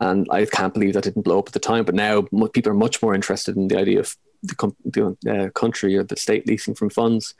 and 0.00 0.26
I 0.30 0.44
can't 0.46 0.74
believe 0.74 0.94
that 0.94 1.04
didn't 1.04 1.22
blow 1.22 1.38
up 1.38 1.48
at 1.48 1.52
the 1.52 1.60
time. 1.60 1.84
But 1.84 1.94
now 1.94 2.22
people 2.52 2.72
are 2.72 2.74
much 2.74 3.00
more 3.00 3.14
interested 3.14 3.56
in 3.56 3.68
the 3.68 3.78
idea 3.78 4.00
of 4.00 4.16
the, 4.42 4.74
the 4.84 5.16
uh, 5.32 5.50
country 5.50 5.96
or 5.96 6.02
the 6.02 6.16
state 6.16 6.48
leasing 6.48 6.74
from 6.74 6.90
funds. 6.90 7.34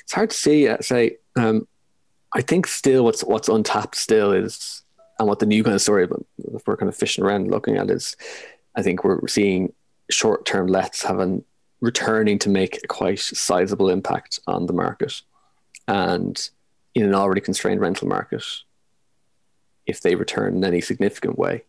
It's 0.00 0.12
hard 0.12 0.30
to 0.30 0.36
see. 0.36 0.68
Uh, 0.68 0.80
say, 0.80 1.16
um, 1.36 1.66
I 2.34 2.42
think 2.42 2.66
still 2.66 3.04
what's 3.04 3.24
what's 3.24 3.48
untapped 3.48 3.96
still 3.96 4.32
is 4.32 4.81
and 5.22 5.28
what 5.28 5.38
the 5.38 5.46
new 5.46 5.62
kind 5.62 5.74
of 5.74 5.80
story, 5.80 6.06
but 6.06 6.20
if 6.52 6.66
we're 6.66 6.76
kind 6.76 6.88
of 6.88 6.96
fishing 6.96 7.22
around 7.22 7.48
looking 7.48 7.76
at 7.76 7.90
is, 7.90 8.16
I 8.74 8.82
think 8.82 9.04
we're 9.04 9.26
seeing 9.28 9.72
short 10.10 10.44
term 10.44 10.66
lets 10.66 11.02
having 11.02 11.44
returning 11.80 12.40
to 12.40 12.48
make 12.48 12.80
a 12.82 12.88
quite 12.88 13.20
sizable 13.20 13.88
impact 13.88 14.40
on 14.48 14.66
the 14.66 14.72
market. 14.72 15.22
And 15.86 16.36
in 16.94 17.04
an 17.04 17.14
already 17.14 17.40
constrained 17.40 17.80
rental 17.80 18.08
market, 18.08 18.44
if 19.86 20.00
they 20.00 20.16
return 20.16 20.56
in 20.56 20.64
any 20.64 20.80
significant 20.80 21.38
way, 21.38 21.62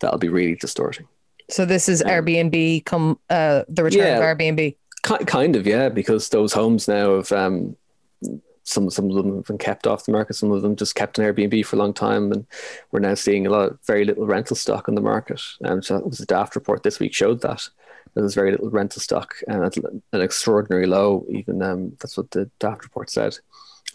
that'll 0.00 0.18
be 0.18 0.28
really 0.28 0.56
distorting. 0.56 1.06
So 1.48 1.64
this 1.64 1.88
is 1.88 2.02
um, 2.02 2.08
Airbnb 2.08 2.84
come 2.86 3.20
uh, 3.28 3.62
the 3.68 3.84
return 3.84 4.02
yeah, 4.02 4.18
of 4.18 4.22
Airbnb. 4.22 4.76
Kind 5.02 5.54
of, 5.54 5.66
yeah, 5.66 5.88
because 5.88 6.28
those 6.28 6.52
homes 6.52 6.88
now 6.88 7.16
have 7.16 7.30
um, 7.30 7.76
some 8.70 8.90
some 8.90 9.10
of 9.10 9.16
them 9.16 9.36
have 9.36 9.46
been 9.46 9.58
kept 9.58 9.86
off 9.86 10.06
the 10.06 10.12
market. 10.12 10.34
Some 10.34 10.52
of 10.52 10.62
them 10.62 10.76
just 10.76 10.94
kept 10.94 11.18
on 11.18 11.24
Airbnb 11.24 11.64
for 11.66 11.76
a 11.76 11.78
long 11.78 11.92
time, 11.92 12.32
and 12.32 12.46
we're 12.90 13.00
now 13.00 13.14
seeing 13.14 13.46
a 13.46 13.50
lot 13.50 13.70
of 13.70 13.78
very 13.86 14.04
little 14.04 14.26
rental 14.26 14.56
stock 14.56 14.88
on 14.88 14.94
the 14.94 15.00
market. 15.00 15.40
And 15.60 15.84
so 15.84 15.96
it 15.96 16.06
was 16.06 16.20
a 16.20 16.26
Daft 16.26 16.54
report 16.54 16.82
this 16.82 17.00
week 17.00 17.14
showed 17.14 17.42
that 17.42 17.68
there's 18.14 18.34
very 18.34 18.50
little 18.50 18.70
rental 18.70 19.00
stock 19.00 19.34
and 19.46 19.64
at 19.64 19.76
an 19.76 20.20
extraordinary 20.20 20.86
low. 20.86 21.26
Even 21.28 21.62
um, 21.62 21.96
that's 22.00 22.16
what 22.16 22.30
the 22.30 22.50
Daft 22.58 22.84
report 22.84 23.10
said. 23.10 23.36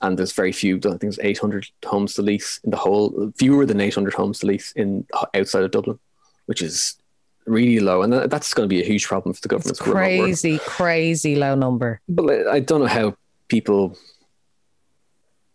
And 0.01 0.19
there's 0.19 0.33
very 0.33 0.51
few. 0.51 0.77
I 0.77 0.81
think 0.81 1.01
there's 1.01 1.19
800 1.19 1.67
homes 1.85 2.15
to 2.15 2.21
lease 2.21 2.59
in 2.63 2.71
the 2.71 2.77
whole. 2.77 3.31
Fewer 3.37 3.65
than 3.65 3.79
800 3.79 4.13
homes 4.13 4.39
to 4.39 4.47
lease 4.47 4.73
in 4.73 5.07
outside 5.33 5.63
of 5.63 5.71
Dublin, 5.71 5.99
which 6.47 6.61
is 6.61 6.97
really 7.45 7.79
low, 7.79 8.01
and 8.01 8.11
that's 8.11 8.53
going 8.53 8.67
to 8.67 8.73
be 8.73 8.81
a 8.81 8.85
huge 8.85 9.07
problem 9.07 9.33
for 9.33 9.41
the 9.41 9.47
government. 9.47 9.79
Crazy, 9.79 10.59
crazy 10.59 11.35
low 11.35 11.55
number. 11.55 12.01
But 12.09 12.47
I 12.47 12.59
don't 12.59 12.81
know 12.81 12.87
how 12.87 13.15
people 13.47 13.97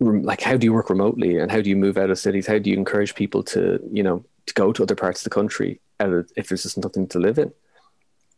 like 0.00 0.40
how 0.40 0.56
do 0.56 0.64
you 0.64 0.72
work 0.72 0.90
remotely 0.90 1.38
and 1.38 1.50
how 1.50 1.60
do 1.60 1.68
you 1.68 1.76
move 1.76 1.98
out 1.98 2.10
of 2.10 2.18
cities? 2.18 2.46
How 2.46 2.58
do 2.58 2.70
you 2.70 2.76
encourage 2.76 3.14
people 3.14 3.42
to 3.44 3.80
you 3.92 4.02
know 4.02 4.24
to 4.46 4.54
go 4.54 4.72
to 4.72 4.82
other 4.82 4.96
parts 4.96 5.20
of 5.20 5.24
the 5.24 5.30
country 5.30 5.80
if 6.00 6.48
there's 6.48 6.62
just 6.62 6.78
nothing 6.78 7.06
to 7.08 7.18
live 7.18 7.38
in? 7.38 7.52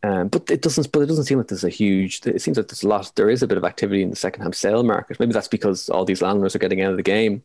Um, 0.05 0.27
but 0.27 0.51
it 0.51 0.61
doesn't 0.61 0.91
but 0.91 1.01
it 1.01 1.05
doesn't 1.05 1.23
seem 1.23 1.37
like 1.37 1.47
there's 1.47 1.63
a 1.63 1.69
huge 1.69 2.21
it 2.25 2.41
seems 2.41 2.57
like 2.57 2.67
there's 2.67 2.83
a 2.83 2.87
lot 2.87 3.11
there 3.15 3.29
is 3.29 3.41
a 3.41 3.47
bit 3.47 3.57
of 3.57 3.63
activity 3.63 4.03
in 4.03 4.09
the 4.09 4.15
second-hand 4.15 4.55
sale 4.55 4.83
market. 4.83 5.19
Maybe 5.19 5.31
that's 5.31 5.47
because 5.47 5.89
all 5.89 6.05
these 6.05 6.21
landlords 6.21 6.55
are 6.55 6.59
getting 6.59 6.81
out 6.81 6.91
of 6.91 6.97
the 6.97 7.03
game. 7.03 7.43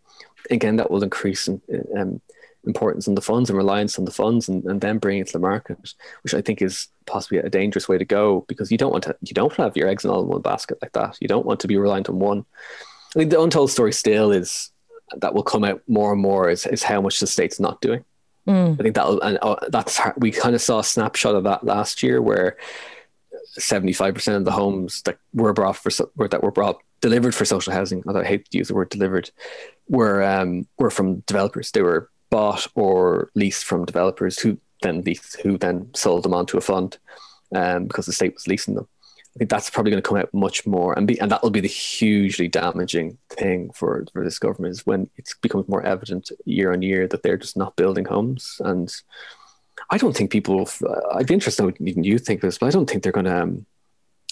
Again 0.50 0.76
that 0.76 0.90
will 0.90 1.04
increase 1.04 1.46
in, 1.46 1.60
um, 1.96 2.20
importance 2.64 3.06
in 3.06 3.14
the 3.14 3.22
funds 3.22 3.48
and 3.48 3.56
reliance 3.56 3.98
on 3.98 4.04
the 4.04 4.10
funds 4.10 4.48
and, 4.48 4.64
and 4.64 4.80
then 4.80 4.98
bring 4.98 5.18
it 5.18 5.28
to 5.28 5.32
the 5.32 5.38
market 5.38 5.78
which 6.22 6.34
i 6.34 6.42
think 6.42 6.60
is 6.60 6.88
possibly 7.06 7.38
a 7.38 7.48
dangerous 7.48 7.88
way 7.88 7.96
to 7.96 8.04
go 8.04 8.44
because 8.48 8.70
you 8.70 8.76
don't 8.76 8.90
want 8.92 9.04
to 9.04 9.16
you 9.22 9.32
don't 9.32 9.54
have 9.54 9.76
your 9.76 9.88
eggs 9.88 10.04
in 10.04 10.10
all 10.10 10.22
in 10.22 10.28
one 10.28 10.42
basket 10.42 10.78
like 10.82 10.92
that. 10.92 11.16
You 11.20 11.28
don't 11.28 11.46
want 11.46 11.60
to 11.60 11.68
be 11.68 11.76
reliant 11.76 12.08
on 12.08 12.18
one 12.18 12.44
I 13.10 13.18
think 13.18 13.30
the 13.30 13.40
untold 13.40 13.70
story 13.70 13.92
still 13.92 14.32
is 14.32 14.70
that 15.16 15.34
will 15.34 15.42
come 15.42 15.64
out 15.64 15.82
more 15.88 16.12
and 16.12 16.20
more 16.20 16.50
is, 16.50 16.66
is 16.66 16.82
how 16.82 17.00
much 17.00 17.20
the 17.20 17.26
state's 17.26 17.58
not 17.58 17.80
doing. 17.80 18.04
Mm. 18.46 18.78
I 18.78 18.82
think 18.82 18.94
that 18.94 19.06
and 19.22 19.38
uh, 19.42 19.56
that's 19.68 20.00
we 20.16 20.30
kind 20.30 20.54
of 20.54 20.60
saw 20.60 20.78
a 20.78 20.84
snapshot 20.84 21.34
of 21.34 21.44
that 21.44 21.64
last 21.64 22.02
year 22.02 22.22
where 22.22 22.56
seventy 23.50 23.92
five 23.92 24.14
percent 24.14 24.36
of 24.36 24.44
the 24.44 24.52
homes 24.52 25.02
that 25.02 25.18
were 25.34 25.52
brought 25.52 25.76
for 25.76 25.90
that 26.28 26.42
were 26.42 26.50
brought 26.50 26.80
delivered 27.00 27.34
for 27.34 27.44
social 27.44 27.72
housing. 27.72 28.02
Although 28.06 28.20
I 28.20 28.24
hate 28.24 28.48
to 28.50 28.58
use 28.58 28.68
the 28.68 28.74
word 28.74 28.88
delivered, 28.88 29.30
were 29.88 30.22
um, 30.22 30.66
were 30.78 30.90
from 30.90 31.20
developers. 31.20 31.70
They 31.70 31.82
were 31.82 32.10
bought 32.30 32.66
or 32.74 33.30
leased 33.34 33.64
from 33.64 33.84
developers 33.84 34.38
who 34.38 34.58
then 34.82 35.02
leased, 35.02 35.40
who 35.40 35.58
then 35.58 35.90
sold 35.94 36.22
them 36.22 36.34
onto 36.34 36.56
a 36.56 36.62
fund 36.62 36.98
um, 37.54 37.86
because 37.86 38.06
the 38.06 38.12
state 38.12 38.34
was 38.34 38.46
leasing 38.46 38.74
them. 38.74 38.88
I 39.38 39.42
think 39.46 39.50
that's 39.50 39.70
probably 39.70 39.92
going 39.92 40.02
to 40.02 40.08
come 40.08 40.18
out 40.18 40.34
much 40.34 40.66
more, 40.66 40.98
and 40.98 41.06
be, 41.06 41.20
and 41.20 41.30
that 41.30 41.44
will 41.44 41.50
be 41.50 41.60
the 41.60 41.68
hugely 41.68 42.48
damaging 42.48 43.18
thing 43.30 43.70
for 43.72 44.04
for 44.12 44.24
this 44.24 44.40
government 44.40 44.72
is 44.72 44.84
when 44.84 45.08
it 45.16 45.32
becomes 45.42 45.68
more 45.68 45.86
evident 45.86 46.32
year 46.44 46.72
on 46.72 46.82
year 46.82 47.06
that 47.06 47.22
they're 47.22 47.36
just 47.36 47.56
not 47.56 47.76
building 47.76 48.04
homes. 48.04 48.60
And 48.64 48.92
I 49.90 49.96
don't 49.96 50.16
think 50.16 50.32
people. 50.32 50.68
I'd 51.12 51.28
be 51.28 51.34
interested 51.34 51.62
in 51.62 51.86
even 51.86 52.02
you 52.02 52.18
think 52.18 52.40
this, 52.40 52.58
but 52.58 52.66
I 52.66 52.70
don't 52.70 52.90
think 52.90 53.04
they're 53.04 53.12
going 53.12 53.26
to. 53.26 53.42
Um, 53.42 53.64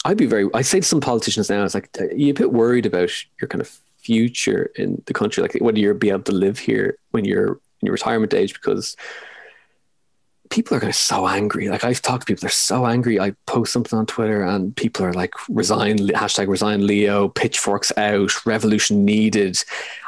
I'd 0.05 0.17
be 0.17 0.27
very. 0.27 0.49
I 0.55 0.63
say 0.63 0.81
to 0.81 0.87
some 0.87 1.01
politicians 1.01 1.49
now, 1.49 1.65
it's 1.65 1.75
like, 1.75 1.89
you're 2.01 2.13
you 2.13 2.31
a 2.33 2.35
bit 2.35 2.53
worried 2.53 2.87
about 2.87 3.13
your 3.41 3.47
kind 3.47 3.61
of 3.61 3.79
future 3.99 4.73
in 4.75 5.01
the 5.07 5.15
country, 5.15 5.41
like 5.41 5.55
whether 5.61 5.79
you'll 5.79 5.95
be 5.95 6.11
able 6.11 6.25
to 6.25 6.33
live 6.33 6.59
here 6.59 6.99
when 7.13 7.25
you're 7.25 7.61
in 7.81 7.87
your 7.87 7.93
retirement 7.93 8.35
age, 8.35 8.55
because 8.55 8.97
people 10.51 10.77
are 10.77 10.81
going 10.81 10.93
to 10.93 10.97
be 10.99 11.01
so 11.01 11.27
angry. 11.27 11.69
Like 11.69 11.85
I've 11.85 12.03
talked 12.03 12.23
to 12.23 12.27
people, 12.27 12.43
they're 12.43 12.51
so 12.51 12.87
angry. 12.87 13.21
I 13.21 13.33
post 13.47 13.73
something 13.73 13.99
on 13.99 14.07
Twitter 14.07 14.43
and 14.43 14.75
people 14.75 15.05
are 15.05 15.13
like, 15.13 15.33
resign, 15.49 15.99
hashtag 15.99 16.49
resign 16.49 16.87
Leo, 16.87 17.29
pitchforks 17.29 17.93
out, 17.97 18.47
revolution 18.47 19.05
needed. 19.05 19.57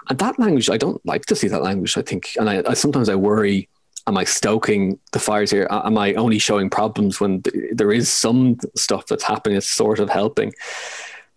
And 0.08 0.18
that 0.18 0.38
language, 0.38 0.70
I 0.70 0.76
don't 0.76 1.04
like 1.06 1.26
to 1.26 1.36
see 1.36 1.48
that 1.48 1.62
language. 1.62 1.96
I 1.96 2.02
think, 2.02 2.30
and 2.38 2.48
I, 2.48 2.62
I 2.66 2.74
sometimes 2.74 3.08
I 3.08 3.14
worry, 3.14 3.68
am 4.06 4.16
I 4.16 4.24
stoking 4.24 4.98
the 5.12 5.18
fires 5.18 5.50
here? 5.50 5.66
Am 5.70 5.98
I 5.98 6.14
only 6.14 6.38
showing 6.38 6.70
problems 6.70 7.20
when 7.20 7.42
th- 7.42 7.72
there 7.72 7.92
is 7.92 8.10
some 8.10 8.58
stuff 8.76 9.06
that's 9.06 9.24
happening 9.24 9.56
that's 9.56 9.70
sort 9.70 9.98
of 9.98 10.08
helping? 10.08 10.54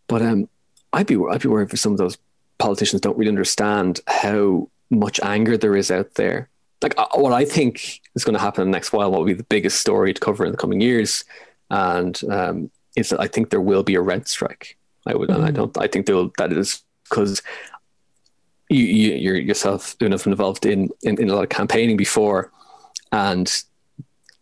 But 0.07 0.21
um, 0.21 0.47
I'd 0.93 1.07
be, 1.07 1.17
I'd 1.29 1.41
be 1.41 1.49
worried 1.49 1.69
for 1.69 1.77
some 1.77 1.91
of 1.91 1.97
those 1.97 2.17
politicians 2.59 3.01
don't 3.01 3.17
really 3.17 3.29
understand 3.29 3.99
how 4.07 4.69
much 4.89 5.19
anger 5.21 5.57
there 5.57 5.75
is 5.75 5.89
out 5.89 6.13
there 6.13 6.50
like 6.82 6.97
uh, 6.97 7.07
what 7.15 7.34
I 7.34 7.45
think 7.45 8.01
is 8.15 8.23
going 8.23 8.34
to 8.34 8.41
happen 8.41 8.63
in 8.63 8.71
the 8.71 8.75
next 8.75 8.93
while, 8.93 9.11
what 9.11 9.19
will 9.19 9.27
be 9.27 9.34
the 9.34 9.43
biggest 9.43 9.79
story 9.79 10.13
to 10.13 10.19
cover 10.19 10.45
in 10.45 10.51
the 10.51 10.57
coming 10.57 10.82
years, 10.82 11.23
and 11.69 12.19
um, 12.29 12.71
is 12.95 13.09
that 13.09 13.19
I 13.19 13.27
think 13.27 13.49
there 13.49 13.61
will 13.61 13.84
be 13.84 13.95
a 13.95 14.01
rent 14.01 14.27
strike. 14.27 14.77
I 15.05 15.15
would, 15.15 15.29
mm-hmm. 15.29 15.39
and 15.39 15.47
I 15.47 15.51
mm. 15.51 15.55
don't. 15.55 15.77
I 15.77 15.88
think 15.88 16.05
there 16.05 16.15
will, 16.15 16.32
that 16.38 16.51
is 16.53 16.84
because 17.09 17.41
you, 18.69 18.84
you 18.84 19.13
you're 19.13 19.36
yourself 19.36 19.95
Una, 20.01 20.15
have 20.15 20.23
been 20.23 20.34
involved 20.34 20.65
in, 20.65 20.89
in 21.03 21.19
in 21.19 21.29
a 21.29 21.36
lot 21.36 21.43
of 21.43 21.49
campaigning 21.49 21.97
before, 21.97 22.51
and 23.11 23.63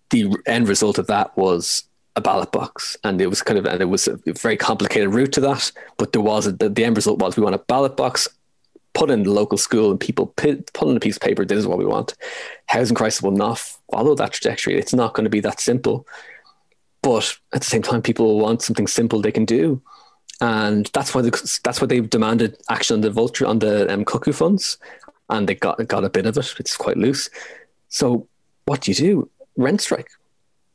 the 0.10 0.36
end 0.46 0.68
result 0.68 0.98
of 0.98 1.08
that 1.08 1.36
was 1.38 1.84
a 2.16 2.22
ballot 2.22 2.52
box, 2.52 2.98
and 3.04 3.22
it 3.22 3.28
was 3.28 3.42
kind 3.42 3.60
of 3.60 3.66
and 3.66 3.82
it 3.82 3.86
was 3.86 4.08
a 4.08 4.20
very 4.34 4.58
complicated 4.58 5.14
route 5.14 5.32
to 5.34 5.42
that. 5.42 5.72
But 5.98 6.14
there 6.14 6.22
was 6.22 6.48
a, 6.48 6.52
the, 6.52 6.70
the 6.70 6.86
end 6.86 6.96
result 6.96 7.20
was 7.20 7.38
we 7.38 7.44
want 7.44 7.56
a 7.56 7.60
ballot 7.60 7.96
box 7.96 8.28
put 9.00 9.10
in 9.10 9.24
the 9.24 9.32
local 9.32 9.58
school 9.58 9.92
and 9.92 10.00
people 10.00 10.28
put, 10.36 10.74
put 10.74 10.90
on 10.90 10.98
a 10.98 11.00
piece 11.00 11.16
of 11.16 11.22
paper, 11.22 11.46
this 11.46 11.58
is 11.58 11.66
what 11.66 11.78
we 11.78 11.86
want. 11.86 12.16
Housing 12.66 12.96
crisis 12.96 13.22
will 13.22 13.32
not 13.32 13.58
follow 13.92 14.14
that 14.16 14.34
trajectory. 14.34 14.78
It's 14.78 14.94
not 14.94 15.14
going 15.14 15.24
to 15.24 15.30
be 15.30 15.40
that 15.40 15.62
simple. 15.62 16.06
But 17.02 17.38
at 17.54 17.62
the 17.62 17.68
same 17.68 17.82
time, 17.82 18.02
people 18.02 18.40
want 18.40 18.62
something 18.62 18.88
simple 18.88 19.22
they 19.22 19.32
can 19.32 19.46
do. 19.46 19.82
And 20.42 20.88
that's 20.94 21.16
why 21.16 21.22
the, 21.22 21.60
that's 21.64 21.80
why 21.80 21.88
they've 21.88 22.10
demanded 22.10 22.58
action 22.70 22.96
on 22.96 23.02
the 23.02 23.10
vulture 23.10 23.46
on 23.46 23.60
the 23.60 23.92
um, 23.92 24.04
cuckoo 24.04 24.34
funds, 24.34 24.78
and 25.30 25.48
they 25.48 25.56
got 25.56 25.86
got 25.88 26.06
a 26.06 26.10
bit 26.10 26.26
of 26.26 26.38
it. 26.38 26.56
It's 26.60 26.78
quite 26.78 26.96
loose. 26.96 27.30
So 27.90 28.28
what 28.66 28.82
do 28.82 28.92
you 28.92 28.96
do? 28.96 29.30
Rent 29.58 29.82
strike. 29.82 30.10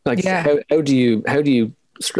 Like 0.04 0.22
yeah. 0.22 0.42
how, 0.42 0.58
how 0.68 0.80
do 0.82 0.94
you 0.94 1.22
how 1.26 1.40
do 1.40 1.50
you 1.50 1.74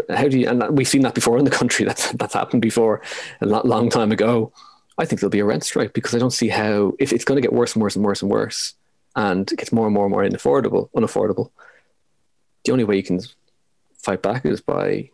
how 0.09 0.27
do 0.27 0.39
you 0.39 0.49
and 0.49 0.75
we've 0.75 0.87
seen 0.87 1.01
that 1.01 1.13
before 1.13 1.37
in 1.37 1.45
the 1.45 1.51
country 1.51 1.85
that's 1.89 2.11
that's 2.13 2.33
happened 2.33 2.63
before 2.63 3.01
a 3.41 3.45
lot, 3.45 3.67
long 3.67 3.89
time 3.91 4.11
ago 4.11 4.51
I 4.97 5.05
think 5.05 5.19
there'll 5.19 5.31
be 5.31 5.39
a 5.39 5.45
rent 5.45 5.63
strike 5.63 5.93
because 5.93 6.15
I 6.15 6.19
don't 6.19 6.31
see 6.31 6.47
how 6.47 6.93
if 6.99 7.11
it's 7.11 7.25
going 7.25 7.35
to 7.35 7.41
get 7.41 7.53
worse 7.53 7.73
and 7.73 7.81
worse 7.81 7.95
and 7.95 8.05
worse 8.05 8.21
and 8.21 8.31
worse, 8.31 8.73
and 9.15 9.51
it 9.51 9.57
gets 9.57 9.71
more 9.71 9.85
and 9.85 9.93
more 9.93 10.05
and 10.05 10.11
more 10.11 10.23
unaffordable, 10.23 10.89
unaffordable. 10.95 11.51
The 12.63 12.71
only 12.71 12.85
way 12.85 12.95
you 12.95 13.03
can 13.03 13.19
fight 14.01 14.21
back 14.21 14.45
is 14.45 14.61
by 14.61 15.09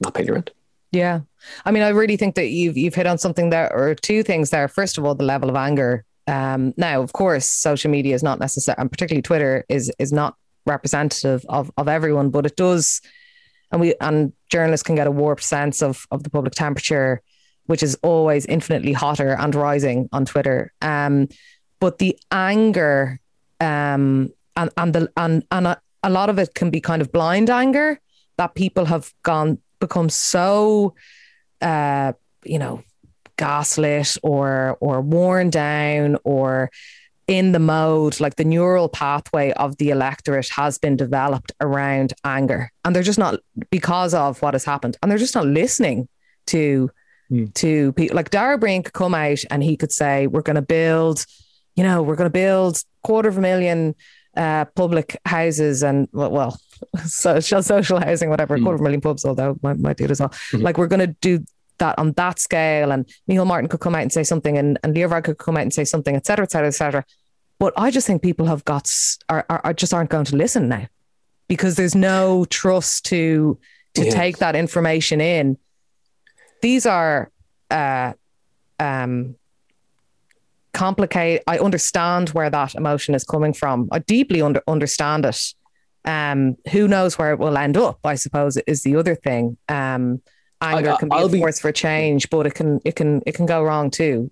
not 0.00 0.14
paying 0.14 0.26
your 0.26 0.34
rent. 0.34 0.50
Yeah, 0.90 1.20
I 1.64 1.70
mean, 1.70 1.82
I 1.82 1.90
really 1.90 2.16
think 2.16 2.34
that 2.34 2.48
you've 2.48 2.76
you've 2.76 2.94
hit 2.94 3.06
on 3.06 3.18
something 3.18 3.50
there, 3.50 3.72
or 3.72 3.94
two 3.94 4.22
things 4.22 4.50
there. 4.50 4.68
First 4.68 4.98
of 4.98 5.04
all, 5.04 5.14
the 5.14 5.24
level 5.24 5.50
of 5.50 5.56
anger. 5.56 6.04
Um, 6.26 6.72
now, 6.76 7.02
of 7.02 7.12
course, 7.12 7.46
social 7.50 7.90
media 7.90 8.14
is 8.14 8.22
not 8.22 8.38
necessary, 8.38 8.76
and 8.78 8.90
particularly 8.90 9.22
Twitter 9.22 9.64
is 9.68 9.92
is 9.98 10.12
not 10.12 10.36
representative 10.66 11.44
of 11.48 11.70
of 11.76 11.86
everyone, 11.86 12.30
but 12.30 12.46
it 12.46 12.56
does, 12.56 13.00
and 13.70 13.80
we 13.80 13.94
and 14.00 14.32
journalists 14.50 14.84
can 14.84 14.96
get 14.96 15.06
a 15.06 15.12
warped 15.12 15.42
sense 15.42 15.82
of 15.82 16.06
of 16.10 16.24
the 16.24 16.30
public 16.30 16.54
temperature 16.54 17.22
which 17.66 17.82
is 17.82 17.96
always 18.02 18.46
infinitely 18.46 18.92
hotter 18.92 19.36
and 19.38 19.54
rising 19.54 20.08
on 20.12 20.24
Twitter. 20.24 20.72
Um, 20.82 21.28
but 21.80 21.98
the 21.98 22.18
anger 22.30 23.20
um, 23.60 24.32
and 24.56 24.70
and 24.76 24.94
the 24.94 25.12
and 25.16 25.44
and 25.50 25.66
a, 25.66 25.80
a, 26.02 26.10
lot 26.10 26.30
of 26.30 26.38
it 26.38 26.54
can 26.54 26.70
be 26.70 26.80
kind 26.80 27.02
of 27.02 27.12
blind 27.12 27.50
anger 27.50 28.00
that 28.36 28.54
people 28.54 28.84
have 28.86 29.12
gone 29.22 29.58
become 29.80 30.08
so 30.08 30.94
uh, 31.60 32.12
you 32.44 32.58
know 32.58 32.82
gaslit 33.36 34.16
or 34.22 34.76
or 34.80 35.00
worn 35.00 35.50
down 35.50 36.16
or 36.24 36.70
in 37.26 37.52
the 37.52 37.58
mode 37.58 38.20
like 38.20 38.36
the 38.36 38.44
neural 38.44 38.88
pathway 38.88 39.50
of 39.52 39.76
the 39.78 39.90
electorate 39.90 40.48
has 40.50 40.78
been 40.78 40.94
developed 40.94 41.52
around 41.60 42.12
anger 42.24 42.70
and 42.84 42.94
they're 42.94 43.02
just 43.02 43.18
not 43.18 43.40
because 43.70 44.12
of 44.12 44.40
what 44.42 44.54
has 44.54 44.64
happened 44.64 44.96
and 45.02 45.10
they're 45.10 45.18
just 45.18 45.34
not 45.34 45.46
listening 45.46 46.06
to 46.46 46.90
mm. 47.30 47.52
to 47.54 47.92
people 47.92 48.16
like 48.16 48.30
Darragh 48.30 48.56
O'Brien 48.56 48.82
could 48.82 48.92
come 48.92 49.14
out 49.14 49.38
and 49.50 49.62
he 49.62 49.76
could 49.76 49.92
say, 49.92 50.26
We're 50.26 50.42
going 50.42 50.56
to 50.56 50.62
build, 50.62 51.24
you 51.74 51.84
know, 51.84 52.02
we're 52.02 52.16
going 52.16 52.30
to 52.30 52.32
build 52.32 52.82
quarter 53.02 53.28
of 53.28 53.38
a 53.38 53.40
million 53.40 53.94
uh, 54.36 54.64
public 54.64 55.20
houses 55.26 55.82
and 55.82 56.08
well, 56.12 56.30
well 56.30 56.60
so, 57.04 57.40
social 57.40 58.00
housing, 58.00 58.30
whatever, 58.30 58.58
mm. 58.58 58.62
quarter 58.62 58.76
of 58.76 58.80
a 58.80 58.84
million 58.84 59.00
pubs, 59.00 59.24
although 59.24 59.56
might, 59.62 59.78
might 59.78 59.96
do 59.96 60.04
it 60.04 60.10
as 60.10 60.20
well. 60.20 60.30
Mm-hmm. 60.30 60.62
Like 60.62 60.78
we're 60.78 60.86
going 60.86 61.06
to 61.06 61.14
do 61.20 61.44
that 61.78 61.98
on 61.98 62.12
that 62.12 62.38
scale. 62.38 62.90
And 62.92 63.06
Micheál 63.28 63.46
Martin 63.46 63.68
could 63.68 63.80
come 63.80 63.94
out 63.94 64.02
and 64.02 64.12
say 64.12 64.22
something, 64.22 64.56
and, 64.58 64.78
and 64.82 64.94
Leo 64.94 65.20
could 65.20 65.38
come 65.38 65.56
out 65.56 65.62
and 65.62 65.72
say 65.72 65.84
something, 65.84 66.14
et 66.14 66.26
cetera, 66.26 66.44
et 66.44 66.50
cetera, 66.50 66.68
et 66.68 66.72
cetera. 66.72 67.04
But 67.58 67.72
I 67.76 67.90
just 67.90 68.06
think 68.06 68.22
people 68.22 68.46
have 68.46 68.64
got 68.64 68.90
are, 69.28 69.46
are, 69.48 69.60
are 69.64 69.72
just 69.72 69.94
aren't 69.94 70.10
going 70.10 70.24
to 70.26 70.36
listen 70.36 70.68
now 70.68 70.86
because 71.48 71.76
there's 71.76 71.94
no 71.94 72.44
trust 72.46 73.06
to 73.06 73.58
to 73.94 74.04
yeah. 74.04 74.10
take 74.10 74.38
that 74.38 74.56
information 74.56 75.20
in 75.20 75.56
these 76.62 76.86
are 76.86 77.30
uh, 77.70 78.12
um, 78.78 79.36
complicated. 80.72 81.42
I 81.46 81.58
understand 81.58 82.30
where 82.30 82.50
that 82.50 82.74
emotion 82.74 83.14
is 83.14 83.24
coming 83.24 83.52
from. 83.52 83.88
I 83.92 84.00
deeply 84.00 84.42
under, 84.42 84.62
understand 84.66 85.24
it. 85.24 85.54
Um, 86.04 86.56
who 86.70 86.86
knows 86.86 87.18
where 87.18 87.32
it 87.32 87.38
will 87.38 87.56
end 87.56 87.76
up? 87.76 87.98
I 88.04 88.16
suppose 88.16 88.58
is 88.66 88.82
the 88.82 88.96
other 88.96 89.14
thing. 89.14 89.56
Um, 89.68 90.20
anger 90.60 90.92
I, 90.92 90.96
can 90.96 91.08
be 91.08 91.16
I'll 91.16 91.26
a 91.26 91.38
force 91.38 91.58
be, 91.58 91.62
for 91.62 91.72
change, 91.72 92.28
but 92.28 92.46
it 92.46 92.54
can 92.54 92.80
it 92.84 92.94
can 92.94 93.22
it 93.26 93.34
can 93.34 93.46
go 93.46 93.62
wrong 93.62 93.90
too. 93.90 94.30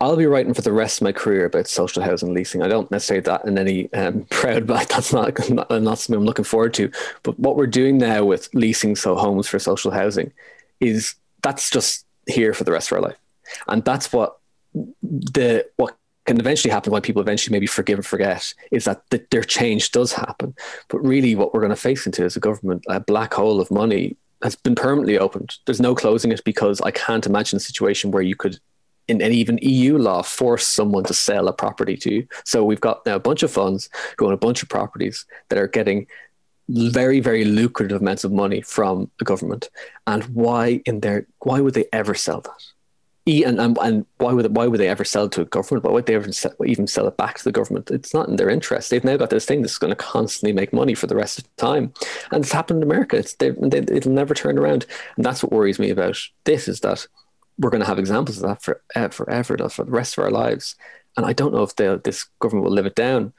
I'll 0.00 0.16
be 0.16 0.26
writing 0.26 0.54
for 0.54 0.62
the 0.62 0.72
rest 0.72 1.00
of 1.00 1.04
my 1.04 1.12
career 1.12 1.46
about 1.46 1.66
social 1.66 2.02
housing 2.02 2.32
leasing. 2.32 2.62
I 2.62 2.68
don't 2.68 2.90
necessarily 2.90 3.22
that 3.22 3.44
in 3.46 3.58
any 3.58 3.92
um, 3.94 4.24
proud, 4.30 4.66
but 4.66 4.88
that's 4.88 5.12
not, 5.12 5.50
not, 5.50 5.70
not 5.70 5.98
something 5.98 6.20
I'm 6.20 6.24
looking 6.24 6.44
forward 6.44 6.74
to. 6.74 6.90
But 7.24 7.38
what 7.38 7.56
we're 7.56 7.66
doing 7.66 7.98
now 7.98 8.24
with 8.24 8.48
leasing 8.54 8.94
so 8.94 9.16
homes 9.16 9.48
for 9.48 9.58
social 9.58 9.90
housing 9.90 10.32
is 10.78 11.16
that's 11.42 11.70
just 11.70 12.04
here 12.26 12.52
for 12.52 12.64
the 12.64 12.72
rest 12.72 12.90
of 12.90 12.96
our 12.96 13.02
life. 13.02 13.18
And 13.66 13.84
that's 13.84 14.12
what 14.12 14.38
the 14.74 15.66
what 15.76 15.96
can 16.26 16.38
eventually 16.38 16.70
happen 16.70 16.92
when 16.92 17.00
people 17.00 17.22
eventually 17.22 17.54
maybe 17.54 17.66
forgive 17.66 17.98
and 17.98 18.06
forget 18.06 18.52
is 18.70 18.84
that 18.84 19.02
the, 19.08 19.24
their 19.30 19.42
change 19.42 19.92
does 19.92 20.12
happen. 20.12 20.54
But 20.88 21.02
really 21.02 21.34
what 21.34 21.54
we're 21.54 21.60
going 21.60 21.70
to 21.70 21.76
face 21.76 22.04
into 22.04 22.22
as 22.22 22.36
a 22.36 22.40
government, 22.40 22.84
a 22.86 23.00
black 23.00 23.32
hole 23.32 23.62
of 23.62 23.70
money 23.70 24.16
has 24.42 24.54
been 24.54 24.74
permanently 24.74 25.18
opened. 25.18 25.56
There's 25.64 25.80
no 25.80 25.94
closing 25.94 26.30
it 26.30 26.44
because 26.44 26.82
I 26.82 26.90
can't 26.90 27.26
imagine 27.26 27.56
a 27.56 27.60
situation 27.60 28.10
where 28.10 28.22
you 28.22 28.36
could 28.36 28.58
in 29.08 29.22
any 29.22 29.36
even 29.36 29.58
EU 29.62 29.96
law 29.96 30.20
force 30.20 30.66
someone 30.66 31.04
to 31.04 31.14
sell 31.14 31.48
a 31.48 31.52
property 31.52 31.96
to 31.96 32.12
you. 32.12 32.28
So 32.44 32.62
we've 32.62 32.80
got 32.80 33.04
now 33.06 33.14
a 33.16 33.20
bunch 33.20 33.42
of 33.42 33.50
funds 33.50 33.88
going 34.16 34.34
a 34.34 34.36
bunch 34.36 34.62
of 34.62 34.68
properties 34.68 35.24
that 35.48 35.58
are 35.58 35.66
getting 35.66 36.06
very 36.68 37.20
very 37.20 37.44
lucrative 37.44 38.00
amounts 38.00 38.24
of 38.24 38.32
money 38.32 38.60
from 38.60 39.10
the 39.18 39.24
government 39.24 39.70
and 40.06 40.24
why 40.24 40.82
in 40.84 41.00
their 41.00 41.26
why 41.40 41.60
would 41.60 41.74
they 41.74 41.86
ever 41.92 42.14
sell 42.14 42.40
that 42.42 42.62
and, 43.28 43.60
and, 43.60 43.78
and 43.80 44.06
why 44.18 44.32
would 44.32 44.56
why 44.56 44.66
would 44.66 44.80
they 44.80 44.88
ever 44.88 45.04
sell 45.04 45.24
it 45.24 45.32
to 45.32 45.42
a 45.42 45.44
government? 45.44 45.84
Why 45.84 45.92
would 45.92 46.06
they 46.06 46.14
ever 46.14 46.32
sell, 46.32 46.52
even 46.64 46.86
sell 46.86 47.06
it 47.06 47.16
back 47.16 47.38
to 47.38 47.44
the 47.44 47.52
government? 47.52 47.90
It's 47.90 48.14
not 48.14 48.28
in 48.28 48.36
their 48.36 48.48
interest. 48.48 48.90
They've 48.90 49.04
now 49.04 49.16
got 49.16 49.30
this 49.30 49.44
thing 49.44 49.60
that's 49.60 49.78
going 49.78 49.90
to 49.90 49.96
constantly 49.96 50.52
make 50.52 50.72
money 50.72 50.94
for 50.94 51.06
the 51.06 51.16
rest 51.16 51.38
of 51.38 51.44
the 51.44 51.50
time, 51.56 51.92
and 52.30 52.42
it's 52.42 52.52
happened 52.52 52.82
in 52.82 52.88
America. 52.88 53.16
It's 53.16 53.34
they, 53.34 53.48
it'll 53.48 54.12
never 54.12 54.34
turn 54.34 54.58
around, 54.58 54.86
and 55.16 55.24
that's 55.24 55.42
what 55.42 55.52
worries 55.52 55.78
me 55.78 55.90
about 55.90 56.16
this 56.44 56.68
is 56.68 56.80
that 56.80 57.06
we're 57.58 57.70
going 57.70 57.82
to 57.82 57.86
have 57.86 57.98
examples 57.98 58.38
of 58.38 58.48
that 58.48 58.62
for 58.62 58.82
uh, 58.94 59.08
forever, 59.08 59.56
for 59.68 59.84
the 59.84 59.90
rest 59.90 60.16
of 60.16 60.24
our 60.24 60.30
lives. 60.30 60.74
And 61.16 61.26
I 61.26 61.32
don't 61.32 61.52
know 61.52 61.64
if 61.64 61.74
this 61.76 62.24
government 62.38 62.64
will 62.64 62.74
live 62.74 62.86
it 62.86 62.94
down 62.94 63.32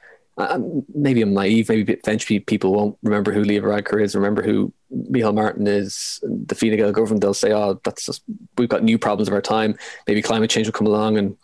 maybe 0.94 1.22
I'm 1.22 1.34
naive. 1.34 1.68
Maybe 1.68 1.92
eventually 1.92 2.40
people 2.40 2.72
won't 2.72 2.96
remember 3.02 3.32
who 3.32 3.42
Leo 3.42 3.62
Varadkar 3.62 4.02
is, 4.02 4.14
remember 4.14 4.42
who 4.42 4.72
Micheál 4.92 5.34
Martin 5.34 5.66
is, 5.66 6.20
the 6.22 6.54
Fine 6.54 6.76
Gael 6.76 6.92
government. 6.92 7.20
They'll 7.20 7.34
say, 7.34 7.52
"Oh, 7.52 7.80
that's 7.84 8.06
just 8.06 8.22
we've 8.56 8.68
got 8.68 8.82
new 8.82 8.98
problems 8.98 9.28
of 9.28 9.34
our 9.34 9.42
time. 9.42 9.76
Maybe 10.06 10.22
climate 10.22 10.50
change 10.50 10.66
will 10.66 10.72
come 10.72 10.86
along 10.86 11.18
and 11.18 11.36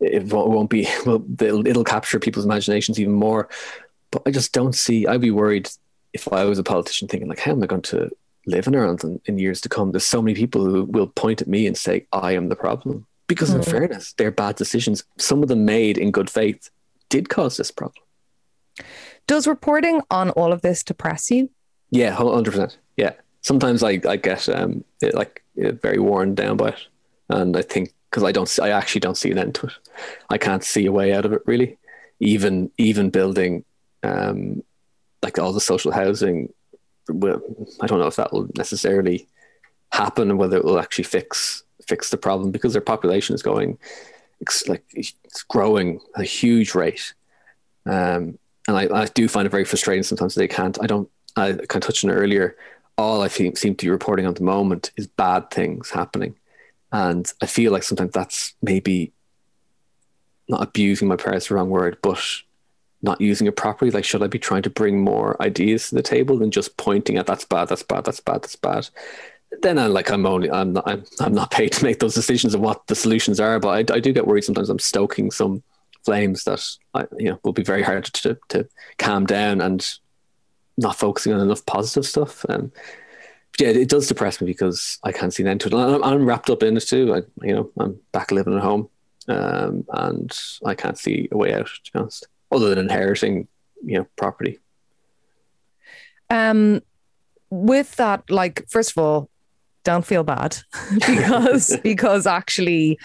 it 0.00 0.32
won't, 0.32 0.48
it 0.48 0.54
won't 0.54 0.70
be. 0.70 0.88
Well, 1.06 1.24
it'll, 1.40 1.66
it'll 1.66 1.84
capture 1.84 2.18
people's 2.18 2.44
imaginations 2.44 3.00
even 3.00 3.14
more." 3.14 3.48
But 4.10 4.22
I 4.26 4.30
just 4.30 4.52
don't 4.52 4.74
see. 4.74 5.06
I'd 5.06 5.20
be 5.20 5.30
worried 5.30 5.68
if 6.12 6.32
I 6.32 6.44
was 6.44 6.58
a 6.58 6.62
politician, 6.62 7.08
thinking 7.08 7.28
like, 7.28 7.40
"How 7.40 7.52
am 7.52 7.62
I 7.62 7.66
going 7.66 7.82
to 7.82 8.10
live 8.46 8.66
in 8.66 8.76
Ireland 8.76 9.04
in, 9.04 9.20
in 9.26 9.38
years 9.38 9.60
to 9.62 9.68
come?" 9.68 9.92
There's 9.92 10.06
so 10.06 10.22
many 10.22 10.34
people 10.34 10.64
who 10.64 10.84
will 10.84 11.08
point 11.08 11.42
at 11.42 11.48
me 11.48 11.66
and 11.66 11.76
say, 11.76 12.06
"I 12.12 12.32
am 12.32 12.48
the 12.48 12.56
problem." 12.56 13.06
Because 13.26 13.50
mm-hmm. 13.50 13.58
in 13.58 13.64
fairness, 13.64 14.12
they're 14.12 14.30
bad 14.30 14.54
decisions. 14.54 15.02
Some 15.18 15.42
of 15.42 15.48
them 15.48 15.64
made 15.64 15.98
in 15.98 16.12
good 16.12 16.30
faith 16.30 16.70
did 17.08 17.28
cause 17.28 17.56
this 17.56 17.70
problem. 17.70 18.05
Does 19.26 19.46
reporting 19.46 20.02
on 20.10 20.30
all 20.30 20.52
of 20.52 20.62
this 20.62 20.82
depress 20.82 21.30
you? 21.30 21.50
Yeah, 21.90 22.10
hundred 22.10 22.52
percent. 22.52 22.78
Yeah, 22.96 23.12
sometimes 23.40 23.82
I 23.82 24.00
I 24.08 24.16
get 24.16 24.48
um 24.48 24.84
it, 25.00 25.14
like 25.14 25.42
very 25.56 25.98
worn 25.98 26.34
down 26.34 26.56
by 26.56 26.68
it, 26.68 26.86
and 27.28 27.56
I 27.56 27.62
think 27.62 27.92
because 28.10 28.24
I 28.24 28.32
don't 28.32 28.58
I 28.60 28.70
actually 28.70 29.00
don't 29.00 29.16
see 29.16 29.30
an 29.30 29.38
end 29.38 29.54
to 29.56 29.66
it. 29.66 29.72
I 30.30 30.38
can't 30.38 30.64
see 30.64 30.86
a 30.86 30.92
way 30.92 31.12
out 31.12 31.24
of 31.24 31.32
it 31.32 31.42
really. 31.46 31.78
Even 32.20 32.70
even 32.78 33.10
building 33.10 33.64
um 34.02 34.62
like 35.22 35.38
all 35.38 35.52
the 35.52 35.60
social 35.60 35.92
housing. 35.92 36.52
Will, 37.08 37.40
I 37.80 37.86
don't 37.86 38.00
know 38.00 38.08
if 38.08 38.16
that 38.16 38.32
will 38.32 38.48
necessarily 38.56 39.28
happen 39.92 40.28
and 40.30 40.38
whether 40.40 40.56
it 40.56 40.64
will 40.64 40.80
actually 40.80 41.04
fix 41.04 41.62
fix 41.86 42.10
the 42.10 42.16
problem 42.16 42.50
because 42.50 42.72
their 42.72 42.82
population 42.82 43.32
is 43.32 43.42
going 43.42 43.78
it's 44.40 44.68
like 44.68 44.84
it's 44.92 45.42
growing 45.48 46.00
at 46.14 46.22
a 46.22 46.24
huge 46.24 46.74
rate. 46.74 47.14
Um, 47.86 48.38
and 48.68 48.76
I, 48.76 49.02
I 49.02 49.04
do 49.06 49.28
find 49.28 49.46
it 49.46 49.50
very 49.50 49.64
frustrating 49.64 50.02
sometimes 50.02 50.34
they 50.34 50.48
can't. 50.48 50.78
I 50.82 50.86
don't. 50.86 51.08
I 51.36 51.52
kind 51.52 51.76
of 51.76 51.80
touched 51.82 52.04
on 52.04 52.10
it 52.10 52.14
earlier. 52.14 52.56
All 52.98 53.20
I 53.20 53.28
seem, 53.28 53.54
seem 53.56 53.74
to 53.74 53.86
be 53.86 53.90
reporting 53.90 54.26
on 54.26 54.34
the 54.34 54.42
moment 54.42 54.90
is 54.96 55.06
bad 55.06 55.50
things 55.50 55.90
happening, 55.90 56.36
and 56.92 57.30
I 57.42 57.46
feel 57.46 57.72
like 57.72 57.82
sometimes 57.82 58.12
that's 58.12 58.54
maybe 58.62 59.12
not 60.48 60.62
abusing 60.62 61.08
my 61.08 61.16
power 61.16 61.34
is 61.34 61.48
the 61.48 61.54
wrong 61.54 61.70
word, 61.70 61.98
but 62.02 62.22
not 63.02 63.20
using 63.20 63.46
it 63.46 63.56
properly. 63.56 63.90
Like, 63.90 64.04
should 64.04 64.22
I 64.22 64.26
be 64.26 64.38
trying 64.38 64.62
to 64.62 64.70
bring 64.70 65.00
more 65.00 65.40
ideas 65.42 65.88
to 65.88 65.94
the 65.94 66.02
table 66.02 66.38
than 66.38 66.50
just 66.50 66.76
pointing 66.76 67.16
at 67.16 67.26
that's 67.26 67.44
bad, 67.44 67.68
that's 67.68 67.82
bad, 67.82 68.04
that's 68.04 68.20
bad, 68.20 68.42
that's 68.42 68.56
bad? 68.56 68.88
Then 69.62 69.78
I'm 69.78 69.92
like, 69.92 70.10
I'm 70.10 70.26
only, 70.26 70.50
I'm 70.50 70.74
not, 70.74 70.88
I'm, 70.88 71.04
I'm 71.20 71.34
not 71.34 71.50
paid 71.58 71.72
to 71.72 71.84
make 71.84 72.00
those 72.00 72.14
decisions 72.14 72.54
of 72.54 72.60
what 72.60 72.86
the 72.86 72.94
solutions 72.94 73.40
are. 73.40 73.58
But 73.58 73.90
I, 73.90 73.94
I 73.94 74.00
do 74.00 74.12
get 74.12 74.26
worried 74.26 74.44
sometimes. 74.44 74.68
I'm 74.68 74.78
stoking 74.78 75.30
some 75.30 75.62
flames 76.06 76.44
that 76.44 76.64
I, 76.94 77.04
you 77.18 77.28
know 77.28 77.40
will 77.44 77.52
be 77.52 77.62
very 77.62 77.82
hard 77.82 78.04
to 78.04 78.38
to 78.48 78.66
calm 78.98 79.26
down 79.26 79.60
and 79.60 79.86
not 80.78 80.96
focusing 80.96 81.32
on 81.32 81.40
enough 81.40 81.66
positive 81.66 82.06
stuff. 82.06 82.46
Um, 82.48 82.72
yeah, 83.58 83.68
it 83.68 83.88
does 83.88 84.06
depress 84.06 84.40
me 84.40 84.46
because 84.46 84.98
I 85.02 85.12
can't 85.12 85.32
see 85.32 85.42
an 85.42 85.48
end 85.48 85.60
to 85.62 85.68
it. 85.68 85.74
I'm, 85.74 86.04
I'm 86.04 86.26
wrapped 86.26 86.50
up 86.50 86.62
in 86.62 86.76
it 86.76 86.80
too. 86.80 87.14
I, 87.14 87.46
you 87.46 87.54
know, 87.54 87.70
I'm 87.78 87.98
back 88.12 88.30
living 88.30 88.54
at 88.54 88.62
home, 88.62 88.88
um, 89.28 89.84
and 89.92 90.38
I 90.64 90.74
can't 90.74 90.98
see 90.98 91.28
a 91.32 91.36
way 91.36 91.52
out. 91.54 91.66
To 91.84 91.92
be 91.92 91.98
honest, 91.98 92.26
other 92.52 92.68
than 92.68 92.78
inheriting, 92.78 93.48
you 93.84 93.98
know, 93.98 94.06
property. 94.16 94.60
Um, 96.28 96.82
with 97.50 97.96
that, 97.96 98.30
like, 98.30 98.68
first 98.68 98.90
of 98.90 98.98
all, 98.98 99.30
don't 99.84 100.04
feel 100.04 100.24
bad 100.24 100.58
because 100.94 101.78
because 101.82 102.26
actually 102.26 102.98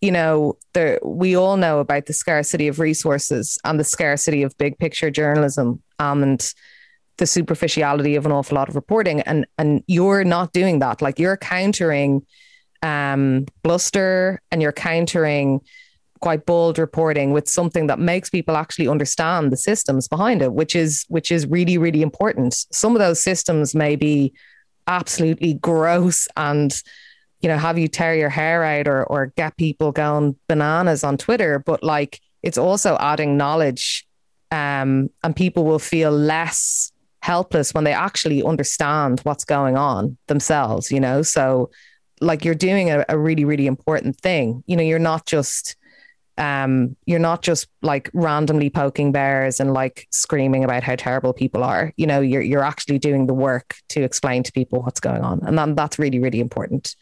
you 0.00 0.12
know, 0.12 0.56
there 0.74 0.98
we 1.02 1.36
all 1.36 1.56
know 1.56 1.78
about 1.78 2.06
the 2.06 2.12
scarcity 2.12 2.68
of 2.68 2.78
resources 2.78 3.58
and 3.64 3.80
the 3.80 3.84
scarcity 3.84 4.42
of 4.42 4.56
big 4.58 4.78
picture 4.78 5.10
journalism 5.10 5.82
and 5.98 6.52
the 7.18 7.26
superficiality 7.26 8.14
of 8.14 8.26
an 8.26 8.32
awful 8.32 8.56
lot 8.56 8.68
of 8.68 8.74
reporting. 8.74 9.20
And 9.22 9.46
and 9.58 9.82
you're 9.86 10.24
not 10.24 10.52
doing 10.52 10.80
that. 10.80 11.00
Like 11.00 11.18
you're 11.18 11.36
countering 11.36 12.26
um, 12.82 13.46
bluster 13.62 14.40
and 14.50 14.60
you're 14.60 14.72
countering 14.72 15.60
quite 16.20 16.46
bold 16.46 16.78
reporting 16.78 17.32
with 17.32 17.48
something 17.48 17.86
that 17.88 17.98
makes 17.98 18.30
people 18.30 18.56
actually 18.56 18.88
understand 18.88 19.52
the 19.52 19.56
systems 19.56 20.08
behind 20.08 20.42
it, 20.42 20.52
which 20.52 20.76
is 20.76 21.04
which 21.08 21.30
is 21.32 21.46
really 21.46 21.78
really 21.78 22.02
important. 22.02 22.54
Some 22.70 22.94
of 22.94 22.98
those 22.98 23.22
systems 23.22 23.74
may 23.74 23.96
be 23.96 24.34
absolutely 24.86 25.54
gross 25.54 26.28
and 26.36 26.82
you 27.40 27.48
know 27.48 27.58
have 27.58 27.78
you 27.78 27.88
tear 27.88 28.14
your 28.14 28.28
hair 28.28 28.64
out 28.64 28.88
or 28.88 29.04
or 29.04 29.26
get 29.36 29.56
people 29.56 29.92
going 29.92 30.36
bananas 30.48 31.04
on 31.04 31.16
Twitter, 31.16 31.58
but 31.58 31.82
like 31.82 32.20
it's 32.42 32.58
also 32.58 32.96
adding 33.00 33.36
knowledge, 33.36 34.06
um, 34.50 35.10
and 35.22 35.34
people 35.34 35.64
will 35.64 35.78
feel 35.78 36.10
less 36.10 36.92
helpless 37.20 37.74
when 37.74 37.84
they 37.84 37.92
actually 37.92 38.42
understand 38.42 39.20
what's 39.20 39.44
going 39.44 39.76
on 39.76 40.16
themselves. 40.28 40.90
You 40.90 41.00
know, 41.00 41.22
so 41.22 41.70
like 42.20 42.44
you're 42.44 42.54
doing 42.54 42.90
a, 42.90 43.04
a 43.08 43.18
really 43.18 43.44
really 43.44 43.66
important 43.66 44.18
thing. 44.20 44.62
You 44.66 44.76
know, 44.76 44.82
you're 44.82 44.98
not 44.98 45.26
just 45.26 45.76
um, 46.38 46.96
you're 47.06 47.18
not 47.18 47.42
just 47.42 47.68
like 47.82 48.10
randomly 48.12 48.68
poking 48.68 49.12
bears 49.12 49.58
and 49.60 49.72
like 49.72 50.06
screaming 50.10 50.64
about 50.64 50.82
how 50.82 50.94
terrible 50.96 51.32
people 51.32 51.64
are. 51.64 51.92
You 51.96 52.06
know, 52.06 52.20
you're 52.20 52.42
you're 52.42 52.62
actually 52.62 52.98
doing 52.98 53.26
the 53.26 53.34
work 53.34 53.76
to 53.90 54.02
explain 54.02 54.42
to 54.42 54.52
people 54.52 54.82
what's 54.82 55.00
going 55.00 55.22
on, 55.22 55.40
and 55.46 55.58
then 55.58 55.74
that's 55.74 55.98
really 55.98 56.18
really 56.18 56.40
important. 56.40 56.96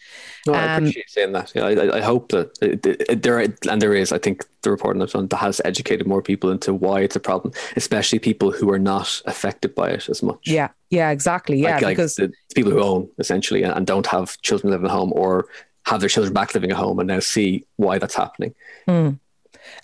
No, 0.47 0.55
I 0.55 0.75
um, 0.75 0.85
appreciate 0.85 1.11
saying 1.11 1.33
that. 1.33 1.53
Yeah, 1.55 1.67
I, 1.67 1.99
I 1.99 2.01
hope 2.01 2.31
that 2.31 2.57
it, 2.63 2.87
it, 2.87 3.23
there 3.23 3.41
and 3.41 3.83
there 3.83 3.95
is. 3.95 4.13
I 4.13 4.19
think 4.19 4.45
the 4.63 4.71
reporting 4.71 5.03
I've 5.03 5.11
done 5.11 5.29
that 5.29 5.37
has 5.37 5.61
educated 5.65 6.07
more 6.07 6.23
people 6.23 6.51
into 6.51 6.73
why 6.73 7.01
it's 7.01 7.17
a 7.17 7.21
problem, 7.21 7.53
especially 7.77 8.19
people 8.19 8.53
who 8.53 8.71
are 8.71 8.79
not 8.79 9.21
affected 9.27 9.75
by 9.75 9.91
it 9.91 10.09
as 10.09 10.23
much. 10.23 10.47
Yeah, 10.47 10.69
yeah, 10.91 11.11
exactly. 11.11 11.59
Yeah, 11.59 11.79
like, 11.79 11.97
because 11.97 12.19
like 12.19 12.33
people 12.55 12.71
who 12.71 12.81
own 12.81 13.09
essentially 13.19 13.65
and 13.65 13.87
don't 13.87 14.07
have 14.07 14.41
children 14.43 14.71
living 14.71 14.87
at 14.87 14.93
home 14.93 15.13
or 15.15 15.47
have 15.87 16.01
their 16.01 16.09
children 16.09 16.33
back 16.33 16.55
living 16.55 16.71
at 16.71 16.77
home 16.77 16.99
and 16.99 17.09
now 17.09 17.21
see 17.21 17.67
why 17.77 17.99
that's 17.99 18.15
happening. 18.15 18.55
Mm. 18.89 19.19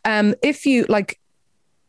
Um, 0.04 0.34
if 0.42 0.66
you 0.66 0.86
like, 0.88 1.18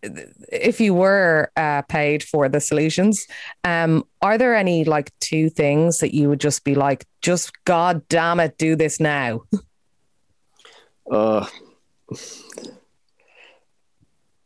if 0.01 0.81
you 0.81 0.93
were 0.93 1.51
uh, 1.55 1.83
paid 1.83 2.23
for 2.23 2.49
the 2.49 2.59
solutions, 2.59 3.27
um, 3.63 4.03
are 4.21 4.37
there 4.37 4.55
any 4.55 4.83
like 4.83 5.11
two 5.19 5.49
things 5.49 5.99
that 5.99 6.13
you 6.13 6.29
would 6.29 6.39
just 6.39 6.63
be 6.63 6.75
like, 6.75 7.05
just 7.21 7.51
God 7.65 8.07
damn 8.09 8.39
it, 8.39 8.57
do 8.57 8.75
this 8.75 8.99
now? 8.99 9.41
Uh, 11.11 11.45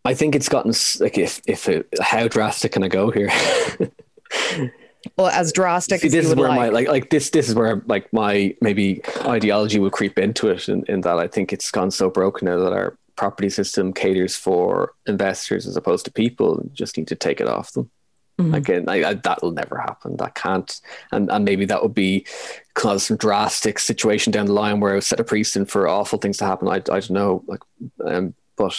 I 0.03 0.13
think 0.13 0.35
it's 0.35 0.49
gotten 0.49 0.73
like 0.99 1.17
if 1.17 1.41
if 1.47 1.67
it, 1.67 1.87
how 2.01 2.27
drastic 2.27 2.73
can 2.73 2.83
I 2.83 2.87
go 2.87 3.09
here? 3.09 3.31
well, 5.17 5.27
as 5.27 5.51
drastic. 5.51 6.01
See, 6.01 6.07
as 6.07 6.13
this 6.13 6.25
is 6.27 6.35
where 6.35 6.49
like. 6.49 6.57
my 6.57 6.69
like 6.69 6.87
like 6.87 7.09
this 7.09 7.31
this 7.31 7.49
is 7.49 7.55
where 7.55 7.83
like 7.87 8.11
my 8.13 8.55
maybe 8.61 9.01
ideology 9.21 9.79
will 9.79 9.89
creep 9.89 10.19
into 10.19 10.49
it, 10.49 10.69
in, 10.69 10.83
in 10.87 11.01
that 11.01 11.17
I 11.17 11.27
think 11.27 11.51
it's 11.51 11.71
gone 11.71 11.89
so 11.89 12.09
broken 12.09 12.45
now 12.45 12.59
that 12.59 12.73
our 12.73 12.97
property 13.15 13.49
system 13.49 13.93
caters 13.93 14.35
for 14.35 14.93
investors 15.07 15.67
as 15.67 15.77
opposed 15.77 16.05
to 16.05 16.11
people. 16.11 16.61
You 16.63 16.69
just 16.73 16.97
need 16.97 17.07
to 17.07 17.15
take 17.15 17.39
it 17.39 17.47
off 17.47 17.73
them. 17.73 17.89
Mm-hmm. 18.37 18.53
Again, 18.53 18.85
I, 18.89 19.03
I, 19.05 19.13
that'll 19.13 19.51
never 19.51 19.77
happen. 19.77 20.17
That 20.17 20.35
can't, 20.35 20.81
and 21.13 21.31
and 21.31 21.45
maybe 21.45 21.63
that 21.65 21.81
would 21.81 21.93
be 21.93 22.25
cause 22.73 23.05
some 23.05 23.15
drastic 23.15 23.79
situation 23.79 24.31
down 24.33 24.47
the 24.47 24.53
line 24.53 24.81
where 24.81 24.91
I 24.91 24.95
would 24.95 25.05
set 25.05 25.21
a 25.21 25.23
precedent 25.23 25.69
for 25.69 25.87
awful 25.87 26.19
things 26.19 26.37
to 26.37 26.45
happen. 26.45 26.67
I, 26.67 26.75
I 26.75 26.79
don't 26.79 27.11
know, 27.11 27.43
like, 27.47 27.61
um, 28.05 28.33
but 28.57 28.77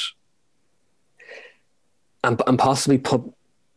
and 2.23 2.43
and 2.47 2.59
possibly 2.59 2.99
put 2.99 3.23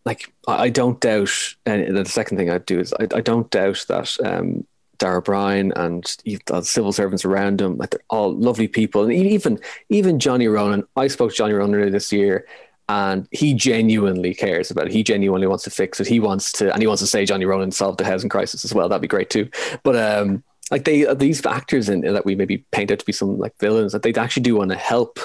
like 0.03 0.33
I, 0.47 0.63
I 0.63 0.69
don't 0.69 0.99
doubt. 0.99 1.55
And 1.65 1.95
the 1.95 2.03
second 2.03 2.35
thing 2.35 2.49
I'd 2.49 2.65
do 2.65 2.79
is 2.79 2.93
I, 2.99 3.07
I 3.15 3.21
don't 3.21 3.49
doubt 3.49 3.85
that 3.87 4.17
um, 4.25 4.67
Darragh 4.99 5.17
O'Brien 5.17 5.73
and 5.75 6.03
the 6.25 6.61
civil 6.61 6.91
servants 6.91 7.25
around 7.25 7.61
him, 7.61 7.77
like 7.77 7.91
they're 7.91 7.99
all 8.09 8.35
lovely 8.35 8.67
people. 8.67 9.03
And 9.03 9.13
even 9.13 9.59
even 9.89 10.19
Johnny 10.19 10.47
Ronan, 10.47 10.83
I 10.95 11.07
spoke 11.07 11.31
to 11.31 11.35
Johnny 11.35 11.53
Ronan 11.53 11.91
this 11.91 12.11
year, 12.11 12.45
and 12.87 13.27
he 13.31 13.53
genuinely 13.53 14.35
cares 14.35 14.69
about 14.69 14.87
it. 14.87 14.93
He 14.93 15.03
genuinely 15.03 15.47
wants 15.47 15.63
to 15.63 15.69
fix 15.71 15.99
it. 15.99 16.07
He 16.07 16.19
wants 16.19 16.51
to, 16.53 16.71
and 16.71 16.81
he 16.81 16.87
wants 16.87 17.01
to 17.01 17.07
say 17.07 17.25
Johnny 17.25 17.45
Ronan 17.45 17.71
solved 17.71 17.97
the 17.97 18.05
housing 18.05 18.29
crisis 18.29 18.63
as 18.63 18.73
well. 18.73 18.89
That'd 18.89 19.01
be 19.01 19.07
great 19.07 19.29
too. 19.29 19.49
But 19.83 19.95
um, 19.95 20.43
like 20.69 20.85
they 20.85 21.11
these 21.13 21.45
actors 21.45 21.89
in 21.89 22.01
that 22.01 22.25
we 22.25 22.35
maybe 22.35 22.59
paint 22.71 22.91
out 22.91 22.99
to 22.99 23.05
be 23.05 23.11
some 23.13 23.37
like 23.39 23.57
villains 23.57 23.93
that 23.93 24.03
they 24.03 24.13
actually 24.13 24.43
do 24.43 24.55
want 24.55 24.71
to 24.71 24.77
help, 24.77 25.19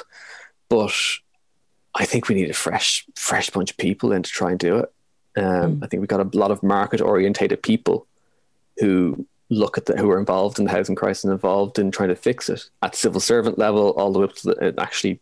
but 0.68 0.94
I 1.94 2.04
think 2.04 2.28
we 2.28 2.34
need 2.34 2.50
a 2.50 2.54
fresh 2.54 3.06
fresh 3.16 3.50
bunch 3.50 3.72
of 3.72 3.76
people 3.76 4.12
in 4.12 4.22
to 4.22 4.30
try 4.30 4.50
and 4.50 4.58
do 4.58 4.78
it. 4.78 4.92
Um, 5.36 5.76
mm. 5.76 5.84
I 5.84 5.88
think 5.88 6.00
we've 6.00 6.08
got 6.08 6.20
a 6.20 6.38
lot 6.38 6.50
of 6.50 6.62
market 6.62 7.00
orientated 7.00 7.62
people 7.62 8.06
who 8.78 9.26
look 9.54 9.78
at 9.78 9.86
the, 9.86 9.96
who 9.96 10.10
are 10.10 10.18
involved 10.18 10.58
in 10.58 10.64
the 10.64 10.70
housing 10.70 10.94
crisis 10.94 11.24
and 11.24 11.32
involved 11.32 11.78
in 11.78 11.90
trying 11.90 12.08
to 12.10 12.16
fix 12.16 12.48
it 12.48 12.68
at 12.82 12.94
civil 12.94 13.20
servant 13.20 13.58
level, 13.58 13.90
all 13.92 14.12
the 14.12 14.18
way 14.18 14.24
up 14.24 14.34
to 14.34 14.48
the, 14.48 14.74
actually 14.78 15.20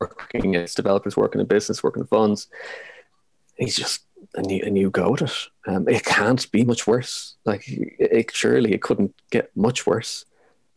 working 0.00 0.56
as 0.56 0.74
developers, 0.74 1.16
working 1.16 1.40
in 1.40 1.46
business, 1.46 1.82
working 1.82 2.02
in 2.02 2.06
funds. 2.06 2.48
He's 3.56 3.76
just 3.76 4.04
a 4.34 4.42
new, 4.42 4.62
a 4.62 4.70
new 4.70 4.90
go 4.90 5.14
at 5.14 5.22
it. 5.22 5.36
Um, 5.66 5.88
it 5.88 6.04
can't 6.04 6.50
be 6.50 6.64
much 6.64 6.86
worse. 6.86 7.36
Like 7.44 7.64
it, 7.66 8.30
surely 8.34 8.72
it 8.72 8.82
couldn't 8.82 9.14
get 9.30 9.50
much 9.56 9.86
worse. 9.86 10.24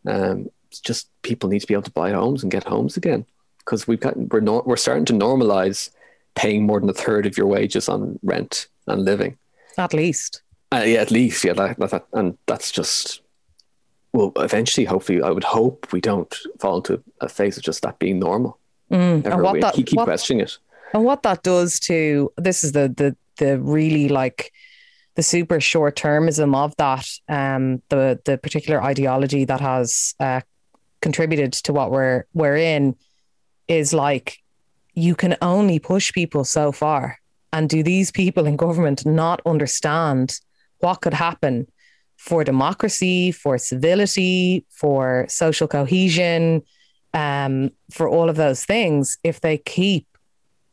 Um, 0.06 0.50
it's 0.70 0.80
just 0.80 1.10
people 1.22 1.50
need 1.50 1.60
to 1.60 1.68
be 1.68 1.74
able 1.74 1.84
to 1.84 1.92
buy 1.92 2.12
homes 2.12 2.44
and 2.44 2.52
get 2.52 2.64
homes 2.64 2.98
again 2.98 3.26
because 3.60 3.88
we've 3.88 4.00
got 4.00 4.18
we're 4.18 4.42
we're 4.62 4.78
starting 4.78 5.06
to 5.06 5.14
normalize 5.14 5.92
paying 6.36 6.66
more 6.66 6.80
than 6.80 6.90
a 6.90 6.94
third 6.94 7.26
of 7.26 7.38
your 7.38 7.48
wages 7.48 7.90
on 7.90 8.20
rent 8.24 8.68
and 8.88 9.04
living. 9.04 9.38
At 9.78 9.94
least. 9.94 10.42
Uh, 10.74 10.84
yeah, 10.86 11.02
at 11.02 11.12
least, 11.12 11.44
yeah, 11.44 11.54
that, 11.54 11.78
that, 11.80 12.06
and 12.14 12.38
that's 12.46 12.72
just 12.72 13.22
well, 14.14 14.34
eventually, 14.38 14.86
hopefully, 14.86 15.22
I 15.22 15.30
would 15.32 15.44
hope 15.44 15.92
we 15.94 16.02
don't 16.02 16.34
fall 16.60 16.78
into 16.78 17.02
a 17.22 17.30
phase 17.30 17.58
of 17.58 17.64
just 17.64 17.82
that 17.84 17.98
being 18.00 18.20
normal. 18.20 18.58
Mm, 18.92 19.26
and 19.26 19.42
what 19.42 19.62
that, 19.62 19.74
keep, 19.74 19.88
keep 19.88 19.98
what, 19.98 20.06
questioning 20.06 20.42
it. 20.42 20.58
And 20.94 21.06
what 21.06 21.24
that 21.24 21.44
does 21.44 21.80
to 21.82 22.32
this 22.38 22.64
is 22.64 22.74
the 22.74 22.90
the 22.90 23.16
the 23.38 23.60
really 23.60 24.10
like 24.10 24.52
the 25.16 25.24
super 25.24 25.62
short 25.62 25.96
termism 25.96 26.56
of 26.56 26.76
that, 26.76 27.08
um, 27.30 27.82
the 27.88 28.20
the 28.26 28.38
particular 28.38 28.84
ideology 28.84 29.46
that 29.46 29.62
has 29.62 30.14
uh, 30.20 30.42
contributed 31.02 31.54
to 31.54 31.74
what 31.74 31.92
we're 31.92 32.26
we're 32.34 32.58
in 32.58 32.96
is 33.70 33.94
like 33.94 34.40
you 34.94 35.16
can 35.16 35.38
only 35.42 35.80
push 35.80 36.12
people 36.12 36.44
so 36.44 36.72
far. 36.72 37.18
And 37.54 37.70
do 37.70 37.84
these 37.84 38.12
people 38.12 38.46
in 38.46 38.56
government 38.56 39.06
not 39.06 39.42
understand 39.46 40.40
what 40.82 41.02
could 41.02 41.14
happen 41.14 41.68
for 42.18 42.44
democracy, 42.44 43.32
for 43.32 43.58
civility, 43.58 44.66
for 44.70 45.26
social 45.28 45.68
cohesion, 45.68 46.62
um, 47.14 47.72
for 47.92 48.08
all 48.08 48.30
of 48.30 48.36
those 48.36 48.64
things 48.64 49.18
if 49.24 49.42
they 49.42 49.58
keep 49.58 50.06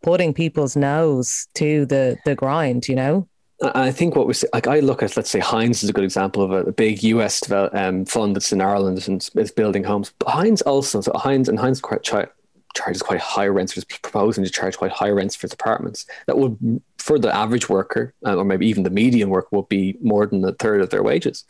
putting 0.03 0.33
people's 0.33 0.77
nose 0.77 1.49
to 1.55 1.87
the 1.87 2.17
the 2.25 2.35
grind. 2.35 2.89
You 2.89 2.97
know. 2.97 3.29
I 3.61 3.91
think 3.91 4.15
what 4.15 4.29
we 4.29 4.35
see, 4.35 4.47
like 4.53 4.69
I 4.69 4.79
look 4.79 5.03
at, 5.03 5.17
let's 5.17 5.31
say 5.31 5.41
Hines 5.41 5.83
is 5.83 5.91
a 5.91 5.93
good 5.93 6.05
example 6.05 6.45
of 6.45 6.53
a, 6.53 6.63
a 6.65 6.73
big 6.73 7.03
US 7.03 7.41
develop, 7.41 7.75
um, 7.75 8.05
fund 8.05 8.37
that's 8.37 8.53
in 8.53 8.61
Ireland 8.61 9.09
and 9.09 9.29
is 9.35 9.51
building 9.51 9.83
homes. 9.83 10.13
But 10.21 10.29
Hines 10.29 10.63
also, 10.63 11.01
so 11.01 11.11
Hines 11.17 11.49
and 11.49 11.59
try, 12.05 12.27
charges 12.75 13.03
quite 13.03 13.21
high 13.21 13.47
rents, 13.47 13.73
for 13.73 13.85
proposing 14.03 14.45
to 14.45 14.51
charge 14.51 14.77
quite 14.77 14.93
high 14.93 15.11
rents 15.11 15.35
for 15.35 15.47
apartments. 15.47 16.07
That 16.27 16.39
would, 16.39 16.81
for 16.99 17.19
the 17.19 17.35
average 17.35 17.69
worker, 17.69 18.15
uh, 18.25 18.37
or 18.37 18.45
maybe 18.45 18.67
even 18.67 18.83
the 18.83 18.91
median 18.91 19.31
worker, 19.31 19.49
would 19.53 19.69
be 19.69 19.97
more 20.01 20.27
than 20.27 20.45
a 20.45 20.53
third 20.53 20.81
of 20.81 20.91
their 20.91 21.03
wages. 21.03 21.45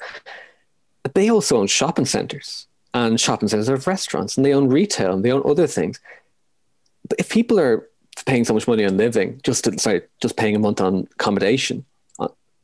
But 1.02 1.14
they 1.14 1.30
also 1.30 1.58
own 1.58 1.66
shopping 1.66 2.06
centres, 2.06 2.66
and 2.94 3.20
shopping 3.20 3.48
centres 3.48 3.68
have 3.68 3.86
restaurants, 3.86 4.36
and 4.36 4.44
they 4.44 4.54
own 4.54 4.68
retail, 4.68 5.12
and 5.12 5.24
they 5.24 5.32
own 5.32 5.42
other 5.44 5.66
things. 5.66 6.00
But 7.08 7.20
if 7.20 7.28
people 7.28 7.58
are 7.58 7.88
paying 8.26 8.44
so 8.44 8.54
much 8.54 8.66
money 8.66 8.84
on 8.84 8.96
living, 8.96 9.40
just 9.44 9.64
to, 9.64 9.78
sorry, 9.78 10.02
just 10.20 10.36
paying 10.36 10.56
a 10.56 10.58
month 10.58 10.80
on 10.80 11.08
accommodation, 11.12 11.84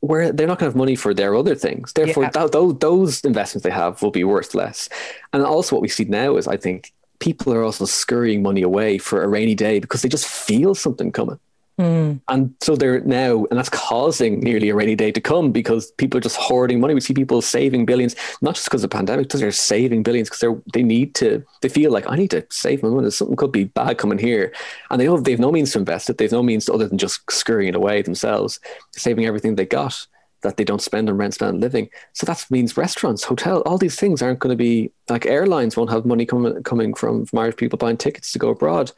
where 0.01 0.31
they're 0.31 0.45
not 0.45 0.59
going 0.59 0.69
to 0.69 0.71
have 0.71 0.75
money 0.75 0.95
for 0.95 1.15
their 1.15 1.33
other 1.33 1.55
things. 1.55 1.93
Therefore, 1.93 2.23
yeah. 2.23 2.29
th- 2.29 2.51
those, 2.51 2.77
those 2.77 3.21
investments 3.21 3.63
they 3.63 3.71
have 3.71 4.01
will 4.03 4.11
be 4.11 4.23
worth 4.23 4.53
less. 4.53 4.87
And 5.33 5.43
also, 5.43 5.75
what 5.75 5.81
we 5.81 5.87
see 5.87 6.03
now 6.03 6.35
is, 6.35 6.47
I 6.47 6.57
think, 6.57 6.93
people 7.19 7.53
are 7.53 7.63
also 7.63 7.85
scurrying 7.85 8.41
money 8.41 8.61
away 8.61 8.97
for 8.97 9.23
a 9.23 9.27
rainy 9.27 9.55
day 9.55 9.79
because 9.79 10.01
they 10.01 10.09
just 10.09 10.27
feel 10.27 10.75
something 10.75 11.11
coming. 11.11 11.39
Mm. 11.79 12.21
And 12.29 12.53
so 12.61 12.75
they're 12.77 13.01
now, 13.01 13.45
and 13.49 13.59
that's 13.59 13.69
causing 13.69 14.39
nearly 14.39 14.69
a 14.69 14.75
rainy 14.75 14.95
day 14.95 15.11
to 15.11 15.19
come 15.19 15.51
because 15.51 15.91
people 15.91 16.17
are 16.17 16.21
just 16.21 16.37
hoarding 16.37 16.79
money. 16.79 16.93
We 16.93 17.01
see 17.01 17.13
people 17.13 17.41
saving 17.41 17.85
billions, 17.85 18.15
not 18.41 18.55
just 18.55 18.67
because 18.67 18.83
of 18.83 18.89
the 18.89 18.95
pandemic, 18.95 19.27
because 19.27 19.41
they're 19.41 19.51
saving 19.51 20.03
billions 20.03 20.29
because 20.29 20.39
they're 20.39 20.61
they 20.73 20.83
need 20.83 21.15
to. 21.15 21.43
They 21.61 21.67
feel 21.67 21.91
like 21.91 22.09
I 22.09 22.15
need 22.15 22.31
to 22.31 22.45
save 22.49 22.81
my 22.81 22.89
money. 22.89 23.11
Something 23.11 23.35
could 23.35 23.51
be 23.51 23.65
bad 23.65 23.97
coming 23.97 24.19
here, 24.19 24.53
and 24.89 25.01
they 25.01 25.05
have 25.05 25.25
they've 25.25 25.39
no 25.39 25.51
means 25.51 25.73
to 25.73 25.79
invest 25.79 26.09
it. 26.09 26.17
They've 26.17 26.31
no 26.31 26.43
means 26.43 26.69
other 26.69 26.87
than 26.87 26.97
just 26.97 27.29
scurrying 27.29 27.69
it 27.69 27.75
away 27.75 28.01
themselves, 28.01 28.61
saving 28.93 29.25
everything 29.25 29.55
they 29.55 29.65
got 29.65 30.07
that 30.45 30.57
they 30.57 30.63
don't 30.63 30.81
spend 30.81 31.09
on 31.09 31.17
rent, 31.17 31.33
spend 31.33 31.55
on 31.55 31.59
living. 31.59 31.89
So 32.13 32.25
that 32.25 32.45
means 32.49 32.77
restaurants, 32.77 33.23
hotel, 33.23 33.61
all 33.61 33.77
these 33.77 33.99
things 33.99 34.21
aren't 34.21 34.39
going 34.39 34.55
to 34.55 34.63
be 34.63 34.91
like 35.09 35.25
airlines 35.25 35.75
won't 35.75 35.89
have 35.89 36.05
money 36.05 36.25
coming 36.25 36.61
coming 36.63 36.93
from, 36.93 37.25
from 37.25 37.39
Irish 37.39 37.57
people 37.57 37.77
buying 37.77 37.97
tickets 37.97 38.31
to 38.31 38.39
go 38.39 38.49
abroad. 38.49 38.91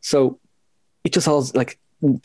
So 0.00 0.38
it 1.04 1.12
just 1.12 1.28
all 1.28 1.46
like 1.54 1.78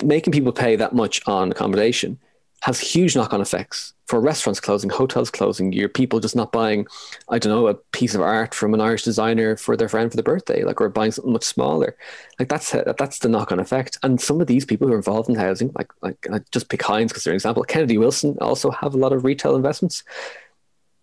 making 0.04 0.34
people 0.34 0.54
pay 0.54 0.78
that 0.78 0.94
much 0.94 1.22
on 1.28 1.52
accommodation 1.52 2.18
has 2.62 2.80
huge 2.80 3.16
knock-on 3.16 3.42
effects 3.42 3.94
for 4.08 4.20
restaurants 4.20 4.60
closing, 4.60 4.90
hotels 4.90 5.30
closing, 5.30 5.72
your 5.72 5.88
people 5.88 6.20
just 6.20 6.36
not 6.36 6.52
buying, 6.52 6.88
I 7.30 7.38
don't 7.38 7.54
know, 7.54 7.68
a 7.68 7.76
piece 7.76 8.16
of 8.16 8.22
art 8.22 8.56
from 8.56 8.74
an 8.74 8.82
Irish 8.82 9.04
designer 9.04 9.56
for 9.56 9.78
their 9.78 9.88
friend 9.88 10.10
for 10.10 10.18
the 10.18 10.24
birthday, 10.24 10.64
like 10.64 10.82
or 10.82 10.90
buying 10.90 11.12
something 11.12 11.32
much 11.32 11.44
smaller. 11.44 11.96
Like 12.40 12.50
that's 12.50 12.74
uh, 12.74 12.94
that's 12.98 13.20
the 13.20 13.30
knock-on 13.30 13.60
effect. 13.60 13.98
And 14.04 14.20
some 14.20 14.42
of 14.42 14.48
these 14.48 14.66
people 14.66 14.88
who 14.88 14.94
are 14.94 14.98
involved 14.98 15.30
in 15.30 15.36
housing, 15.36 15.72
like 15.76 15.92
like 16.02 16.18
I 16.34 16.42
just 16.52 16.70
pick 16.70 16.82
Hines 16.82 17.12
because 17.12 17.24
they're 17.24 17.34
an 17.34 17.38
example. 17.38 17.64
Kennedy 17.64 17.98
Wilson 17.98 18.38
also 18.42 18.72
have 18.72 18.94
a 18.94 18.98
lot 18.98 19.14
of 19.14 19.24
retail 19.24 19.56
investments. 19.56 20.04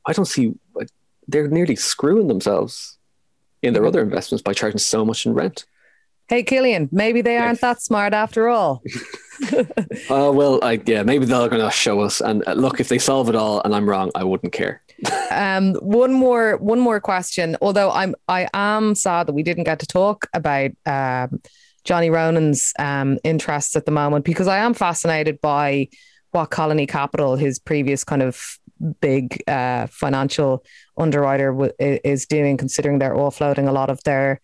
I 0.05 0.12
don't 0.12 0.24
see 0.24 0.55
uh, 0.78 0.85
they're 1.28 1.49
nearly 1.49 1.77
screwing 1.77 2.27
themselves 2.27 2.99
in 3.62 3.73
their 3.73 3.87
other 3.87 4.03
investments 4.03 4.43
by 4.43 4.53
charging 4.53 4.78
so 4.78 5.05
much 5.05 5.27
in 5.27 5.33
rent. 5.33 5.65
Hey, 6.28 6.43
Killian, 6.43 6.89
maybe 6.90 7.23
they 7.23 7.36
aren't 7.36 7.61
that 7.61 7.81
smart 7.81 8.12
after 8.12 8.48
all. 8.48 8.82
uh, 9.53 10.31
well, 10.32 10.59
I, 10.62 10.81
yeah, 10.86 11.03
maybe 11.03 11.27
they're 11.27 11.48
going 11.48 11.62
to 11.62 11.70
show 11.70 12.01
us. 12.01 12.20
And 12.20 12.43
uh, 12.47 12.55
look, 12.55 12.81
if 12.81 12.89
they 12.89 12.98
solve 12.98 13.28
it 13.28 13.35
all 13.35 13.61
and 13.65 13.74
I'm 13.74 13.89
wrong, 13.89 14.11
I 14.15 14.24
wouldn't 14.24 14.53
care. 14.53 14.82
um, 15.31 15.74
one 15.74 16.12
more, 16.12 16.57
one 16.57 16.81
more 16.81 17.01
question. 17.01 17.57
Although 17.61 17.90
I'm, 17.90 18.15
I 18.28 18.48
am 18.55 18.94
sad 18.94 19.27
that 19.27 19.35
we 19.35 19.43
didn't 19.43 19.65
get 19.65 19.78
to 19.81 19.86
talk 19.86 20.27
about 20.32 20.70
um, 20.86 21.40
Johnny 21.85 22.11
Ronan's 22.11 22.73
um, 22.78 23.19
interests 23.24 23.77
at 23.77 23.85
the 23.85 23.93
moment 23.93 24.24
because 24.24 24.48
I 24.48 24.59
am 24.59 24.74
fascinated 24.74 25.40
by 25.40 25.89
what 26.31 26.51
Colony 26.51 26.86
Capital, 26.86 27.36
his 27.36 27.59
previous 27.59 28.05
kind 28.05 28.23
of 28.23 28.59
big 29.01 29.43
uh, 29.48 29.86
financial 29.86 30.65
underwriter, 30.98 31.53
w- 31.53 31.73
is 31.78 32.27
doing, 32.27 32.57
considering 32.57 32.98
they're 32.98 33.15
offloading 33.15 33.69
a 33.69 33.73
lot 33.73 33.90
of 33.90 34.03
their 34.05 34.40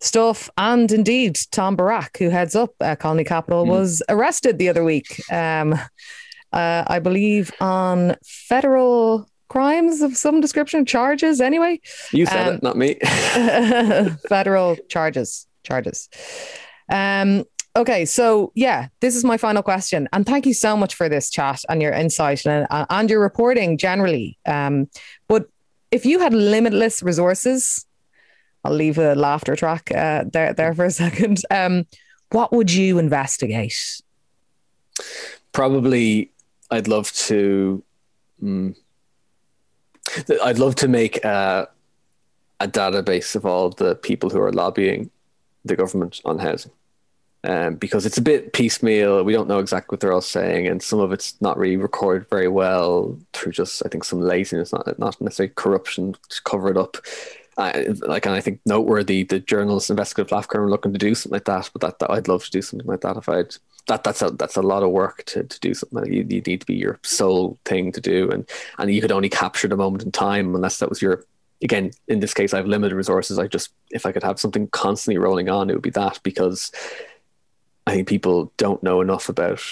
stuff. 0.00 0.50
And 0.56 0.90
indeed, 0.92 1.38
Tom 1.50 1.76
Barrack, 1.76 2.18
who 2.18 2.28
heads 2.28 2.54
up 2.54 2.70
uh, 2.80 2.96
Colony 2.96 3.24
Capital, 3.24 3.64
mm. 3.64 3.68
was 3.68 4.02
arrested 4.08 4.58
the 4.58 4.68
other 4.68 4.84
week. 4.84 5.20
Um, 5.32 5.74
uh, 6.52 6.84
I 6.86 6.98
believe 6.98 7.52
on 7.60 8.16
federal 8.24 9.28
crimes 9.48 10.00
of 10.02 10.16
some 10.16 10.40
description, 10.40 10.84
charges 10.84 11.40
anyway. 11.40 11.80
You 12.12 12.26
said 12.26 12.48
um, 12.48 12.54
it, 12.54 12.62
not 12.62 12.76
me. 12.76 12.94
federal 14.28 14.76
charges, 14.88 15.46
charges. 15.62 16.08
Um, 16.90 17.44
okay, 17.74 18.04
so 18.04 18.52
yeah, 18.54 18.88
this 19.00 19.16
is 19.16 19.24
my 19.24 19.36
final 19.36 19.62
question, 19.62 20.08
and 20.12 20.26
thank 20.26 20.46
you 20.46 20.54
so 20.54 20.76
much 20.76 20.94
for 20.94 21.08
this 21.08 21.30
chat 21.30 21.60
and 21.68 21.82
your 21.82 21.92
insight 21.92 22.44
and, 22.46 22.66
and 22.70 23.10
your 23.10 23.20
reporting 23.20 23.78
generally. 23.78 24.38
Um, 24.46 24.88
but 25.28 25.46
if 25.90 26.04
you 26.04 26.18
had 26.18 26.34
limitless 26.34 27.02
resources 27.02 27.85
I'll 28.66 28.72
leave 28.72 28.98
a 28.98 29.14
laughter 29.14 29.54
track 29.54 29.92
uh, 29.94 30.24
there 30.32 30.52
there 30.52 30.74
for 30.74 30.84
a 30.84 30.90
second. 30.90 31.40
Um, 31.52 31.86
what 32.30 32.52
would 32.52 32.72
you 32.72 32.98
investigate? 32.98 34.02
Probably, 35.52 36.32
I'd 36.70 36.88
love 36.88 37.12
to. 37.12 37.82
Mm, 38.42 38.76
I'd 40.42 40.58
love 40.58 40.74
to 40.76 40.88
make 40.88 41.24
a, 41.24 41.68
a 42.58 42.66
database 42.66 43.36
of 43.36 43.46
all 43.46 43.70
the 43.70 43.94
people 43.94 44.30
who 44.30 44.40
are 44.40 44.52
lobbying 44.52 45.10
the 45.64 45.76
government 45.76 46.20
on 46.24 46.38
housing. 46.38 46.72
Um, 47.44 47.76
because 47.76 48.04
it's 48.04 48.18
a 48.18 48.22
bit 48.22 48.52
piecemeal. 48.52 49.22
We 49.22 49.32
don't 49.32 49.46
know 49.46 49.60
exactly 49.60 49.94
what 49.94 50.00
they're 50.00 50.12
all 50.12 50.20
saying, 50.20 50.66
and 50.66 50.82
some 50.82 50.98
of 50.98 51.12
it's 51.12 51.40
not 51.40 51.56
really 51.56 51.76
recorded 51.76 52.28
very 52.28 52.48
well 52.48 53.16
through 53.32 53.52
just, 53.52 53.86
I 53.86 53.88
think, 53.88 54.02
some 54.02 54.20
laziness, 54.20 54.72
not 54.72 54.98
not 54.98 55.20
necessarily 55.20 55.52
corruption 55.54 56.16
to 56.30 56.42
cover 56.42 56.68
it 56.68 56.76
up. 56.76 56.96
I, 57.58 57.86
like, 58.02 58.26
and 58.26 58.34
I 58.34 58.40
think 58.40 58.60
noteworthy 58.66 59.22
the 59.22 59.40
Journal's 59.40 59.88
investigative 59.88 60.28
platform 60.28 60.64
are 60.64 60.70
looking 60.70 60.92
to 60.92 60.98
do 60.98 61.14
something 61.14 61.36
like 61.36 61.46
that. 61.46 61.70
But 61.72 61.80
that, 61.80 61.98
that 62.00 62.10
I'd 62.10 62.28
love 62.28 62.44
to 62.44 62.50
do 62.50 62.60
something 62.60 62.86
like 62.86 63.00
that 63.00 63.16
if 63.16 63.28
I'd 63.28 63.56
that 63.86 64.02
that's 64.02 64.22
a 64.22 64.30
that's 64.30 64.56
a 64.56 64.62
lot 64.62 64.82
of 64.82 64.90
work 64.90 65.24
to, 65.26 65.44
to 65.44 65.60
do 65.60 65.74
something. 65.74 66.12
You, 66.12 66.26
you 66.28 66.40
need 66.40 66.60
to 66.60 66.66
be 66.66 66.74
your 66.74 66.98
sole 67.02 67.58
thing 67.64 67.92
to 67.92 68.00
do, 68.00 68.30
and 68.30 68.48
and 68.78 68.92
you 68.92 69.00
could 69.00 69.12
only 69.12 69.28
capture 69.28 69.68
the 69.68 69.76
moment 69.76 70.02
in 70.02 70.12
time 70.12 70.54
unless 70.54 70.78
that 70.78 70.88
was 70.88 71.00
your. 71.00 71.24
Again, 71.62 71.92
in 72.06 72.20
this 72.20 72.34
case, 72.34 72.52
I 72.52 72.58
have 72.58 72.66
limited 72.66 72.94
resources. 72.94 73.38
I 73.38 73.46
just 73.46 73.70
if 73.90 74.04
I 74.04 74.12
could 74.12 74.22
have 74.22 74.38
something 74.38 74.68
constantly 74.68 75.18
rolling 75.18 75.48
on, 75.48 75.70
it 75.70 75.74
would 75.74 75.82
be 75.82 75.90
that 75.90 76.20
because 76.22 76.70
I 77.86 77.94
think 77.94 78.08
people 78.08 78.52
don't 78.58 78.82
know 78.82 79.00
enough 79.00 79.28
about 79.28 79.62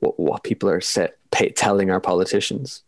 what 0.00 0.18
what 0.18 0.42
people 0.42 0.68
are 0.68 0.80
set, 0.80 1.16
pay, 1.30 1.50
telling 1.50 1.90
our 1.90 2.00
politicians 2.00 2.82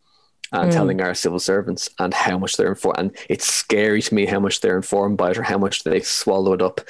and 0.52 0.70
mm. 0.70 0.74
telling 0.74 1.00
our 1.00 1.14
civil 1.14 1.38
servants 1.38 1.88
and 1.98 2.12
how 2.12 2.38
much 2.38 2.56
they're 2.56 2.68
informed. 2.68 2.98
And 2.98 3.16
it's 3.28 3.46
scary 3.46 4.02
to 4.02 4.14
me 4.14 4.26
how 4.26 4.40
much 4.40 4.60
they're 4.60 4.76
informed 4.76 5.16
by 5.16 5.30
it 5.30 5.38
or 5.38 5.42
how 5.42 5.58
much 5.58 5.84
they 5.84 6.00
swallow 6.00 6.52
it 6.52 6.62
up. 6.62 6.80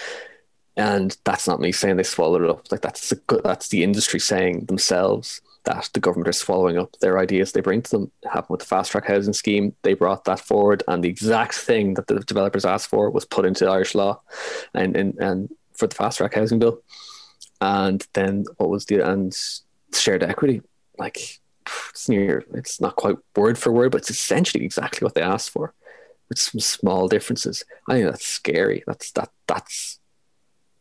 And 0.77 1.17
that's 1.25 1.47
not 1.47 1.61
me 1.61 1.73
saying 1.73 1.97
they 1.97 2.03
swallowed 2.03 2.43
it 2.43 2.51
up. 2.51 2.71
Like 2.71 2.81
that's 2.81 3.11
the, 3.11 3.41
that's 3.45 3.69
the 3.69 3.83
industry 3.83 4.21
saying 4.21 4.67
themselves 4.67 5.41
that 5.65 5.91
the 5.93 6.01
government 6.01 6.29
are 6.29 6.33
swallowing 6.33 6.79
up 6.79 6.97
their 7.01 7.19
ideas 7.19 7.53
they 7.53 7.61
bring 7.61 7.83
to 7.83 7.91
them. 7.91 8.11
It 8.23 8.29
happened 8.29 8.51
with 8.51 8.61
the 8.61 8.67
fast 8.67 8.93
track 8.93 9.07
housing 9.07 9.35
scheme. 9.35 9.75
They 9.83 9.95
brought 9.95 10.25
that 10.25 10.41
forward, 10.41 10.83
and 10.89 11.05
the 11.05 11.09
exact 11.09 11.55
thing 11.55 11.95
that 11.95 12.07
the 12.07 12.21
developers 12.21 12.65
asked 12.65 12.89
for 12.89 13.11
was 13.11 13.25
put 13.25 13.45
into 13.45 13.69
Irish 13.69 13.95
law, 13.95 14.21
and 14.75 14.97
and, 14.97 15.19
and 15.19 15.51
for 15.75 15.87
the 15.87 15.95
fast 15.95 16.19
track 16.19 16.35
housing 16.35 16.59
bill. 16.59 16.83
And 17.61 18.07
then 18.15 18.45
what 18.57 18.71
was 18.71 18.87
the 18.87 19.01
and 19.01 19.37
shared 19.93 20.23
equity? 20.23 20.63
Like 20.99 21.40
it's 21.91 22.09
near 22.09 22.45
it's 22.55 22.81
not 22.81 22.97
quite 22.97 23.17
word 23.37 23.59
for 23.59 23.73
word, 23.73 23.93
but 23.93 24.03
it's 24.03 24.11
essentially 24.11 24.65
exactly 24.65 25.05
what 25.05 25.15
they 25.15 25.23
asked 25.23 25.51
for, 25.51 25.75
with 26.29 26.39
some 26.39 26.61
small 26.61 27.09
differences. 27.09 27.65
I 27.89 27.95
think 27.95 28.11
that's 28.11 28.27
scary. 28.27 28.83
That's 28.87 29.11
that 29.13 29.31
that's 29.47 29.99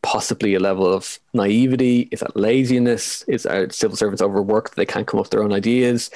possibly 0.02 0.56
a 0.56 0.60
level 0.60 0.92
of 0.92 1.20
naivety. 1.34 2.08
Is 2.12 2.22
that 2.22 2.36
laziness? 2.36 3.24
Is 3.24 3.46
our 3.46 3.70
civil 3.70 3.98
servants 3.98 4.22
overworked? 4.22 4.76
They 4.76 4.86
can't 4.86 5.08
come 5.08 5.20
up 5.20 5.26
with 5.26 5.32
their 5.32 5.44
own 5.44 5.54
ideas. 5.54 6.10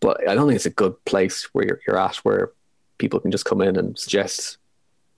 But 0.00 0.28
I 0.28 0.34
don't 0.34 0.46
think 0.46 0.56
it's 0.56 0.66
a 0.66 0.70
good 0.70 1.02
place 1.04 1.44
where 1.52 1.66
you're, 1.66 1.80
you're 1.86 1.98
at, 1.98 2.16
where 2.16 2.52
people 2.98 3.20
can 3.20 3.30
just 3.30 3.44
come 3.44 3.60
in 3.60 3.76
and 3.76 3.98
suggest 3.98 4.56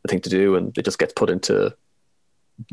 a 0.04 0.08
thing 0.08 0.20
to 0.20 0.30
do, 0.30 0.56
and 0.56 0.76
it 0.76 0.84
just 0.84 0.98
gets 0.98 1.12
put 1.12 1.30
into 1.30 1.74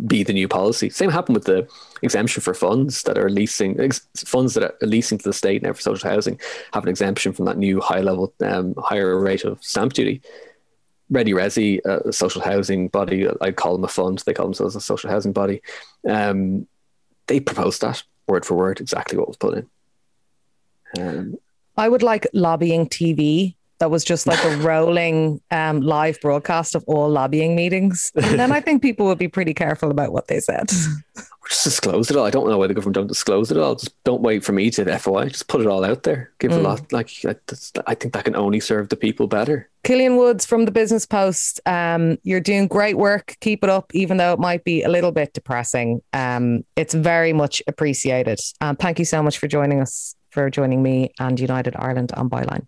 be 0.06 0.24
the 0.24 0.34
new 0.34 0.48
policy. 0.48 0.90
Same 0.90 1.10
happened 1.10 1.36
with 1.36 1.46
the 1.46 1.68
exemption 2.02 2.42
for 2.42 2.54
funds 2.54 3.04
that 3.04 3.18
are 3.18 3.30
leasing 3.30 3.80
ex- 3.80 4.08
funds 4.18 4.54
that 4.54 4.64
are 4.64 4.76
leasing 4.82 5.18
to 5.18 5.24
the 5.24 5.34
state 5.34 5.64
now 5.64 5.74
for 5.74 5.82
social 5.82 6.10
housing 6.10 6.40
have 6.74 6.84
an 6.84 6.90
exemption 6.90 7.34
from 7.34 7.46
that 7.46 7.58
new 7.58 7.80
high 7.80 8.02
level 8.02 8.34
um, 8.42 8.76
higher 8.78 9.20
rate 9.20 9.44
of 9.44 9.64
stamp 9.64 9.94
duty. 9.94 10.22
Ready 11.12 11.32
Resi, 11.32 11.80
uh, 11.88 12.02
a 12.02 12.14
social 12.14 12.42
housing 12.42 12.88
body, 12.88 13.28
I'd 13.42 13.56
call 13.56 13.74
them 13.74 13.84
a 13.84 13.88
fund. 13.88 14.22
They 14.26 14.34
call 14.34 14.46
themselves 14.46 14.76
a 14.76 14.82
social 14.82 15.10
housing 15.10 15.34
body. 15.34 15.62
Um, 16.08 16.68
they 17.26 17.40
proposed 17.40 17.82
that 17.82 18.04
word 18.28 18.46
for 18.46 18.56
word, 18.56 18.80
exactly 18.80 19.18
what 19.18 19.28
was 19.28 19.38
put 19.38 19.58
in. 19.58 19.70
Um, 21.00 21.36
I 21.78 21.90
would 21.90 22.04
like 22.04 22.28
lobbying 22.34 22.88
TV 22.88 23.56
that 23.80 23.90
was 23.90 24.04
just 24.04 24.28
like 24.28 24.44
a 24.44 24.58
rolling 24.62 25.42
um, 25.52 25.82
live 25.82 26.20
broadcast 26.22 26.76
of 26.76 26.84
all 26.88 27.10
lobbying 27.10 27.56
meetings. 27.56 28.12
And 28.16 28.40
then 28.40 28.52
I 28.52 28.62
think 28.62 28.82
people 28.82 29.06
would 29.08 29.18
be 29.18 29.28
pretty 29.28 29.54
careful 29.54 29.92
about 29.92 30.14
what 30.14 30.28
they 30.28 30.40
said. 30.40 30.70
just 31.50 31.64
disclose 31.64 32.12
it 32.12 32.16
all. 32.16 32.26
I 32.26 32.30
don't 32.30 32.48
know 32.48 32.58
why 32.60 32.68
the 32.68 32.76
government 32.76 32.96
don't 32.96 33.08
disclose 33.08 33.50
it 33.52 33.58
all. 33.58 33.76
Just 33.76 34.04
don't 34.04 34.22
wait 34.22 34.44
for 34.44 34.52
me 34.52 34.70
to 34.70 35.00
FOI. 35.00 35.30
Just 35.30 35.48
put 35.48 35.62
it 35.62 35.68
all 35.68 35.84
out 35.84 36.04
there. 36.04 36.32
Give 36.38 36.52
a 36.52 36.60
lot. 36.60 36.92
Like 36.92 37.10
I, 37.26 37.36
I 37.88 37.96
think 37.96 38.14
that 38.14 38.26
can 38.26 38.36
only 38.36 38.60
serve 38.60 38.90
the 38.90 38.96
people 38.96 39.28
better. 39.28 39.68
Killian 39.84 40.18
Woods 40.18 40.46
from 40.46 40.66
the 40.66 40.72
Business 40.72 41.06
Post. 41.06 41.60
Um, 41.66 42.18
you're 42.24 42.40
doing 42.40 42.68
great 42.68 42.98
work. 42.98 43.36
Keep 43.40 43.64
it 43.64 43.70
up, 43.70 43.94
even 43.96 44.18
though 44.18 44.34
it 44.34 44.40
might 44.40 44.64
be 44.64 44.84
a 44.84 44.90
little 44.90 45.12
bit 45.12 45.34
depressing. 45.34 46.02
Um, 46.14 46.66
it's 46.76 46.94
very 46.94 47.34
much 47.34 47.64
appreciated. 47.66 48.40
Um, 48.62 48.76
thank 48.76 49.00
you 49.00 49.06
so 49.06 49.24
much 49.24 49.40
for 49.40 49.48
joining 49.48 49.82
us, 49.82 50.16
for 50.30 50.50
joining 50.52 50.84
me 50.84 51.14
and 51.20 51.40
United 51.40 51.76
Ireland 51.76 52.12
on 52.16 52.30
Byline. 52.30 52.68